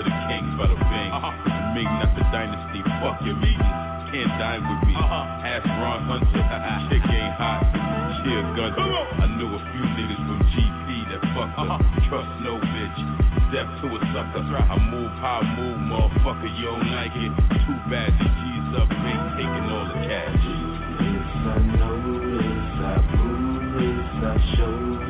to 0.00 0.08
the 0.08 0.16
kings 0.32 0.48
for 0.56 0.64
the 0.64 0.78
bing, 0.88 1.12
Uh-huh. 1.12 1.76
Meeting 1.76 2.00
up 2.00 2.12
the 2.16 2.24
dynasty, 2.32 2.80
fuck 3.04 3.20
your 3.20 3.36
meeting. 3.36 3.72
Can't 4.08 4.32
dine 4.40 4.64
with 4.64 4.80
me. 4.88 4.96
Uh-huh. 4.96 5.44
Ask 5.44 5.68
Ron 5.68 6.08
Hunter, 6.08 6.40
chick 6.88 7.04
ain't 7.04 7.36
hot. 7.36 7.60
Cheer 8.24 8.40
Gunter. 8.56 8.80
I 8.80 9.26
knew 9.36 9.52
a 9.52 9.60
few 9.60 9.84
niggas 9.84 10.22
from 10.24 10.40
GP 10.56 10.88
that 11.12 11.20
fucked 11.36 11.52
up. 11.60 11.68
Uh-huh. 11.68 12.08
Trust 12.08 12.32
no 12.40 12.56
bitch. 12.56 12.98
Step 13.52 13.68
to 13.84 13.86
a 13.92 13.98
sucker. 14.16 14.40
Right. 14.48 14.64
I 14.72 14.76
move 14.88 15.12
how 15.20 15.44
I 15.44 15.52
move, 15.60 15.78
motherfucker. 15.84 16.48
You 16.48 16.72
don't 16.72 16.88
like 16.96 17.12
it. 17.20 17.32
Too 17.68 17.78
bad 17.92 18.10
the 18.16 18.24
G's 18.24 18.68
up 18.80 18.88
ain't 18.88 19.24
taking 19.36 19.66
all 19.68 19.84
the 19.84 20.00
cash. 20.08 20.44
This 20.96 21.28
I 21.44 21.58
know 21.76 22.00
this, 22.24 22.72
I 22.88 22.96
prove 23.12 23.68
this, 23.76 24.08
I 24.24 24.34
show 24.56 24.76
this. 24.96 25.09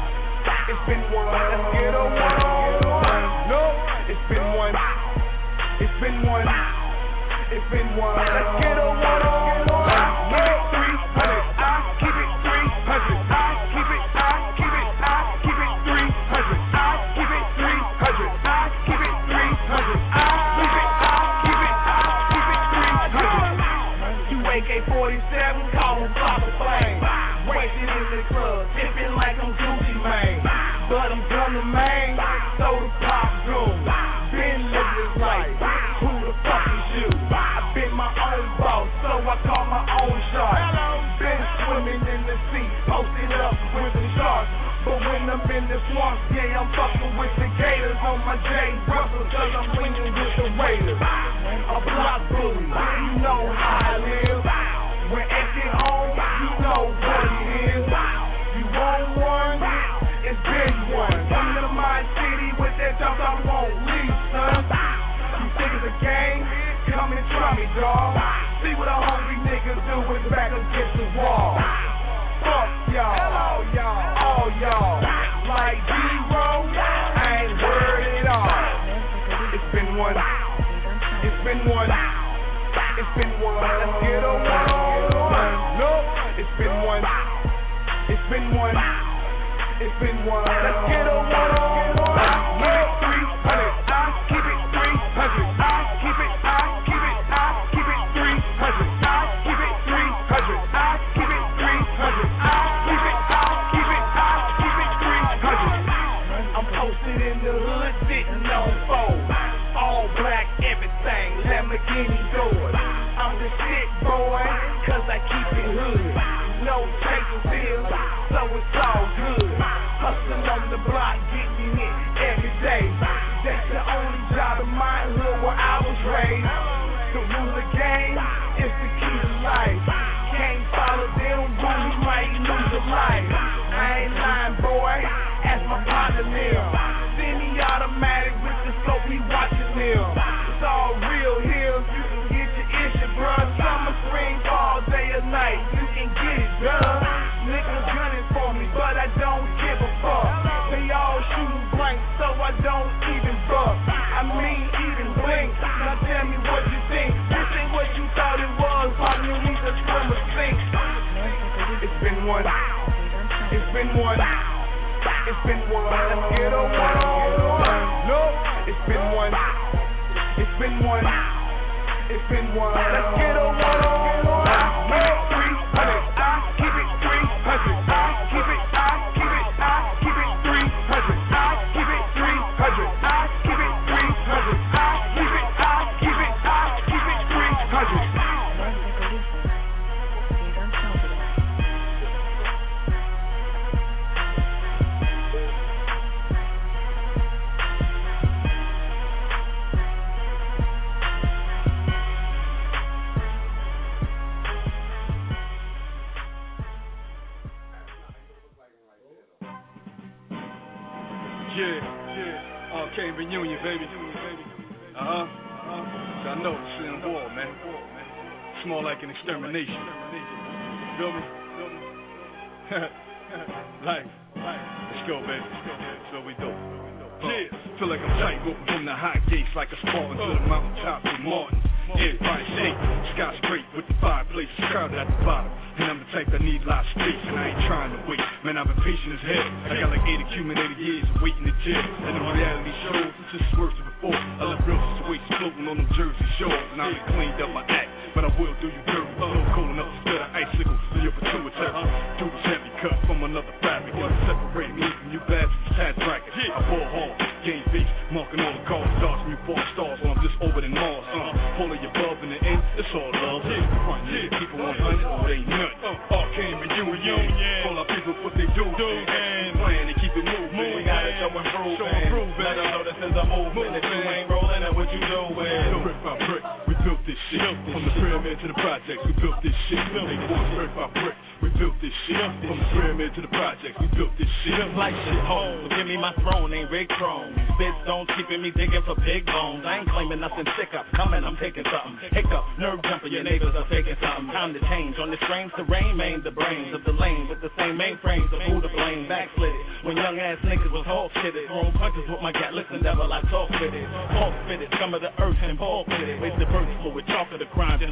It's 0.71 0.79
been 0.87 1.03
one. 1.11 1.27
Let's 1.27 1.75
get 1.75 1.91
a 1.91 1.99
one. 1.99 2.15
on. 2.15 3.49
No, 3.51 3.59
it's 4.07 4.23
been 4.31 4.55
one. 4.55 4.73
It's 5.83 5.99
been 5.99 6.23
one. 6.23 6.47
It's 7.51 7.67
been 7.71 7.97
one. 7.97 8.15
Let's 8.15 8.63
get 8.63 8.77
a 8.79 8.87
one. 8.87 9.50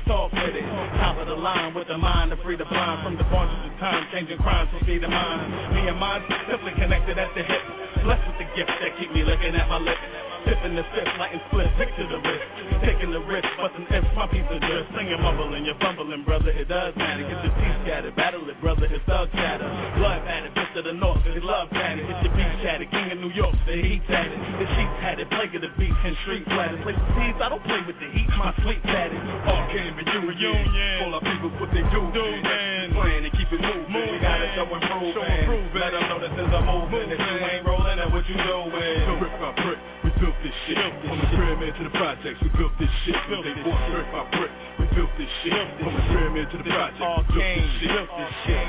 Crime, 0.10 0.34
with 0.34 0.58
it. 0.58 0.66
Top 0.98 1.22
of 1.22 1.28
the 1.30 1.38
line 1.38 1.74
with 1.78 1.88
the 1.88 1.98
mind 1.98 2.34
to 2.34 2.38
free 2.42 2.58
the 2.58 2.66
blind 2.66 3.06
from 3.06 3.14
the 3.18 3.24
bonds 3.30 3.54
of 3.62 3.78
time, 3.78 4.10
changing 4.12 4.42
crimes 4.42 4.70
to 4.74 4.82
feed 4.86 5.06
the 5.06 5.08
mind. 5.08 5.78
Me 5.78 5.86
and 5.86 6.00
mine 6.02 6.26
simply 6.50 6.74
connected 6.74 7.18
at 7.18 7.30
the 7.38 7.44
hip. 7.46 7.64
Blessed 8.02 8.26
with 8.26 8.40
the 8.42 8.50
gift 8.58 8.74
that 8.82 8.98
keep 8.98 9.14
me 9.14 9.22
looking 9.22 9.54
at 9.54 9.70
my 9.70 9.78
lips. 9.78 10.29
Tipping 10.50 10.74
the 10.74 10.86
fifth, 10.98 11.14
lighting 11.22 11.44
split, 11.46 11.70
pick 11.78 11.94
to 11.94 12.04
the 12.10 12.18
wrist. 12.26 12.50
Taking 12.82 13.14
the 13.14 13.22
risk, 13.22 13.46
busting 13.62 13.86
F, 13.94 14.02
my 14.18 14.26
piece 14.34 14.50
of 14.50 14.58
dress. 14.58 14.82
Singing, 14.98 15.22
mumbling, 15.22 15.62
you're 15.62 15.78
bumbling, 15.78 16.26
brother, 16.26 16.50
it 16.50 16.66
does 16.66 16.98
matter. 16.98 17.22
Get 17.22 17.38
your 17.46 17.54
teeth 17.54 17.78
scattered, 17.86 18.18
battle 18.18 18.42
it, 18.50 18.58
brother, 18.58 18.90
it's 18.90 19.06
thug 19.06 19.30
chatter. 19.30 19.70
Blood 20.02 20.26
at 20.26 20.50
it, 20.50 20.58
bitch 20.58 20.74
to 20.74 20.82
the 20.82 20.98
north, 20.98 21.22
they 21.22 21.38
love 21.38 21.70
at 21.70 22.02
it. 22.02 22.06
Get 22.10 22.18
your 22.26 22.34
beach 22.34 22.66
at 22.66 22.82
king 22.82 23.14
of 23.14 23.22
New 23.22 23.30
York, 23.38 23.54
the 23.70 23.78
heat 23.78 24.02
at 24.10 24.26
it. 24.26 24.42
The 24.58 24.66
had 25.06 25.22
it, 25.22 25.30
plague 25.30 25.54
of 25.54 25.62
the 25.62 25.70
beat, 25.78 25.94
and 25.94 26.18
street 26.26 26.46
platters. 26.50 26.82
Play 26.82 26.98
some 26.98 27.14
seeds, 27.14 27.38
I 27.38 27.48
don't 27.54 27.64
play 27.70 27.82
with 27.86 28.02
the 28.02 28.10
heat, 28.10 28.30
my 28.34 28.50
sweet 28.66 28.82
at 28.90 29.14
it. 29.14 29.22
Arcane 29.46 29.94
reunion, 30.30 31.06
all 31.06 31.14
our 31.14 31.24
people 31.26 31.50
what 31.58 31.70
they 31.74 31.84
do, 31.90 32.02
man. 32.10 32.94
Plan 32.94 33.22
to 33.26 33.32
keep 33.34 33.50
it 33.50 33.62
moving. 33.62 34.14
We 34.14 34.18
gotta 34.22 34.48
show 34.56 34.66
and 34.70 34.84
prove, 34.86 35.14
show 35.14 35.26
and 35.26 35.46
prove 35.46 35.68
Let 35.74 35.92
them 35.94 36.04
know 36.10 36.20
this 36.22 36.34
is 36.34 36.52
a 36.52 36.62
movement. 36.66 37.12
If 37.14 37.20
you 37.20 37.36
ain't 37.40 37.64
rolling, 37.66 37.98
then 37.98 38.10
what 38.14 38.24
you 38.30 38.38
doing? 38.38 39.00
So 39.08 39.14
brick 39.18 39.36
by 39.42 39.52
brick, 39.62 39.80
built 40.20 40.38
this 40.44 40.56
shit. 40.68 40.78
From 41.08 41.18
the 41.18 41.30
pyramid 41.32 41.72
to 41.80 41.84
the 41.88 41.94
projects, 41.96 42.40
we 42.44 42.50
built 42.60 42.76
this 42.78 42.92
shit. 43.08 43.16
They 43.32 43.56
want 43.64 43.82
brick 43.88 44.08
by 44.12 44.24
brick, 44.36 44.52
we 44.80 44.86
built 44.92 45.12
this 45.16 45.32
shit. 45.44 45.56
From 45.80 45.96
the 45.96 46.06
pyramid 46.12 46.46
to 46.52 46.58
the 46.60 46.68
projects, 46.68 47.00
we 47.00 47.40
built 47.40 47.56
this 47.56 47.72
shit. 47.80 47.90
built 47.90 48.12
this 48.20 48.34
shit. 48.44 48.68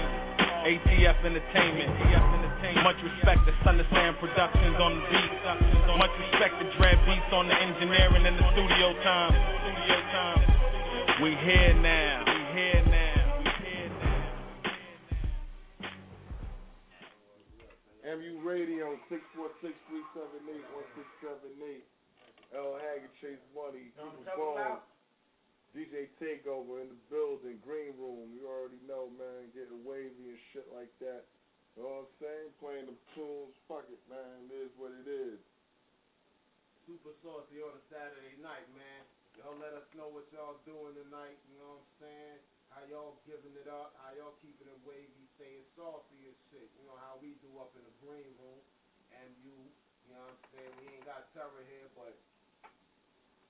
ATF 0.60 1.18
Entertainment. 1.24 1.90
Much 2.84 3.00
respect 3.02 3.40
to 3.48 3.52
Sunderland 3.64 4.16
Productions 4.20 4.76
on 4.78 4.92
the 4.94 5.02
beat. 5.08 5.32
Much 5.98 6.14
respect 6.20 6.54
to 6.60 6.64
Dread 6.78 7.00
Beats 7.08 7.32
on 7.32 7.48
the 7.48 7.56
engineering 7.56 8.28
and 8.28 8.36
the 8.36 8.46
studio 8.52 8.92
time. 9.02 9.32
Studio 9.34 9.98
time. 10.12 10.44
We 11.24 11.32
here 11.42 11.74
now. 11.80 12.24
We 12.28 12.40
here 12.60 12.84
now. 12.84 12.89
MU 18.10 18.42
Radio, 18.42 18.98
646-378-1678. 19.06 21.86
L. 22.50 22.74
Haggood, 22.74 23.14
Chase 23.22 23.38
Money. 23.54 23.94
DJ 25.70 26.10
Takeover 26.18 26.82
in 26.82 26.90
the 26.90 26.98
building, 27.06 27.62
Green 27.62 27.94
Room. 27.94 28.34
You 28.34 28.50
already 28.50 28.82
know, 28.90 29.14
man. 29.14 29.54
Getting 29.54 29.86
wavy 29.86 30.34
and 30.34 30.42
shit 30.50 30.66
like 30.74 30.90
that. 30.98 31.22
You 31.78 31.86
know 31.86 32.02
what 32.02 32.10
I'm 32.10 32.18
saying? 32.18 32.50
Playing 32.58 32.90
them 32.90 32.98
tunes. 33.14 33.54
Fuck 33.70 33.86
it, 33.86 34.02
man. 34.10 34.50
It 34.50 34.58
is 34.58 34.74
what 34.74 34.90
it 34.90 35.06
is. 35.06 35.38
Super 36.90 37.14
saucy 37.22 37.62
on 37.62 37.78
a 37.78 37.82
Saturday 37.86 38.34
night, 38.42 38.66
man. 38.74 39.06
Y'all 39.38 39.54
let 39.62 39.70
us 39.78 39.86
know 39.94 40.10
what 40.10 40.26
y'all 40.34 40.58
doing 40.66 40.98
tonight, 40.98 41.38
you 41.46 41.54
know 41.62 41.78
what 41.78 41.86
I'm 41.86 41.94
saying? 42.02 42.42
How 42.74 42.82
y'all 42.90 43.22
giving 43.22 43.54
it 43.54 43.70
up, 43.70 43.94
how 44.02 44.10
y'all 44.18 44.34
keeping 44.42 44.66
it 44.66 44.74
wavy, 44.82 45.29
staying 45.40 45.64
saucy 45.72 46.28
and 46.28 46.36
shit. 46.52 46.68
You 46.76 46.84
know 46.84 47.00
how 47.00 47.16
we 47.16 47.32
do 47.40 47.48
up 47.56 47.72
in 47.72 47.80
the 47.80 47.96
green 48.04 48.28
room. 48.36 48.60
And 49.08 49.32
you, 49.40 49.56
you 50.04 50.12
know 50.12 50.20
what 50.28 50.36
I'm 50.36 50.44
saying? 50.52 50.72
We 50.84 51.00
ain't 51.00 51.08
got 51.08 51.32
terror 51.32 51.64
here, 51.64 51.88
but 51.96 52.12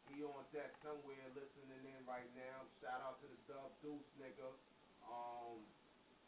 he 0.07 0.23
on 0.23 0.47
deck 0.55 0.71
somewhere 0.87 1.27
listening 1.35 1.83
in 1.83 2.01
right 2.07 2.31
now. 2.39 2.63
Shout 2.79 3.03
out 3.03 3.19
to 3.19 3.27
the 3.27 3.41
Dub 3.51 3.75
Deuce 3.83 4.07
nigga. 4.23 4.55
Um, 5.03 5.67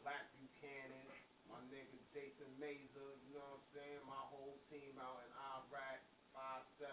Black 0.03 0.27
Buchanan, 0.35 1.07
my 1.47 1.63
nigga 1.71 1.95
Jason 2.11 2.51
Mazer, 2.59 3.15
you 3.23 3.39
know 3.39 3.47
what 3.55 3.63
I'm 3.63 3.67
saying? 3.71 4.03
My 4.03 4.23
whole 4.35 4.59
team 4.67 4.99
out 4.99 5.23
in 5.23 5.31
Iraq, 5.63 6.03
5-7. 6.83 6.91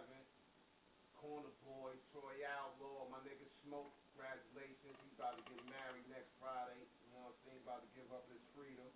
Corner 1.18 1.52
Boy, 1.68 1.92
Troy 2.14 2.38
Outlaw, 2.48 3.10
my 3.12 3.20
nigga 3.26 3.44
Smoke, 3.66 3.92
congratulations. 4.14 4.96
He 5.04 5.08
about 5.20 5.36
to 5.36 5.44
get 5.52 5.60
married 5.68 6.08
next 6.08 6.32
Friday. 6.40 6.80
You 6.80 7.12
know 7.12 7.28
what 7.28 7.36
I'm 7.36 7.44
saying? 7.44 7.59
About 7.70 7.86
to 7.86 7.94
give 7.94 8.10
up 8.10 8.26
his 8.26 8.42
freedom. 8.50 8.90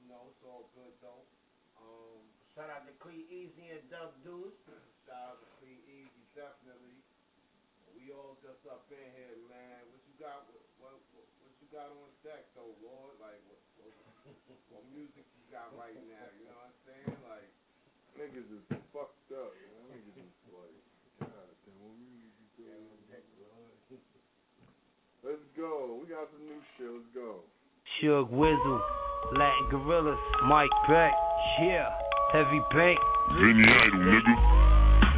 You 0.00 0.08
know, 0.08 0.32
it's 0.32 0.40
all 0.48 0.72
good 0.72 0.96
though. 1.04 1.28
Um, 1.76 2.24
Shout 2.56 2.72
out 2.72 2.88
to 2.88 2.96
Clee 2.96 3.28
Easy 3.28 3.68
and 3.68 3.84
Dub 3.92 4.16
Deuce. 4.24 4.56
Shout 5.04 5.36
out 5.36 5.44
to 5.44 5.48
Clean 5.60 5.76
Easy, 5.84 6.24
definitely. 6.32 7.04
We 7.92 8.16
all 8.16 8.40
just 8.40 8.64
up 8.64 8.88
in 8.88 9.04
here, 9.12 9.36
man. 9.52 9.76
What 9.92 10.00
you 10.08 10.16
got? 10.16 10.48
What 10.48 10.64
what, 10.80 10.96
what, 11.12 11.28
what 11.44 11.52
you 11.60 11.68
got 11.68 11.92
on 11.92 12.08
deck 12.24 12.48
though, 12.56 12.72
Lord? 12.80 13.12
Like 13.20 13.44
what, 13.44 13.60
what 13.76 13.92
what 14.72 14.84
music 14.88 15.28
you 15.36 15.44
got 15.52 15.68
right 15.76 15.92
now? 15.92 16.24
You 16.40 16.48
know 16.48 16.56
what 16.56 16.72
I'm 16.72 16.80
saying? 16.88 17.20
Like 17.28 17.52
Niggas 18.16 18.48
is 18.56 18.64
fucked 18.88 19.36
up, 19.36 19.52
man. 19.52 20.00
Niggas 20.00 20.16
is 20.16 20.32
like, 20.48 20.80
God 21.28 21.52
damn, 21.68 21.76
what 21.76 21.92
music 22.00 22.32
you 22.40 22.48
playing? 22.56 22.88
Let's 25.28 25.44
go. 25.52 26.00
We 26.00 26.08
got 26.08 26.32
some 26.32 26.48
new 26.48 26.64
shit. 26.80 26.88
Let's 26.88 27.12
go. 27.12 27.44
Suge 28.00 28.28
Wizzle, 28.30 28.80
Latin 29.32 29.68
Gorillas, 29.70 30.18
Mike 30.46 30.70
Beck, 30.88 31.12
yeah, 31.62 31.88
Heavy 32.32 32.60
Bank. 32.72 32.98
Vinny 33.38 33.62
Idol, 33.62 34.00
nigga. 34.00 34.34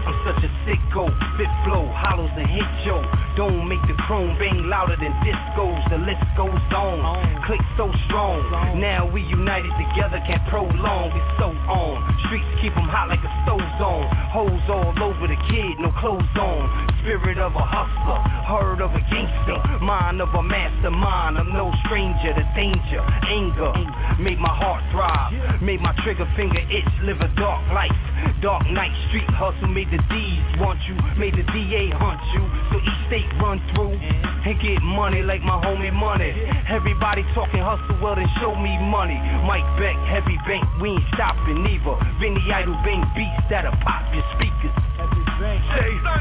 I'm 0.07 0.16
such 0.27 0.43
a 0.43 0.51
sicko. 0.67 1.07
Fit 1.39 1.47
flow, 1.63 1.87
hollows 1.95 2.35
and 2.35 2.51
hit 2.51 2.67
yo. 2.83 2.99
Don't 3.39 3.71
make 3.71 3.81
the 3.87 3.95
chrome 4.11 4.35
bang 4.43 4.67
louder 4.67 4.99
than 4.99 5.15
discos. 5.23 5.79
The 5.87 6.03
list 6.03 6.27
goes 6.35 6.59
on. 6.75 6.99
Click 7.47 7.63
so 7.79 7.87
strong. 8.11 8.43
Now 8.83 9.07
we 9.07 9.23
united 9.23 9.71
together, 9.79 10.19
can't 10.27 10.43
prolong. 10.51 11.15
We 11.15 11.23
so 11.39 11.55
on. 11.71 12.03
Streets 12.27 12.51
keep 12.59 12.75
'em 12.75 12.91
hot 12.91 13.09
like 13.09 13.23
a 13.23 13.33
stove 13.47 13.63
zone. 13.79 14.11
Hoes 14.35 14.67
all 14.69 14.91
over 14.99 15.31
the 15.31 15.39
kid, 15.47 15.79
no 15.79 15.95
clothes 16.03 16.37
on. 16.37 16.67
Spirit 17.07 17.39
of 17.39 17.55
a 17.55 17.63
hustler, 17.63 18.19
heart 18.43 18.81
of 18.81 18.91
a 18.91 19.03
gangster, 19.07 19.79
mind 19.79 20.21
of 20.21 20.35
a 20.35 20.43
mastermind. 20.43 21.39
I'm 21.39 21.53
no 21.53 21.71
stranger 21.87 22.35
to 22.35 22.45
danger, 22.59 23.03
anger. 23.31 23.73
Made 24.19 24.41
my 24.41 24.51
heart 24.51 24.83
throb, 24.91 25.63
made 25.63 25.81
my 25.81 25.93
trigger 26.03 26.27
finger 26.35 26.59
itch. 26.59 26.95
Live 27.03 27.21
a 27.21 27.29
dark 27.39 27.63
life, 27.71 27.95
dark 28.41 28.67
night 28.67 28.91
street 29.07 29.31
hustle. 29.31 29.69
Made 29.69 29.91
the 29.91 30.03
D's 30.17 30.57
want 30.57 30.81
you, 30.89 30.97
made 31.21 31.37
the 31.37 31.45
DA 31.53 31.93
hunt 31.93 32.21
you. 32.33 32.41
So 32.73 32.81
each 32.81 33.01
state 33.13 33.29
run 33.37 33.61
through 33.77 33.93
and 33.93 34.57
get 34.65 34.81
money 34.81 35.21
like 35.21 35.45
my 35.45 35.61
homie 35.61 35.93
money. 35.93 36.33
Everybody 36.73 37.21
talking 37.37 37.61
hustle, 37.61 38.01
well 38.01 38.17
then 38.17 38.25
show 38.41 38.57
me 38.57 38.73
money. 38.89 39.21
Mike 39.45 39.69
Beck, 39.77 39.97
heavy 40.09 40.41
bank, 40.49 40.65
we 40.81 40.97
ain't 40.97 41.05
stopping 41.13 41.61
neither. 41.61 42.01
Vinny 42.17 42.41
Idol 42.49 42.81
bang 42.81 43.05
beats 43.13 43.45
that'll 43.53 43.77
pop 43.85 44.09
your 44.17 44.25
speakers. 44.41 44.86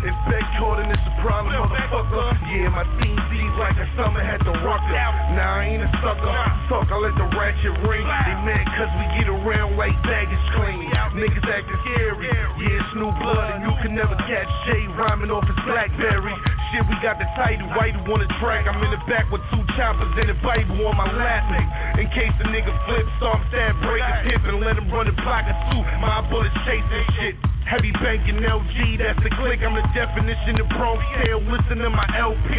If 0.06 0.16
Beck 0.30 0.46
Jordan 0.62 0.88
is 0.88 1.02
a 1.02 1.14
problem, 1.26 1.50
motherfucker. 1.52 2.38
Yeah, 2.46 2.70
my 2.70 2.86
team 3.02 3.18
D's 3.34 3.56
like 3.58 3.76
a 3.76 3.88
summer 3.98 4.22
had 4.22 4.40
the 4.46 4.54
rucker. 4.64 4.94
Now 5.34 5.60
I 5.60 5.76
ain't 5.76 5.84
a 5.84 5.90
sucker. 6.00 6.30
Talk, 6.70 6.88
I 6.94 6.98
let 7.02 7.16
the 7.18 7.28
ratchet 7.34 7.76
ring. 7.90 8.06
They 8.06 8.38
mad 8.46 8.66
cause 8.78 8.92
we 8.96 9.06
get 9.18 9.28
around 9.28 9.76
like 9.76 9.98
baggage 10.06 10.46
claim. 10.56 10.88
Niggas 11.18 11.48
acting 11.48 11.80
scary. 11.90 12.28
Yeah, 12.28 12.76
it's 12.80 12.92
new 12.96 13.12
blood 13.24 13.56
and 13.56 13.62
you 13.66 13.74
can 13.82 13.96
never 13.96 14.16
catch 14.30 14.50
Jay 14.68 14.84
rhyming 14.94 15.32
off 15.32 15.48
his 15.48 15.58
Blackberry. 15.66 16.36
Shit, 16.72 16.86
we 16.86 16.96
got 17.02 17.18
the 17.18 17.28
title, 17.40 17.66
white 17.76 17.96
on 17.96 18.20
the 18.20 18.30
track. 18.44 18.68
I'm 18.68 18.78
in 18.84 18.92
the 18.92 19.02
back 19.10 19.26
with 19.32 19.42
two 19.52 19.64
choppers 19.80 20.12
and 20.22 20.30
a 20.32 20.38
Bible 20.44 20.86
on 20.86 20.96
my 20.96 21.10
lap. 21.18 21.50
In 21.98 22.08
case 22.12 22.36
the 22.38 22.48
nigga 22.52 22.72
flips, 22.86 23.12
so 23.18 23.32
I'm 23.32 23.42
stab 23.50 23.74
break 23.82 24.04
his 24.04 24.38
hip 24.38 24.44
and 24.48 24.60
let 24.62 24.78
him 24.78 24.92
run 24.92 25.08
the 25.08 25.16
block 25.24 25.48
or 25.50 25.58
two. 25.72 25.82
My 26.04 26.22
bullets 26.30 26.54
chasing 26.68 27.06
shit. 27.18 27.55
Heavy 27.66 27.90
banking 27.98 28.46
LG, 28.46 29.02
that's 29.02 29.18
the 29.26 29.32
click. 29.42 29.66
I'm 29.66 29.74
the 29.74 29.82
definition 29.98 30.62
of 30.62 30.70
Bronx 30.78 31.02
tail. 31.18 31.42
Listen 31.50 31.82
to 31.82 31.90
my 31.90 32.06
LP. 32.14 32.54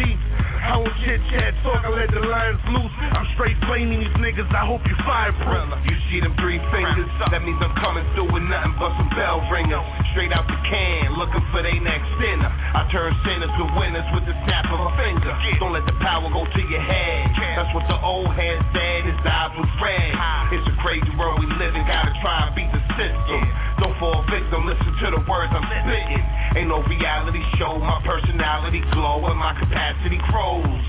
I 0.57 0.75
don't 0.75 0.91
chit 1.05 1.21
chat 1.31 1.55
talk, 1.63 1.79
I 1.79 1.89
let 1.95 2.11
the 2.11 2.19
lions 2.19 2.59
loose. 2.75 2.91
I'm 2.99 3.23
straight 3.39 3.55
flaming 3.71 4.03
these 4.03 4.17
niggas, 4.19 4.51
I 4.51 4.67
hope 4.67 4.83
you 4.83 4.97
fireproof. 5.07 5.69
You 5.87 5.95
see 6.11 6.19
them 6.19 6.35
three 6.43 6.59
fingers, 6.73 7.07
that 7.31 7.39
means 7.39 7.55
I'm 7.63 7.71
coming 7.79 8.03
through 8.11 8.27
with 8.35 8.43
nothing 8.43 8.75
but 8.75 8.91
some 8.99 9.07
bell 9.15 9.39
ringers. 9.47 9.79
Straight 10.11 10.33
out 10.35 10.43
the 10.43 10.59
can, 10.67 11.15
looking 11.15 11.45
for 11.55 11.63
they 11.63 11.77
next 11.79 12.09
dinner. 12.19 12.51
I 12.51 12.83
turn 12.91 13.15
sinners 13.23 13.53
to 13.53 13.63
winners 13.79 14.09
with 14.11 14.27
the 14.27 14.35
snap 14.43 14.67
of 14.67 14.81
a 14.81 14.91
finger. 14.99 15.31
Don't 15.61 15.71
let 15.71 15.87
the 15.87 15.95
power 16.03 16.27
go 16.35 16.43
to 16.43 16.61
your 16.67 16.83
head. 16.83 17.31
That's 17.55 17.71
what 17.71 17.87
the 17.87 17.95
old 18.03 18.27
head 18.35 18.59
said, 18.75 19.07
his 19.07 19.19
eyes 19.23 19.53
was 19.55 19.71
red. 19.79 20.11
It's 20.51 20.67
a 20.67 20.75
crazy 20.83 21.13
world 21.15 21.39
we 21.39 21.47
live 21.55 21.79
in, 21.79 21.85
gotta 21.87 22.11
try 22.19 22.49
and 22.49 22.51
beat 22.57 22.71
the 22.75 22.81
system. 22.97 23.41
Don't 23.77 23.93
fall 24.01 24.25
victim, 24.25 24.65
listen 24.65 24.91
to 25.05 25.07
the 25.13 25.21
words 25.29 25.53
I'm 25.53 25.61
spitting. 25.85 26.21
Ain't 26.57 26.69
no 26.69 26.81
reality 26.89 27.39
show, 27.61 27.77
my 27.77 28.01
personality 28.01 28.81
glow 28.89 29.21
and 29.29 29.37
my 29.37 29.53
capacity 29.53 30.17
grows. 30.33 30.81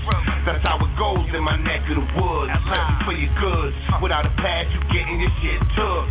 That's 0.43 0.65
how 0.65 0.81
it 0.81 0.93
goes 0.97 1.29
in 1.29 1.45
my 1.45 1.61
neck 1.61 1.85
of 1.93 2.01
the 2.01 2.07
woods. 2.17 2.49
Especially 2.49 2.99
for 3.05 3.13
your 3.13 3.33
goods. 3.37 3.77
Without 4.01 4.25
a 4.25 4.33
pass, 4.41 4.65
you 4.73 4.81
getting 4.89 5.21
your 5.21 5.33
shit 5.39 5.61
took. 5.77 6.05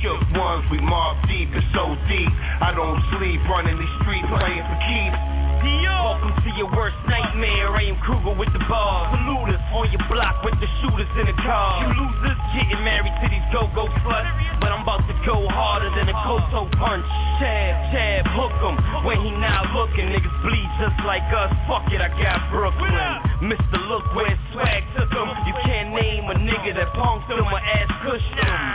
Shook 0.00 0.32
ones, 0.32 0.64
we 0.72 0.80
mob 0.80 1.20
deep, 1.28 1.52
it's 1.52 1.60
so 1.76 1.92
deep. 2.08 2.32
I 2.64 2.72
don't 2.72 2.96
sleep, 3.12 3.36
running 3.52 3.76
these 3.76 3.96
streets, 4.00 4.24
playing 4.32 4.64
for 4.64 4.78
keeps. 4.88 5.20
Welcome 5.60 6.32
to 6.40 6.50
your 6.56 6.72
worst 6.72 6.96
nightmare. 7.04 7.68
I 7.68 7.92
am 7.92 8.00
Kruger 8.00 8.32
with 8.32 8.48
the 8.56 8.64
bars. 8.64 9.12
Polluters 9.12 9.60
on 9.76 9.92
your 9.92 10.00
block 10.08 10.40
with 10.40 10.56
the 10.56 10.64
shooters 10.80 11.12
in 11.20 11.28
the 11.28 11.36
car. 11.44 11.84
You 11.84 12.00
losers 12.00 12.40
getting 12.56 12.80
married 12.80 13.12
to 13.20 13.26
these 13.28 13.44
go-go 13.52 13.92
sluts. 14.00 14.32
But 14.64 14.72
I'm 14.72 14.88
about 14.88 15.04
to 15.04 15.12
go 15.28 15.36
harder 15.52 15.92
than 15.92 16.08
a 16.08 16.16
Koto 16.24 16.64
punch. 16.80 17.04
Chab, 17.36 17.72
chab, 17.92 18.24
hook 18.32 18.56
'em. 18.64 19.04
When 19.04 19.20
he 19.20 19.30
not 19.36 19.68
looking, 19.76 20.08
niggas 20.08 20.36
bleed 20.40 20.70
just 20.80 20.96
like 21.04 21.28
us. 21.28 21.52
Fuck 21.68 21.92
it, 21.92 22.00
I 22.00 22.08
got 22.16 22.40
Brooklyn. 22.48 23.52
Mr. 23.52 23.76
Look 23.92 24.08
where 24.16 24.32
swag 24.56 24.80
took 24.96 25.12
'em. 25.12 25.28
You 25.44 25.54
can't 25.68 25.92
name 25.92 26.24
a 26.24 26.40
nigga 26.40 26.72
that 26.80 26.88
punked 26.96 27.28
him 27.28 27.44
or 27.44 27.60
ass 27.60 27.92
cushed 28.00 28.36
him. 28.40 28.69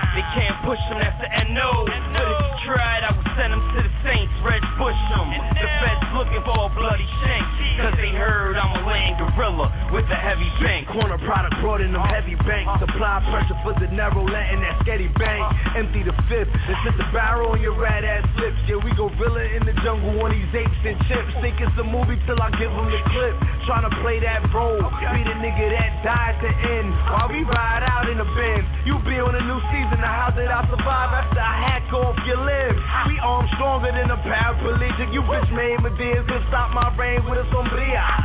Give 22.59 22.71
them 22.71 22.87
the 22.87 23.01
clip. 23.11 23.35
Tryna 23.65 23.91
play 24.01 24.21
that 24.21 24.45
role. 24.53 24.77
Be 24.77 25.21
the 25.25 25.35
nigga 25.41 25.65
that 25.73 25.91
died 26.05 26.37
to 26.41 26.49
end. 26.49 26.89
While 27.09 27.29
we 27.33 27.41
ride 27.43 27.83
out 27.83 28.05
in 28.07 28.17
the 28.21 28.27
Benz. 28.37 28.65
You 28.85 29.01
be 29.01 29.17
on 29.17 29.33
a 29.33 29.43
new 29.43 29.61
season. 29.73 30.01
Now 30.01 30.29
how 30.29 30.31
did 30.31 30.47
I 30.47 30.61
survive 30.69 31.11
after 31.13 31.41
I 31.41 31.53
hack 31.65 31.89
off 31.93 32.17
your 32.25 32.41
limbs? 32.41 32.81
We 33.09 33.17
armed 33.21 33.49
stronger 33.57 33.91
than 33.91 34.09
a 34.09 34.19
paraplegic. 34.21 35.09
You 35.13 35.21
bitch 35.25 35.49
made 35.53 35.81
Medeas 35.81 36.25
could 36.29 36.43
stop 36.49 36.73
my 36.73 36.93
rain 36.95 37.25
with 37.25 37.41
a 37.41 37.45
sombria. 37.49 38.24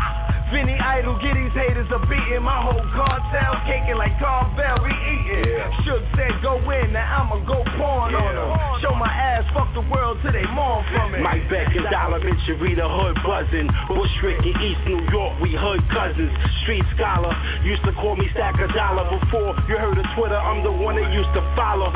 Vinny 0.50 0.74
Idol, 0.74 1.14
get 1.22 1.38
these 1.38 1.54
haters 1.54 1.86
a 1.94 1.98
beating. 2.10 2.42
My 2.42 2.58
whole 2.58 2.82
cartel 2.90 3.54
caking 3.70 3.94
like 3.94 4.18
Carvel, 4.18 4.82
we 4.82 4.90
eating. 4.90 5.46
Shook 5.86 6.02
said 6.18 6.34
go 6.42 6.58
in, 6.74 6.90
now 6.90 7.22
I'ma 7.22 7.38
go 7.46 7.62
pawn 7.78 8.10
on 8.18 8.32
them. 8.34 8.50
Show 8.82 8.94
my 8.98 9.06
ass, 9.06 9.46
fuck 9.54 9.70
the 9.78 9.86
world 9.86 10.18
till 10.26 10.34
they 10.34 10.46
mourn 10.50 10.82
from 10.90 11.14
it. 11.14 11.22
Mike 11.22 11.46
Beck 11.46 11.70
and 11.70 11.86
Dollar 11.86 12.18
Mitch, 12.18 12.42
you 12.50 12.58
read 12.58 12.82
the 12.82 12.88
hood 12.90 13.14
buzzing. 13.22 13.70
Bushwick 13.86 14.42
in 14.42 14.54
East 14.58 14.82
New 14.90 15.00
York, 15.14 15.38
we 15.38 15.54
hood 15.54 15.86
cousins. 15.94 16.34
Street 16.66 16.84
scholar, 16.98 17.30
used 17.62 17.86
to 17.86 17.94
call 17.94 18.18
me 18.18 18.26
Stack 18.34 18.58
a 18.58 18.66
Dollar. 18.74 19.06
Before 19.06 19.54
you 19.70 19.78
heard 19.78 19.96
of 19.96 20.06
Twitter, 20.18 20.36
I'm 20.38 20.66
the 20.66 20.74
one 20.74 20.98
that 20.98 21.08
used 21.14 21.30
to 21.38 21.42
follow. 21.54 21.94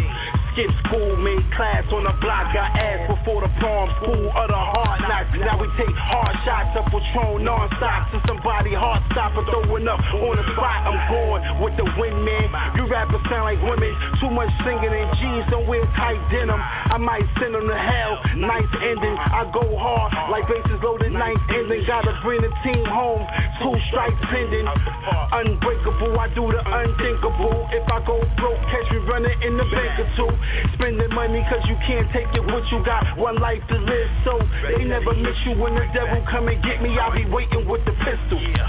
Skip 0.55 0.71
school, 0.87 1.19
made 1.19 1.43
class 1.59 1.83
on 1.91 2.07
the 2.07 2.15
block, 2.23 2.55
got 2.55 2.71
ass 2.79 3.11
before 3.11 3.43
the 3.43 3.51
prom, 3.59 3.91
school 3.99 4.31
of 4.31 4.47
the 4.47 4.55
hard 4.55 5.03
knocks. 5.03 5.35
Now 5.35 5.59
we 5.59 5.67
take 5.75 5.91
hard 5.91 6.31
shots 6.47 6.79
of 6.79 6.87
Patron 6.95 7.43
non-stop 7.43 8.15
to 8.15 8.23
somebody 8.23 8.71
heart 8.71 9.03
stopper 9.11 9.43
throwing 9.51 9.83
up 9.91 9.99
on 9.99 10.39
the 10.39 10.47
spot. 10.55 10.87
I'm 10.87 10.95
going 11.11 11.43
with 11.59 11.75
the 11.75 11.83
wind, 11.99 12.23
man. 12.23 12.47
You 12.79 12.87
rappers 12.87 13.19
sound 13.27 13.51
like 13.51 13.59
women, 13.67 13.91
too 14.23 14.31
much 14.31 14.47
singing 14.63 14.95
in 14.95 15.11
jeans, 15.19 15.43
don't 15.51 15.67
wear 15.67 15.83
tight 15.99 16.23
denim. 16.31 16.55
I 16.55 17.03
might 17.03 17.27
send 17.43 17.59
them 17.59 17.67
to 17.67 17.75
hell, 17.75 18.15
nice 18.39 18.71
ending. 18.79 19.17
I 19.19 19.51
go 19.51 19.67
hard 19.75 20.15
like 20.31 20.47
bases 20.47 20.79
loaded, 20.87 21.11
ninth 21.11 21.43
ending. 21.51 21.83
Gotta 21.83 22.15
bring 22.23 22.47
the 22.47 22.53
team 22.63 22.87
home, 22.87 23.27
two 23.59 23.75
strikes 23.91 24.23
pending. 24.31 24.71
Unbreakable, 24.71 26.15
I 26.15 26.31
do 26.31 26.47
the 26.47 26.63
unthinkable. 26.63 27.59
If 27.75 27.91
I 27.91 27.99
go 28.07 28.23
broke, 28.39 28.63
catch 28.71 28.87
me 28.95 29.03
running 29.11 29.35
in 29.43 29.59
the 29.59 29.67
bank 29.67 29.99
or 29.99 30.07
two. 30.15 30.31
Spending 30.75 31.13
money 31.15 31.43
cause 31.51 31.63
you 31.69 31.77
can't 31.87 32.09
take 32.13 32.29
it 32.35 32.45
what 32.45 32.65
you 32.71 32.85
got. 32.85 33.05
One 33.19 33.37
life 33.41 33.63
to 33.69 33.77
live, 33.77 34.11
so 34.25 34.39
they 34.77 34.85
never 34.85 35.15
miss 35.15 35.39
you 35.47 35.57
when 35.61 35.75
the 35.75 35.87
devil 35.95 36.21
come 36.31 36.49
and 36.49 36.61
get 36.63 36.83
me. 36.83 36.97
I'll 36.99 37.15
be 37.15 37.25
waiting 37.31 37.67
with 37.69 37.85
the 37.85 37.95
pistol. 38.05 38.39
Yeah. 38.41 38.65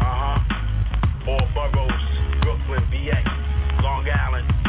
Uh 0.00 0.38
huh. 0.38 1.30
All 1.30 1.46
boroughs, 1.54 2.04
Brooklyn, 2.42 2.84
BX, 2.92 3.26
Long 3.82 4.06
Island. 4.08 4.59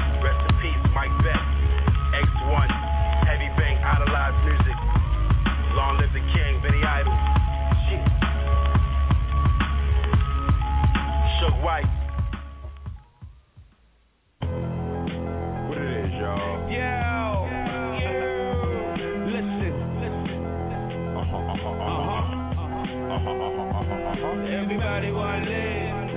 Everybody 24.23 25.11
wanna 25.11 25.45
live, 25.49 26.11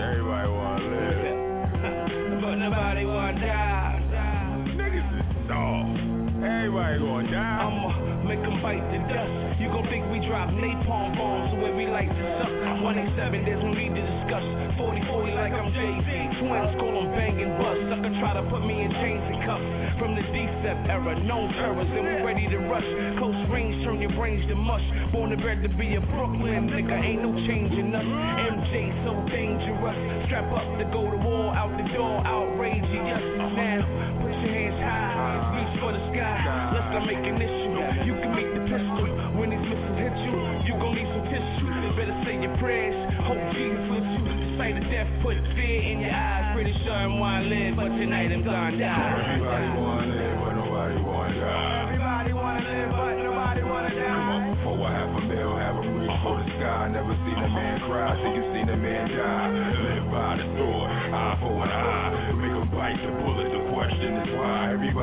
Everybody 0.00 0.48
wanna 0.48 0.84
live. 0.88 2.40
but 2.40 2.54
nobody 2.56 3.04
wanna 3.04 3.40
die. 3.40 4.00
Niggas 4.76 5.20
is 5.20 5.26
soft. 5.46 6.42
Everybody 6.42 6.98
going 6.98 7.30
down. 7.30 8.15
Make 8.26 8.42
'em 8.42 8.60
bite 8.60 8.82
the 8.90 8.98
dust. 9.06 9.60
You 9.60 9.68
gon' 9.70 9.86
think 9.86 10.04
we 10.10 10.18
drop 10.26 10.50
napalm 10.50 11.16
bombs 11.16 11.54
way 11.62 11.72
we 11.72 11.86
like 11.86 12.10
to 12.10 12.24
suck. 12.38 12.52
27, 12.82 13.44
there's 13.44 13.62
no 13.62 13.72
need 13.72 13.94
to 13.94 14.02
discuss. 14.02 14.42
40 14.76 15.00
40 15.06 15.32
like 15.32 15.52
I'm 15.52 15.70
Jay 15.72 15.94
Z. 16.02 16.10
Twins 16.42 16.74
call 16.80 16.92
them 16.92 17.06
bust. 17.58 17.80
Sucker 17.88 18.12
try 18.20 18.32
to 18.36 18.44
put 18.52 18.62
me 18.64 18.84
in 18.84 18.90
chains 19.00 19.24
and 19.26 19.40
cuffs. 19.44 19.66
From 19.98 20.14
the 20.14 20.22
D-Step 20.30 20.78
era, 20.88 21.16
known 21.24 21.48
terrors, 21.56 21.88
and 21.88 22.04
we 22.04 22.14
ready 22.22 22.46
to 22.48 22.58
rush. 22.68 22.86
Close 23.18 23.36
range, 23.48 23.84
turn 23.84 24.00
your 24.00 24.12
brains 24.12 24.44
to 24.48 24.54
mush. 24.54 24.84
Born 25.12 25.32
and 25.32 25.40
bred 25.40 25.62
to 25.64 25.70
be 25.74 25.96
a 25.96 26.02
Brooklyn 26.12 26.68
nigga, 26.68 26.96
ain't 26.96 27.22
no 27.22 27.32
changing 27.48 27.94
us. 27.94 28.04
MJ 28.04 28.92
so 29.04 29.12
dangerous. 29.32 29.98
Strap 30.28 30.52
up 30.52 30.66
to 30.78 30.84
go 30.92 31.10
to 31.10 31.18
war, 31.18 31.56
out 31.56 31.72
the 31.76 31.86
door, 31.96 32.20
outrageous. 32.26 33.24
Now, 33.56 33.82
put 34.20 34.32
your 34.44 34.52
hands 34.52 34.78
high, 34.84 35.38
reach 35.56 35.74
for 35.80 35.92
the 35.92 36.02
sky. 36.12 36.70
Let's 36.76 36.88
not 36.92 37.06
make 37.06 37.24
an 37.24 37.40
issue. 37.40 37.65
You 38.04 38.14
can 38.20 38.30
make 38.36 38.50
the 38.52 38.62
pistol. 38.68 39.06
When 39.38 39.48
these 39.50 39.62
missiles 39.62 39.96
hit 39.96 40.14
you, 40.26 40.34
you 40.68 40.74
gon' 40.76 40.94
need 40.96 41.08
some 41.12 41.24
tissue. 41.30 41.68
Better 41.96 42.16
say 42.24 42.36
your 42.42 42.52
prayers. 42.60 42.96
Hope 43.24 43.40
Jesus 43.56 43.84
with 43.88 44.04
you. 44.04 44.22
The 44.26 44.48
sight 44.60 44.76
of 44.76 44.84
death 44.92 45.08
put 45.24 45.36
fear 45.56 45.80
in 45.80 46.04
your 46.04 46.12
eyes. 46.12 46.52
Pretty 46.56 46.74
sure 46.84 46.92
I'm 46.92 47.18
wanna 47.18 47.48
live, 47.48 47.76
but 47.76 47.88
tonight 47.96 48.32
I'm 48.32 48.44
gonna 48.44 48.76
die. 48.76 49.32
Everybody 49.36 49.68
wanna 49.80 50.06
live, 50.12 50.36
but 50.40 50.52
nobody 50.56 50.96
wanna 51.00 51.40
die. 51.40 51.82
Everybody 51.88 52.32
wanna 52.36 52.64
live, 52.68 52.90
but 52.96 53.14
nobody 53.20 53.62
wanna 53.64 53.92
die. 53.96 54.04
Come 54.06 54.28
on, 54.32 54.42
before 54.56 54.86
I 54.86 54.92
have 54.96 55.10
a 55.16 55.22
meal, 55.26 55.52
have 55.56 55.76
a 55.76 55.84
reach 55.84 56.16
for 56.20 56.36
the 56.36 56.46
sky. 56.56 56.82
Never 56.92 57.14
seen 57.24 57.38
a 57.40 57.48
man 57.48 57.76
cry 57.88 58.10
till 58.20 58.32
you 58.36 58.44
seen 58.52 58.68
a 58.72 58.76
man 58.76 59.04
die. 59.08 59.48
Live 59.84 60.06
by 60.12 60.30
the 60.36 60.46
sword, 60.56 60.88
eye 61.12 61.36
for 61.40 61.54
an 61.64 61.70
eye. 61.72 62.32
Make 62.36 62.56
'em 62.56 62.68
bite 62.72 63.00
the 63.04 63.10
bullet. 63.20 63.25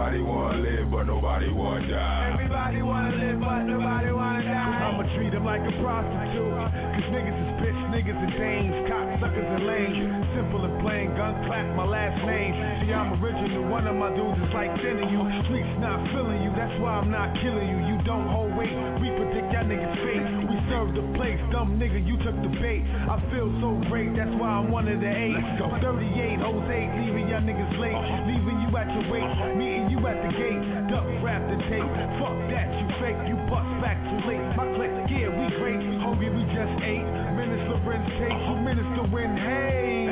Everybody 0.04 0.28
wanna 0.28 0.60
live, 0.60 0.92
but 0.92 1.04
nobody 1.08 1.48
wanna 1.48 1.88
die. 1.88 2.36
Everybody 2.36 2.82
wanna 2.84 3.16
live, 3.16 3.40
but 3.40 3.64
nobody 3.64 4.12
wanna 4.12 4.44
die. 4.44 4.84
I'ma 4.84 5.08
treat 5.16 5.32
them 5.32 5.48
like 5.48 5.64
a 5.64 5.72
prostitute. 5.80 6.60
Cause 6.60 7.08
niggas 7.08 7.40
is 7.40 7.52
bitch, 7.64 7.80
niggas 7.88 8.20
is 8.20 8.34
dames, 8.36 8.76
cocksuckers 8.92 9.48
and 9.48 9.64
lames. 9.64 10.28
Simple 10.36 10.68
and 10.68 10.76
plain, 10.84 11.16
gun 11.16 11.48
clap 11.48 11.64
my 11.80 11.88
last 11.88 12.20
name. 12.28 12.52
See, 12.84 12.92
I'm 12.92 13.16
original, 13.16 13.72
one 13.72 13.88
of 13.88 13.96
my 13.96 14.12
dudes 14.12 14.44
is 14.44 14.52
like 14.52 14.76
thinning 14.84 15.08
you. 15.08 15.24
Streets 15.48 15.72
not 15.80 16.04
feeling 16.12 16.44
you, 16.44 16.52
that's 16.52 16.76
why 16.84 17.00
I'm 17.00 17.08
not 17.08 17.32
killing 17.40 17.64
you. 17.64 17.80
You 17.88 17.96
don't 18.04 18.28
hold 18.28 18.52
weight, 18.60 18.76
we 19.00 19.08
predict 19.08 19.56
y'all 19.56 19.64
niggas 19.64 19.96
fate. 20.04 20.43
Serve 20.74 20.90
the 20.98 21.06
place, 21.14 21.38
dumb 21.54 21.78
nigga, 21.78 22.02
you 22.02 22.18
took 22.26 22.34
the 22.42 22.50
bait. 22.58 22.82
I 23.06 23.22
feel 23.30 23.46
so 23.62 23.78
great, 23.94 24.10
that's 24.18 24.34
why 24.42 24.58
I'm 24.58 24.74
one 24.74 24.90
of 24.90 24.98
the 24.98 25.06
eight. 25.06 25.38
Let's 25.38 25.62
go. 25.62 25.70
38, 25.70 26.42
Jose, 26.42 26.80
leaving 26.98 27.30
y'all 27.30 27.46
niggas 27.46 27.78
late. 27.78 27.94
Leaving 28.26 28.58
you 28.58 28.74
at 28.74 28.90
your 28.90 29.06
weight, 29.06 29.30
meeting 29.54 29.94
you 29.94 30.02
at 30.02 30.18
the 30.26 30.34
gate. 30.34 30.62
Duck 30.90 31.06
rap 31.22 31.46
the 31.46 31.62
tape, 31.70 31.86
fuck 32.18 32.34
that, 32.50 32.74
you 32.74 32.90
fake, 32.98 33.22
you 33.30 33.38
bust 33.54 33.70
back 33.86 34.02
too 34.02 34.18
late. 34.26 34.42
My 34.58 34.66
click, 34.74 34.90
yeah, 35.14 35.30
we 35.30 35.46
great. 35.62 35.78
Hungry, 36.02 36.34
we 36.34 36.42
just 36.58 36.74
ate. 36.82 37.06
Minister 37.38 37.78
Lorenz 37.78 38.10
take, 38.18 38.34
you 38.34 38.56
minister 38.66 39.06
win, 39.14 39.30
hey. 39.38 40.10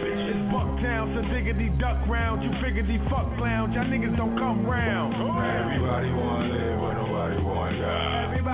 Bitch. 0.00 0.32
It's 0.32 0.44
Bucktown, 0.48 1.12
so 1.12 1.20
diggity 1.28 1.68
duck 1.76 2.00
round. 2.08 2.40
You 2.40 2.48
figuredy 2.64 2.96
fuck 3.12 3.28
clowns, 3.36 3.76
y'all 3.76 3.84
niggas 3.84 4.16
don't 4.16 4.32
come 4.40 4.64
round. 4.64 5.12
Everybody 5.12 6.08
wanna 6.16 6.56
live, 6.56 6.79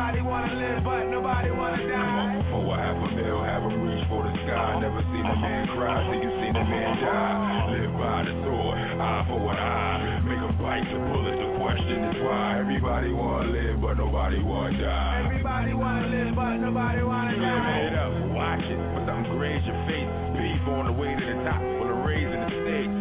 Everybody 0.07 0.23
wanna 0.23 0.55
live, 0.55 0.85
but 0.87 1.03
nobody 1.11 1.51
wanna 1.51 1.83
die. 1.83 2.39
before 2.39 2.79
I 2.79 2.95
have 2.95 2.95
a 3.03 3.09
meal, 3.11 3.43
have 3.43 3.63
a 3.67 3.71
reach 3.75 4.05
for 4.07 4.23
the 4.23 4.31
sky. 4.47 4.79
Never 4.79 5.03
seen 5.11 5.27
a 5.27 5.35
man 5.35 5.67
cry 5.75 5.99
till 6.07 6.23
you 6.23 6.31
seen 6.39 6.55
a 6.55 6.63
man 6.63 6.93
die. 7.03 7.75
Live 7.75 7.93
by 7.99 8.19
the 8.23 8.35
sword, 8.47 8.79
eye 9.03 9.25
for 9.27 9.43
an 9.51 9.59
eye. 9.59 10.23
Make 10.23 10.39
'em 10.47 10.55
bite 10.63 10.87
the 10.95 10.99
bullet. 11.11 11.37
The 11.43 11.49
question 11.59 11.99
is 12.07 12.17
why. 12.23 12.55
Everybody 12.63 13.11
wanna 13.13 13.51
live, 13.51 13.81
but 13.83 13.99
nobody 13.99 14.39
wanna 14.47 14.79
die. 14.79 15.23
Everybody 15.27 15.73
wanna 15.75 16.07
live, 16.07 16.35
but 16.39 16.55
nobody 16.63 17.03
wanna 17.03 17.33
You 17.35 17.43
made 17.43 17.91
die. 17.91 18.07
up, 18.07 18.13
watch 18.31 18.63
it, 18.63 18.79
but 18.95 19.07
something 19.11 19.35
graze 19.35 19.67
your 19.67 19.81
face. 19.91 20.11
Beef 20.39 20.69
on 20.71 20.87
the 20.87 20.93
way 20.95 21.15
to 21.19 21.25
the 21.35 21.35
top, 21.43 21.59
full 21.83 21.91
of 21.91 21.99
raising 22.07 22.41
the 22.47 22.51
stakes. 22.63 22.95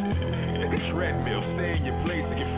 The 0.73 0.81
treadmill, 0.91 1.43
stay 1.55 1.77
in 1.77 1.85
your 1.85 1.95
place 2.03 2.25
and 2.25 2.35
get 2.41 2.49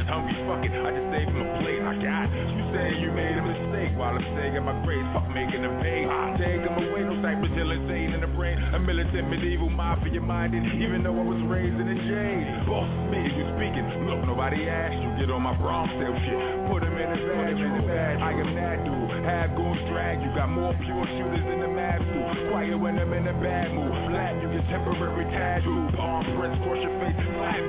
niggas 0.00 0.08
hungry, 0.08 0.34
fuck 0.48 0.64
it, 0.64 0.72
I 0.72 0.90
just 0.96 1.08
saved 1.12 1.30
him 1.30 1.44
a 1.44 1.48
plate. 1.60 1.82
I 1.84 1.94
got 2.00 2.28
you 2.32 2.64
saying 2.72 2.96
you 3.04 3.10
made 3.12 3.36
a 3.36 3.44
mistake 3.44 3.92
while 3.96 4.16
I'm 4.16 4.24
saying 4.36 4.56
my 4.64 4.76
grace. 4.84 5.04
Fuck 5.12 5.28
making 5.28 5.62
them 5.62 5.76
pay. 5.84 6.08
Take 6.40 6.64
them 6.64 6.76
away, 6.76 7.04
no 7.04 7.20
type 7.20 7.40
of 7.40 7.50
insane 7.52 8.16
in 8.16 8.20
the 8.24 8.30
brain. 8.32 8.56
A 8.56 8.78
militant 8.78 9.28
medieval 9.28 9.68
mafia 9.68 10.20
minded, 10.20 10.64
even 10.80 11.02
though 11.04 11.16
I 11.16 11.24
was 11.24 11.40
raised 11.48 11.76
in 11.76 11.86
a 11.88 11.98
jail. 12.08 12.40
Boss 12.64 12.88
me, 13.12 13.20
you 13.20 13.44
speaking. 13.56 13.84
Look, 14.08 14.24
nobody 14.24 14.68
asked 14.68 14.96
you. 14.96 15.10
Get 15.20 15.28
on 15.28 15.42
my 15.42 15.56
Bronx 15.60 15.92
self 16.00 16.16
shit. 16.24 16.40
Put 16.72 16.80
him 16.84 16.96
in 16.96 17.08
the 17.12 17.84
bag. 17.84 18.16
I 18.20 18.32
am 18.32 18.50
that 18.56 18.78
dude. 18.84 19.10
Have 19.26 19.52
goons 19.56 19.80
drag 19.90 20.22
you. 20.22 20.30
Got 20.32 20.48
more 20.48 20.72
pure 20.80 21.04
shooters 21.18 21.44
in 21.44 21.60
the 21.60 21.70
too. 21.70 22.48
Quiet 22.48 22.78
when 22.78 22.98
I'm 22.98 23.12
in 23.12 23.26
a 23.28 23.36
bad 23.36 23.74
mood. 23.74 24.09
Flat, 24.50 24.66
you 24.66 24.70
temporary 24.70 25.24
tattoos. 25.30 25.94
Arm 25.98 26.26
prints, 26.34 26.58
cross 26.66 26.78
your 26.82 26.94
face. 26.98 27.14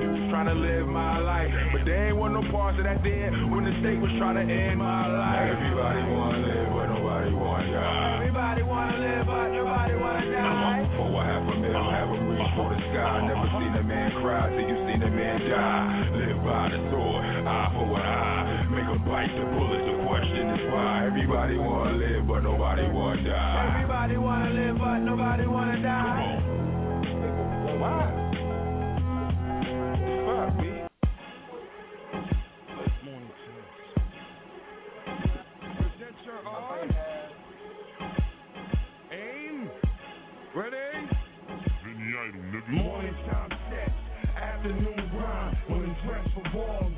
Dudes 0.02 0.30
trying 0.30 0.50
to 0.50 0.54
live 0.54 0.88
my 0.88 1.18
life. 1.18 1.50
But 1.72 1.84
they 1.86 2.10
ain't 2.10 2.16
want 2.16 2.34
no 2.34 2.42
parts 2.50 2.78
of 2.78 2.84
that 2.84 3.02
there 3.02 3.30
when 3.50 3.64
the 3.64 3.74
state 3.80 4.00
was 4.02 4.10
trying 4.18 4.34
to 4.34 4.46
end 4.46 4.78
my 4.78 5.06
life. 5.06 5.54
Everybody 5.54 6.02
wanna 6.10 6.38
live, 6.42 6.68
but 6.74 6.86
nobody 6.90 7.30
wanna 7.34 7.70
die. 7.70 8.16
Everybody 8.18 8.62
wanna 8.62 8.98
live, 8.98 9.26
but 9.26 9.48
nobody 9.54 9.94
wanna 9.94 10.26
die. 10.32 10.88
Before 10.90 11.22
I 11.22 11.26
have 11.30 11.46
a 11.46 11.54
meal, 11.62 11.86
have 11.92 12.10
a 12.10 12.18
reach 12.18 12.50
for 12.58 12.68
the 12.74 12.78
sky. 12.90 13.14
Never 13.30 13.48
seen 13.58 13.72
a 13.78 13.84
man 13.86 14.10
cry 14.18 14.42
till 14.50 14.66
you 14.66 14.76
seen 14.90 15.02
a 15.02 15.10
man 15.10 15.38
die. 15.46 15.86
Live 16.18 16.38
by 16.42 16.64
the 16.72 16.80
sword, 16.90 17.22
eye 17.46 17.70
for 17.78 17.86
an 17.94 18.02
eye. 18.02 18.66
Make 18.72 18.88
'em 18.90 18.98
bite 19.06 19.32
the 19.38 19.44
bullet. 19.54 19.82
The 19.86 19.94
question 20.08 20.44
is 20.56 20.62
why. 20.72 21.06
Everybody 21.06 21.56
wanna 21.58 21.92
live, 21.92 22.26
but 22.26 22.42
nobody 22.42 22.84
wanna 22.90 23.22
die. 23.22 23.70
Everybody 23.70 24.16
wanna 24.16 24.50
live, 24.50 24.78
but 24.78 24.98
nobody 24.98 25.46
wanna 25.46 25.78
die. 25.82 26.21
Morning 42.72 43.14
time 43.28 43.50
sex, 43.68 43.92
afternoon 44.34 45.10
grind. 45.12 45.56
When 45.68 45.90
it's 45.90 46.00
dressed 46.08 46.30
for 46.32 46.42
ball, 46.56 46.90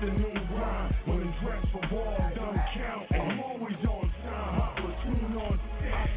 afternoon 0.00 0.48
grind. 0.48 0.94
When 1.04 1.28
it's 1.28 1.40
dressed 1.44 1.66
for 1.72 1.86
ball, 1.88 2.16
done 2.34 2.60
counting. 2.74 3.20
I'm 3.20 3.40
always 3.40 3.76
on 3.84 4.10
time, 4.24 4.76
platoon 4.80 5.36
on 5.36 5.60
set. 5.76 6.08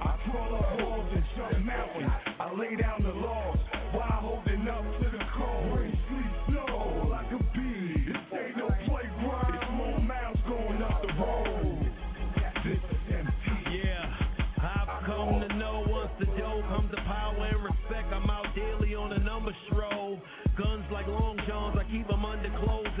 I 0.00 0.18
crawl 0.28 0.56
up 0.56 0.80
walls 0.80 1.08
and 1.14 1.24
jump 1.34 1.64
mountains. 1.64 2.12
I 2.38 2.52
lay 2.52 2.76
down 2.76 3.02
the 3.02 3.12
laws 3.12 3.47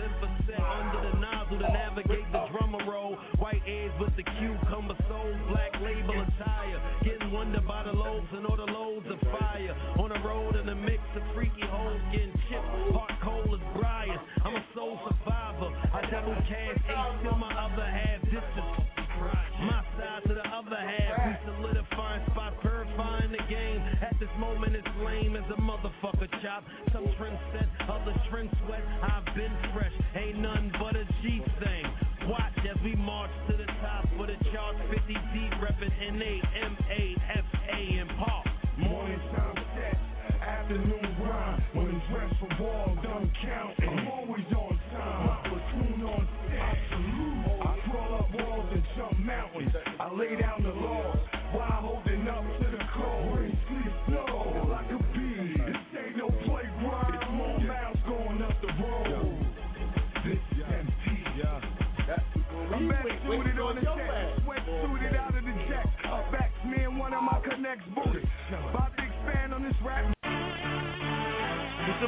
infosec 0.08 0.60
under 0.60 1.10
the 1.10 1.18
nozzle 1.20 1.58
to 1.58 1.68
navigate 1.68 2.30
the 2.32 2.44
drummer 2.52 2.84
roll. 2.88 3.16
White 3.38 3.62
edge 3.66 3.92
with 4.00 4.14
the 4.16 4.22
cucumber 4.22 4.96
soul, 5.08 5.32
black 5.48 5.72
label 5.80 6.16
attire. 6.16 6.80
Getting 7.04 7.30
wonder 7.32 7.60
by 7.60 7.84
the 7.84 7.92
loaves 7.92 8.28
and 8.32 8.46
all 8.46 8.56
the 8.56 8.70
loads 8.72 9.06
of 9.10 9.20
fire. 9.28 9.74
On 9.98 10.08
the 10.08 10.20
road 10.26 10.56
in 10.56 10.66
the 10.66 10.74
mix 10.74 11.02
of 11.16 11.22
freaky 11.34 11.64
hoes 11.64 12.00
getting 12.12 12.32
chipped. 12.48 12.72
Heart 12.94 13.12
cold 13.22 13.50
as 13.52 13.64
briars. 13.76 14.20
I'm 14.44 14.56
a 14.56 14.64
soul 14.74 14.98
survivor. 15.04 15.70
I 15.92 16.00
double 16.10 16.36
cast 16.48 16.80
eight 16.88 17.14
till 17.22 17.36
my 17.36 17.52
other 17.52 17.86
half. 17.86 18.22
This 18.22 18.44
is 18.44 18.68
my 19.58 19.82
side 19.98 20.22
to 20.28 20.34
the 20.34 20.46
other 20.54 20.78
half. 20.78 21.18
We 21.26 21.34
solidifying 21.50 22.22
spot 22.30 22.54
purifying 22.62 23.32
the 23.32 23.42
game. 23.50 23.82
At 24.00 24.14
this 24.20 24.30
moment, 24.38 24.76
it's 24.76 24.86
lame 25.04 25.34
as 25.34 25.44
a 25.50 25.60
motherfucker 25.60 26.30
chop. 26.42 26.62
Some 26.92 27.06
trend 27.18 27.38
set, 27.52 27.66
other 27.90 28.14
trend 28.30 28.50
sweat. 28.64 28.84
I've 29.02 29.26
been. 29.34 29.52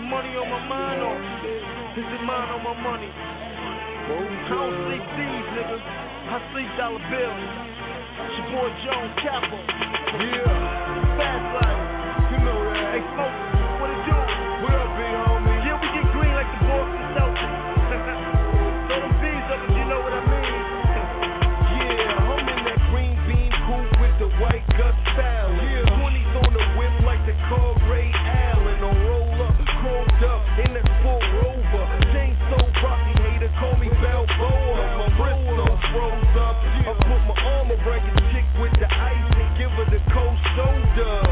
the 0.00 0.06
money 0.08 0.32
on 0.32 0.48
my 0.48 0.62
mind 0.64 1.00
or 1.04 1.16
is 2.00 2.08
it 2.08 2.22
mine 2.24 2.48
on 2.56 2.62
my 2.64 2.72
money? 2.80 3.10
I 3.12 4.16
don't 4.48 4.74
sleep 4.88 5.04
thieves, 5.12 5.48
nigga. 5.52 5.76
I 5.76 6.36
sleep 6.52 6.70
dollar 6.80 7.04
bills. 7.12 7.42
It's 8.24 8.34
your 8.40 8.48
boy 8.48 8.68
Jones 8.80 9.12
Capo. 9.20 9.58
Yeah. 10.24 11.20
Fast 11.20 11.46
life. 11.52 11.84
You 12.32 12.38
know 12.48 12.58
that. 12.64 12.96
Hey, 12.96 13.04
smoke 13.12 13.49
call 33.60 33.76
me 33.76 33.88
Balboa. 33.88 34.84
My 34.96 35.08
wrist 35.20 35.44
don't 35.52 35.80
froze 35.92 36.36
up. 36.40 36.56
I 36.88 36.92
put 36.96 37.20
my 37.28 37.36
arm 37.44 37.68
around 37.70 38.04
your 38.08 38.20
chick 38.32 38.46
with 38.58 38.72
the 38.80 38.88
ice 38.88 39.32
and 39.36 39.50
give 39.60 39.70
her 39.76 39.86
the 39.92 40.00
cold 40.12 40.38
shoulder. 40.56 41.29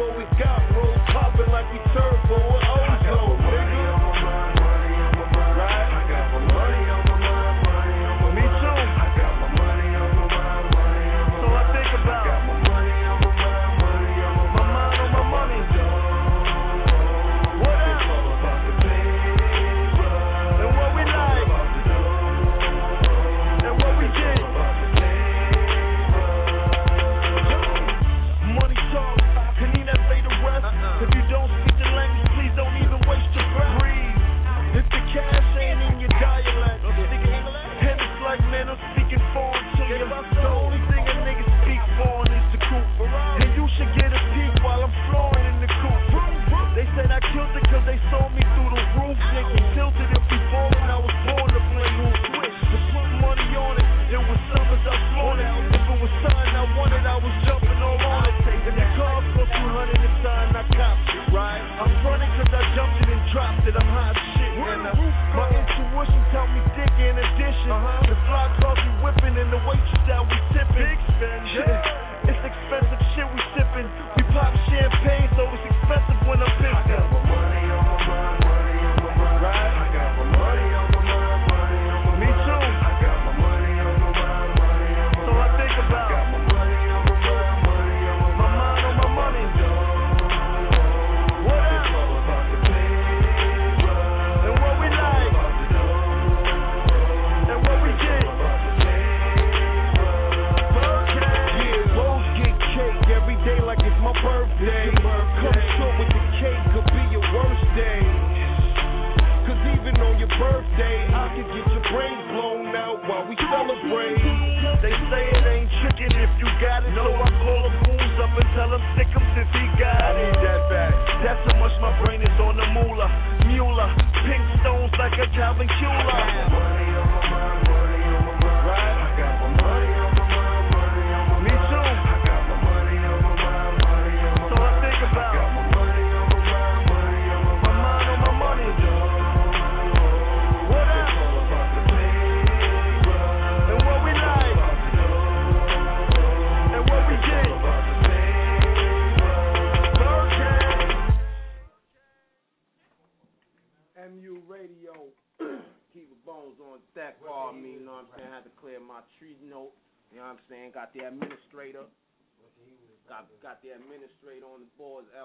what 0.00 0.16
we 0.16 0.24
got. 0.40 0.64
Rolls 0.72 0.96
popping 1.12 1.52
like 1.52 1.68
we 1.72 1.78
turbo. 1.92 2.40
Oh, 2.40 2.89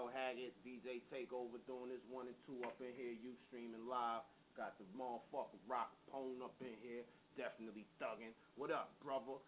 L 0.06 0.14
Haggood, 0.14 0.54
DJ 0.62 1.02
Takeover 1.10 1.58
doing 1.66 1.90
this 1.90 2.06
one 2.14 2.30
and 2.30 2.38
two 2.46 2.62
up 2.62 2.78
in 2.78 2.94
here, 2.94 3.18
you 3.18 3.34
streaming 3.50 3.90
live. 3.90 4.22
Got 4.54 4.78
the 4.78 4.86
motherfucker 4.94 5.58
Rock 5.66 5.98
Pone 6.14 6.46
up 6.46 6.54
in 6.62 6.78
here, 6.86 7.02
definitely 7.34 7.90
thugging. 7.98 8.38
What 8.54 8.70
up, 8.70 8.94
brother? 9.02 9.42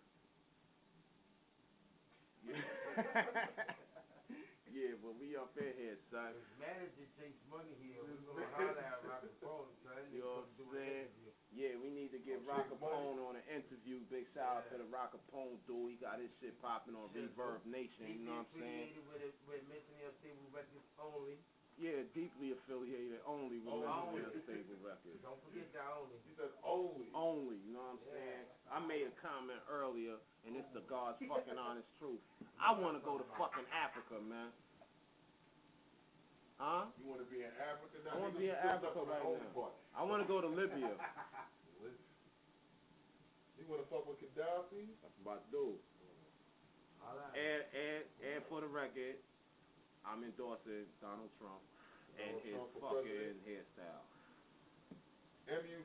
Yeah. 2.42 2.58
yeah, 4.74 4.98
but 4.98 5.14
we 5.22 5.38
up 5.38 5.54
in 5.62 5.78
here, 5.78 6.02
son. 6.10 6.34
Manager 6.58 7.06
takes 7.22 7.38
money 7.54 7.78
here. 7.78 8.02
We're 8.02 8.18
gonna 8.26 8.50
holler 8.58 8.82
at 8.82 9.06
Rock 9.06 9.30
and 9.30 9.38
Roll, 9.46 9.70
son. 9.86 10.10
You 10.10 10.26
know 10.26 10.42
what 10.42 10.58
I'm 10.58 10.74
saying? 10.74 11.27
Yeah, 11.56 11.80
we 11.80 11.88
need 11.90 12.12
to 12.12 12.22
get 12.22 12.44
oh, 12.44 12.50
Rock 12.50 12.68
Capone 12.70 13.18
on 13.24 13.40
an 13.40 13.46
interview. 13.50 14.04
Big 14.12 14.28
shout 14.36 14.62
out 14.62 14.66
to 14.70 14.78
the 14.78 14.88
Rock 14.92 15.16
Capone 15.16 15.58
dude. 15.66 15.96
He 15.96 15.98
got 15.98 16.20
his 16.20 16.30
shit 16.44 16.54
popping 16.60 16.94
on 16.94 17.08
Shit, 17.16 17.32
Reverb 17.34 17.64
Nation. 17.66 18.04
You 18.08 18.28
know 18.28 18.44
what 18.44 18.52
I'm 18.52 18.62
saying? 18.62 18.92
Affiliated 18.94 19.06
with, 19.08 19.22
it- 19.24 19.42
with 19.48 19.64
mentally 19.72 20.02
unstable 20.06 20.48
records 20.54 20.88
only. 21.00 21.40
Yeah, 21.78 22.02
deeply 22.18 22.58
affiliated 22.58 23.22
only 23.30 23.62
with 23.62 23.70
Oh, 23.70 23.86
Mentally 23.86 24.26
only. 24.26 24.34
Unstable 24.34 24.82
Records. 24.82 25.22
Don't 25.22 25.38
forget 25.46 25.70
that 25.78 25.86
only. 25.94 26.18
He 26.26 26.34
said 26.34 26.50
only. 26.66 27.06
Only, 27.14 27.62
you 27.62 27.70
know 27.70 27.86
what 27.94 28.02
I'm 28.02 28.06
saying? 28.10 28.44
I 28.74 28.78
made 28.82 29.06
a 29.06 29.14
comment 29.22 29.62
earlier, 29.70 30.18
and 30.50 30.58
it's 30.58 30.68
the 30.74 30.82
God's 30.90 31.22
fucking 31.30 31.54
honest 31.54 31.86
truth. 32.02 32.18
I 32.58 32.74
want 32.74 32.98
to 32.98 33.02
go 33.06 33.22
to 33.22 33.26
fucking 33.38 33.70
Africa, 33.70 34.18
man. 34.26 34.50
Huh? 36.58 36.90
You 36.98 37.06
want 37.06 37.22
to 37.22 37.30
be 37.30 37.46
in 37.46 37.54
Africa 37.62 38.02
now? 38.02 38.14
I 38.14 38.16
want 38.18 38.34
to 38.34 38.40
be 38.42 38.50
in 38.50 38.58
Africa 38.58 38.90
stuck 38.90 38.98
on 38.98 39.06
the 39.06 39.14
right 39.14 39.46
now. 39.46 39.54
part. 39.54 39.74
I 39.94 40.02
want 40.02 40.26
to 40.26 40.28
go 40.28 40.42
to 40.42 40.50
Libya. 40.50 40.94
You 43.58 43.66
want 43.76 43.84
to 43.84 43.90
fuck 43.92 44.08
with 44.08 44.22
Gaddafi? 44.24 44.86
That's 45.04 45.18
about 45.20 45.44
to 45.44 45.50
do. 45.52 45.66
And, 47.36 47.62
and, 47.74 48.02
and 48.24 48.40
for 48.48 48.64
the 48.64 48.70
record, 48.70 49.20
I'm 50.08 50.24
endorsing 50.24 50.88
Donald 51.04 51.28
Trump 51.36 51.60
and 52.16 52.38
Donald 52.38 52.48
his 52.48 52.56
Trump 52.80 53.04
fucking 53.04 53.36
hairstyle. 53.44 54.04
MU, 55.52 55.80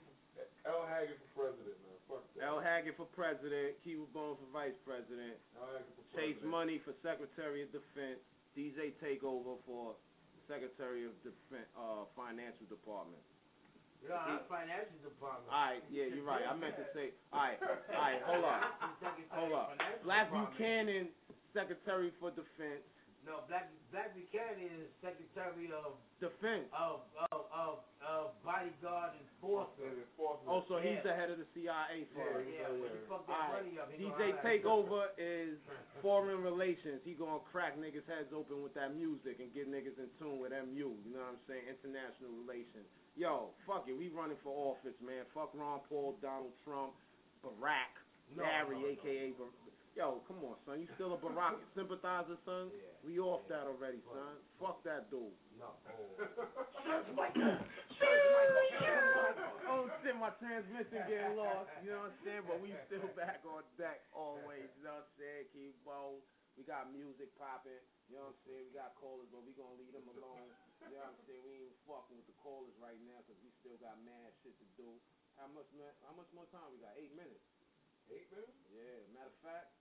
L 0.69 0.87
Haggood 0.87 1.19
for 1.35 1.51
president, 1.51 1.75
man. 1.83 1.99
Fuck 2.07 2.23
that. 2.39 2.47
L. 2.47 2.63
Haggood 2.63 2.95
for 2.95 3.09
president, 3.11 3.75
Kiva 3.83 4.07
Bone 4.15 4.39
for 4.39 4.49
vice 4.55 4.79
president, 4.87 5.35
L 5.59 5.67
Haggood 5.75 5.95
for 5.99 6.07
Chase. 6.15 6.39
Money 6.47 6.79
for 6.83 6.95
Secretary 7.03 7.67
of 7.67 7.71
Defense, 7.75 8.23
DJ 8.55 8.95
Takeover 9.03 9.59
for 9.67 9.99
Secretary 10.49 11.05
of 11.07 11.13
Defense, 11.23 11.69
uh, 11.79 12.05
Financial 12.17 12.67
Department. 12.69 13.23
Yeah, 14.03 14.19
I'm 14.19 14.43
financial 14.51 14.99
department. 14.99 15.47
All 15.47 15.63
right, 15.63 15.83
yeah, 15.87 16.11
you're 16.11 16.27
right. 16.27 16.43
I 16.43 16.59
meant 16.59 16.75
to 16.75 16.87
say, 16.91 17.15
all 17.31 17.39
right, 17.39 17.59
all 17.63 18.03
right, 18.03 18.19
hold 18.27 18.45
up, 18.45 18.63
hold 19.31 19.53
up. 19.55 19.79
Black 20.03 20.27
Buchanan, 20.27 21.07
Secretary 21.55 22.11
for 22.19 22.35
Defense, 22.35 22.83
No, 23.23 23.39
Black 23.47 23.71
Black 23.95 24.11
Buchanan 24.19 24.67
is 24.83 24.91
Secretary 24.99 25.71
of 25.71 25.95
Defense. 26.19 26.67
of 26.75 27.07
of 27.31 27.47
of, 27.55 27.75
of 28.03 28.35
bodyguard 28.43 29.15
enforcement. 29.15 30.03
Oh, 30.47 30.65
so 30.67 30.79
he's 30.83 30.99
Yeah. 30.99 31.07
the 31.07 31.15
head 31.15 31.31
of 31.31 31.39
the 31.39 31.47
CIA 31.55 32.03
for 32.11 32.19
Yeah, 32.19 32.43
us. 32.43 32.47
yeah, 32.51 32.69
when 32.75 32.91
fuck 33.07 33.27
that 33.31 33.33
Alright, 33.47 33.63
money 33.63 33.79
up, 33.79 33.91
he 33.95 34.11
DJ 34.11 34.11
gonna 34.11 34.19
holler 34.19 34.35
at 34.35 34.43
Takeover 34.43 35.03
is 35.19 35.59
foreign 36.03 36.43
relations. 36.43 36.99
He 37.05 37.15
gonna 37.15 37.39
crack 37.41 37.79
niggas' 37.79 38.07
heads 38.11 38.33
open 38.35 38.63
with 38.63 38.75
that 38.75 38.95
music 38.95 39.39
and 39.39 39.55
get 39.55 39.71
niggas 39.71 39.99
in 40.03 40.11
tune 40.19 40.41
with 40.43 40.51
MU. 40.51 40.99
You 41.07 41.15
know 41.15 41.23
what 41.23 41.39
I'm 41.39 41.43
saying? 41.47 41.63
International 41.71 42.31
relations. 42.43 42.87
Yo, 43.15 43.55
fuck 43.67 43.87
it. 43.87 43.95
We 43.95 44.09
running 44.09 44.39
for 44.43 44.51
office, 44.51 44.99
man. 45.01 45.27
Fuck 45.35 45.55
Ron 45.55 45.79
Paul, 45.89 46.19
Donald 46.23 46.55
Trump, 46.65 46.95
Barack, 47.45 47.95
No, 48.35 48.43
Barry, 48.43 48.79
no, 48.79 48.83
no. 48.83 48.89
aka 48.89 49.31
Bar- 49.39 49.47
Yo, 49.93 50.25
come 50.25 50.41
on, 50.49 50.57
son. 50.65 50.81
You 50.81 50.89
still 50.97 51.13
a 51.13 51.21
Barack 51.21 51.61
sympathizer, 51.77 52.41
son? 52.49 52.73
We 53.05 53.21
off 53.21 53.45
that 53.53 53.69
already, 53.69 54.01
son. 54.09 54.41
Fuck 54.57 54.81
that 54.89 55.11
dude. 55.13 55.37
No. 55.61 55.77
Oh 59.73 59.89
shit, 60.05 60.13
my 60.21 60.29
transmission 60.37 61.01
getting 61.09 61.33
lost. 61.39 61.71
You 61.81 61.97
know 61.97 62.05
what 62.05 62.13
I'm 62.13 62.21
saying? 62.27 62.45
But 62.45 62.61
we 62.61 62.77
still 62.87 63.09
back 63.17 63.41
on 63.49 63.65
deck 63.81 64.05
always. 64.13 64.69
You 64.77 64.85
know 64.85 65.01
what 65.01 65.09
I'm 65.09 65.17
saying? 65.17 65.49
Keep 65.57 65.81
bold. 65.81 66.21
We 66.61 66.69
got 66.69 66.93
music 66.93 67.33
popping. 67.41 67.81
You 68.13 68.21
know 68.21 68.29
what 68.29 68.37
I'm 68.37 68.45
saying? 68.45 68.63
We 68.69 68.73
got 68.77 68.93
callers, 69.01 69.33
but 69.33 69.41
we 69.49 69.57
gonna 69.57 69.81
leave 69.81 69.97
them 69.97 70.05
alone. 70.13 70.53
You 70.85 70.93
know 70.93 71.09
what 71.09 71.17
I'm 71.17 71.21
saying? 71.25 71.41
We 71.41 71.73
ain't 71.73 71.79
fucking 71.89 72.13
with 72.21 72.29
the 72.29 72.37
callers 72.45 72.77
right 72.77 73.01
now 73.09 73.25
because 73.25 73.41
we 73.41 73.49
still 73.65 73.81
got 73.81 73.97
mad 74.05 74.37
shit 74.45 74.53
to 74.61 74.67
do. 74.77 74.93
How 75.41 75.49
much 75.49 75.73
How 76.05 76.13
much 76.13 76.29
more 76.37 76.45
time 76.53 76.69
we 76.69 76.83
got? 76.85 76.93
Eight 77.01 77.17
minutes. 77.17 77.49
Eight 78.13 78.29
minutes? 78.29 78.53
Yeah. 78.69 79.01
Matter 79.17 79.33
of 79.33 79.41
fact, 79.41 79.73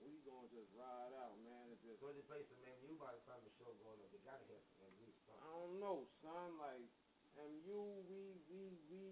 we 0.00 0.20
gonna 0.24 0.48
just 0.52 0.68
ride 0.76 1.12
out, 1.16 1.36
man. 1.42 1.72
And 1.72 1.78
just 1.80 2.00
So 2.00 2.12
they 2.12 2.24
play 2.28 2.42
some 2.46 2.60
MU 2.62 2.96
by 3.00 3.12
the 3.16 3.22
time 3.24 3.40
the 3.44 3.52
show 3.56 3.72
going 3.80 4.00
up. 4.00 4.10
They 4.12 4.20
gotta 4.24 4.44
hear 4.44 4.60
some 4.60 4.84
MU. 4.96 5.08
I 5.40 5.48
don't 5.52 5.76
know, 5.80 6.06
son. 6.20 6.58
Like, 6.60 6.88
MU, 7.36 8.00
we, 8.08 8.36
we, 8.48 8.62
we, 8.88 9.02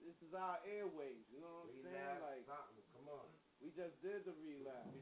this 0.00 0.16
is 0.20 0.32
our 0.36 0.60
airways. 0.64 1.24
You 1.32 1.40
know 1.40 1.64
what 1.64 1.72
I'm 1.72 1.84
saying? 1.84 2.20
Like, 2.20 2.44
something. 2.44 2.84
Come 2.96 3.08
on. 3.08 3.28
we 3.60 3.72
just 3.72 3.96
did 4.04 4.24
the 4.28 4.34
relapse. 4.40 4.96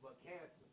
But 0.00 0.18
cancer. 0.24 0.66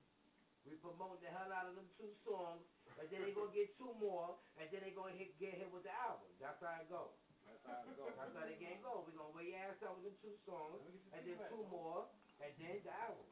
We 0.68 0.76
promoting 0.82 1.24
the 1.24 1.32
hell 1.32 1.50
out 1.50 1.66
of 1.72 1.74
them 1.78 1.88
two 1.98 2.12
songs, 2.22 2.62
and 3.00 3.08
then 3.10 3.24
they 3.26 3.32
gonna 3.34 3.54
get 3.56 3.74
two 3.80 3.90
more, 3.98 4.38
and 4.60 4.68
then 4.70 4.84
they 4.84 4.92
gonna 4.92 5.16
hit, 5.16 5.34
get 5.40 5.56
hit 5.56 5.72
with 5.72 5.88
the 5.88 5.94
album. 5.96 6.30
That's 6.38 6.60
how 6.60 6.78
it 6.78 6.90
go. 6.92 7.16
That's 7.48 7.64
how 7.66 7.82
it 7.90 7.96
go. 7.98 8.06
That's 8.14 8.34
how 8.36 8.46
the 8.46 8.60
game 8.60 8.78
go. 8.84 9.02
We 9.08 9.16
gonna 9.18 9.34
wear 9.34 9.48
your 9.48 9.58
ass 9.58 9.82
out 9.82 9.98
with 9.98 10.14
them 10.14 10.18
two 10.22 10.36
songs, 10.46 10.84
and 11.16 11.22
then 11.26 11.40
two 11.50 11.64
more, 11.74 12.06
and 12.40 12.54
then 12.58 12.82
the 12.84 12.94
album. 12.94 13.28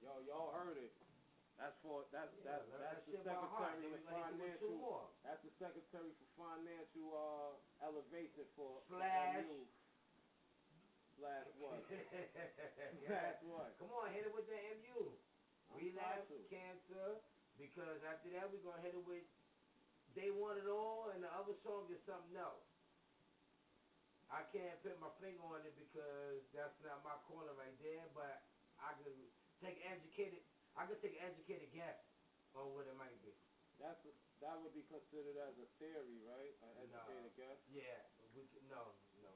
Yo, 0.00 0.18
y'all 0.20 0.50
heard 0.50 0.76
it. 0.78 0.92
That's 1.58 1.74
for 1.82 2.06
that's 2.14 2.30
Yeah, 2.38 2.62
that's 2.62 2.70
that's 2.70 2.80
that 2.80 3.04
the 3.04 3.12
shit 3.12 3.24
by 3.24 3.34
heart. 3.34 3.74
secretary 3.74 3.82
Then 3.82 3.90
of 3.92 3.98
we 3.98 4.06
gonna 4.06 4.22
hit 4.22 4.30
you 4.30 4.38
with 4.38 4.58
two 4.58 4.78
financial. 4.78 5.10
That's 5.22 5.42
the 5.42 5.50
secretary 5.58 6.12
for 6.14 6.26
financial 6.38 7.06
uh 7.14 7.84
elevation 7.84 8.46
for 8.54 8.80
for 8.86 8.98
Flash. 9.02 9.42
MU. 9.44 9.66
Slash 11.18 11.46
what? 11.58 11.82
Slash 13.06 13.42
what? 13.42 13.74
Come 13.76 13.90
on, 13.90 14.12
hit 14.14 14.24
it 14.24 14.32
with 14.32 14.46
the 14.46 14.54
MU. 14.78 15.18
Relapse, 15.74 16.30
cancer, 16.48 17.18
because 17.58 18.00
after 18.06 18.30
that 18.30 18.48
we're 18.50 18.62
gonna 18.62 18.80
hit 18.80 18.94
it 18.94 19.02
with 19.04 19.24
They 20.14 20.30
Want 20.30 20.58
It 20.58 20.66
All, 20.66 21.10
and 21.10 21.22
the 21.22 21.28
other 21.34 21.54
song 21.66 21.90
is 21.90 21.98
something 22.06 22.36
else. 22.36 22.62
I 24.28 24.44
can't 24.52 24.76
put 24.84 24.98
my 25.00 25.08
finger 25.20 25.40
on 25.40 25.64
it 25.64 25.72
because 25.74 26.44
that's 26.52 26.76
not 26.84 27.00
my 27.00 27.16
corner 27.24 27.52
right 27.56 27.76
there, 27.80 28.04
but 28.12 28.44
I 28.76 28.92
could 28.92 29.16
take 29.60 29.80
educated, 29.80 30.44
I 30.76 30.84
could 30.84 31.00
take 31.00 31.16
an 31.16 31.24
educated 31.32 31.72
guess 31.72 31.96
on 32.52 32.72
what 32.72 32.86
it 32.86 32.94
might 32.94 33.16
be. 33.24 33.32
That's 33.80 34.04
a, 34.04 34.12
that 34.40 34.58
would 34.60 34.72
be 34.74 34.82
considered 34.82 35.36
as 35.38 35.56
a 35.56 35.64
theory, 35.78 36.18
right? 36.20 36.52
An 36.60 36.74
No. 36.90 36.98
educated 36.98 37.34
guess. 37.36 37.58
Yeah, 37.64 38.04
we 38.34 38.44
could, 38.44 38.62
no, 38.68 38.92
no. 39.14 39.32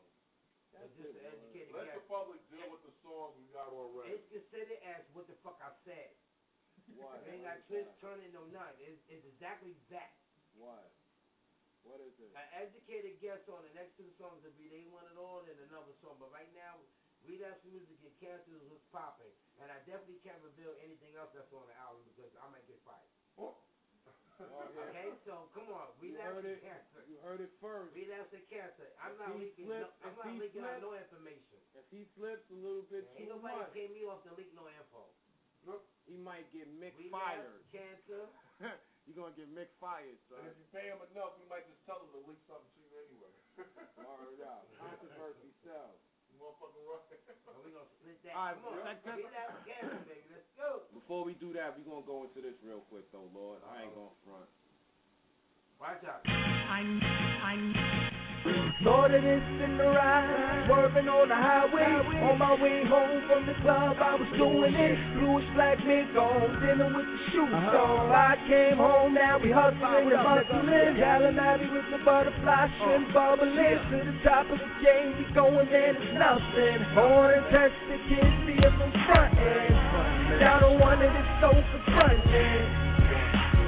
That's 0.73 0.89
It's 0.89 0.97
just 0.97 1.14
it, 1.14 1.20
an 1.20 1.24
educated 1.24 1.73
Let 1.73 1.85
guess. 1.85 1.94
the 1.94 2.01
public 2.01 2.40
deal 2.48 2.69
with 2.69 2.81
the 2.82 2.90
songs 3.02 3.36
we 3.36 3.44
got 3.47 3.73
already. 3.73 4.12
It's 4.12 4.24
considered 4.27 4.78
as 4.82 5.05
what 5.12 5.27
the 5.27 5.35
fuck 5.35 5.60
I 5.60 5.70
said. 5.85 6.12
What? 6.86 7.20
It 7.23 7.28
ain't 7.28 7.43
What 7.43 7.56
got 7.56 7.64
twist, 7.66 7.90
turning, 8.01 8.32
no 8.32 8.44
none. 8.44 8.74
It's, 8.78 9.01
it's 9.06 9.24
exactly 9.24 9.77
that. 9.89 10.12
What? 10.52 10.90
What 11.82 12.00
is 12.00 12.14
it? 12.18 12.30
An 12.34 12.46
educated 12.50 13.18
guess 13.18 13.46
on 13.48 13.62
the 13.62 13.68
next 13.70 13.96
two 13.96 14.10
songs 14.16 14.42
will 14.42 14.54
be 14.54 14.68
They 14.68 14.84
Want 14.84 15.06
It 15.06 15.16
All 15.16 15.42
and 15.44 15.59
another 15.59 15.92
song. 16.00 16.16
But 16.18 16.30
right 16.30 16.50
now, 16.52 16.78
Relapse 17.22 17.62
Music 17.64 17.98
and 18.02 18.14
Cancer 18.18 18.54
is 18.54 18.62
what's 18.66 18.84
popping. 18.90 19.34
And 19.59 19.70
I 19.70 19.78
definitely 19.78 20.18
can't 20.22 20.40
reveal 20.40 20.74
anything 20.78 21.14
else 21.14 21.30
that's 21.32 21.52
on 21.52 21.66
the 21.66 21.74
album 21.74 22.02
because 22.04 22.30
I 22.34 22.46
might 22.46 22.66
get 22.66 22.78
fired. 22.84 23.10
Oh, 23.36 23.54
yeah. 23.54 24.10
Okay, 24.90 25.14
so 25.24 25.46
come 25.52 25.70
on. 25.70 25.86
Relapse 25.98 26.42
and. 26.42 26.59
Cancer. 26.60 27.02
You 27.06 27.16
heard 27.18 27.40
it 27.40 27.50
first. 27.60 27.94
Relapse 27.94 28.32
and 28.32 28.46
Cancer. 28.48 28.90
I'm 28.98 29.12
If 29.12 29.18
not 29.18 29.36
leaking. 29.36 29.66
slips- 29.66 29.92
no, 30.00 30.06
I'm 30.09 30.16
not 30.16 30.34
leaking 30.34 30.64
out 30.64 30.80
no 30.80 30.94
information. 30.94 31.62
If 31.74 31.84
he 31.90 32.04
slips 32.14 32.48
a 32.50 32.54
little 32.54 32.82
bit 32.82 33.06
Ain't 33.14 33.16
too 33.16 33.24
nobody 33.28 33.56
much, 33.59 33.72
pay 33.72 33.86
me 33.86 34.04
off 34.04 34.22
to 34.22 34.30
leak 34.30 34.50
no 34.52 34.68
info. 34.68 35.12
he 36.04 36.16
might 36.16 36.50
get 36.50 36.66
Mick 36.66 36.96
Relapse, 36.96 37.10
fired. 37.10 37.62
Cancer. 37.70 38.28
You're 39.06 39.18
gonna 39.18 39.34
get 39.34 39.50
Mick 39.50 39.70
fired, 39.82 40.18
son. 40.30 40.40
And 40.46 40.50
if 40.50 40.56
you 40.56 40.66
pay 40.70 40.86
him 40.86 41.02
enough, 41.10 41.34
we 41.36 41.44
might 41.50 41.66
just 41.66 41.82
tell 41.84 41.98
him 42.00 42.10
to 42.14 42.22
leak 42.24 42.38
something 42.46 42.70
to 42.70 42.80
you 42.86 42.90
anyway. 43.02 43.34
Word 43.98 44.40
out. 44.46 44.64
Controversy 44.78 45.50
sells. 45.66 45.98
You 46.30 46.38
motherfucking 46.38 46.86
right. 46.86 47.02
And 47.12 47.60
we 47.66 47.74
gonna 47.74 47.90
split 47.98 48.16
that. 48.24 48.34
All 48.38 48.46
right, 48.46 48.56
come 48.62 48.72
on. 48.72 48.86
check 48.86 49.02
this- 49.04 49.26
Relapse, 49.26 49.58
Cancer, 49.66 50.02
baby. 50.06 50.26
Let's 50.32 50.50
go. 50.56 50.86
Before 50.94 51.26
we 51.26 51.34
do 51.36 51.52
that, 51.58 51.74
we 51.76 51.82
gonna 51.84 52.06
go 52.06 52.24
into 52.24 52.40
this 52.40 52.56
real 52.62 52.86
quick 52.88 53.10
though, 53.10 53.28
Lord. 53.34 53.58
I 53.66 53.84
ain't 53.84 53.94
gonna 53.94 54.14
front. 54.24 54.48
Watch 55.82 56.04
out. 56.06 56.22
I'm, 56.24 57.02
I'm. 57.42 58.11
Lord 58.82 59.14
of 59.14 59.23
this 59.23 59.47
in 59.62 59.78
the 59.78 59.86
ride, 59.86 60.66
swerving 60.66 61.06
on 61.06 61.31
the 61.31 61.39
highway. 61.39 61.86
On 62.27 62.39
my 62.39 62.59
way 62.59 62.82
home 62.90 63.23
from 63.31 63.47
the 63.47 63.55
club, 63.62 63.94
I 64.02 64.19
was 64.19 64.27
doing 64.35 64.74
it. 64.74 64.98
Bluish 65.14 65.47
black 65.55 65.78
mink 65.86 66.10
on, 66.19 66.59
dinner 66.59 66.90
with 66.90 67.06
the 67.06 67.19
shoes 67.31 67.55
uh-huh. 67.55 67.78
on. 67.78 68.10
I 68.10 68.35
came 68.51 68.78
home, 68.82 69.14
now 69.14 69.39
we 69.39 69.55
hustling 69.55 70.10
and 70.10 70.19
hustling. 70.19 70.98
Gallinati 70.98 71.70
with 71.70 71.86
the 71.94 72.02
butterfly 72.02 72.66
shrimp 72.82 73.14
uh-huh. 73.14 73.39
bubbling. 73.39 73.78
To 73.94 73.97
the 74.10 74.16
top 74.27 74.51
of 74.51 74.59
the 74.59 74.70
game, 74.82 75.14
we 75.14 75.24
going 75.31 75.70
there, 75.70 75.94
it's 75.94 76.02
nothing. 76.19 76.78
Born 76.98 77.39
and 77.39 77.47
test 77.55 77.78
the 77.86 77.98
kids, 78.10 78.35
see 78.51 78.59
it 78.59 78.73
from 78.74 78.90
front 79.06 79.39
end. 79.39 80.43
Down 80.43 80.66
on 80.66 80.74
one 80.82 80.98
of 80.98 81.12
the 81.14 81.24
sofa 81.39 81.78
front 81.94 82.19
end. 82.27 82.66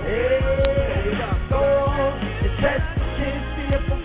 Hey, 0.03 0.43
on 1.55 2.19
and 2.19 3.03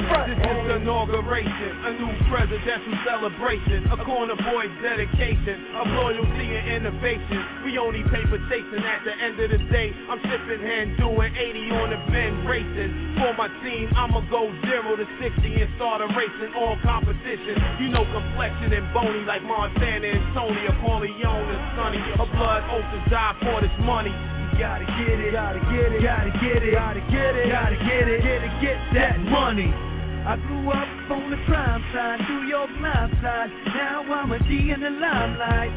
front 0.09 0.33
This 0.33 0.41
is 0.41 0.69
inauguration, 0.81 1.71
a 1.85 1.91
new 2.01 2.13
presidential 2.29 2.95
celebration, 3.05 3.89
a 3.93 3.97
corner 4.05 4.37
boy's 4.37 4.73
dedication 4.81 5.77
of 5.77 5.85
loyalty 5.89 6.49
and 6.53 6.81
innovation. 6.81 7.65
We 7.65 7.77
only 7.77 8.01
paper 8.09 8.41
chasing 8.49 8.83
at 8.83 9.01
the 9.05 9.13
end 9.13 9.37
of 9.37 9.49
the 9.53 9.61
day. 9.69 9.93
I'm 10.09 10.21
sipping 10.25 10.61
hand 10.65 10.97
doing 10.97 11.31
80 11.33 11.77
on 11.77 11.87
the 11.93 11.99
bend 12.09 12.45
racing. 12.49 12.91
For 13.21 13.33
my 13.37 13.49
team, 13.61 13.89
I'ma 13.93 14.25
go 14.33 14.49
zero 14.65 14.97
to 14.97 15.05
60 15.17 15.45
and 15.45 15.69
start 15.77 16.01
a 16.01 16.07
racing 16.13 16.53
all 16.57 16.77
competition. 16.81 17.57
You 17.81 17.89
know 17.93 18.05
complexion 18.09 18.73
and 18.73 18.89
bony 18.93 19.23
like 19.29 19.45
Montana 19.45 20.09
and 20.09 20.25
Tony, 20.33 20.63
a 20.69 20.73
Corleone 20.81 21.47
and 21.53 21.63
Sonny. 21.77 22.01
A 22.17 22.25
blood 22.33 22.63
oath 22.73 22.89
to 22.93 22.99
die 23.09 23.35
for 23.45 23.61
this 23.61 23.77
money. 23.85 24.13
You 24.53 24.61
gotta 24.61 24.85
get 24.85 25.17
it, 25.21 25.31
gotta 25.33 25.61
get 25.69 25.89
it, 25.93 26.01
gotta 26.03 26.33
get 26.41 26.61
it, 26.61 26.73
gotta 26.73 27.03
get 27.07 27.33
it, 27.37 27.47
gotta 27.49 27.77
get 27.81 28.07
it, 28.45 28.53
get 28.61 28.77
that 28.93 29.17
money. 29.25 29.88
I 30.25 30.35
grew 30.35 30.67
up 30.69 31.11
on 31.11 31.31
the 31.31 31.39
crime 31.47 31.83
side, 31.93 32.19
New 32.27 32.47
York 32.49 32.69
life 32.81 33.11
side. 33.21 33.49
Now 33.75 34.03
I'm 34.03 34.31
a 34.31 34.39
D 34.39 34.71
in 34.73 34.81
the 34.81 34.91
limelight. 34.91 35.71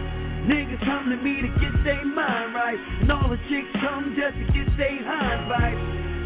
Niggas 0.50 0.82
come 0.82 1.06
to 1.10 1.16
me 1.22 1.40
to 1.42 1.50
get 1.62 1.72
their 1.84 2.04
mind 2.04 2.54
right, 2.54 2.78
and 3.00 3.12
all 3.12 3.30
the 3.30 3.38
chicks 3.46 3.70
come 3.78 4.16
just 4.18 4.34
to 4.34 4.46
get 4.50 4.66
their 4.76 4.98
hind 5.06 5.46
right. 5.46 5.78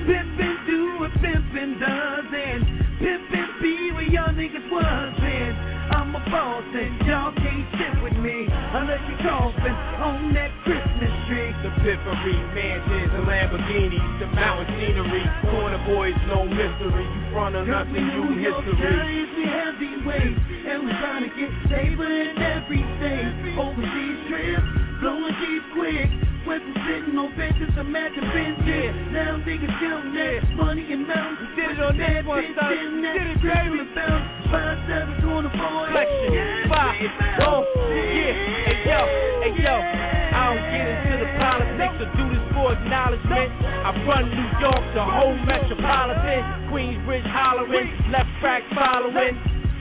Pimpin' 0.09 0.57
do 0.67 0.99
what 0.99 1.13
pimpin' 1.21 1.77
does, 1.77 2.29
and 2.33 2.65
pimpin' 2.99 3.49
be 3.61 3.93
where 3.93 4.09
y'all 4.09 4.33
niggas 4.33 4.65
was, 4.73 5.15
and 5.21 5.66
I'm 5.91 6.15
a 6.15 6.23
boss, 6.31 6.67
and 6.75 6.93
y'all 7.07 7.35
can't 7.35 7.67
sit 7.79 7.95
with 8.03 8.19
me 8.19 8.47
unless 8.51 9.03
you 9.07 9.17
coughin' 9.23 9.77
on 10.03 10.35
that 10.35 10.51
Christmas 10.67 11.15
tree. 11.31 11.51
The 11.63 11.71
Piffery, 11.83 12.37
mansions 12.55 13.13
and 13.15 13.25
Lamborghinis, 13.27 14.07
the 14.19 14.29
mountain 14.35 14.67
scenery, 14.79 15.25
corner 15.47 15.83
boys, 15.87 16.17
no 16.27 16.43
mystery. 16.45 17.07
You 17.07 17.23
front 17.33 17.55
of 17.55 17.67
nothing, 17.67 18.03
New 18.03 18.35
you 18.35 18.51
history. 18.51 18.77
Giants, 18.83 19.33
we 19.39 19.45
heavyweights, 19.47 20.41
and 20.67 20.79
we 20.87 20.91
trying 20.99 21.25
to 21.27 21.33
get 21.39 21.51
stable 21.71 22.11
in 22.11 22.35
everything. 22.35 23.59
Overseas 23.59 24.19
trips, 24.27 24.69
blowing 25.01 25.35
G's 25.39 25.65
quick. 25.75 26.11
From 26.47 26.63
sitting 26.63 27.19
on 27.19 27.35
benches 27.35 27.75
matching 27.75 28.23
bench 28.31 28.63
yeah. 28.63 28.95
Now 29.11 29.35
niggas 29.43 29.67
counting 29.83 30.15
that 30.15 30.47
money 30.55 30.87
and 30.95 31.03
mountains. 31.03 31.51
Did 31.59 31.75
it 31.75 31.83
on 31.83 31.99
this 31.99 32.23
one, 32.23 32.47
son. 32.55 32.71
Did 33.03 33.35
it, 33.35 33.43
baby. 33.43 33.83
Five 34.47 34.79
seven 34.87 35.27
corner 35.27 35.51
boy. 35.51 35.91
Flexion, 35.91 36.71
five, 36.71 37.03
oh, 37.43 37.67
yeah, 37.91 38.31
hey 38.63 38.79
yo, 38.87 39.01
hey 39.43 39.55
yo. 39.59 39.75
I 39.75 40.55
don't 40.55 40.63
get 40.71 40.87
into 40.87 41.15
the 41.19 41.31
politics 41.35 41.99
or 41.99 42.09
do 42.15 42.25
this 42.31 42.45
for 42.55 42.79
acknowledgement. 42.79 43.51
I 43.67 43.91
run 44.07 44.31
New 44.31 44.51
York, 44.63 44.85
the 44.95 45.03
whole 45.03 45.35
metropolitan. 45.51 46.71
Queensbridge 46.71 47.27
hollering, 47.27 47.91
left 48.15 48.31
crack 48.39 48.63
following. 48.71 49.35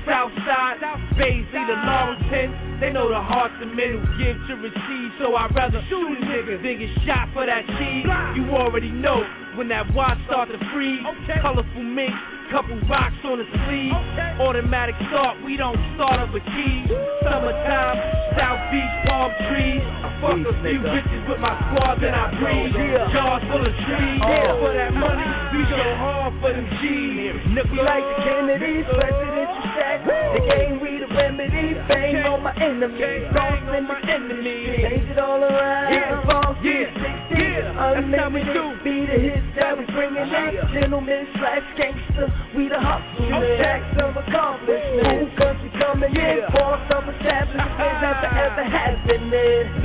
South 0.06 0.32
side, 0.46 0.78
Baisley 1.18 1.64
to 1.66 1.76
Laurelton. 1.82 2.80
They 2.80 2.94
know 2.94 3.10
the 3.10 3.20
heart's 3.20 3.58
the 3.60 3.66
men 3.66 3.98
who 3.98 4.02
give 4.22 4.38
to 4.48 4.54
receive, 4.62 5.10
so 5.18 5.34
I'd 5.34 5.54
rather 5.56 5.82
shoot 5.90 6.06
a 6.06 6.18
nigga 6.30 6.62
than 6.62 6.78
get 6.78 6.94
shot 7.10 7.34
for 7.34 7.46
that 7.46 7.66
cheese. 7.66 8.06
You 8.38 8.54
already 8.54 8.92
know 8.94 9.24
when 9.58 9.68
that 9.70 9.90
watch 9.94 10.18
start 10.30 10.50
to 10.50 10.60
freeze. 10.74 11.02
Colorful 11.42 11.84
mink, 11.84 12.14
couple 12.52 12.78
rocks 12.90 13.18
on 13.26 13.40
the 13.42 13.48
sleeve. 13.66 13.96
Automatic 14.42 14.96
start, 15.10 15.40
we 15.46 15.56
don't 15.58 15.78
start 15.96 16.20
up 16.20 16.32
with 16.34 16.44
keys. 16.44 16.90
Summertime, 17.24 17.98
South 18.38 18.62
Beach 18.70 18.96
palm 19.08 19.32
trees. 19.50 19.82
I 19.82 20.10
fuck 20.22 20.38
a 20.44 20.54
few 20.62 20.80
bitches 20.84 21.24
with 21.30 21.40
my 21.40 21.54
squad, 21.70 22.02
then 22.04 22.14
I 22.14 22.30
breathe. 22.38 22.76
Jars 23.16 23.44
full 23.50 23.64
of 23.66 23.76
trees. 23.88 24.20
Oh. 24.22 24.30
Yeah. 24.30 24.60
For 24.60 24.72
that 24.76 24.94
money, 24.94 25.28
we 25.56 25.62
go 25.72 25.82
hard 26.00 26.34
for 26.42 26.52
them 26.54 26.68
G's. 26.82 27.36
We 27.56 27.80
like 27.82 28.04
the 28.04 28.16
Kennedys, 28.24 28.86
presidential 28.88 29.64
stack. 29.76 30.00
The 30.06 30.42
game, 30.48 30.76
we 30.84 31.00
the 31.00 31.08
remedy. 31.12 31.76
Bang 31.88 32.24
on 32.28 32.44
my 32.44 32.54
enemies, 32.56 33.32
cross 33.32 33.60
on 33.72 33.88
my 33.88 34.00
enemies. 34.04 34.84
Change 34.86 35.10
it 35.12 35.20
all 35.20 35.40
around. 35.44 35.92
Yeah, 35.92 36.24
False 36.28 36.60
yeah, 36.64 36.92
16. 37.32 37.40
yeah. 37.40 37.74
That's 37.76 38.12
how 38.16 38.30
we 38.32 38.42
do. 38.44 38.64
Be 38.84 39.08
the 39.08 39.18
hits 39.20 39.50
that 39.56 39.76
we 39.80 39.84
bringing 39.92 40.28
up. 40.30 40.52
Gentlemen 40.76 41.24
slash 41.40 41.66
gangster, 41.80 42.28
we 42.56 42.70
the 42.70 42.80
hustlers. 42.80 43.32
Okay. 43.32 43.58
Stacks 43.60 43.98
of 44.00 44.16
accomplishments. 44.16 45.04
Whole 45.06 45.32
country 45.36 45.72
coming 45.76 46.14
in. 46.16 46.40
Yeah. 46.40 46.56
Boss 46.56 46.84
of 46.96 47.04
establishments 47.12 48.02
after 48.10 48.32
ever 48.32 48.64
happening. 48.64 49.76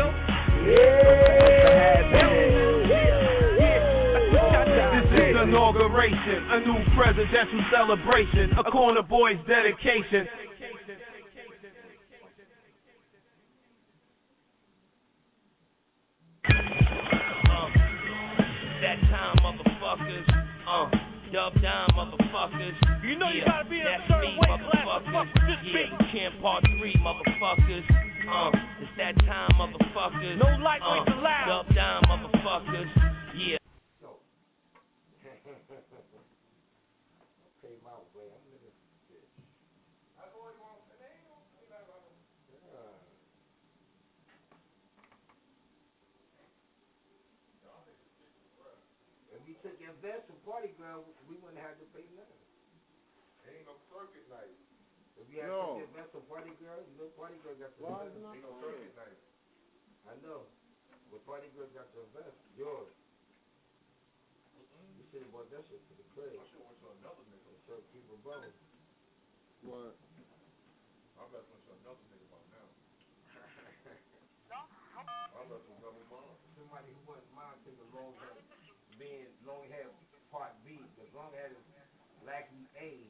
This 3.80 5.04
is 5.04 5.32
the 5.34 5.42
inauguration, 5.42 6.38
a 6.50 6.60
new 6.60 6.78
presidential 6.96 7.62
celebration, 7.72 8.52
a 8.58 8.70
corner 8.70 9.02
boy's 9.02 9.38
dedication. 9.48 10.26
That 18.80 18.98
time, 19.10 19.36
motherfuckers. 19.44 20.29
Dub 21.30 21.54
down, 21.62 21.86
motherfuckers. 21.94 22.74
You 23.06 23.14
know 23.14 23.30
you 23.30 23.46
yeah, 23.46 23.62
gotta 23.62 23.70
be 23.70 23.78
in 23.78 23.86
a 23.86 23.90
that's 23.94 24.02
certain 24.10 24.34
me, 24.34 24.42
weight 24.42 24.50
class 24.66 24.82
to 24.82 25.06
motherfuckers. 25.06 25.14
fuck 25.14 25.30
with 25.30 25.46
this 25.46 25.62
yeah, 25.62 25.86
beat. 25.86 26.10
Champ 26.10 26.34
Part 26.42 26.66
3, 26.66 26.90
motherfuckers. 27.06 27.86
Uh, 28.26 28.50
it's 28.82 28.90
that 28.98 29.14
time, 29.30 29.54
motherfuckers. 29.54 30.34
No 30.42 30.50
lightweights 30.58 31.06
uh, 31.06 31.22
allowed. 31.22 31.46
Dub 31.46 31.74
down, 31.78 32.02
motherfuckers. 32.10 32.90
Yeah. 33.38 33.62
Pay 37.62 37.78
my 37.86 37.94
way. 38.10 38.26
I'm 38.26 38.42
in 38.50 38.58
this 38.66 38.74
bitch. 39.06 39.30
If 49.62 49.89
we 50.00 50.08
took 50.08 50.16
invest 50.16 50.32
from 50.32 50.40
Party 50.48 50.72
Ground, 50.80 51.04
we 51.28 51.36
wouldn't 51.44 51.60
have 51.60 51.76
to 51.76 51.84
pay 51.92 52.08
nothing. 52.16 52.40
Ain't 53.44 53.68
no 53.68 53.76
circuit 53.92 54.24
night. 54.32 54.56
If 55.20 55.28
we 55.28 55.36
had 55.36 55.52
No. 55.52 55.76
to 55.76 55.84
invest 55.84 56.16
from 56.16 56.24
Party 56.24 56.56
Girl, 56.56 56.80
you 56.80 56.96
know 56.96 57.12
Party 57.20 57.36
Girl 57.44 57.52
got 57.60 57.76
to 57.76 57.84
Why 57.84 58.08
is 58.08 58.16
invest. 58.16 58.40
Ain't 58.40 58.48
no 58.48 58.56
circuit 58.64 58.96
night? 58.96 59.20
I 60.08 60.16
know. 60.24 60.48
But 61.12 61.20
Party 61.28 61.52
Girl 61.52 61.68
got 61.76 61.92
to 61.92 62.00
invest. 62.00 62.32
Yours. 62.56 62.96
You 64.96 65.04
should 65.12 65.20
have 65.20 65.28
bought 65.36 65.52
that 65.52 65.68
shit 65.68 65.84
to 65.84 65.92
the 66.00 66.06
crib. 66.16 66.32
I 66.32 66.48
should 66.48 66.64
have 66.64 66.72
went 66.72 66.80
to 66.80 66.88
another 67.04 67.20
nigga. 67.28 67.52
So 67.68 67.76
keep 67.92 68.08
a 68.08 68.16
bone. 68.24 68.56
What? 69.68 70.00
I'm 71.20 71.28
about 71.28 71.44
to 71.44 71.60
to 71.60 71.72
another 71.84 72.00
nigga 72.08 72.24
about 72.24 72.44
now. 72.48 72.68
I'm 75.36 75.44
about 75.44 75.60
to 75.68 75.72
double 75.84 76.08
bomb. 76.08 76.40
Somebody 76.56 76.88
who 76.96 77.04
wants 77.04 77.28
mine 77.36 77.60
to 77.68 77.70
the 77.76 77.84
long 77.92 78.16
hair, 78.22 78.32
being 79.00 79.32
long 79.48 79.64
hair 79.72 79.88
part 80.28 80.52
B, 80.60 80.76
because 80.76 81.08
long 81.16 81.32
hair 81.32 81.48
is 81.48 81.56
lackey 82.20 82.68
A, 82.76 83.00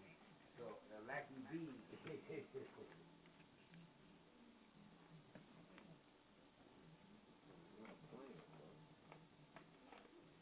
so 0.56 0.78
uh, 0.94 1.02
lackey 1.10 1.42
B. 1.50 1.66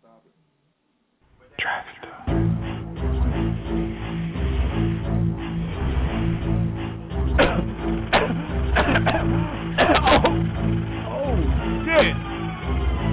Stop 0.01 0.23
it. 0.29 0.37
Oh, 11.09 11.35
shit. 11.83 12.15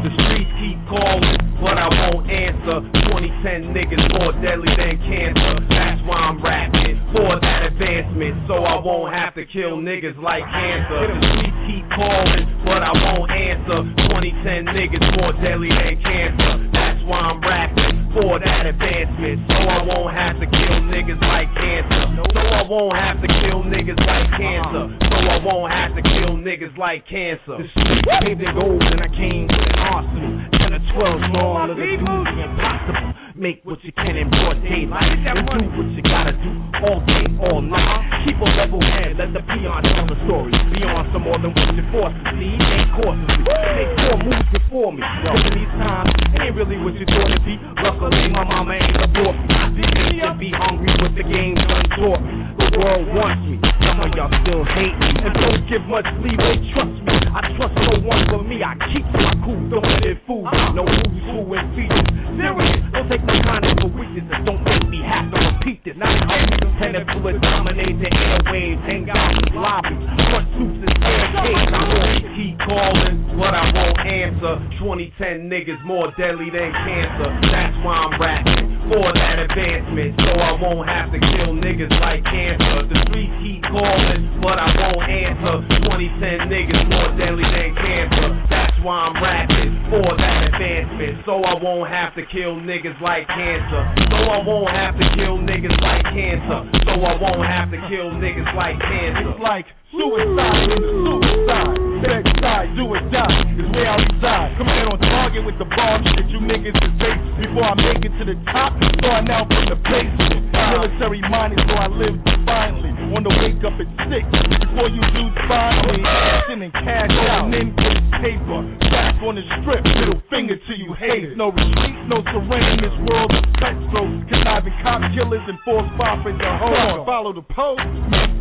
The 0.04 0.10
streets 0.14 0.54
keep 0.60 0.80
calling, 0.88 1.55
but 1.62 1.78
I 1.80 1.88
won't 1.88 2.28
answer. 2.30 2.84
2010 3.12 3.72
niggas 3.72 4.04
more 4.18 4.32
deadly 4.44 4.72
than 4.76 4.96
cancer. 5.08 5.54
That's 5.72 6.02
why 6.04 6.20
I'm 6.30 6.40
rapping 6.44 7.00
for 7.16 7.40
that 7.40 7.72
advancement, 7.72 8.48
so 8.48 8.64
I 8.64 8.76
won't 8.82 9.14
have 9.14 9.36
to 9.36 9.46
kill 9.48 9.80
niggas 9.80 10.20
like 10.20 10.44
cancer. 10.44 11.16
Streets 11.16 11.60
keep 11.70 11.86
calling, 11.96 12.46
but 12.68 12.84
I 12.84 12.92
won't 12.92 13.32
answer. 13.32 13.88
2010 14.12 14.68
niggas 14.76 15.06
more 15.16 15.34
deadly 15.40 15.72
than 15.72 15.96
cancer. 16.04 16.54
That's 16.76 17.00
why 17.08 17.20
I'm 17.32 17.40
rapping 17.40 18.12
for 18.16 18.40
that 18.40 18.64
advancement. 18.68 19.48
So 19.48 19.60
I 19.60 19.80
won't 19.84 20.14
have 20.16 20.40
to 20.40 20.48
kill 20.48 20.78
niggas 20.92 21.22
like 21.24 21.50
cancer. 21.56 22.04
So 22.24 22.40
I 22.40 22.64
won't 22.68 22.96
have 22.96 23.20
to 23.24 23.28
kill 23.28 23.64
niggas 23.64 24.00
like 24.00 24.28
cancer. 24.36 24.86
So 24.92 25.18
I 25.24 25.38
won't 25.44 25.72
have 25.72 25.92
to 25.96 26.04
kill 26.04 26.36
niggas 26.40 26.76
like 26.78 27.08
cancer. 27.08 27.60
The 27.60 27.68
streets 27.72 28.08
paved 28.24 28.42
in 28.44 28.52
gold 28.56 28.84
and 28.84 29.00
I 29.00 29.10
came 29.12 29.48
with 29.48 29.68
an 29.72 29.80
arsenal. 29.80 30.65
Ten 30.76 30.84
or 30.84 30.94
twelve 30.94 31.22
small 31.32 31.72
of 31.72 31.78
the 31.78 31.84
dudes 31.84 32.04
impossible. 32.04 33.25
Make 33.36 33.68
what 33.68 33.84
you 33.84 33.92
can 33.92 34.16
in 34.16 34.30
broad 34.30 34.64
daylight 34.64 35.16
do 35.60 35.68
what 35.76 35.92
you 35.92 36.04
gotta 36.08 36.32
do 36.40 36.52
all 36.88 37.04
day, 37.04 37.28
all 37.44 37.62
night. 37.62 38.24
Keep 38.24 38.40
a 38.40 38.48
level 38.56 38.80
head, 38.80 39.20
let 39.20 39.36
the 39.36 39.44
peon 39.44 39.84
tell 39.84 40.08
the 40.08 40.16
story. 40.24 40.56
Beyond 40.72 41.12
some 41.12 41.28
more 41.28 41.40
than 41.40 41.52
what 41.52 41.68
you 41.76 41.84
force 41.92 42.16
to 42.16 42.32
see. 42.40 42.56
Ain't 42.56 42.90
cautious. 42.96 43.28
Make 43.44 43.92
four 44.08 44.16
moves 44.24 44.50
before 44.56 44.92
me. 44.96 45.04
In 45.04 45.52
these 45.52 45.74
times, 45.76 46.16
it 46.32 46.48
ain't 46.48 46.56
really 46.56 46.80
what 46.80 46.96
you 46.96 47.04
thought 47.12 47.28
it'd 47.28 47.44
be. 47.44 47.60
Luckily, 47.84 48.32
my 48.32 48.44
mama 48.48 48.80
ain't 48.80 49.04
abort 49.04 49.36
me. 49.36 49.84
These 49.84 49.92
should 50.16 50.40
be 50.40 50.52
hungry 50.56 50.96
with 51.04 51.16
the 51.20 51.26
game 51.28 51.60
done 51.60 51.88
taught. 52.00 52.24
The 52.56 52.80
world 52.80 53.08
wants 53.12 53.44
me. 53.52 53.60
Some 53.84 54.00
of 54.00 54.10
y'all 54.16 54.32
still 54.48 54.64
hate 54.64 54.96
me 54.96 55.12
and 55.28 55.34
don't 55.36 55.64
give 55.68 55.84
much 55.92 56.08
leeway. 56.24 56.56
Trust 56.72 56.98
me, 57.04 57.16
I 57.36 57.52
trust 57.60 57.76
no 57.84 58.00
one 58.00 58.24
but 58.32 58.44
me. 58.48 58.64
I 58.64 58.80
keep 58.96 59.06
my 59.12 59.36
cool, 59.44 59.60
don't 59.68 59.84
let 59.84 60.08
it 60.08 60.24
fool. 60.24 60.48
No 60.76 60.88
who's 60.88 61.24
who 61.30 61.44
and 61.56 61.68
features. 61.76 62.10
Serious, 62.36 62.80
don't 62.92 63.08
take 63.08 63.25
kindness 63.26 63.76
for 63.82 63.92
weakness 63.94 64.26
don't 64.46 64.62
make 64.64 64.86
me 64.90 65.02
have 65.06 65.30
to 65.32 65.38
repeat 65.38 65.82
this. 65.86 65.96
Now 65.98 66.10
I'm 66.10 66.66
tentacle 66.80 67.24
to 67.24 67.40
dominate 67.40 67.96
the 68.04 68.10
airwaves, 68.12 68.82
hang 68.84 69.08
out 69.08 69.32
in 69.32 69.56
lobbies, 69.56 70.04
front 70.28 70.48
suits 70.60 70.82
and 70.84 70.94
staircase. 71.00 71.70
I 71.72 71.84
won't 71.88 72.26
keep 72.36 72.56
calling, 72.68 73.16
but 73.40 73.54
I 73.56 73.64
won't 73.72 74.02
answer. 74.04 74.54
2010 74.84 75.48
niggas 75.48 75.80
more 75.88 76.12
deadly 76.20 76.52
than 76.52 76.72
cancer. 76.84 77.30
That's 77.48 77.76
why 77.86 77.96
I'm 77.96 78.16
rapping 78.20 78.68
for 78.92 79.08
that 79.16 79.38
advancement, 79.40 80.20
so 80.20 80.32
I 80.36 80.52
won't 80.60 80.88
have 80.90 81.10
to 81.16 81.20
kill 81.20 81.56
niggas 81.56 81.94
like 82.04 82.22
cancer. 82.28 82.86
The 82.92 82.98
streets 83.08 83.36
keep 83.40 83.64
calling, 83.72 84.44
but 84.44 84.60
I 84.60 84.68
won't 84.76 85.08
answer. 85.08 85.56
2010 85.88 86.52
niggas 86.52 86.84
more 86.92 87.10
deadly 87.16 87.48
than 87.48 87.72
cancer. 87.80 88.30
That's 88.52 88.76
why 88.84 89.08
I'm 89.08 89.16
rapping 89.24 89.72
for 89.90 90.12
that 90.12 90.52
advancement, 90.52 91.24
so 91.24 91.40
I 91.40 91.56
won't 91.56 91.88
have 91.88 92.12
to 92.20 92.24
kill 92.28 92.60
niggas 92.60 93.00
like 93.00 93.15
cancer. 93.24 93.84
So 94.12 94.18
I 94.28 94.44
won't 94.44 94.68
have 94.76 95.00
to 95.00 95.06
kill 95.16 95.40
niggas 95.40 95.80
like 95.80 96.04
cancer. 96.12 96.60
So 96.84 96.92
I 97.00 97.16
won't 97.16 97.48
have 97.48 97.72
to 97.72 97.80
kill 97.88 98.12
niggas 98.20 98.52
like 98.52 98.76
cancer. 98.84 99.32
It's 99.32 99.40
like 99.40 99.66
suicide 99.96 100.70
in 100.76 100.80
the 100.84 100.92
suicide. 101.04 101.80
Bedside, 102.04 102.68
do 102.76 102.84
or 102.92 103.02
die 103.10 103.56
is 103.56 103.68
where 103.72 103.88
I 103.88 103.98
reside. 103.98 104.50
Come 104.60 104.70
in 104.70 104.86
on 104.92 105.00
target 105.00 105.42
with 105.48 105.58
the 105.58 105.66
bomb 105.66 106.04
shit 106.14 106.28
you 106.30 106.44
niggas 106.44 106.76
is 106.76 106.94
face. 107.00 107.24
Before 107.40 107.66
I 107.66 107.76
make 107.80 108.04
it 108.04 108.14
to 108.20 108.24
the 108.28 108.38
top, 108.52 108.76
starting 109.00 109.32
out 109.32 109.48
from 109.48 109.66
the 109.72 109.80
basement. 109.80 110.52
Military 110.52 111.24
minded, 111.32 111.60
so 111.66 111.74
I 111.74 111.88
live 111.88 112.16
defiantly. 112.22 112.92
On 113.16 113.24
the 113.24 113.32
wake 113.32 113.64
up 113.64 113.80
at 113.80 113.90
six. 114.12 114.24
Before 114.68 114.92
you 114.92 115.02
do 115.16 115.24
find 115.48 115.88
me, 115.88 116.04
action 116.04 116.68
cash 116.84 117.16
out. 117.32 117.48
Then 117.48 117.72
paper. 118.20 118.60
Back 118.92 119.22
on 119.24 119.36
the 119.36 119.44
strip, 119.62 119.84
middle 119.86 120.20
finger 120.30 120.56
to 120.58 120.74
you 120.74 120.94
haters. 120.98 121.38
No 121.38 121.52
retreat, 121.52 121.96
no 122.10 122.26
surrender 122.34 122.76
this 122.82 122.98
world 123.06 123.32
of 123.32 123.46
cutthroat. 123.62 124.26
Conniving 124.30 124.76
cop 124.82 125.02
killers 125.14 125.46
and 125.48 125.60
false 125.64 125.88
prophets 125.96 126.40
are 126.42 126.58
home. 126.60 127.06
Follow 127.06 127.34
the 127.34 127.46
post? 127.46 127.86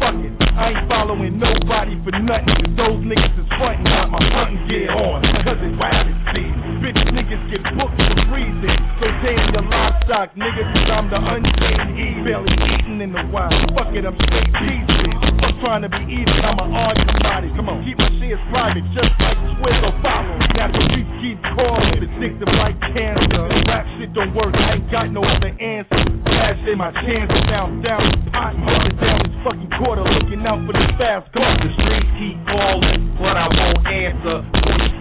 Fuck 0.01 0.16
it. 0.24 0.32
I 0.56 0.74
ain't 0.74 0.89
following 0.89 1.39
nobody 1.45 1.95
for 2.01 2.15
nothing. 2.16 2.73
Those 2.75 3.01
niggas 3.05 3.37
is 3.37 3.49
frontin', 3.61 3.85
got 3.85 4.09
my 4.09 4.21
hunting 4.33 4.65
gear 4.65 4.89
on. 4.89 5.21
Cause 5.45 5.61
it's 5.61 5.77
rabbit 5.77 6.16
season. 6.33 6.81
Bitch 6.81 7.01
niggas 7.12 7.45
get 7.53 7.62
booked 7.77 8.01
for 8.01 8.16
reason. 8.33 8.73
So 9.01 9.07
tame 9.21 9.45
your 9.53 9.65
livestock, 9.69 10.33
nigga, 10.35 10.65
cause 10.73 10.89
I'm 10.89 11.07
the 11.12 11.21
untamed 11.21 11.93
E. 12.01 12.09
Barely 12.25 12.57
eating 12.73 13.01
in 13.05 13.12
the 13.12 13.25
wild. 13.29 13.53
Fuck 13.77 13.93
it, 13.93 14.09
I'm 14.09 14.16
straight 14.16 14.53
peaceful. 14.57 15.12
I'm 15.45 15.55
trying 15.61 15.85
to 15.85 15.91
be 15.93 16.03
even, 16.09 16.41
I'm 16.41 16.57
an 16.57 16.73
artist 16.73 17.12
body. 17.21 17.53
Come 17.57 17.69
on, 17.69 17.85
keep 17.85 18.01
my 18.01 18.09
shares 18.16 18.41
private, 18.49 18.85
just 18.97 19.12
like 19.21 19.39
Twitter 19.61 19.93
follow. 20.01 20.37
Now 20.57 20.73
the 20.73 20.81
streets 20.89 21.12
keep 21.21 21.39
calling, 21.53 22.01
addictive 22.01 22.53
like 22.57 22.79
cancer. 22.97 23.45
Rap 23.69 23.85
shit 24.01 24.12
don't 24.16 24.33
work, 24.33 24.57
I 24.57 24.81
ain't 24.81 24.89
got 24.89 25.12
no 25.12 25.21
other 25.21 25.53
answer. 25.61 26.01
Cash 26.25 26.61
in 26.65 26.79
my 26.81 26.91
chances, 27.05 27.43
down, 27.49 27.85
down, 27.85 28.01
pot, 28.33 28.57
down 28.97 29.19
this 29.23 29.37
fucking 29.45 29.71
quarter, 29.77 30.03
looking 30.03 30.41
out 30.49 30.65
for 30.65 30.73
the 30.73 30.85
fast. 30.97 31.29
On, 31.35 31.59
The 31.66 31.70
streets 31.74 32.11
keep 32.15 32.39
calling, 32.47 33.19
but 33.19 33.35
I 33.35 33.51
won't 33.51 33.82
answer. 33.90 34.39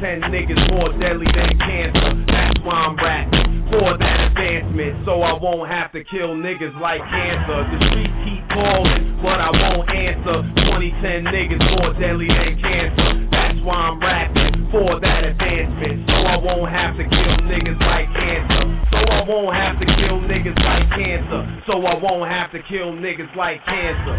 2010 0.01 0.33
niggas 0.33 0.61
more 0.73 0.89
deadly 0.97 1.29
than 1.29 1.53
cancer. 1.61 2.09
That's 2.25 2.57
why 2.65 2.73
I'm 2.89 2.97
rapping 2.97 3.69
for 3.69 3.93
that 4.01 4.33
advancement, 4.33 5.05
so 5.05 5.21
I 5.21 5.37
won't 5.37 5.69
have 5.69 5.93
to 5.93 6.01
kill 6.09 6.33
niggas 6.33 6.73
like 6.81 7.05
cancer. 7.05 7.59
The 7.69 7.77
streets 7.85 8.17
keep 8.25 8.41
calling, 8.49 9.21
but 9.21 9.37
I 9.37 9.53
won't 9.53 9.85
answer. 9.93 10.41
2010 10.73 11.29
niggas 11.29 11.63
more 11.77 11.93
deadly 12.01 12.25
than 12.25 12.57
cancer. 12.57 13.09
That's 13.29 13.61
why 13.61 13.93
I'm 13.93 14.01
rapping 14.01 14.73
for 14.73 14.97
that 15.05 15.21
advancement, 15.29 16.09
so 16.09 16.17
I 16.17 16.37
won't 16.41 16.73
have 16.73 16.97
to 16.97 17.05
kill 17.05 17.35
niggas 17.45 17.77
like 17.77 18.09
cancer. 18.09 18.63
So 18.89 18.97
I 19.05 19.21
won't 19.29 19.53
have 19.53 19.77
to 19.77 19.85
kill 19.85 20.17
niggas 20.25 20.57
like 20.65 20.85
cancer. 20.97 21.41
So 21.69 21.77
I 21.77 21.93
won't 22.01 22.25
have 22.25 22.49
to 22.57 22.59
kill 22.65 22.89
niggas 22.97 23.29
like 23.37 23.61
cancer. 23.69 24.17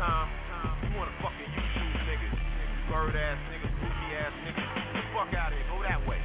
Time. 0.00 0.32
You 0.88 0.96
want 0.96 1.12
to 1.12 1.16
fucking 1.20 1.50
YouTube 1.52 1.92
niggas. 2.08 2.36
Bird 2.88 3.12
ass 3.12 3.36
niggas, 3.52 3.74
goofy 3.84 4.08
ass 4.16 4.32
niggas. 4.48 4.68
Get 4.80 4.96
the 4.96 5.04
fuck 5.12 5.30
out 5.36 5.52
of 5.52 5.60
here. 5.60 5.68
Go 5.68 5.84
that 5.84 6.00
way. 6.08 6.16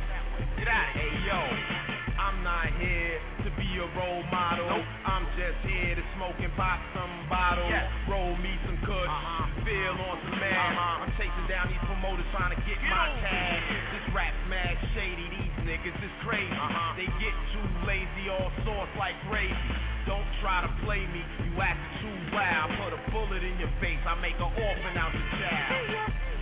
Get 0.56 0.72
out 0.72 0.88
of 0.88 0.96
here. 0.96 1.12
Hey, 1.12 1.28
yo. 1.28 1.40
I'm 2.16 2.40
not 2.42 2.72
here 2.80 3.20
to 3.44 3.50
be 3.60 3.68
a 3.84 3.88
role 4.00 4.24
model. 4.32 4.80
I'm 5.04 5.28
just 5.36 5.60
here 5.68 5.94
to 5.94 6.06
smoke 6.16 6.40
and 6.40 6.50
pop 6.56 6.80
some 6.96 7.12
bottles. 7.28 7.68
Roll 8.08 8.40
me 8.40 8.56
some 8.64 8.80
kush. 8.88 9.12
Uh-huh. 9.12 9.68
Feel 9.68 9.94
on 10.08 10.18
some 10.24 10.40
mad. 10.40 10.56
Uh-huh. 10.56 11.04
I'm 11.04 11.12
chasing 11.20 11.48
down 11.52 11.68
these 11.68 11.84
promoters 11.84 12.26
trying 12.32 12.56
to 12.56 12.62
get 12.64 12.80
my 12.88 13.12
tag. 13.20 13.60
This 13.92 14.08
rap's 14.16 14.40
mad 14.48 14.80
shady. 14.96 15.28
These 15.36 15.56
niggas 15.68 16.00
is 16.00 16.16
crazy. 16.24 16.48
Uh-huh. 16.48 16.96
They 16.96 17.12
get 17.20 17.36
too 17.52 17.68
lazy, 17.84 18.32
all 18.32 18.50
sauce 18.64 18.90
like 18.96 19.20
gravy. 19.28 19.52
Don't 20.08 20.26
try 20.40 20.64
to 20.64 20.72
play 20.86 21.02
me, 21.10 21.22
you 21.44 21.54
acting 21.58 21.95
I 24.16 24.24
make 24.24 24.40
an 24.40 24.48
orphan 24.48 24.96
out 24.96 25.12
your 25.12 25.28
child. 25.44 25.92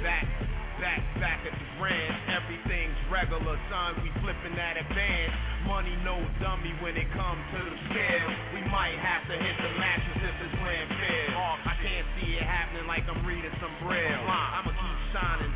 Back, 0.05 0.29
back, 0.77 1.01
back 1.17 1.41
at 1.41 1.57
the 1.57 1.67
ranch, 1.81 2.17
everything's 2.29 2.93
regular, 3.09 3.57
son. 3.65 3.97
We 4.05 4.13
flipping 4.21 4.53
that 4.53 4.77
advance. 4.77 5.33
Money 5.65 5.97
no 6.05 6.21
dummy 6.37 6.69
when 6.85 6.93
it 6.93 7.09
comes 7.17 7.41
to 7.57 7.59
the 7.65 7.77
scale. 7.89 8.29
We 8.53 8.61
might 8.69 8.93
have 9.01 9.25
to 9.25 9.33
hit 9.33 9.57
the 9.57 9.73
mattress 9.81 10.21
if 10.21 10.35
it's 10.37 10.55
playing 10.61 10.89
fair. 11.01 11.33
I 11.33 11.73
can't 11.81 12.05
see 12.21 12.37
it 12.37 12.45
happening 12.45 12.85
like 12.85 13.09
I'm 13.09 13.25
reading 13.25 13.53
some 13.57 13.73
braille. 13.81 14.21
I'ma 14.21 14.69
keep 14.69 14.99
shining 15.09 15.53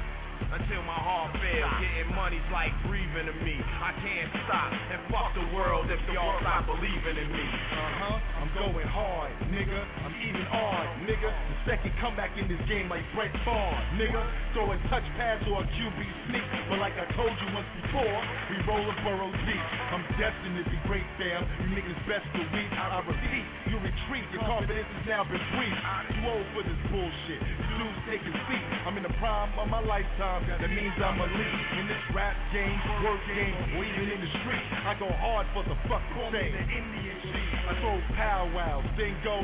until 0.58 0.82
my 0.90 0.98
heart 0.98 1.38
fails. 1.38 1.70
Getting 1.86 2.18
money's 2.18 2.50
like 2.50 2.74
breathing 2.90 3.30
to 3.30 3.36
me. 3.46 3.62
I 3.62 3.94
can't 4.02 4.32
stop 4.50 4.74
and 4.74 5.00
fuck 5.14 5.38
the 5.38 5.46
world 5.54 5.86
if 5.94 6.02
y'all 6.10 6.34
stop 6.42 6.66
believing 6.66 7.14
in 7.14 7.30
me. 7.30 7.46
Uh 7.46 7.94
huh. 8.02 8.18
I'm 8.42 8.50
going 8.58 8.90
hard, 8.90 9.30
nigga. 9.54 10.07
Even 10.24 10.46
odd, 10.50 10.90
nigga. 11.06 11.30
The 11.30 11.58
second 11.70 11.94
comeback 12.02 12.34
in 12.38 12.50
this 12.50 12.62
game 12.66 12.90
like 12.90 13.06
Brett 13.14 13.30
Favre, 13.46 13.78
nigga. 14.02 14.22
Throw 14.54 14.72
a 14.74 14.78
touch 14.90 15.06
pass 15.14 15.38
or 15.46 15.62
a 15.62 15.68
QB 15.68 16.00
sneak. 16.30 16.48
But 16.70 16.82
like 16.82 16.98
I 16.98 17.06
told 17.14 17.30
you 17.30 17.48
once 17.54 17.70
before, 17.86 18.18
we 18.50 18.56
roll 18.66 18.82
a 18.82 18.96
burrow 19.06 19.30
deep. 19.46 19.66
I'm 19.94 20.02
destined 20.18 20.58
to 20.58 20.66
be 20.66 20.78
great, 20.90 21.06
fam. 21.22 21.46
You 21.62 21.78
niggas 21.78 22.02
best 22.10 22.26
to 22.34 22.42
believe. 22.50 22.72
I 22.74 23.04
repeat, 23.06 23.46
you 23.70 23.78
retreat. 23.78 24.26
Your 24.34 24.42
confidence 24.48 24.90
has 25.02 25.06
now 25.06 25.24
been 25.28 25.44
briefed. 25.54 25.82
You 26.18 26.22
old 26.26 26.48
for 26.58 26.64
this 26.66 26.82
bullshit. 26.90 27.42
You 27.44 27.76
dudes 27.78 28.02
take 28.10 28.24
a 28.26 28.34
seat. 28.50 28.66
I'm 28.90 28.98
in 28.98 29.06
the 29.06 29.14
prime 29.22 29.54
of 29.60 29.70
my 29.70 29.84
lifetime. 29.86 30.50
That 30.50 30.72
means 30.72 30.98
I'm 30.98 31.20
elite 31.22 31.62
in 31.78 31.86
this 31.86 32.04
rap 32.16 32.34
game, 32.50 32.78
work 33.06 33.22
game, 33.30 33.78
or 33.78 33.86
even 33.86 34.08
in 34.10 34.20
the 34.24 34.32
street. 34.42 34.66
I 34.82 34.98
go 34.98 35.10
hard 35.22 35.46
for 35.54 35.62
the 35.62 35.78
fucking 35.86 36.32
thing. 36.34 36.52
I 36.58 37.74
throw 37.84 38.00
powwows, 38.16 38.88
then 38.98 39.14
go 39.24 39.44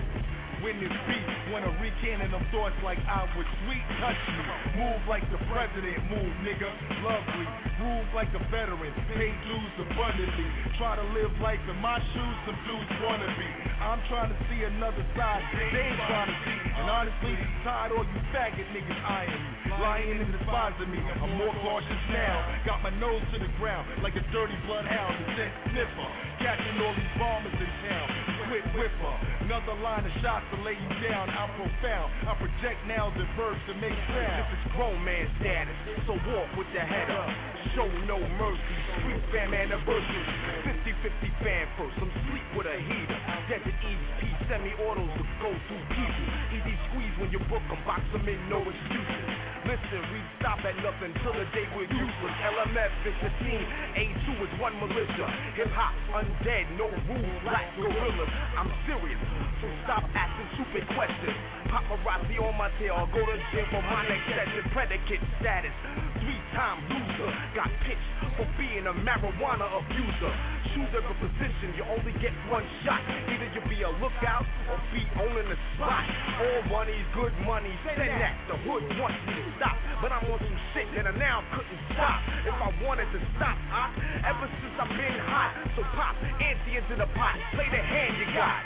win 0.64 0.80
this 0.80 0.96
beat. 1.06 1.28
Wanna 1.52 1.76
recannon 1.78 2.32
them 2.32 2.42
thoughts 2.50 2.74
like 2.82 2.98
I 3.04 3.28
would 3.36 3.50
sweet 3.68 3.84
touch 4.00 4.18
me. 4.32 4.80
Move 4.80 5.04
like 5.12 5.28
the 5.28 5.38
president, 5.52 6.00
move 6.08 6.34
nigga. 6.42 6.72
Lovely. 7.04 7.48
Move 7.84 8.08
like 8.16 8.32
a 8.32 8.42
veteran. 8.48 8.96
Pay 9.12 9.36
dues 9.44 9.74
abundantly. 9.84 10.48
Try 10.80 10.96
to 10.96 11.06
live 11.12 11.36
life 11.44 11.60
in 11.68 11.78
my 11.84 12.00
shoes, 12.16 12.38
some 12.48 12.58
dudes 12.64 12.92
wanna 13.04 13.28
be. 13.36 13.50
I'm 13.84 14.00
trying 14.08 14.32
to 14.32 14.40
see 14.48 14.64
another 14.64 15.04
side 15.20 15.44
they 15.52 15.68
ain't 15.68 16.00
trying 16.08 16.32
to 16.32 16.38
see. 16.48 16.60
And 16.80 16.88
honestly, 16.88 17.36
tired 17.68 17.92
all 17.92 18.08
you 18.08 18.22
faggot 18.32 18.64
niggas 18.72 19.02
eyeing 19.04 19.44
me. 19.44 19.52
Lying 19.84 20.22
and 20.24 20.32
despising 20.32 20.90
me. 20.90 21.04
I'm 21.20 21.36
more 21.36 21.52
cautious 21.60 22.04
now. 22.08 22.64
Got 22.64 22.82
my 22.82 22.94
nose 23.04 23.22
to 23.36 23.38
the 23.38 23.52
ground 23.60 23.90
like 24.02 24.16
a 24.16 24.24
dirty 24.32 24.56
bloodhound. 24.66 25.12
A 25.36 25.52
sniffer. 25.68 26.33
Catching 26.44 26.76
all 26.84 26.92
these 26.92 27.16
bombers 27.16 27.56
in 27.56 27.72
town. 27.88 28.08
split 28.44 28.68
whipper. 28.76 29.16
Another 29.48 29.80
line 29.80 30.04
of 30.04 30.12
shots 30.20 30.44
to 30.52 30.60
lay 30.60 30.76
you 30.76 30.92
down. 31.08 31.32
I'm 31.32 31.48
profound. 31.56 32.12
I 32.28 32.36
project 32.36 32.84
nails 32.84 33.16
and 33.16 33.32
verbs 33.40 33.64
to 33.72 33.74
make 33.80 33.96
sound. 34.12 34.44
This 34.44 34.60
is 34.60 34.64
grown 34.76 35.00
man 35.08 35.24
status, 35.40 35.76
so 36.04 36.20
walk 36.20 36.52
with 36.60 36.68
the 36.76 36.84
head 36.84 37.08
up. 37.16 37.32
Show 37.80 37.88
no 38.12 38.20
mercy. 38.20 38.76
Street 39.00 39.24
fam 39.32 39.56
anniversary. 39.56 40.26
50-50 40.68 41.44
fan 41.48 41.64
first. 41.80 41.96
I'm 42.04 42.12
sleep 42.28 42.48
with 42.60 42.68
a 42.68 42.76
heater. 42.76 43.20
Desert 43.48 43.80
East 43.80 44.06
P 44.20 44.28
semi-autos 44.52 45.12
with 45.16 45.32
go-through 45.40 45.86
people. 45.96 46.28
Easy 46.60 46.76
squeeze 46.92 47.13
when 47.24 47.32
you 47.32 47.40
book 47.48 47.64
'em, 47.72 47.80
box 47.88 48.04
'em 48.12 48.28
in, 48.28 48.36
no 48.52 48.60
excuses. 48.60 49.32
Listen, 49.64 50.04
we 50.12 50.20
stop 50.40 50.60
at 50.68 50.76
nothing 50.84 51.16
till 51.24 51.32
the 51.32 51.48
day 51.56 51.64
we're 51.72 51.88
useless. 51.88 52.36
LMF 52.44 52.92
is 53.08 53.16
the 53.24 53.32
team, 53.40 53.64
A2 53.96 54.44
is 54.44 54.52
one 54.60 54.76
militia. 54.76 55.32
Hip 55.56 55.72
hop 55.72 55.96
undead, 56.12 56.68
no 56.76 56.92
rules, 57.08 57.40
black 57.48 57.64
gorillas. 57.78 58.28
I'm 58.60 58.70
serious, 58.86 59.20
so 59.62 59.72
stop 59.86 60.04
asking 60.14 60.50
stupid 60.56 60.84
questions. 61.00 61.38
Paparazzi 61.72 62.44
on 62.44 62.58
my 62.58 62.70
tail, 62.76 62.96
I'll 63.00 63.08
go 63.08 63.24
to 63.24 63.40
jail 63.56 63.68
for 63.72 63.82
my 63.84 64.04
next 64.04 64.28
session. 64.28 64.70
Predicate 64.76 65.24
status, 65.40 65.72
three 66.20 66.42
time 66.52 66.84
loser. 66.92 67.32
Got 67.56 67.72
pitched 67.88 68.12
for 68.36 68.48
being 68.60 68.86
a 68.86 68.94
marijuana 68.94 69.72
abuser. 69.80 70.34
Choose 70.74 70.90
every 70.98 71.14
position, 71.22 71.70
you 71.78 71.86
only 71.86 72.18
get 72.18 72.34
one 72.50 72.66
shot. 72.82 72.98
Either 73.30 73.46
you 73.54 73.62
be 73.70 73.86
a 73.86 73.94
lookout 74.02 74.42
or 74.66 74.82
be 74.90 75.06
owning 75.22 75.46
the 75.46 75.60
spot. 75.78 76.02
All 76.42 76.62
money's 76.74 77.06
good 77.14 77.30
money, 77.46 77.70
send 77.86 78.02
that. 78.02 78.34
The 78.50 78.58
hood 78.66 78.82
wants 78.98 79.22
me 79.30 79.38
to 79.38 79.54
stop, 79.62 79.78
but 80.02 80.10
I'm 80.10 80.26
on 80.26 80.42
some 80.42 80.60
shit 80.74 80.90
that 80.98 81.06
I 81.06 81.14
now 81.14 81.46
couldn't 81.54 81.78
stop. 81.94 82.26
If 82.50 82.58
I 82.58 82.74
wanted 82.82 83.06
to 83.14 83.22
stop, 83.38 83.54
I, 83.70 83.94
ever 84.26 84.50
since 84.50 84.74
I've 84.82 84.90
been 84.98 85.18
hot. 85.30 85.54
So 85.78 85.86
pop, 85.94 86.18
ante 86.42 86.74
into 86.74 86.98
the 86.98 87.10
pot, 87.14 87.38
play 87.54 87.70
the 87.70 87.78
hand 87.78 88.18
you 88.18 88.28
got. 88.34 88.66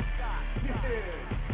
Nigga, 0.63 1.46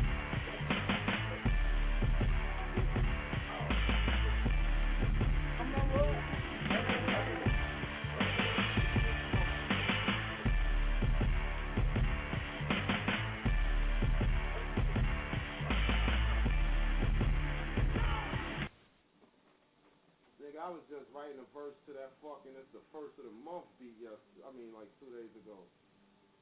writing 21.23 21.39
a 21.39 21.47
verse 21.55 21.79
to 21.87 21.95
that 21.95 22.11
fucking, 22.19 22.51
it's 22.59 22.67
the 22.75 22.83
first 22.91 23.15
of 23.15 23.23
the 23.23 23.31
month 23.47 23.63
beat 23.79 23.95
yes 23.95 24.19
I 24.43 24.51
mean 24.51 24.75
like 24.75 24.91
two 24.99 25.07
days 25.07 25.31
ago. 25.39 25.55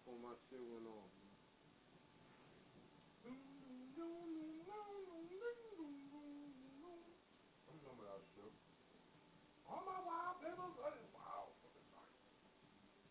Before 0.01 0.17
my 0.17 0.33
shit 0.49 0.57
went 0.57 0.89
on. 0.89 1.05
I 3.21 3.29
remember 7.77 8.09
that 8.09 8.25
shit. 8.33 8.49
All 9.69 9.85
my 9.85 10.01
wild 10.01 10.41
niggas, 10.41 10.73
that 10.81 10.97
is 10.97 11.05
wild. 11.13 11.53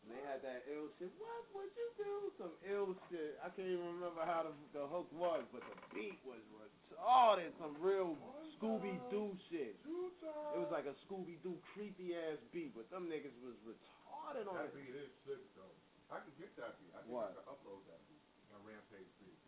And 0.03 0.11
they 0.11 0.20
had 0.31 0.39
that 0.47 0.63
ill 0.71 0.87
shit. 1.03 1.11
What 1.19 1.43
would 1.59 1.75
you 1.75 1.89
do? 1.99 2.15
Some 2.39 2.55
ill 2.63 2.95
shit. 3.11 3.35
I 3.43 3.51
can't 3.51 3.67
even 3.67 3.99
remember 3.99 4.23
how 4.23 4.47
the, 4.47 4.55
the 4.71 4.87
hook 4.87 5.11
was, 5.11 5.43
but 5.51 5.67
the 5.67 5.75
beat 5.91 6.23
was 6.23 6.39
retarded. 6.55 7.51
Some 7.59 7.75
real 7.83 8.15
Scooby 8.55 8.95
Doo 9.11 9.35
shit. 9.51 9.75
It 9.83 10.59
was 10.61 10.71
like 10.71 10.87
a 10.87 10.95
Scooby 11.07 11.43
Doo 11.43 11.59
creepy 11.75 12.15
ass 12.15 12.39
beat, 12.55 12.79
but 12.79 12.87
them 12.95 13.11
niggas 13.11 13.35
was 13.43 13.59
retarded 13.67 14.47
on 14.47 14.55
That 14.55 14.71
it. 14.71 14.79
beat 14.79 14.95
is 14.95 15.11
sick 15.27 15.43
though. 15.59 15.75
I 16.15 16.23
can 16.23 16.31
get 16.39 16.55
that 16.63 16.79
beat. 16.79 16.95
I 16.95 17.03
think 17.03 17.11
What? 17.11 17.35
I 17.35 17.43
could 17.43 17.51
upload 17.51 17.83
that 17.91 18.03
beat. 18.07 18.23
My 18.55 18.59
Rampage 18.63 19.11
beat. 19.19 19.39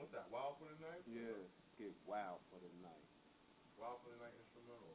What's 0.00 0.12
that? 0.12 0.28
Wild 0.32 0.56
for 0.60 0.68
the 0.68 0.76
Night? 0.80 1.00
Yeah, 1.08 1.40
get 1.80 1.92
wild 2.04 2.40
for 2.52 2.60
the 2.60 2.68
night. 2.84 3.08
Wild 3.80 3.96
for 4.04 4.12
the 4.12 4.20
Night 4.20 4.36
instrumental. 4.36 4.92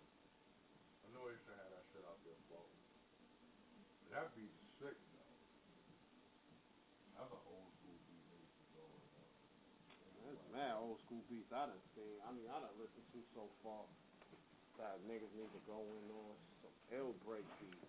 I 1.02 1.10
know 1.14 1.26
they 1.26 1.38
should 1.42 1.58
have 1.58 1.74
that 1.74 1.86
shit 1.90 2.06
out 2.06 2.22
there. 2.22 2.38
But 2.54 2.66
that 4.14 4.30
beat 4.38 4.54
is 4.54 4.70
sick 4.78 4.94
though. 5.10 5.34
That's 7.18 7.34
an 7.34 7.42
old 7.50 7.66
school 7.82 7.98
beat 8.06 8.22
they 8.30 8.38
used 8.46 8.54
to 8.62 8.66
go 8.78 8.86
with. 8.94 9.10
though. 9.10 9.26
That's 10.22 10.41
mad 10.52 10.76
old 10.80 11.00
school 11.00 11.24
beats 11.32 11.52
I 11.56 11.66
done 11.68 11.80
seen. 11.96 12.20
I 12.28 12.32
mean, 12.36 12.48
I 12.52 12.60
done 12.60 12.76
listened 12.76 13.08
to 13.16 13.20
so 13.34 13.48
far. 13.64 13.88
That 14.80 15.00
niggas 15.08 15.32
need 15.36 15.52
to 15.52 15.62
go 15.68 15.80
in 15.80 16.06
on 16.12 16.36
some 16.62 16.76
ill 16.92 17.16
break 17.24 17.46
beats. 17.60 17.88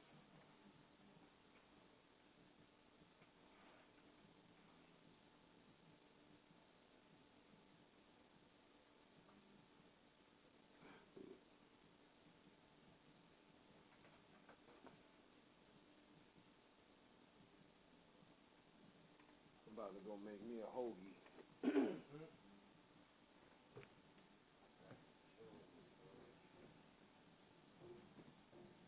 About 19.73 19.97
to 19.97 20.03
go 20.05 20.21
make 20.21 20.37
me 20.45 20.61
a 20.61 20.69
hoagie. 20.69 21.17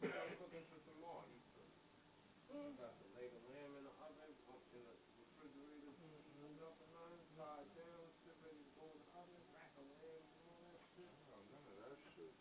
I'm 0.04 0.36
cooking 0.36 0.66
for 0.68 0.76
tomorrow. 0.84 1.24
Got 2.76 2.94
the 3.00 3.08
leg 3.16 3.32
of 3.32 3.42
lamb 3.50 3.72
in 3.80 3.82
the 3.88 3.94
oven, 4.04 4.30
up 4.52 4.62
in 4.76 4.84
the 4.84 4.94
refrigerator, 5.18 5.90
heated 6.36 6.60
up 6.62 6.76
and 6.76 6.92
on, 7.00 7.16
tied 7.34 7.66
down, 7.74 8.04
shit 8.22 8.36
ready 8.44 8.60
to 8.60 8.72
go 8.78 8.84
in 8.92 8.98
the 9.00 9.08
oven, 9.16 9.42
rack 9.56 9.72
of 9.80 9.88
lamb 9.88 10.22
and 10.22 10.46
all 10.52 10.62
that 10.70 10.84
shit. 10.94 11.10
Oh, 11.32 11.40
none 11.50 11.64
of 11.64 11.80
that 11.80 11.98
shit. 12.14 12.34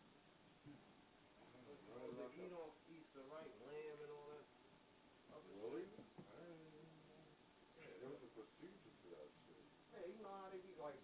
To 1.94 2.26
eat 2.42 2.50
on 2.50 2.74
Easter, 2.90 3.22
right? 3.30 3.46
Lamb 3.70 3.98
and 4.02 4.10
all 4.10 4.26
that. 4.34 4.46
Really? 5.62 5.86
Yeah, 7.78 7.94
there 8.02 8.10
was 8.10 8.18
a 8.26 8.32
procedure 8.34 8.90
to 8.98 9.08
that 9.14 9.30
shit. 9.46 9.62
Hey, 9.94 10.10
you 10.10 10.18
know 10.26 10.34
how 10.34 10.50
they 10.50 10.58
be 10.66 10.74
like 10.82 10.98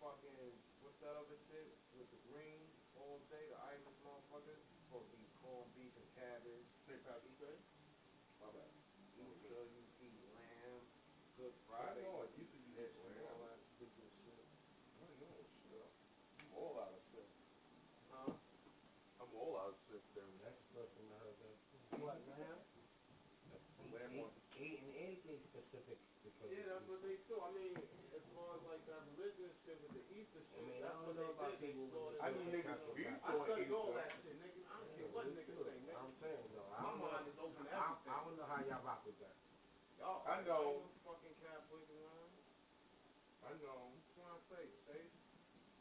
fucking 0.00 0.32
what's 0.80 0.96
that 1.04 1.12
other 1.20 1.36
shit 1.52 1.68
with 2.00 2.08
the 2.10 2.20
greens 2.32 2.72
all 2.96 3.20
day, 3.28 3.44
the 3.52 3.60
Irish 3.76 3.84
motherfuckers 4.00 4.64
supposed 4.88 5.12
to 5.12 5.16
eat 5.20 5.28
corned 5.44 5.68
beef 5.76 5.92
and 6.00 6.08
cabbage. 6.16 6.64
St. 6.88 6.96
Patrick's 7.04 7.36
Day? 7.36 7.56
My 8.40 8.48
bad. 8.56 8.72
Easter, 9.20 9.68
you 9.68 9.84
eat 10.00 10.16
lamb, 10.32 10.80
Good 11.36 11.52
I 11.52 11.92
Friday. 11.92 12.02
know, 12.08 12.24
with 12.24 12.32
it 12.40 12.40
used 12.40 12.56
to 12.56 12.60
be 12.64 12.72
fish 12.72 12.88
this 12.88 13.04
and 13.04 13.20
way. 13.20 13.28
all 13.28 13.40
that 13.52 13.60
stupid 13.76 14.08
shit. 14.24 14.44
I 14.96 15.06
know 15.20 15.36
shit. 15.68 15.92
I'm 16.40 16.50
all 16.56 16.74
out 16.80 16.96
of 16.96 17.02
sick. 17.12 17.28
Huh? 18.10 18.32
I'm 19.22 19.30
all 19.38 19.54
out 19.60 19.70
of 19.76 19.78
sick 19.86 20.02
there. 20.18 20.26
That's 20.42 20.58
the 20.58 20.70
first 20.74 20.92
time 20.98 21.08
I 21.14 21.18
heard 21.22 21.38
that. 21.38 21.56
What, 22.02 22.18
lamb? 22.26 22.58
Lamb 23.94 24.26
on 24.26 24.30
anything 24.58 25.38
specific 25.54 25.98
because 26.26 26.48
Yeah, 26.50 26.66
that's 26.66 26.86
what 26.90 26.98
they 27.06 27.14
do. 27.30 27.38
I 27.38 27.50
mean, 27.54 27.72
as 27.78 28.24
far 28.34 28.58
as 28.58 28.62
like 28.66 28.82
that 28.90 29.02
religious 29.14 29.54
shit 29.62 29.78
with 29.86 29.94
the 29.94 30.04
Easter 30.18 30.42
shit, 30.50 30.58
I 30.58 30.66
mean, 30.66 30.82
I 30.82 30.90
that's 30.90 30.98
don't 30.98 31.06
what 31.06 31.16
know 31.16 31.30
they 31.30 31.38
about 31.38 31.54
did. 31.62 31.62
People 31.62 31.86
with 31.86 31.94
slaughtered 31.94 32.18
the- 32.18 32.22
I 32.22 32.28
the 32.28 32.38
knew 32.42 32.50
chicken. 32.50 32.74
niggas 32.74 32.82
I 32.82 33.30
before 33.30 33.46
study 33.46 33.66
all 33.70 33.90
that 33.94 34.10
shit, 34.22 34.34
nigga. 34.42 34.60
I 34.66 34.74
don't 34.82 34.90
care 34.98 35.10
what 35.14 35.24
me 35.26 35.32
niggas 35.38 35.58
say, 35.62 35.76
nigga. 35.78 35.94
I'm 36.02 36.12
saying 36.18 36.46
though. 36.52 36.70
My 36.74 36.92
mind 36.98 37.24
is 37.30 37.38
open 37.38 37.62
to 37.62 37.70
I, 37.70 37.78
everything. 37.78 38.10
I 38.10 38.18
don't 38.22 38.34
know 38.38 38.48
how 38.50 38.58
y'all 38.66 38.82
rock 38.82 39.00
with 39.06 39.18
that. 39.22 39.34
Y'all, 40.02 40.20
I 40.26 40.36
know. 40.42 40.82
I'm 40.82 40.98
fucking 41.06 41.36
Catholic, 41.38 41.86
man. 41.94 42.30
I 43.46 43.50
know. 43.62 43.94
That's 43.94 44.18
what 44.18 44.34
I 44.34 44.38
say, 44.50 44.64
Chase. 44.90 45.14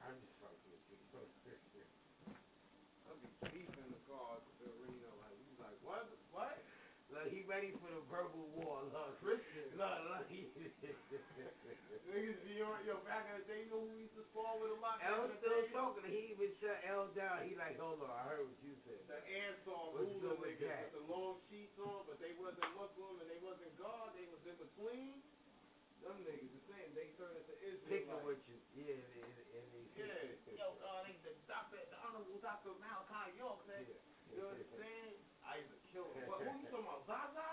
I'm 0.05 0.17
just 0.21 0.37
fucking 0.37 0.69
with 0.69 0.85
you. 0.85 1.25
I 3.05 3.11
be 3.21 3.27
deep 3.51 3.73
in 3.75 3.87
the 3.91 4.01
car 4.07 4.39
at 4.39 4.43
the 4.61 4.67
arena, 4.71 5.09
like 5.19 5.35
he's 5.43 5.59
like, 5.59 5.77
what? 5.83 6.05
What? 6.31 6.57
Look, 7.21 7.29
he 7.29 7.45
ready 7.45 7.69
for 7.77 7.85
the 7.85 8.01
verbal 8.09 8.49
war. 8.57 8.81
Look, 8.89 9.21
Christian. 9.21 9.69
look, 9.77 9.93
look. 10.09 10.25
Niggas 12.09 12.41
be 12.41 12.57
on, 12.65 12.81
yo, 12.81 12.97
back 13.05 13.29
in 13.29 13.37
the 13.37 13.45
day, 13.45 13.61
you 13.61 13.69
know 13.69 13.85
who 13.85 13.93
we 13.93 14.09
used 14.09 14.17
to 14.17 14.25
spar 14.33 14.57
with 14.57 14.73
a 14.73 14.79
lot? 14.81 14.97
L 15.05 15.29
back 15.29 15.37
in 15.37 15.37
still 15.37 15.69
talking. 15.69 16.09
He 16.09 16.33
even 16.33 16.49
shut 16.57 16.81
L 16.89 17.13
down. 17.13 17.45
He 17.45 17.53
like, 17.53 17.77
hold 17.77 18.01
on, 18.01 18.09
I 18.09 18.25
heard 18.25 18.49
what 18.49 18.57
you 18.65 18.73
said. 18.89 19.05
The 19.05 19.21
Ansaru 19.21 20.01
Allah 20.01 20.01
niggas 20.01 20.65
with 20.65 20.97
the 20.97 21.05
long 21.05 21.37
sheets 21.45 21.77
on, 21.77 22.09
but 22.09 22.17
they 22.17 22.33
wasn't 22.41 22.73
Muslim 22.73 23.21
and 23.21 23.29
they 23.29 23.37
wasn't 23.37 23.69
God, 23.77 24.17
they 24.17 24.25
was 24.25 24.41
in 24.41 24.57
between. 24.57 25.21
Them 26.01 26.25
niggas 26.25 26.49
the 26.57 26.63
same, 26.73 26.89
they 26.97 27.13
turned 27.21 27.37
into 27.37 27.53
Picking 27.85 28.09
Israel. 28.09 28.25
with 28.25 28.41
you. 28.49 28.57
Yeah, 28.73 28.97
and, 28.97 29.29
and, 29.29 29.61
and 29.61 29.65
he, 29.77 29.85
Yeah. 29.93 30.57
Yo, 30.57 30.73
uh, 30.81 31.05
they, 31.05 31.13
the 31.21 31.37
doctor, 31.45 31.77
the 31.85 32.01
honorable 32.01 32.41
Dr. 32.41 32.73
Of 32.73 32.81
Malachi 32.81 33.37
York 33.37 33.61
said, 33.69 33.85
you 34.33 34.41
know 34.41 34.49
what 34.49 34.57
I'm 34.57 34.73
saying? 34.73 35.21
I 35.45 35.61
Yo, 35.91 36.07
what, 36.23 36.39
who 36.39 36.55
you 36.55 36.67
talking 36.71 36.87
about? 36.87 37.03
Zaza? 37.03 37.47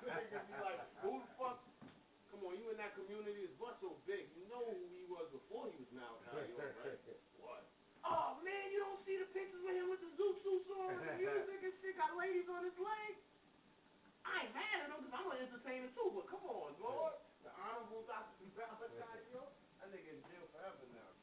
Niggas 0.00 0.44
be 0.48 0.56
like, 0.56 0.80
who 1.04 1.20
the 1.20 1.28
fuck? 1.36 1.60
Come 2.32 2.48
on, 2.48 2.56
you 2.56 2.72
in 2.72 2.76
that 2.80 2.96
community 2.96 3.44
is 3.44 3.52
but 3.60 3.76
so 3.78 3.94
big. 4.08 4.26
You 4.34 4.48
know 4.48 4.64
who 4.64 4.76
he 4.90 5.04
was 5.06 5.28
before 5.30 5.68
he 5.68 5.76
was 5.78 5.92
now 5.92 6.16
Kanye, 6.26 6.56
right? 6.56 6.98
What? 7.38 7.62
Oh 8.04 8.36
man, 8.42 8.64
you 8.72 8.82
don't 8.82 9.00
see 9.06 9.16
the 9.16 9.28
pictures 9.32 9.64
of 9.64 9.72
him 9.72 9.88
with 9.88 10.00
the 10.02 10.10
zoot 10.18 10.36
suits 10.44 10.68
on 10.76 10.92
and 10.92 11.00
the 11.00 11.14
music 11.16 11.60
and 11.62 11.74
shit, 11.80 11.96
got 11.96 12.12
ladies 12.18 12.44
on 12.50 12.64
his 12.66 12.76
legs. 12.76 13.20
I 14.26 14.44
ain't 14.44 14.52
mad 14.52 14.76
at 14.82 14.90
him 14.92 14.98
because 15.04 15.14
I'm 15.14 15.28
an 15.30 15.38
entertainer 15.40 15.88
too, 15.94 16.08
but 16.12 16.26
come 16.28 16.44
on, 16.44 16.74
Lord. 16.82 17.14
The 17.44 17.52
Honorable 17.54 18.02
Dr. 18.08 18.44
Valentine, 18.56 19.24
yo. 19.32 19.44
That 19.80 19.88
nigga 19.92 20.08
in 20.16 20.20
jail 20.26 20.44
forever 20.52 20.84
now. 20.92 21.13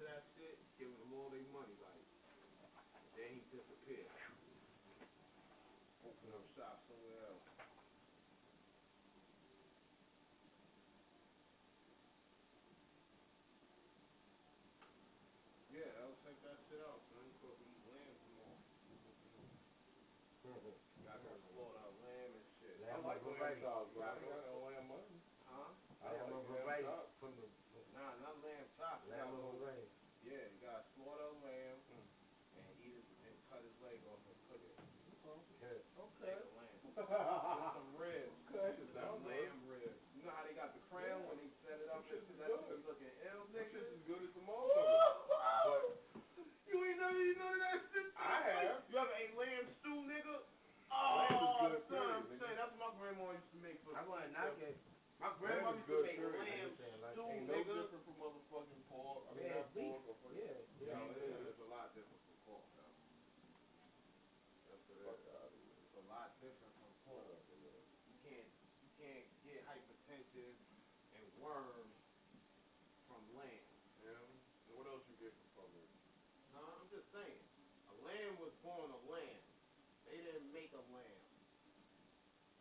To 0.00 0.08
that 0.08 0.24
shit, 0.32 0.56
giving 0.80 0.96
them 0.96 1.12
all 1.12 1.28
their 1.28 1.44
money. 1.52 1.76
Like, 1.84 2.04
then 3.20 3.28
he 3.36 3.40
disappeared. 3.52 4.08
Open 6.08 6.28
up 6.32 6.44
shop 6.56 6.80
somewhere 6.88 7.20
else. 7.28 7.44
Yeah, 15.70 15.86
I'll 16.02 16.16
check 16.26 16.36
that 16.42 16.58
shit 16.66 16.82
out, 16.82 17.00
son. 17.08 17.22
You 17.22 17.32
supposed 17.38 17.60
to 17.62 17.66
eat 17.70 17.82
lamb 17.86 18.14
tomorrow. 18.26 18.58
Got 21.06 21.18
to 21.24 21.32
slaughter 21.54 21.78
out 21.80 21.94
lamb 22.02 22.30
and 22.34 22.46
shit. 22.58 22.74
Lamb 22.82 23.02
I 23.06 23.14
like 23.14 23.22
of 23.22 23.30
lamb 23.30 23.38
variety. 23.38 23.62
chops, 23.62 23.88
bro. 23.94 24.02
I 24.02 24.10
I 24.10 24.20
got 24.20 24.42
no 24.50 24.56
lamb 24.66 24.86
money. 24.90 25.16
Huh? 25.46 25.70
Lamb 26.02 26.32
of 26.34 26.44
lamb 26.50 26.66
variety. 26.66 26.86
chops. 26.90 27.10
From 27.22 27.32
the 27.38 27.46
Nah, 27.94 28.12
not 28.22 28.36
lamb 28.42 28.66
chops. 28.78 29.02
You 29.06 29.14
lamb 29.14 29.30
gotta 29.30 29.38
of 29.38 29.54
go- 29.54 29.58
variety. 29.62 29.88
Yeah, 30.26 30.42
you 30.50 30.58
gotta 30.60 30.84
slaughter 30.98 31.26
a 31.30 31.36
lamb 31.40 31.78
and 31.94 32.04
eat 32.82 32.94
it 32.98 33.06
and 33.30 33.34
cut 33.48 33.62
his 33.64 33.76
leg 33.80 33.98
off 34.10 34.20
and 34.26 34.38
cook 34.50 34.62
it. 34.62 34.74
Good. 35.60 35.82
Okay. 35.96 36.34
Take 36.34 36.42
a 36.42 36.50
lamb. 36.58 36.89
With 37.00 37.72
some 37.72 37.90
ribs. 37.96 38.36
Okay. 38.52 38.76
Some 38.92 39.24
lamb 39.24 39.58
ribs. 39.70 40.00
You 40.12 40.26
know 40.28 40.34
how 40.36 40.44
they 40.44 40.52
got 40.52 40.76
the 40.76 40.82
crown 40.92 41.24
when 41.30 41.40
they 41.40 41.48
set 41.64 41.80
it 41.80 41.88
up? 41.88 42.04
Them 42.04 42.20
shits 42.20 42.28
is 42.28 42.36
that 42.44 42.50
good. 42.52 42.60
shit 42.68 42.80
looking 42.84 43.12
ill, 43.32 43.42
That 43.48 43.56
nigga. 43.56 43.72
shit 43.72 43.86
is 43.88 44.02
good 44.04 44.20
as 44.20 44.32
the 44.36 44.42
motherfucker. 44.44 45.96
You 46.70 46.76
ain't 46.86 46.98
never 47.02 47.18
eaten 47.18 47.40
none 47.40 47.56
of 47.56 47.62
that 47.64 47.78
shit? 47.90 48.06
I 48.14 48.36
have. 48.46 48.76
You 48.92 48.94
ever 49.00 49.14
ate 49.16 49.32
lamb 49.34 49.66
stew, 49.80 49.98
nigga? 50.06 50.36
Lamb 50.38 51.40
is 51.40 51.50
Oh, 51.50 51.70
good, 51.70 51.82
son, 51.88 52.02
I'm 52.02 52.26
saying 52.36 52.56
that's 52.58 52.72
what 52.76 52.82
my 52.82 52.92
grandma 52.98 53.30
used 53.34 53.50
to 53.54 53.58
make 53.62 53.78
for 53.86 53.94
I 53.96 54.02
want 54.06 54.26
to 54.26 54.30
knock 54.34 54.58
it. 54.60 54.76
My 55.22 55.30
grandma 55.38 55.72
used 55.78 55.86
to 55.88 56.02
make 56.04 56.18
lamb 56.18 56.74
Like, 57.00 57.14
stew, 57.16 57.26
Ain't 57.30 57.46
no 57.48 57.58
different 57.64 58.02
from 58.04 58.16
motherfucking 58.20 58.82
pork. 58.90 59.22
I 59.30 59.38
mean, 59.38 59.46
Yeah, 59.46 59.62
not 59.62 59.72
pork 59.72 60.02
Yeah, 60.34 60.58
yeah. 60.82 60.94
know, 60.98 61.10
it 61.14 61.22
is. 61.24 61.54
It's 61.54 61.62
a 61.64 61.70
lot 61.70 61.94
different 61.96 62.20
from 62.28 62.36
pork, 62.44 62.66
though. 62.76 62.92
That's 64.68 64.82
what 64.90 64.94
it 64.98 65.06
Fuck 65.06 65.18
is. 65.22 65.30
out 65.34 65.48
of 65.48 65.54
here. 65.58 65.74
It's 65.80 65.96
a 65.98 66.04
lot 66.10 66.28
different 66.42 66.74
from 66.78 66.90
pork. 67.06 67.38
You 67.50 68.16
can't 68.22 68.50
you 68.82 68.90
can't 68.98 69.26
get 69.46 69.62
hypertension 69.66 70.54
worms 71.50 71.94
from 73.10 73.22
lamb. 73.34 73.66
Yeah. 74.06 74.14
And 74.14 74.72
what 74.78 74.86
else 74.86 75.02
you 75.10 75.18
get 75.18 75.34
from 75.58 75.66
it? 75.74 75.90
No, 76.54 76.62
I'm 76.62 76.86
just 76.94 77.10
saying. 77.10 77.42
A 77.90 77.94
lamb 78.06 78.38
was 78.38 78.54
born 78.62 78.86
a 78.94 79.00
lamb. 79.10 79.42
They 80.06 80.18
didn't 80.22 80.50
make 80.54 80.70
a 80.74 80.84
lamb. 80.94 81.26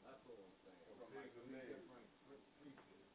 That's 0.06 0.26
all 0.26 0.41
I'm 0.41 0.57
saying. 0.66 0.82
Oh, 0.90 1.06
From 1.06 1.14
like 1.14 1.30
pigs 1.30 1.38
are 1.38 1.49
made. 1.53 1.70
different 1.70 2.10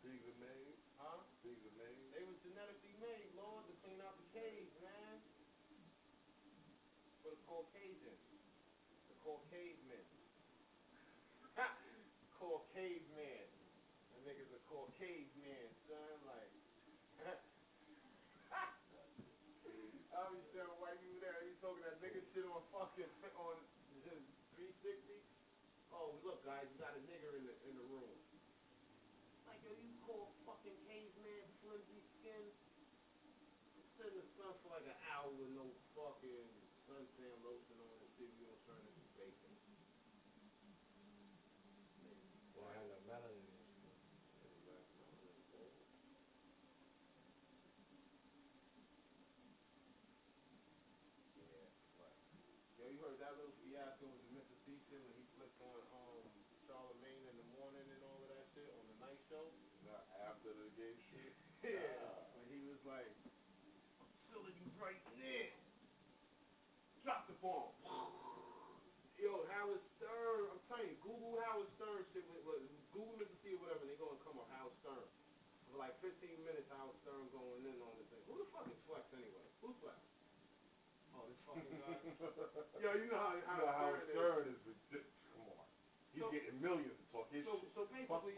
Pigs 0.05 0.27
are 0.31 0.39
made. 0.39 0.79
Huh? 1.01 1.19
Pigs 1.43 1.65
are 1.67 1.79
made. 1.81 2.07
They 2.15 2.23
was 2.23 2.39
genetically 2.45 2.95
made, 3.03 3.35
Lord, 3.35 3.67
to 3.67 3.75
clean 3.83 3.99
out 4.05 4.15
the 4.15 4.29
cage, 4.31 4.75
man. 4.85 5.17
For 7.25 7.35
the 7.35 7.41
Caucasians. 7.49 8.23
The 9.11 9.17
Caucavemen. 9.25 10.07
Caucaveman. 12.39 13.49
That 14.13 14.21
nigga's 14.29 14.53
a 14.53 14.61
Caucaveman, 14.69 15.69
son. 15.89 16.17
Like, 16.29 16.53
I 20.15 20.31
was 20.31 20.45
telling 20.57 20.79
white 20.81 20.97
people 21.03 21.21
there, 21.21 21.37
he 21.45 21.53
talking 21.61 21.83
that 21.85 21.99
nigga 22.01 22.24
shit 22.35 22.43
on 22.51 22.67
fucking, 22.75 23.07
on 23.39 23.57
360. 24.03 25.23
Oh, 25.95 26.19
look, 26.27 26.43
guys, 26.43 26.67
you 26.67 26.75
got 26.83 26.99
a 26.99 27.03
nigger 27.07 27.39
in 27.39 27.47
the 27.47 27.55
in 27.71 27.79
the 27.79 27.87
room. 27.87 28.11
Like, 29.47 29.63
yo, 29.63 29.71
you 29.79 29.95
call 30.03 30.35
fucking 30.43 30.75
caveman 30.83 31.47
flimsy 31.63 32.03
skin? 32.19 32.43
Sit 33.95 34.11
in 34.11 34.19
the 34.19 34.27
sun 34.35 34.51
for 34.67 34.75
like 34.75 34.91
an 34.91 34.99
hour 35.15 35.31
with 35.39 35.55
no 35.55 35.71
fucking 35.95 36.51
suntan 36.91 37.39
lotion 37.47 37.79
on 37.79 38.03
and 38.03 38.11
see 38.19 38.27
if 38.27 38.35
you 38.43 38.51
don't 38.51 38.59
turn 38.67 38.83
into 38.83 39.07
bacon. 39.15 39.55
Well, 42.59 42.67
I 42.67 42.83
know 42.83 42.99
melanin 43.07 43.47
in 43.47 43.79
this. 43.87 44.03
Yeah, 51.39 51.71
but 51.95 52.94
heard 53.05 53.21
that 53.21 53.37
little 53.37 53.53
fiasco 53.61 54.09
with 54.09 54.25
Mr. 54.33 54.57
Beeson 54.65 54.97
when 55.05 55.17
he 55.21 55.25
flipped 55.37 55.61
on 55.61 55.81
um 55.93 56.25
Charlamagne 56.65 57.29
in 57.29 57.37
the 57.37 57.49
morning 57.53 57.85
and 57.85 58.01
all 58.09 58.17
of 58.25 58.33
that 58.33 58.49
shit 58.57 58.65
on 58.81 58.85
the 58.89 58.97
night 59.05 59.21
show? 59.29 59.45
Not 59.85 60.09
after 60.25 60.57
the 60.57 60.73
game 60.73 60.97
shit. 61.13 61.37
Yeah, 61.65 61.81
Ah. 62.05 62.21
when 62.37 62.45
he 62.53 62.61
was 62.69 62.77
like, 62.85 63.09
I'm 64.01 64.09
killing 64.29 64.53
you 64.53 64.69
right 64.77 65.01
now. 65.17 65.49
Drop 67.01 67.25
the 67.25 67.37
bomb. 67.41 67.73
Yo, 69.21 69.49
Howard 69.49 69.81
Stern, 69.97 70.53
I'm 70.53 70.61
telling 70.69 70.93
you, 70.93 70.97
Google 71.01 71.41
Howard 71.49 71.69
Stern 71.81 72.05
shit, 72.13 72.25
with, 72.29 72.45
with, 72.45 72.69
Google 72.93 73.17
Mr. 73.17 73.33
C 73.41 73.57
or 73.57 73.65
whatever, 73.65 73.89
they 73.89 73.97
gonna 73.97 74.21
come 74.21 74.37
up 74.37 74.49
Howard 74.53 74.77
Stern. 74.85 75.09
For 75.73 75.81
like 75.81 75.97
15 76.05 76.21
minutes, 76.45 76.69
Howard 76.77 76.97
Stern 77.01 77.33
going 77.33 77.65
in 77.65 77.81
on 77.81 77.97
the 77.97 78.05
thing. 78.13 78.21
Who 78.29 78.37
the 78.45 78.49
fuck 78.53 78.69
is 78.69 78.77
Flex 78.85 79.09
anyway? 79.17 79.49
Who's 79.65 79.77
Flex? 79.81 79.97
This 81.45 81.69
fucking 81.69 81.81
guy. 82.81 82.81
Yo, 82.81 82.91
you 82.97 83.07
know 83.13 83.21
how 83.21 83.37
You 83.37 83.45
know 83.45 83.69
Howard 83.69 84.01
Howard 84.01 84.09
Stern 84.11 84.45
is. 84.49 84.59
Is 84.65 84.77
ridiculous. 84.89 85.13
Come 85.37 85.47
on. 85.53 85.67
He's 86.13 86.23
So- 86.25 86.33
getting 86.33 86.57
millions 86.63 86.97
to 86.97 87.05
talk 87.13 87.27
his 87.31 87.45
So, 87.45 87.61
shit. 87.61 87.71
so 87.77 87.83
Fuck 88.09 88.25
basically, 88.25 88.37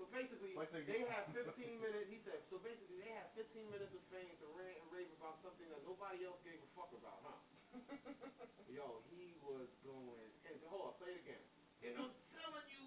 so 0.00 0.08
basically, 0.10 0.52
they 0.88 1.04
have 1.06 1.28
15 1.36 1.78
minutes. 1.78 2.08
He 2.10 2.18
said, 2.26 2.40
so 2.50 2.58
basically, 2.64 2.98
they 3.04 3.12
have 3.14 3.28
15 3.38 3.70
minutes 3.70 3.92
of 3.94 4.02
fame 4.10 4.32
to 4.42 4.46
rant 4.58 4.74
and 4.82 4.86
rave 4.90 5.06
about 5.20 5.38
something 5.44 5.68
that 5.70 5.78
nobody 5.86 6.24
else 6.26 6.40
gave 6.42 6.58
a 6.58 6.68
fuck 6.74 6.90
about, 6.96 7.20
huh? 7.22 7.38
Yo, 8.76 9.04
he 9.12 9.36
was 9.44 9.68
going. 9.86 10.30
And 10.48 10.56
hold 10.66 10.90
on, 10.90 10.92
play 10.98 11.12
it 11.14 11.22
again. 11.22 11.44
And 11.86 11.92
I'm 12.02 12.14
telling 12.34 12.66
you, 12.72 12.84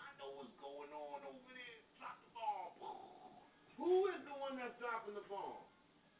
I 0.00 0.08
know 0.18 0.32
what's 0.40 0.56
going 0.58 0.90
on 0.96 1.18
over 1.28 1.50
there. 1.52 1.78
Drop 2.00 2.18
the 2.24 2.30
bomb. 2.34 2.72
Who 3.76 4.08
is 4.16 4.20
the 4.24 4.36
one 4.40 4.56
that's 4.56 4.74
dropping 4.80 5.14
the 5.14 5.26
bomb? 5.28 5.68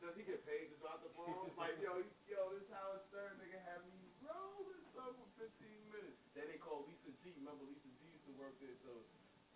Does 0.01 0.13
he 0.13 0.23
get 0.29 0.45
paid 0.45 0.69
to 0.73 0.77
drop 0.79 1.01
the 1.01 1.11
bomb? 1.17 1.49
like, 1.61 1.81
yo, 1.81 2.05
yo, 2.29 2.41
this 2.53 2.69
Howard 2.69 3.01
Stern 3.09 3.41
nigga 3.41 3.61
had 3.65 3.81
me 3.89 3.97
rolling 4.21 4.85
some 4.93 5.17
for 5.17 5.49
15 5.49 5.49
minutes. 5.89 6.21
Then 6.37 6.47
they 6.53 6.61
called 6.61 6.85
Lisa 6.89 7.13
G. 7.25 7.33
Remember 7.41 7.65
Lisa 7.65 7.89
G 7.97 8.13
used 8.13 8.29
to 8.29 8.35
work 8.37 8.55
there, 8.61 8.77
so 8.85 8.93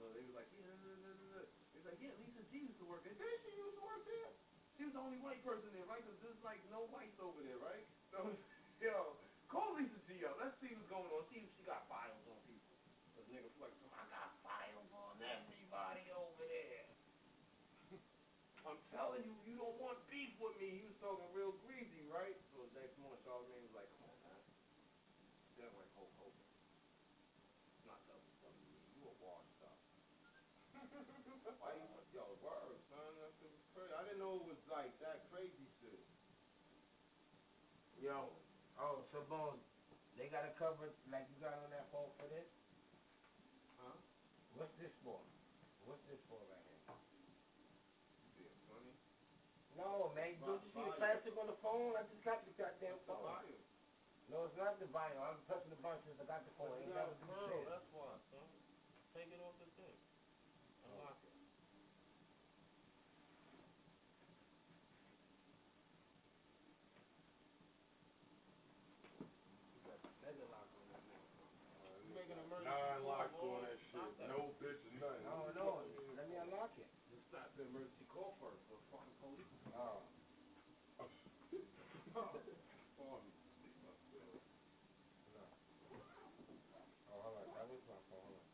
so 0.00 0.08
they 0.16 0.24
was 0.24 0.32
like, 0.32 0.48
yeah, 0.56 0.64
no, 0.64 0.72
no, 0.80 0.96
no, 0.96 1.12
no, 1.12 1.26
no. 1.36 1.40
Like, 1.84 2.00
yeah, 2.00 2.16
Lisa 2.24 2.40
G 2.48 2.72
used 2.72 2.80
to 2.80 2.88
work 2.88 3.04
there. 3.04 3.12
Did 3.12 3.36
she 3.44 3.52
used 3.52 3.76
to 3.76 3.84
work 3.84 4.00
there? 4.08 4.32
She 4.80 4.88
was 4.88 4.96
the 4.96 5.02
only 5.04 5.20
white 5.20 5.44
person 5.44 5.68
there, 5.76 5.84
right? 5.84 6.00
Because 6.00 6.16
there's 6.24 6.40
like 6.40 6.64
no 6.72 6.88
whites 6.88 7.20
over 7.20 7.36
there, 7.44 7.60
right? 7.60 7.84
So, 8.08 8.32
yo, 8.84 9.20
call 9.52 9.76
Lisa 9.76 10.00
G 10.08 10.24
up. 10.24 10.40
Let's 10.40 10.56
see 10.56 10.72
what's 10.72 10.88
going 10.88 11.04
on. 11.04 11.20
See 11.28 11.44
if 11.44 11.52
she 11.52 11.68
got 11.68 11.84
files 11.92 12.24
on 12.32 12.40
people. 12.48 12.80
Cause 13.12 13.28
nigga 13.28 13.52
flex, 13.60 13.76
I 13.92 14.08
got 14.08 14.32
files 14.40 14.88
on 14.88 15.20
everybody 15.20 16.08
over 16.16 16.32
there. 16.32 16.39
I'm 18.68 18.80
telling 18.92 19.24
you, 19.24 19.34
you 19.46 19.54
don't 19.56 19.76
want 19.80 19.98
beef 20.08 20.36
with 20.36 20.56
me. 20.60 20.80
He 20.80 20.84
was 20.84 20.96
talking 21.00 21.26
real 21.32 21.56
greasy, 21.64 22.04
right? 22.08 22.36
So 22.52 22.64
the 22.64 22.72
next 22.80 22.96
morning, 23.00 23.20
Charlamagne 23.24 23.64
was 23.66 23.76
like, 23.76 23.88
come 23.96 24.08
on, 24.08 24.18
man. 24.24 24.42
That 25.60 25.72
like 25.76 25.90
Hulk 25.92 26.12
Hogan. 26.16 26.48
It's 27.76 27.84
not 27.84 28.00
WWE. 28.08 28.80
You 28.96 29.04
a 29.08 29.14
washed 29.20 29.60
up. 29.64 29.76
Why 31.60 31.76
you, 31.76 31.88
yo, 32.16 32.24
word, 32.40 32.80
son. 32.88 33.10
That 33.20 33.32
shit 33.36 33.52
was 33.52 33.64
crazy. 33.76 33.92
I 33.92 34.02
didn't 34.08 34.20
know 34.24 34.40
it 34.40 34.46
was 34.48 34.62
like 34.72 34.96
that 35.04 35.28
crazy 35.28 35.68
shit. 35.80 36.00
Yo, 38.00 38.32
oh, 38.80 39.04
so 39.12 39.20
Bones, 39.28 39.60
they 40.16 40.32
got 40.32 40.48
a 40.48 40.52
cover 40.56 40.88
like 41.12 41.28
you 41.28 41.36
got 41.36 41.52
on 41.60 41.68
that 41.68 41.92
phone 41.92 42.08
for 42.16 42.24
this? 42.32 42.48
Huh? 43.76 43.92
What's 44.56 44.72
this 44.80 44.92
for? 45.04 45.20
What's 45.84 46.00
this 46.08 46.16
for 46.24 46.40
right 46.48 46.64
here? 46.64 46.80
Being 48.40 48.56
funny. 48.72 48.96
No, 49.80 50.12
man, 50.12 50.36
don't 50.44 50.60
you 50.60 50.68
see 50.76 50.84
the 50.84 50.92
plastic 50.92 51.32
on 51.40 51.46
the 51.48 51.56
phone? 51.64 51.96
I 51.96 52.04
just 52.04 52.20
got 52.20 52.44
the 52.44 52.52
goddamn 52.52 53.00
What's 53.00 53.06
the 53.08 53.16
phone. 53.16 53.24
volume? 53.24 53.64
No, 54.28 54.44
it's 54.44 54.54
not 54.54 54.78
the 54.78 54.84
vinyl. 54.84 55.24
I'm 55.24 55.40
pressing 55.48 55.70
the 55.72 55.80
button 55.80 56.04
since 56.04 56.20
I 56.20 56.24
got 56.28 56.44
the 56.44 56.52
phone. 56.52 56.76
Ain't 56.76 56.86
you 56.86 56.92
got 56.92 57.08
got 57.08 57.08
a 57.08 57.16
what 57.16 57.40
you 57.40 57.48
said. 57.48 57.66
that's 57.66 57.88
why, 57.90 58.12
son. 58.30 58.46
Take 59.16 59.32
it 59.32 59.40
off 59.40 59.56
the 59.58 59.66
thing. 59.74 59.96
Unlock 60.84 61.16
it. 61.24 61.32
You 70.20 70.36
got 70.36 70.48
lock 70.50 70.68
on 70.76 70.84
that 70.92 71.02
nigga. 71.02 71.26
You 72.06 72.14
making 72.14 72.36
an 72.38 72.44
emergency 72.44 72.70
Nine 72.70 73.02
locks 73.02 73.34
on 73.34 73.62
that 73.62 73.78
shit. 73.90 74.28
No 74.28 74.54
bitch 74.60 74.84
or 74.84 74.92
nothing. 75.00 75.24
No, 75.24 75.50
no. 75.56 75.82
Let 76.14 76.28
me 76.28 76.36
unlock 76.36 76.70
it. 76.78 76.86
Just 77.10 77.26
stop 77.26 77.50
the 77.56 77.64
emergency 77.64 78.04
call 78.06 78.36
first 78.38 78.62
for 79.80 79.96
fucking 80.98 81.30
police. 81.48 81.72
Oh. 82.12 82.28
Phone. 82.96 83.24
No. 85.32 85.44
Oh, 87.08 87.20
hold 87.24 87.36
on. 87.40 87.48
That 87.56 87.66
was 87.70 87.80
my 87.88 88.00
phone. 88.12 88.20
Hold 88.20 88.36
on. 88.36 88.48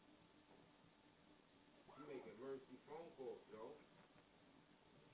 emergency 2.39 2.79
phone 2.87 3.11
calls, 3.19 3.43
yo. 3.51 3.75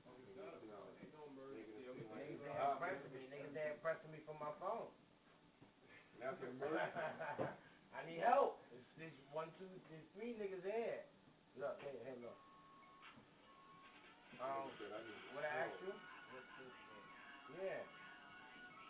No, 0.04 0.78
ain't 1.00 1.12
no 1.12 1.24
emergency. 1.32 1.88
I 1.88 2.28
Niggas 2.28 2.44
had 2.44 2.78
pressing 2.78 3.12
me. 3.12 3.22
Niggas 3.30 3.54
had 3.56 3.80
pressing 3.80 4.10
me 4.10 4.20
for 4.26 4.34
my 4.36 4.52
phone. 4.60 4.90
That's 6.20 6.40
emergency. 6.52 7.00
I 7.92 8.00
need 8.04 8.20
help. 8.20 8.60
It's, 8.72 8.88
it's 8.96 9.20
one, 9.32 9.48
two, 9.56 9.68
there's 9.88 10.04
three 10.16 10.32
niggas 10.32 10.64
here. 10.64 11.04
Look, 11.56 11.76
hey, 11.84 12.00
hey, 12.04 12.16
look. 12.20 12.36
Um, 14.42 14.66
what 15.38 15.46
I 15.46 15.54
asked 15.70 15.78
you? 15.86 15.94
Yeah. 17.62 17.78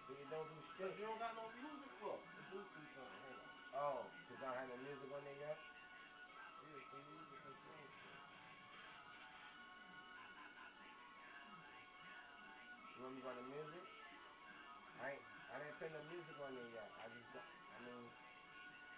So 0.08 0.16
you 0.16 0.26
don't 0.32 0.48
do 0.48 0.58
shit. 0.80 0.96
You 0.96 1.04
don't 1.04 1.20
got 1.20 1.36
no 1.36 1.44
music 1.60 1.92
for. 2.00 2.16
You 2.16 2.56
do 2.56 2.60
something. 2.96 3.20
Hold 3.20 3.36
on. 3.36 3.50
Oh, 3.76 4.00
cause 4.32 4.40
I 4.40 4.48
don't 4.48 4.58
have 4.64 4.70
no 4.72 4.78
music 4.80 5.08
on 5.12 5.20
there 5.28 5.40
yet. 5.44 5.58
Yeah, 5.60 6.80
so 6.88 6.96
to 6.96 7.36
control. 7.44 7.84
You 12.96 13.00
want 13.04 13.12
me 13.12 13.20
to 13.20 13.26
run 13.28 13.36
the 13.36 13.46
music? 13.52 13.84
I 15.04 15.10
I 15.52 15.54
didn't 15.60 15.76
put 15.76 15.90
no 15.92 16.00
music 16.08 16.36
on 16.40 16.50
there 16.56 16.70
yet. 16.72 16.88
I 16.96 17.06
just, 17.12 17.28
I 17.36 17.78
mean, 17.84 18.04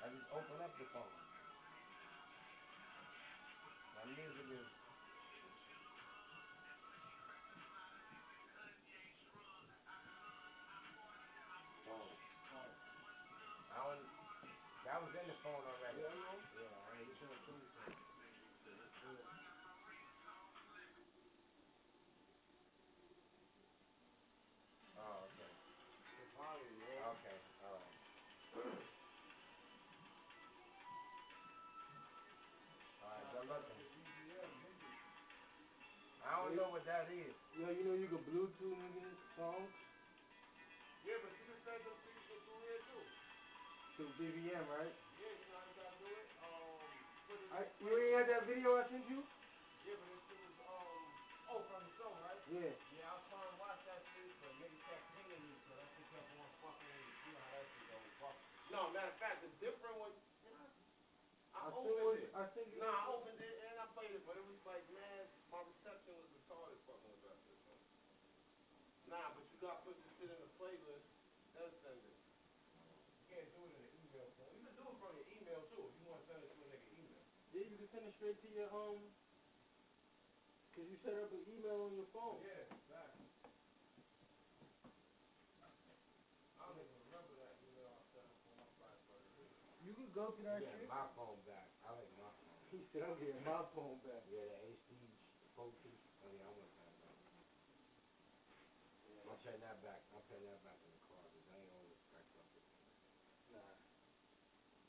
I 0.03 0.05
just 0.07 0.27
open 0.31 0.59
up 0.63 0.71
the 0.79 0.87
phone. 0.95 1.24
Don't 36.55 36.71
know 36.71 36.79
what 36.79 36.87
that 36.87 37.11
is. 37.11 37.35
Yo, 37.59 37.67
you 37.67 37.83
know 37.83 37.99
you 37.99 38.07
can 38.07 38.23
Bluetooth 38.31 38.79
niggas 38.95 39.19
songs 39.35 39.75
Yeah, 41.03 41.19
but 41.19 41.35
you 41.35 41.45
can 41.51 41.59
send 41.67 41.83
them 41.83 41.99
people 41.99 42.39
through 42.47 42.63
here 42.63 42.79
too. 42.87 43.03
to 43.99 44.03
BBM, 44.23 44.63
right? 44.71 44.95
Yeah, 45.19 45.35
you 45.35 45.47
know 45.51 45.59
how 45.59 45.67
you 45.67 45.75
gotta 45.75 45.99
do 45.99 46.11
it. 46.15 46.29
Um, 46.47 46.79
I, 47.59 47.61
you 47.83 47.91
ain't 47.91 48.15
had 48.23 48.27
that 48.31 48.43
video 48.47 48.79
I 48.79 48.87
sent 48.87 49.03
you? 49.11 49.19
Yeah, 49.83 49.99
but 49.99 50.07
this 50.15 50.23
shit 50.31 50.39
was 50.47 50.55
um, 50.63 50.99
oh, 51.51 51.61
from 51.67 51.83
the 51.83 51.91
show, 51.99 52.11
right? 52.23 52.39
Yeah. 52.47 52.71
Yeah, 52.71 53.11
I 53.11 53.13
was 53.19 53.25
trying 53.27 53.51
to 53.51 53.57
watch 53.59 53.81
that 53.91 54.01
shit, 54.15 54.31
but 54.39 54.55
niggas 54.63 54.83
kept 54.87 55.03
pinging 55.11 55.43
me, 55.43 55.59
so 55.67 55.75
that 55.75 55.91
shit 55.91 56.07
kept 56.15 56.29
on 56.39 56.51
fucking. 56.63 57.03
You 57.27 57.31
know 57.35 57.43
how 57.43 57.51
that 57.51 57.67
shit 57.67 57.87
goes. 57.91 58.11
Fuck. 58.23 58.37
No, 58.71 58.81
matter 58.95 59.11
of 59.11 59.19
fact, 59.19 59.43
it's 59.43 59.59
different 59.59 59.95
know, 59.99 60.71
I, 61.55 61.67
I 61.67 61.71
opened 61.71 62.19
it 62.19 62.27
it. 62.27 62.31
I 62.35 62.45
think 62.51 62.67
it 62.75 62.79
Nah, 62.83 62.91
I 62.91 63.07
opened 63.11 63.39
it 63.39 63.57
and 63.71 63.75
I 63.79 63.87
played 63.95 64.11
it, 64.11 64.23
but 64.27 64.35
it 64.35 64.43
was 64.47 64.59
like, 64.67 64.83
man, 64.91 65.23
my 65.51 65.63
reception 65.63 66.15
was 66.19 66.27
Nah, 69.15 69.31
but 69.31 69.47
you 69.47 69.63
gotta 69.63 69.79
put 69.87 69.95
this 70.03 70.11
shit 70.19 70.27
in 70.27 70.43
the 70.43 70.51
playlist, 70.59 71.07
then 71.55 71.71
send 71.87 72.03
it. 72.03 72.19
You 72.19 73.23
can't 73.31 73.47
do 73.55 73.63
it 73.63 73.79
in 73.79 73.83
an 73.87 73.95
email 74.03 74.27
phone. 74.35 74.51
You 74.59 74.67
can 74.67 74.75
do 74.75 74.83
it 74.91 74.99
from 74.99 75.15
your 75.15 75.29
email 75.31 75.61
too 75.71 75.87
if 75.87 75.95
you 75.95 76.03
want 76.11 76.19
to 76.19 76.35
send 76.35 76.43
it 76.43 76.51
to 76.51 76.59
a 76.59 76.67
nigga 76.67 76.91
email. 76.99 77.23
Yeah, 77.55 77.63
you 77.71 77.79
can 77.79 77.87
send 77.95 78.11
it 78.11 78.15
straight 78.19 78.43
to 78.43 78.51
your 78.51 78.67
home. 78.75 79.07
Cause 80.75 80.91
you 80.91 80.99
set 81.07 81.15
up 81.15 81.31
an 81.31 81.47
email 81.47 81.87
on 81.87 81.95
your 81.95 82.11
phone. 82.11 82.43
Yeah, 82.43 82.67
exactly. 82.67 83.23
I 86.59 86.67
don't 86.67 86.83
even 86.83 86.99
remember 87.07 87.39
that 87.39 87.55
email 87.63 87.87
I 87.87 88.03
set 88.11 88.27
up. 88.27 88.35
You 89.79 89.95
can 89.95 90.11
go 90.11 90.35
to 90.35 90.43
that 90.43 90.59
shit. 90.67 90.83
yeah, 90.83 90.91
my 90.91 91.07
phone 91.15 91.39
back. 91.47 91.71
I 91.87 91.95
like 91.95 92.11
my 92.19 92.27
phone. 92.43 92.59
He 92.75 92.83
said, 92.91 93.07
I'm 93.07 93.15
getting 93.23 93.47
my 93.47 93.63
phone 93.79 94.03
back. 94.03 94.27
Yeah, 94.27 94.43
the 94.43 94.75
HD 94.75 94.99
14 95.55 95.71
paying 99.45 99.61
that 99.61 99.79
back. 99.85 100.01
I'm 100.17 100.25
paying 100.33 100.45
that 100.49 100.61
back 100.65 100.81
in 100.81 100.91
the 100.91 101.03
car 101.07 101.21
because 101.29 101.47
I 101.53 101.57
ain't 101.61 101.73
always 101.77 102.01
backed 102.09 102.33
up. 102.41 102.49
with 102.57 102.65
that. 102.65 103.61
Nah. 103.61 103.77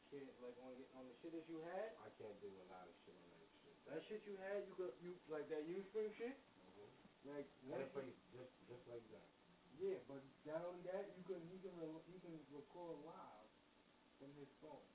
Shit, 0.10 0.26
like 0.40 0.56
on 0.64 0.72
on 0.96 1.04
the 1.12 1.16
shit 1.20 1.36
that 1.36 1.46
you 1.52 1.60
had, 1.68 1.92
I 2.00 2.10
can't 2.16 2.40
do 2.40 2.48
a 2.48 2.66
lot 2.72 2.88
of 2.88 2.96
shit 3.04 3.16
on 3.20 3.28
that 3.36 3.44
shit. 3.60 3.76
that 3.92 4.00
shit 4.08 4.22
you 4.26 4.36
had, 4.40 4.64
you 4.66 4.74
could 4.80 4.94
you 5.04 5.12
like 5.28 5.48
that 5.52 5.68
Ustream 5.68 6.10
shit. 6.16 6.40
Like 7.28 7.50
And 7.66 7.74
once 7.74 7.84
it 7.84 7.90
you- 7.90 7.96
plays 8.00 8.16
just 8.32 8.54
just 8.70 8.86
like 8.88 9.04
that. 9.12 9.28
Yeah, 9.76 10.00
but 10.08 10.24
not 10.48 10.64
only 10.64 10.88
that, 10.88 11.10
you 11.20 11.24
can 11.28 11.42
you 11.52 11.60
can 11.60 11.74
re- 11.76 12.06
you 12.08 12.20
can 12.24 12.32
record 12.54 12.96
live 13.04 13.50
from 14.22 14.32
his 14.40 14.48
phone 14.64 14.88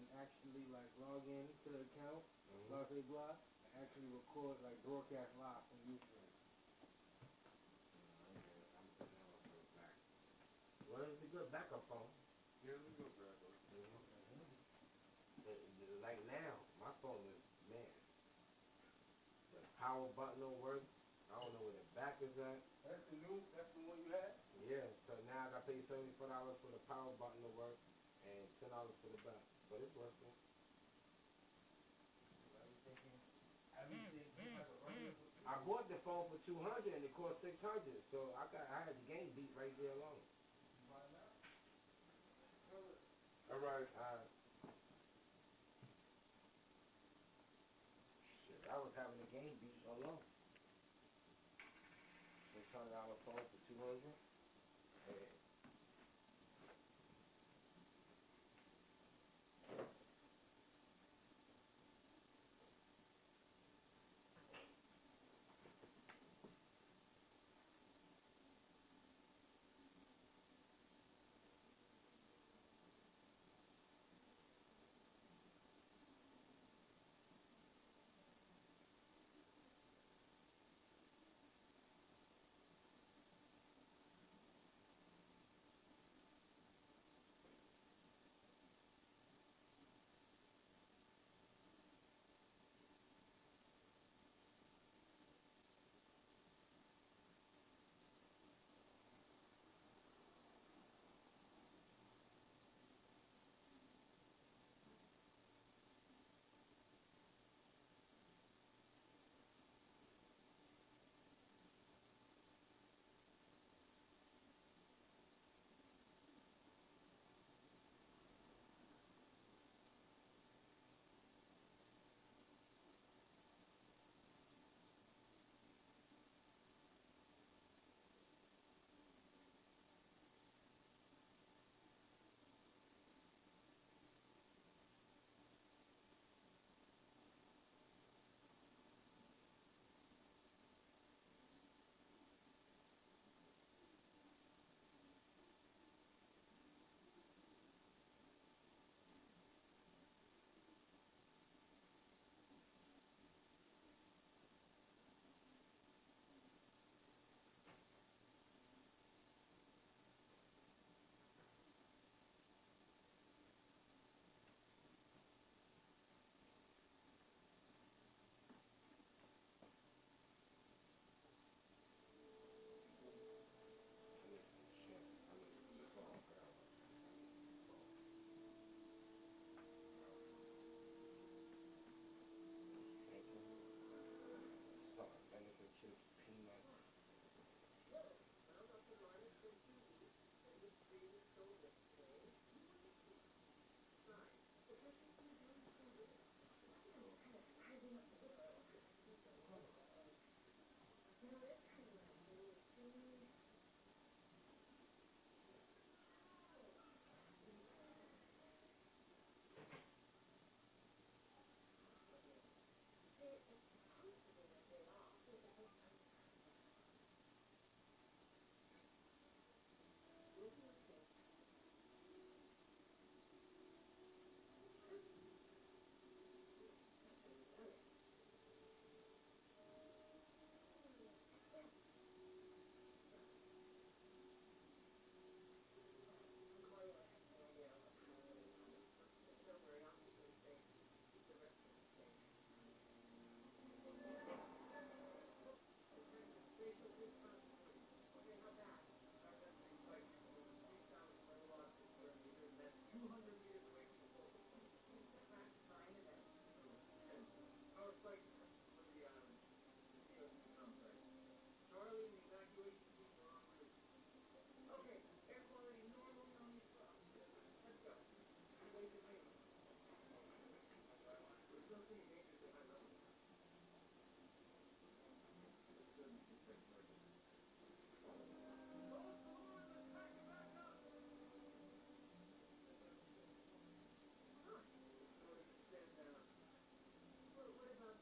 and 0.00 0.04
actually 0.18 0.64
like 0.74 0.90
log 0.98 1.22
in 1.28 1.46
to 1.62 1.66
the 1.70 1.80
account, 1.86 2.24
Mhm. 2.50 2.66
log 2.72 2.90
in 2.90 3.04
blah, 3.06 3.36
and 3.62 3.72
actually 3.84 4.08
record 4.10 4.58
like 4.64 4.74
broadcast 4.82 5.30
live 5.38 5.62
from 5.70 5.78
Ustream. 5.86 6.24
I'm 8.80 8.88
putting 8.98 9.12
that 9.12 9.28
motherfucker 9.44 9.70
back. 9.76 9.94
Well, 10.96 11.12
it's 11.12 11.20
a 11.20 11.28
good 11.28 11.50
backup 11.52 11.84
phone. 11.92 12.08
Yeah, 12.64 12.72
it's 12.72 12.88
a 12.88 12.96
good 12.96 13.12
backup. 13.20 13.52
But, 15.44 15.52
uh, 15.52 16.00
Like 16.00 16.24
now, 16.24 16.64
my 16.80 16.88
phone 17.02 17.20
is 17.28 17.36
man. 17.68 17.92
The 19.52 19.60
power 19.76 20.08
button 20.08 20.40
don't 20.40 20.56
work. 20.58 20.80
I 21.28 21.34
don't 21.36 21.52
know 21.52 21.60
where 21.60 21.72
the 21.76 21.84
back 21.92 22.16
is 22.20 22.32
at. 22.38 22.60
That's 22.82 23.04
the 23.04 23.16
new. 23.16 23.44
That's 23.52 23.68
the 23.74 23.80
one 23.80 23.98
you 24.00 24.08
had. 24.08 24.32
Yeah, 24.56 24.88
so 25.04 25.20
now 25.20 25.44
I 25.44 25.48
got 25.48 25.66
to 25.66 25.72
pay 25.72 25.82
seventy 25.86 26.12
four 26.16 26.28
dollars 26.28 26.56
for 26.62 26.70
the 26.70 26.78
power 26.88 27.12
button 27.12 27.42
to 27.42 27.48
work 27.48 27.76
and 28.24 28.48
ten 28.58 28.70
dollars 28.70 28.94
for 29.02 29.08
the 29.08 29.18
back. 29.20 29.44
But 29.68 29.80
it's 29.80 29.94
working. 29.94 30.32
I 35.44 35.54
bought 35.56 35.86
the 35.88 35.96
phone 35.96 36.24
for 36.26 36.36
two 36.44 36.58
hundred 36.58 36.94
and 36.94 37.04
it 37.04 37.12
cost 37.12 37.40
six 37.40 37.60
hundred, 37.60 38.02
so 38.10 38.32
I 38.34 38.46
got 38.46 38.66
I 38.70 38.80
had 38.80 38.96
the 38.96 39.02
game 39.02 39.30
beat 39.34 39.52
right 39.54 39.74
there 39.76 39.90
alone. 39.90 40.22
All 43.56 43.64
right. 43.64 43.88
Uh, 43.96 44.20
shit, 48.44 48.60
I 48.68 48.76
was 48.84 48.92
having 49.00 49.16
a 49.16 49.28
game 49.32 49.56
beat 49.64 49.80
alone. 49.88 50.20
They 52.52 52.60
turned 52.68 52.92
out 52.92 53.08
a 53.08 53.16
phone 53.24 53.40
for 53.40 53.56
200. 53.72 54.12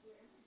Mr. 0.04 0.44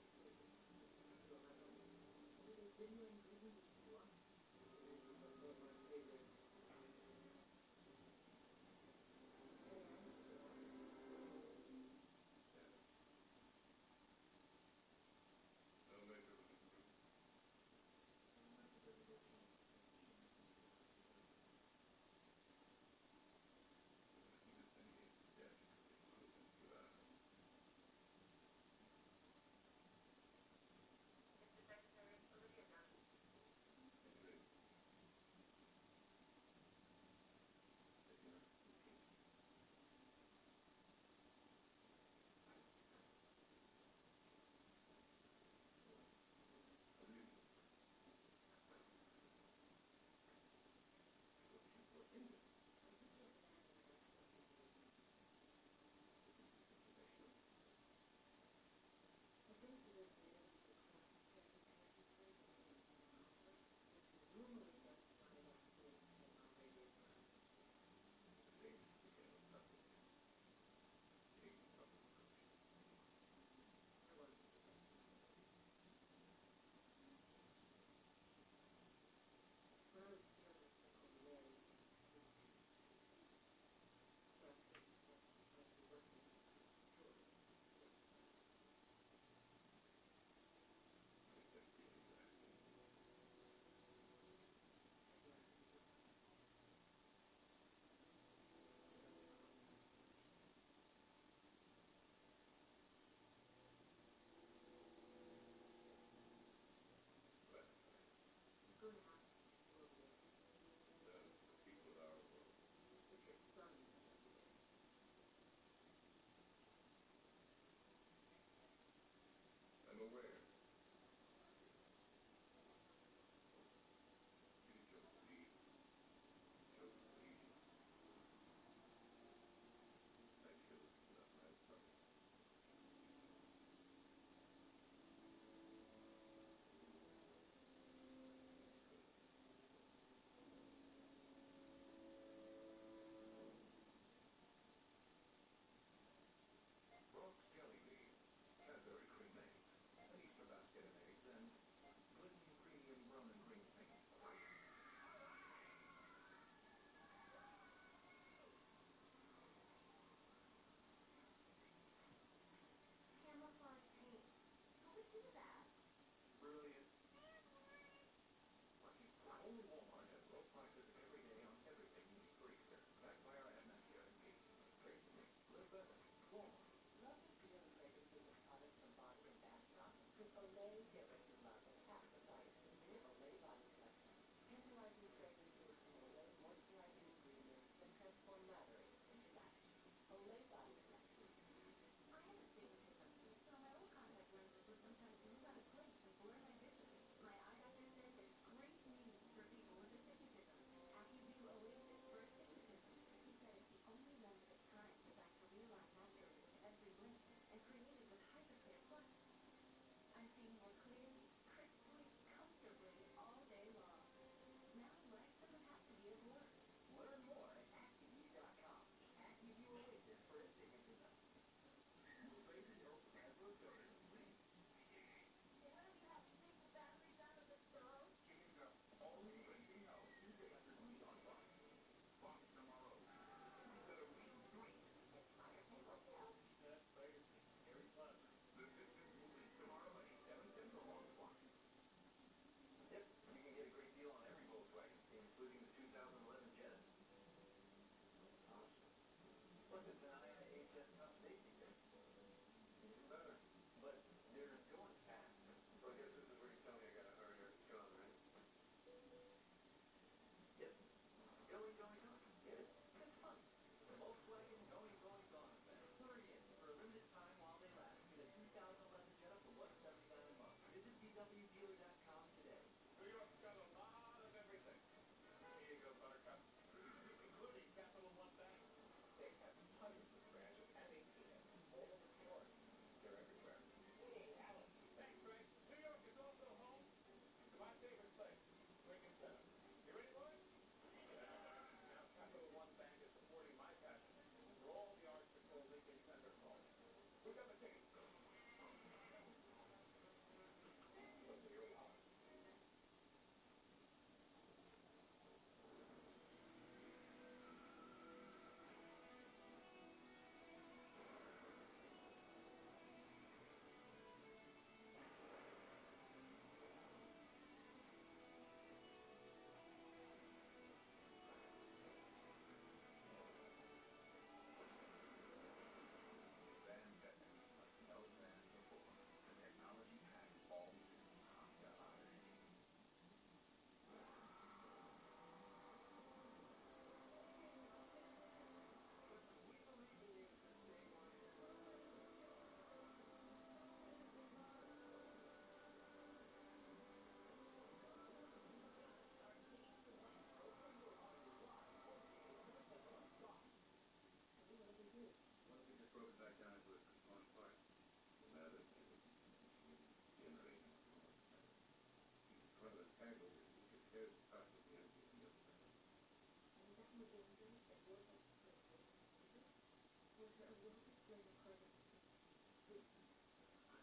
Thank 367.88 368.00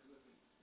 you. 0.09 0.54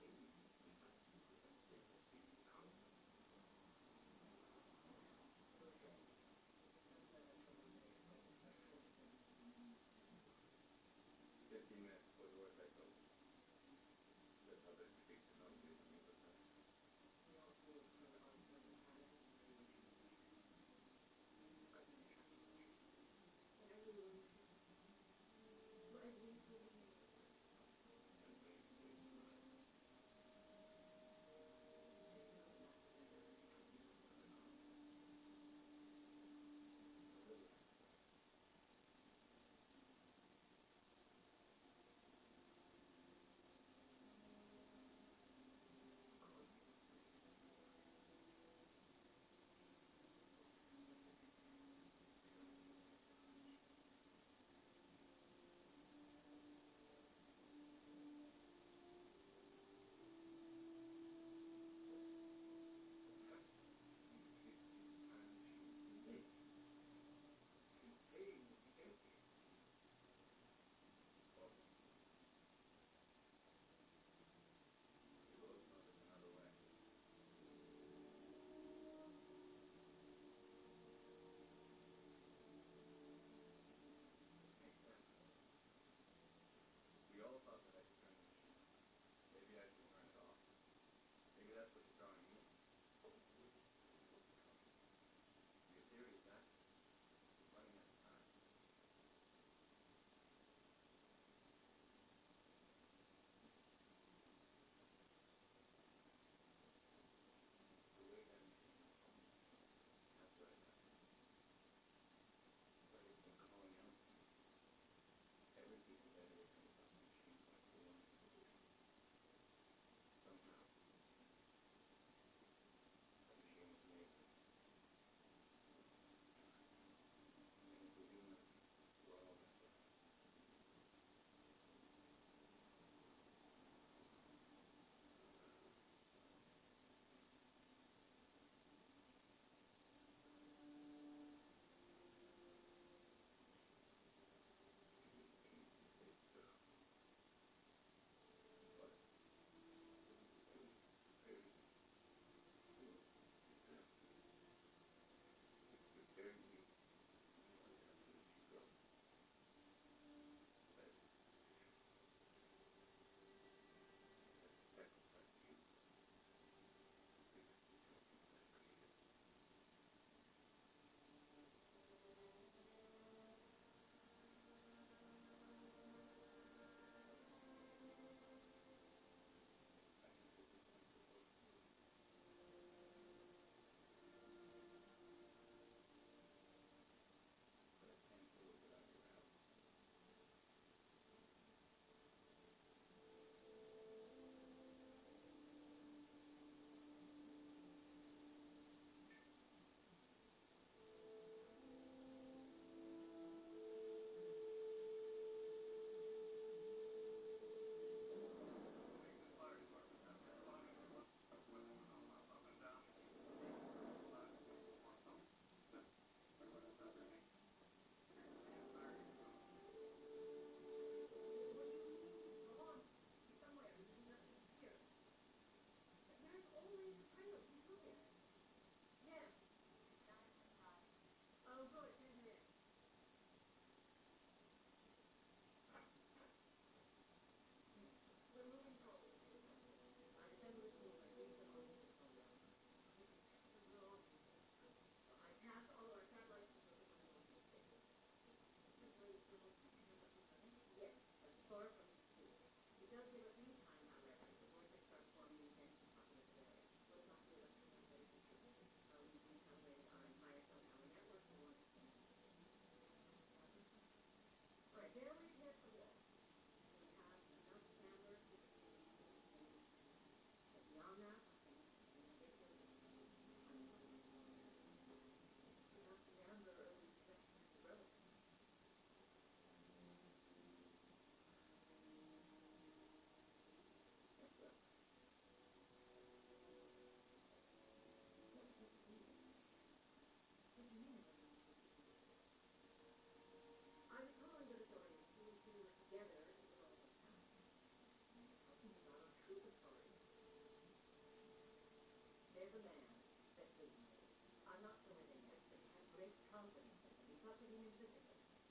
is 302.51 302.67
a 302.67 302.75
man 302.75 302.99
that 303.39 303.47
Satan 303.55 303.79
made. 303.95 304.11
I'm 304.43 304.59
not 304.59 304.75
so 304.83 304.91
many 305.07 305.23
that 305.31 305.39
Satan 305.47 305.71
have 305.71 305.87
great 305.95 306.11
confidence 306.27 306.83
in 306.83 306.91
him. 306.91 307.07
He's 307.07 307.23
not 307.23 307.39
getting 307.39 307.63
into. 307.63 307.87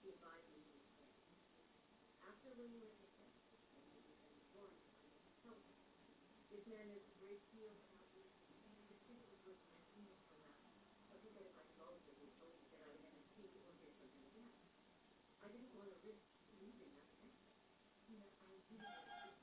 He 0.01 0.17
advised 0.17 0.49
me 0.49 0.65
to 0.65 0.81
sin. 0.97 1.13
After 2.25 2.49
learning 2.57 2.81
that 2.81 2.97
he 2.97 3.05
sinned, 3.13 3.37
and 3.77 3.85
he 3.93 4.01
was 4.01 4.17
informed 4.25 4.81
by 5.05 5.05
his 5.13 5.29
children, 5.45 5.77
this 6.49 6.65
man 6.65 6.89
is 6.97 7.05
a 7.05 7.15
great 7.21 7.45
deal 7.53 7.77
happy. 7.93 8.25
He 9.05 9.21
was 9.21 9.37
with 9.45 9.61
him, 9.69 9.85
he 9.93 10.01
was 10.09 10.17
from 10.33 10.41
that. 10.49 10.57
So 11.05 11.21
he 11.21 11.29
said, 11.37 11.45
if 11.45 11.57
I 11.61 11.65
go 11.77 11.93
to 11.93 12.11
the 12.17 12.29
children, 12.41 12.65
that 12.73 12.81
I'm 12.89 12.97
going 13.05 13.21
to 13.21 13.25
see 13.37 13.45
it, 13.45 13.53
we'll 13.53 13.77
get 13.85 13.93
something 14.01 14.25
again. 14.33 14.49
I 15.45 15.53
didn't 15.53 15.77
want 15.77 15.93
to 15.93 15.97
risk 16.01 16.25
losing 16.57 16.89
that. 16.97 17.13
You 18.09 18.17
know, 18.17 18.33
I 18.33 18.49
didn't 18.49 18.81
want 18.81 18.97
to 18.97 19.29
risk 19.29 19.40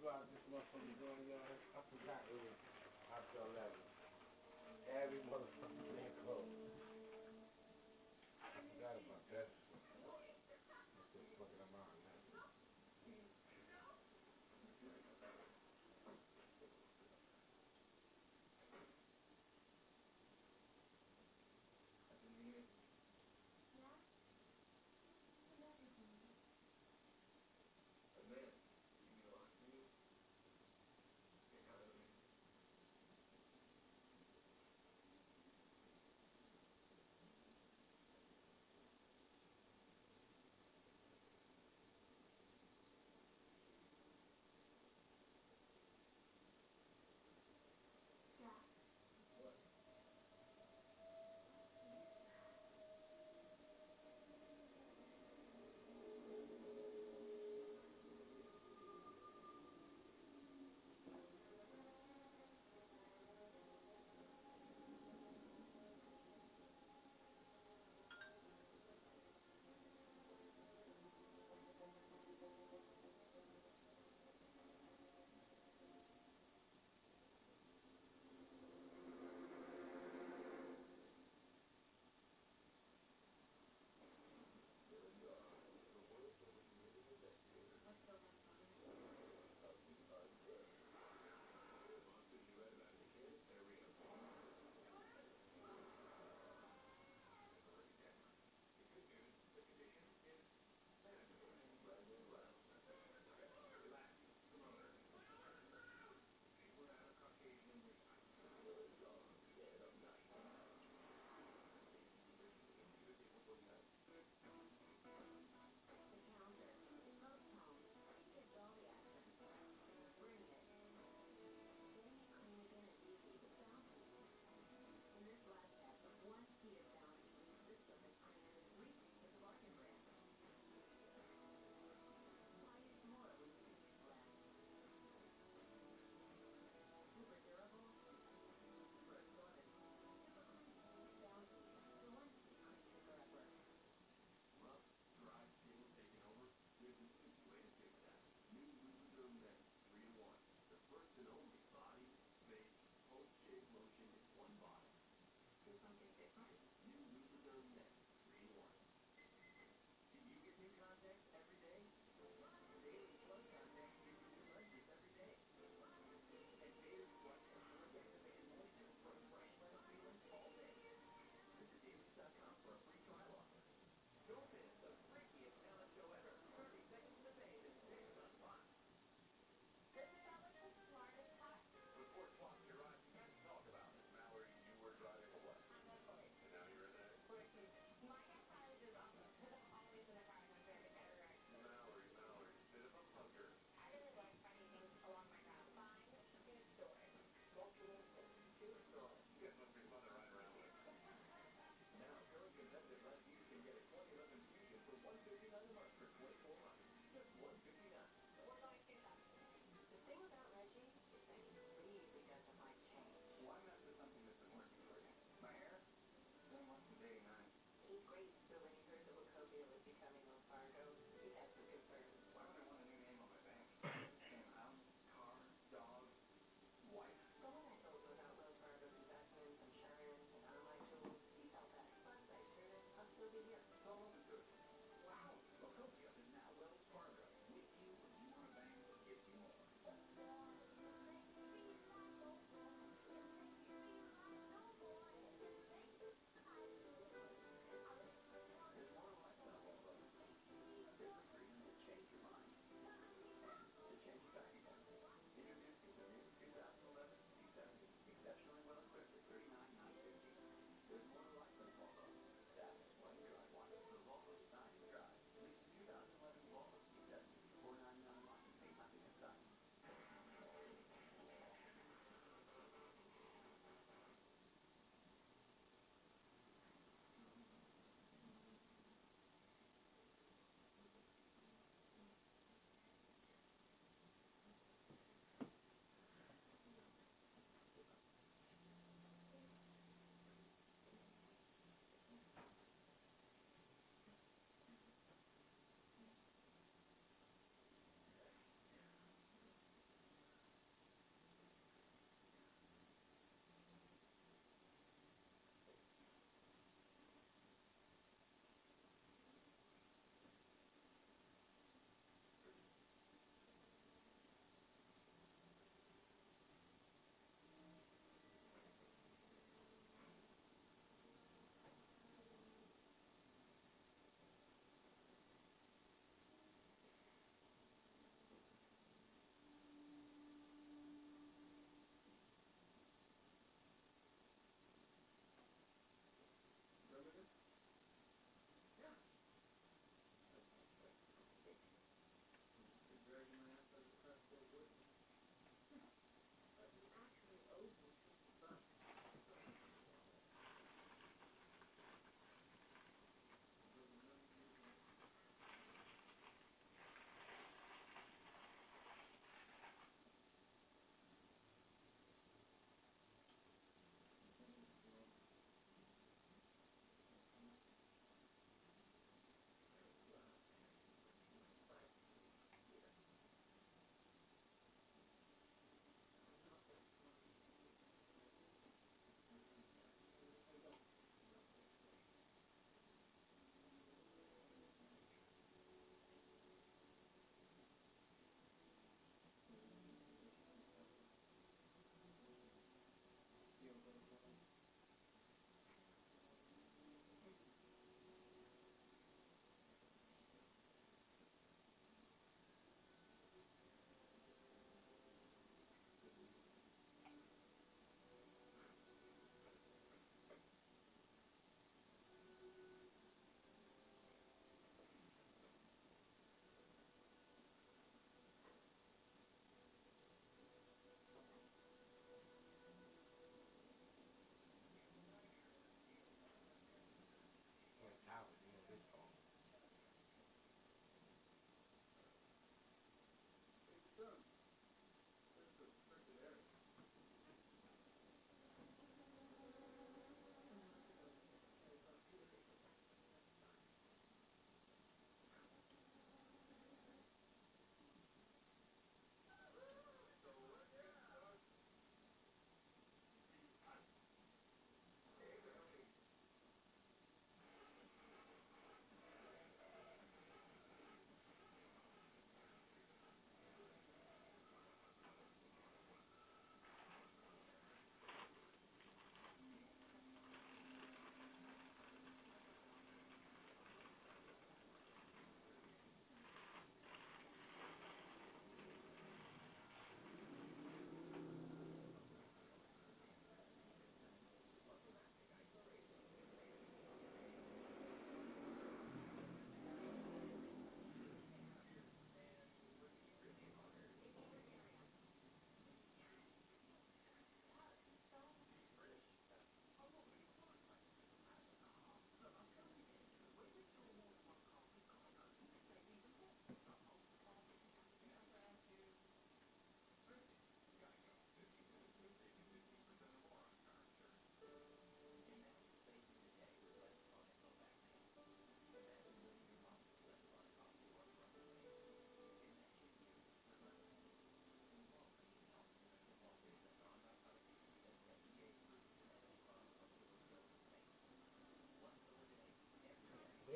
Well, 0.00 0.22
this 0.32 0.40
motherfucker 0.48 0.94
going, 1.02 1.28
y'all. 1.28 1.44
I 1.74 1.80
forgot 1.90 2.22
it 2.30 2.38
was 2.38 2.56
after 3.10 3.42
11. 3.42 3.74
Every 5.02 5.18
motherfucker. 5.26 5.59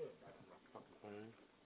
Right. 0.04 1.43